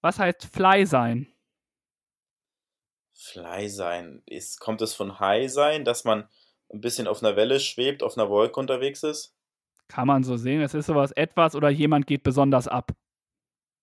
Was 0.00 0.18
heißt 0.18 0.46
Fly 0.46 0.86
sein? 0.86 1.26
Fly 3.12 3.68
sein. 3.68 4.22
Ist, 4.26 4.60
kommt 4.60 4.80
es 4.82 4.94
von 4.94 5.18
High 5.20 5.50
sein, 5.50 5.84
dass 5.84 6.04
man 6.04 6.28
ein 6.74 6.80
bisschen 6.80 7.06
auf 7.06 7.22
einer 7.22 7.36
Welle 7.36 7.60
schwebt, 7.60 8.02
auf 8.02 8.18
einer 8.18 8.28
Wolke 8.28 8.58
unterwegs 8.60 9.02
ist? 9.02 9.34
Kann 9.88 10.06
man 10.06 10.24
so 10.24 10.36
sehen. 10.36 10.60
Es 10.60 10.74
ist 10.74 10.86
sowas 10.86 11.12
etwas 11.12 11.54
oder 11.54 11.68
jemand 11.70 12.06
geht 12.06 12.22
besonders 12.22 12.68
ab. 12.68 12.92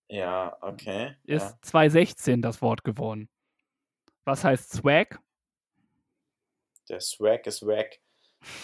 Ja, 0.09 0.57
okay. 0.61 1.15
Ist 1.23 1.51
ja. 1.51 1.57
2016 1.61 2.41
das 2.41 2.61
Wort 2.61 2.83
geworden. 2.83 3.29
Was 4.25 4.43
heißt 4.43 4.73
Swag? 4.73 5.19
Der 6.89 6.99
Swag 6.99 7.47
ist 7.47 7.65
wack. 7.65 7.99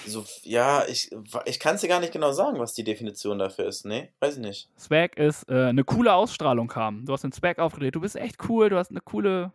So, 0.05 0.25
ja, 0.41 0.85
ich, 0.87 1.11
ich 1.45 1.59
kann 1.59 1.75
es 1.75 1.81
dir 1.81 1.87
gar 1.87 1.99
nicht 1.99 2.11
genau 2.11 2.31
sagen, 2.31 2.59
was 2.59 2.73
die 2.73 2.83
Definition 2.83 3.37
dafür 3.37 3.67
ist. 3.67 3.85
Nee, 3.85 4.11
weiß 4.19 4.37
ich 4.37 4.41
nicht. 4.41 4.69
Swag 4.77 5.17
ist 5.17 5.47
äh, 5.49 5.67
eine 5.67 5.83
coole 5.83 6.13
Ausstrahlung 6.13 6.73
haben. 6.75 7.05
Du 7.05 7.13
hast 7.13 7.23
den 7.23 7.31
Swag 7.31 7.59
aufgedreht. 7.59 7.95
Du 7.95 8.01
bist 8.01 8.15
echt 8.15 8.49
cool. 8.49 8.69
Du 8.69 8.77
hast 8.77 8.89
eine 8.89 9.01
coole 9.01 9.53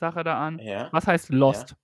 Sache 0.00 0.24
da 0.24 0.44
an. 0.44 0.58
Ja. 0.58 0.88
Was 0.90 1.06
heißt 1.06 1.28
Lost? 1.30 1.76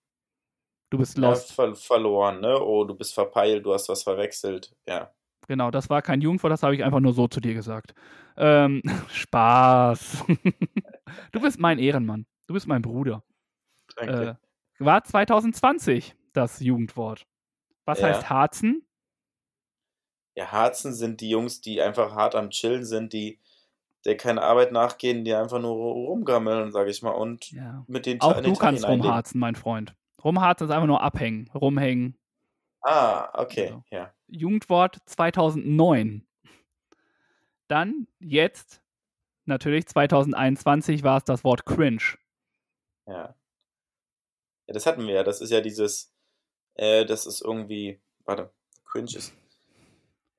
Du 0.95 0.99
bist 0.99 1.19
Ja, 1.19 1.29
Lost. 1.31 1.53
ver 1.53 1.75
verloren, 1.75 2.41
ne? 2.41 2.57
Oh, 2.61 2.85
du 2.85 2.95
bist 2.95 3.15
verpeilt, 3.15 3.67
du 3.67 3.75
hast 3.75 3.89
was 3.89 4.05
verwechselt. 4.05 4.77
Ja. 4.87 5.13
Genau, 5.49 5.73
das 5.73 5.91
war 5.91 6.03
kein 6.03 6.21
Jugendwort, 6.21 6.53
das 6.53 6.63
habe 6.63 6.77
ich 6.77 6.85
einfach 6.85 7.01
nur 7.01 7.13
so 7.13 7.27
zu 7.27 7.41
dir 7.41 7.53
gesagt. 7.53 7.95
Ähm, 8.37 8.81
Spaß. 9.11 10.25
du 11.33 11.41
bist 11.41 11.59
mein 11.59 11.81
Ehrenmann. 11.81 12.27
Du 12.47 12.55
bist 12.55 12.69
mein 12.69 12.81
Bruder. 12.81 13.25
Danke. 13.97 14.39
Äh, 14.79 14.85
war 14.85 15.03
2020 15.03 16.15
das 16.33 16.61
Jugendwort. 16.61 17.27
Was 17.87 17.99
Ja. 17.99 18.07
heißt 18.09 18.31
Harzen? 18.31 18.87
Ja, 20.37 20.53
Harzen 20.53 20.95
sind 20.95 21.21
die 21.21 21.29
Jungs, 21.29 21.61
die 21.61 21.83
einfach 21.83 22.15
hart 22.15 22.37
am 22.37 22.51
Chillen 22.51 22.85
sind, 22.85 23.13
die 23.13 23.41
der 24.05 24.17
keine 24.17 24.43
Arbeit 24.43 24.71
nachgehen, 24.71 25.25
die 25.25 25.35
einfach 25.35 25.61
nur 25.61 25.73
rumgammeln, 25.75 26.71
sag 26.71 26.87
ich 26.87 27.03
mal, 27.03 27.11
und 27.11 27.51
Ja. 27.51 27.85
mit 27.89 28.07
den 28.07 28.21
Auch 28.21 28.41
du 28.41 28.53
kannst 28.55 28.87
rumharzen, 28.87 29.41
mein 29.41 29.57
Freund. 29.57 29.97
Rumharzen 30.25 30.67
ist 30.67 30.73
einfach 30.73 30.87
nur 30.87 31.03
abhängen, 31.03 31.51
rumhängen. 31.55 32.17
Ah, 32.81 33.31
okay, 33.41 33.69
Genau. 33.69 33.85
ja. 33.91 34.13
Jugendwort 34.27 34.99
2009. 35.07 36.27
Dann 37.69 38.07
jetzt, 38.21 38.83
natürlich 39.45 39.87
2021 39.87 41.03
war 41.03 41.19
es 41.19 41.25
das 41.25 41.45
Wort 41.45 41.65
cringe. 41.67 42.17
Ja. 43.07 43.35
Ja, 44.67 44.73
das 44.73 44.87
hatten 44.87 45.07
wir 45.07 45.15
ja. 45.15 45.23
Das 45.25 45.41
ist 45.41 45.51
ja 45.51 45.61
dieses, 45.61 46.13
äh, 46.75 47.05
das 47.05 47.27
ist 47.27 47.43
irgendwie, 47.43 48.01
warte, 48.25 48.51
cringe 48.85 49.17
ist 49.17 49.35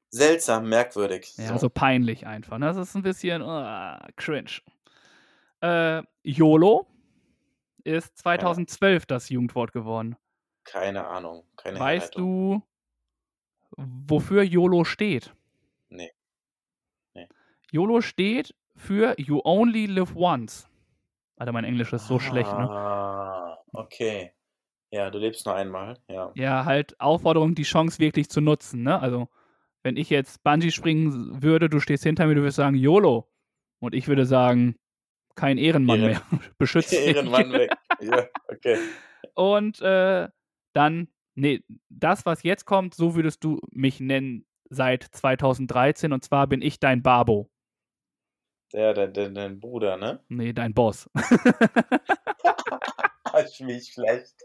seltsam, 0.10 0.70
merkwürdig. 0.70 1.34
Ja, 1.38 1.58
so 1.58 1.70
peinlich 1.70 2.26
einfach. 2.26 2.58
Ne? 2.58 2.68
Das 2.68 2.78
ist 2.78 2.96
ein 2.96 3.02
bisschen 3.04 3.42
uh, 3.42 3.98
cringe. 4.16 4.62
Äh, 5.62 6.04
YOLO 6.24 6.88
ist 7.86 8.18
2012 8.18 9.06
das 9.06 9.30
Jugendwort 9.30 9.72
geworden. 9.72 10.16
Keine 10.64 11.08
Ahnung, 11.08 11.46
keine 11.56 11.80
Weißt 11.80 12.16
Herleitung. 12.16 12.64
du, 13.78 13.84
wofür 14.08 14.44
YOLO 14.44 14.84
steht? 14.84 15.34
Nee. 15.90 16.12
Nee. 17.14 17.28
YOLO 17.72 18.02
steht 18.02 18.56
für 18.76 19.16
You 19.20 19.42
Only 19.44 19.86
Live 19.86 20.16
Once. 20.16 20.68
Alter, 21.38 21.52
mein 21.52 21.66
Englisch 21.66 21.94
ist 21.94 22.08
so 22.08 22.20
schlecht, 22.20 22.52
ne? 22.52 22.70
Ah, 22.70 23.58
okay. 23.74 24.32
Ja, 24.90 25.12
du 25.12 25.20
lebst 25.20 25.46
nur 25.46 25.56
einmal, 25.56 26.00
ja. 26.08 26.32
Ja, 26.36 26.66
halt 26.66 27.00
Aufforderung, 27.00 27.54
die 27.56 27.64
Chance 27.64 28.00
wirklich 28.00 28.30
zu 28.30 28.42
nutzen, 28.42 28.84
ne? 28.84 29.00
Also, 29.00 29.28
wenn 29.84 29.98
ich 29.98 30.10
jetzt 30.10 30.44
Bungee 30.44 30.72
springen 30.72 31.44
würde, 31.44 31.70
du 31.70 31.80
stehst 31.80 32.04
hinter 32.04 32.26
mir, 32.26 32.36
du 32.36 32.42
würdest 32.42 32.58
sagen 32.58 32.76
YOLO. 32.76 33.30
Und 33.80 33.94
ich 33.94 34.08
würde 34.08 34.26
sagen, 34.26 34.78
kein 35.36 35.58
Ehrenmann 35.58 36.00
Ehren- 36.02 36.08
mehr. 36.12 36.22
Beschützt. 36.58 36.94
Ehrenmann 36.94 37.52
weg. 37.54 37.72
Ja, 38.02 38.26
okay. 38.48 38.78
Und 39.34 39.82
äh, 39.82 40.28
dann, 40.74 41.08
nee, 41.36 41.64
das, 41.90 42.26
was 42.26 42.44
jetzt 42.44 42.66
kommt, 42.66 42.94
so 42.96 43.16
würdest 43.16 43.44
du 43.44 43.60
mich 43.72 44.00
nennen 44.00 44.46
seit 44.70 45.04
2013. 45.04 46.12
Und 46.14 46.24
zwar 46.24 46.48
bin 46.48 46.62
ich 46.62 46.80
dein 46.80 47.02
Babo. 47.04 47.50
Der, 48.74 48.94
dein, 48.94 49.14
dein, 49.14 49.36
dein 49.36 49.60
Bruder, 49.60 49.96
ne? 49.98 50.20
Nee, 50.28 50.52
dein 50.54 50.74
Boss. 50.74 51.10
Wie 53.60 53.82
schlecht. 53.82 54.36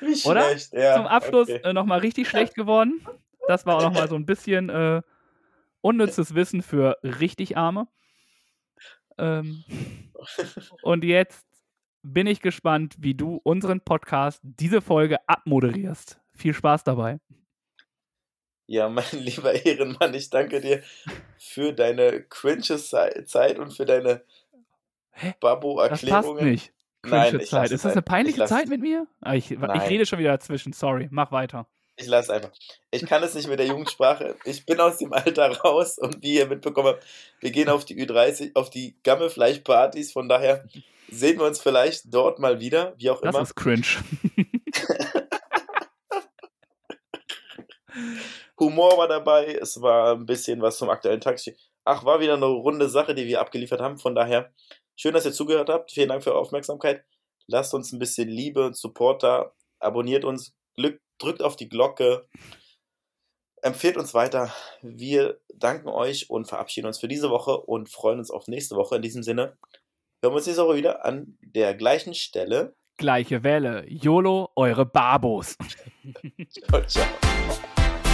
Wie 0.00 0.28
Oder? 0.28 0.42
schlecht, 0.50 0.72
ja. 0.72 0.94
Zum 0.96 1.06
Abschluss 1.06 1.48
Okay. 1.48 1.60
äh, 1.64 1.72
nochmal 1.72 2.00
richtig 2.00 2.28
schlecht 2.28 2.54
geworden. 2.54 3.00
Das 3.48 3.66
war 3.66 3.76
auch 3.76 3.82
nochmal 3.82 4.08
so 4.08 4.14
ein 4.14 4.26
bisschen 4.26 4.68
äh, 4.68 5.02
unnützes 5.80 6.34
Wissen 6.34 6.62
für 6.62 6.96
richtig 7.02 7.56
Arme. 7.56 7.88
Ähm, 9.18 9.64
und 10.82 11.04
jetzt 11.04 11.46
bin 12.02 12.26
ich 12.26 12.40
gespannt, 12.40 12.94
wie 12.98 13.14
du 13.14 13.40
unseren 13.42 13.80
Podcast, 13.80 14.40
diese 14.42 14.80
Folge 14.80 15.18
abmoderierst. 15.28 16.20
Viel 16.34 16.54
Spaß 16.54 16.84
dabei. 16.84 17.18
Ja, 18.68 18.88
mein 18.88 19.04
lieber 19.12 19.52
Ehrenmann, 19.64 20.14
ich 20.14 20.30
danke 20.30 20.60
dir 20.60 20.82
für 21.38 21.72
deine 21.72 22.22
cringe 22.22 22.62
Zei- 22.78 23.24
Zeit 23.24 23.58
und 23.58 23.72
für 23.72 23.84
deine 23.86 24.22
Hä? 25.10 25.28
Das 25.28 25.30
passt 25.30 25.40
Babo-Erklärungen. 25.40 26.44
nicht. 26.50 26.72
Nein, 27.04 27.30
Cringe 27.30 27.42
ich 27.44 27.50
Zeit. 27.50 27.70
Ist 27.70 27.84
das 27.84 27.92
eine 27.92 27.96
ein- 27.96 27.98
ich 28.00 28.04
peinliche 28.04 28.44
Zeit 28.46 28.68
mit 28.68 28.80
mir? 28.80 29.06
Ah, 29.20 29.34
ich, 29.34 29.50
ich 29.52 29.58
Nein. 29.58 29.80
rede 29.80 30.04
schon 30.06 30.18
wieder 30.18 30.32
dazwischen. 30.32 30.72
Sorry. 30.72 31.08
Mach 31.10 31.30
weiter. 31.32 31.66
Ich 31.98 32.06
lasse 32.06 32.32
einfach. 32.34 32.50
Ich 32.90 33.06
kann 33.06 33.22
es 33.22 33.34
nicht 33.34 33.48
mit 33.48 33.58
der 33.58 33.66
Jugendsprache. 33.66 34.36
Ich 34.44 34.66
bin 34.66 34.78
aus 34.80 34.98
dem 34.98 35.12
Alter 35.14 35.50
raus 35.60 35.98
und 35.98 36.22
wie 36.22 36.34
ihr 36.34 36.46
mitbekommen 36.46 36.88
habt, 36.88 37.06
wir 37.40 37.50
gehen 37.50 37.68
auf 37.70 37.84
die 37.86 37.96
Ü30, 37.96 38.50
auf 38.54 38.68
die 38.70 38.96
Gammelfleischpartys. 39.02 40.12
Von 40.12 40.28
daher 40.28 40.64
sehen 41.08 41.38
wir 41.38 41.46
uns 41.46 41.60
vielleicht 41.60 42.02
dort 42.12 42.38
mal 42.38 42.60
wieder, 42.60 42.94
wie 42.98 43.08
auch 43.10 43.20
Das 43.22 43.34
immer. 43.34 43.42
ist 43.42 43.56
cringe. 43.56 43.86
Humor 48.58 48.96
war 48.98 49.08
dabei, 49.08 49.54
es 49.60 49.80
war 49.80 50.12
ein 50.14 50.26
bisschen 50.26 50.60
was 50.62 50.78
zum 50.78 50.90
aktuellen 50.90 51.20
Tag. 51.20 51.38
Ach, 51.84 52.04
war 52.04 52.20
wieder 52.20 52.34
eine 52.34 52.46
runde 52.46 52.88
Sache, 52.88 53.14
die 53.14 53.26
wir 53.26 53.40
abgeliefert 53.40 53.80
haben. 53.80 53.98
Von 53.98 54.14
daher, 54.14 54.52
schön, 54.96 55.14
dass 55.14 55.24
ihr 55.24 55.32
zugehört 55.32 55.68
habt. 55.68 55.92
Vielen 55.92 56.08
Dank 56.08 56.22
für 56.24 56.32
eure 56.32 56.40
Aufmerksamkeit. 56.40 57.04
Lasst 57.46 57.74
uns 57.74 57.92
ein 57.92 57.98
bisschen 57.98 58.28
Liebe 58.28 58.66
und 58.66 58.76
Support 58.76 59.22
da. 59.22 59.52
Abonniert 59.78 60.24
uns, 60.24 60.54
Glück, 60.74 61.00
drückt 61.18 61.42
auf 61.42 61.56
die 61.56 61.68
Glocke. 61.68 62.26
Empfehlt 63.62 63.96
uns 63.96 64.14
weiter. 64.14 64.52
Wir 64.82 65.40
danken 65.54 65.88
euch 65.88 66.30
und 66.30 66.46
verabschieden 66.46 66.86
uns 66.86 66.98
für 66.98 67.08
diese 67.08 67.30
Woche 67.30 67.58
und 67.58 67.88
freuen 67.88 68.18
uns 68.18 68.30
auf 68.30 68.48
nächste 68.48 68.76
Woche. 68.76 68.96
In 68.96 69.02
diesem 69.02 69.22
Sinne 69.22 69.56
hören 70.22 70.32
wir 70.32 70.36
uns 70.36 70.46
nächste 70.46 70.64
Woche 70.64 70.76
wieder 70.76 71.04
an 71.04 71.36
der 71.40 71.74
gleichen 71.74 72.14
Stelle. 72.14 72.74
Gleiche 72.98 73.42
Welle. 73.42 73.84
YOLO, 73.88 74.50
eure 74.56 74.86
Babos. 74.86 75.56
Ciao, 76.68 76.82
ciao. 76.86 77.06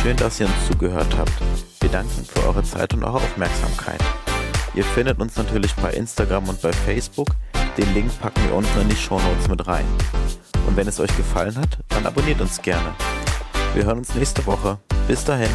Schön, 0.03 0.17
dass 0.17 0.41
ihr 0.41 0.47
uns 0.47 0.67
zugehört 0.67 1.17
habt. 1.17 1.33
Wir 1.81 1.89
danken 1.91 2.25
für 2.25 2.45
eure 2.47 2.65
Zeit 2.65 2.93
und 2.95 3.05
eure 3.05 3.19
Aufmerksamkeit. 3.19 4.01
Ihr 4.75 4.85
findet 4.85 5.21
uns 5.21 5.37
natürlich 5.37 5.73
bei 5.77 5.93
Instagram 5.93 6.49
und 6.49 6.61
bei 6.61 6.73
Facebook. 6.73 7.29
Den 7.77 7.95
Link 7.95 8.11
packen 8.21 8.43
wir 8.49 8.55
unten 8.57 8.81
in 8.81 8.89
die 8.89 8.97
Shownotes 8.97 9.49
mit 9.49 9.67
rein. 9.67 9.87
Und 10.73 10.79
wenn 10.79 10.89
es 10.89 10.99
euch 11.01 11.15
gefallen 11.19 11.55
hat, 11.59 11.77
dann 11.91 12.07
abonniert 12.07 12.41
uns 12.41 12.63
gerne. 12.63 12.95
Wir 13.75 13.85
hören 13.85 13.99
uns 13.99 14.15
nächste 14.15 14.47
Woche. 14.47 14.79
Bis 15.07 15.23
dahin. 15.23 15.51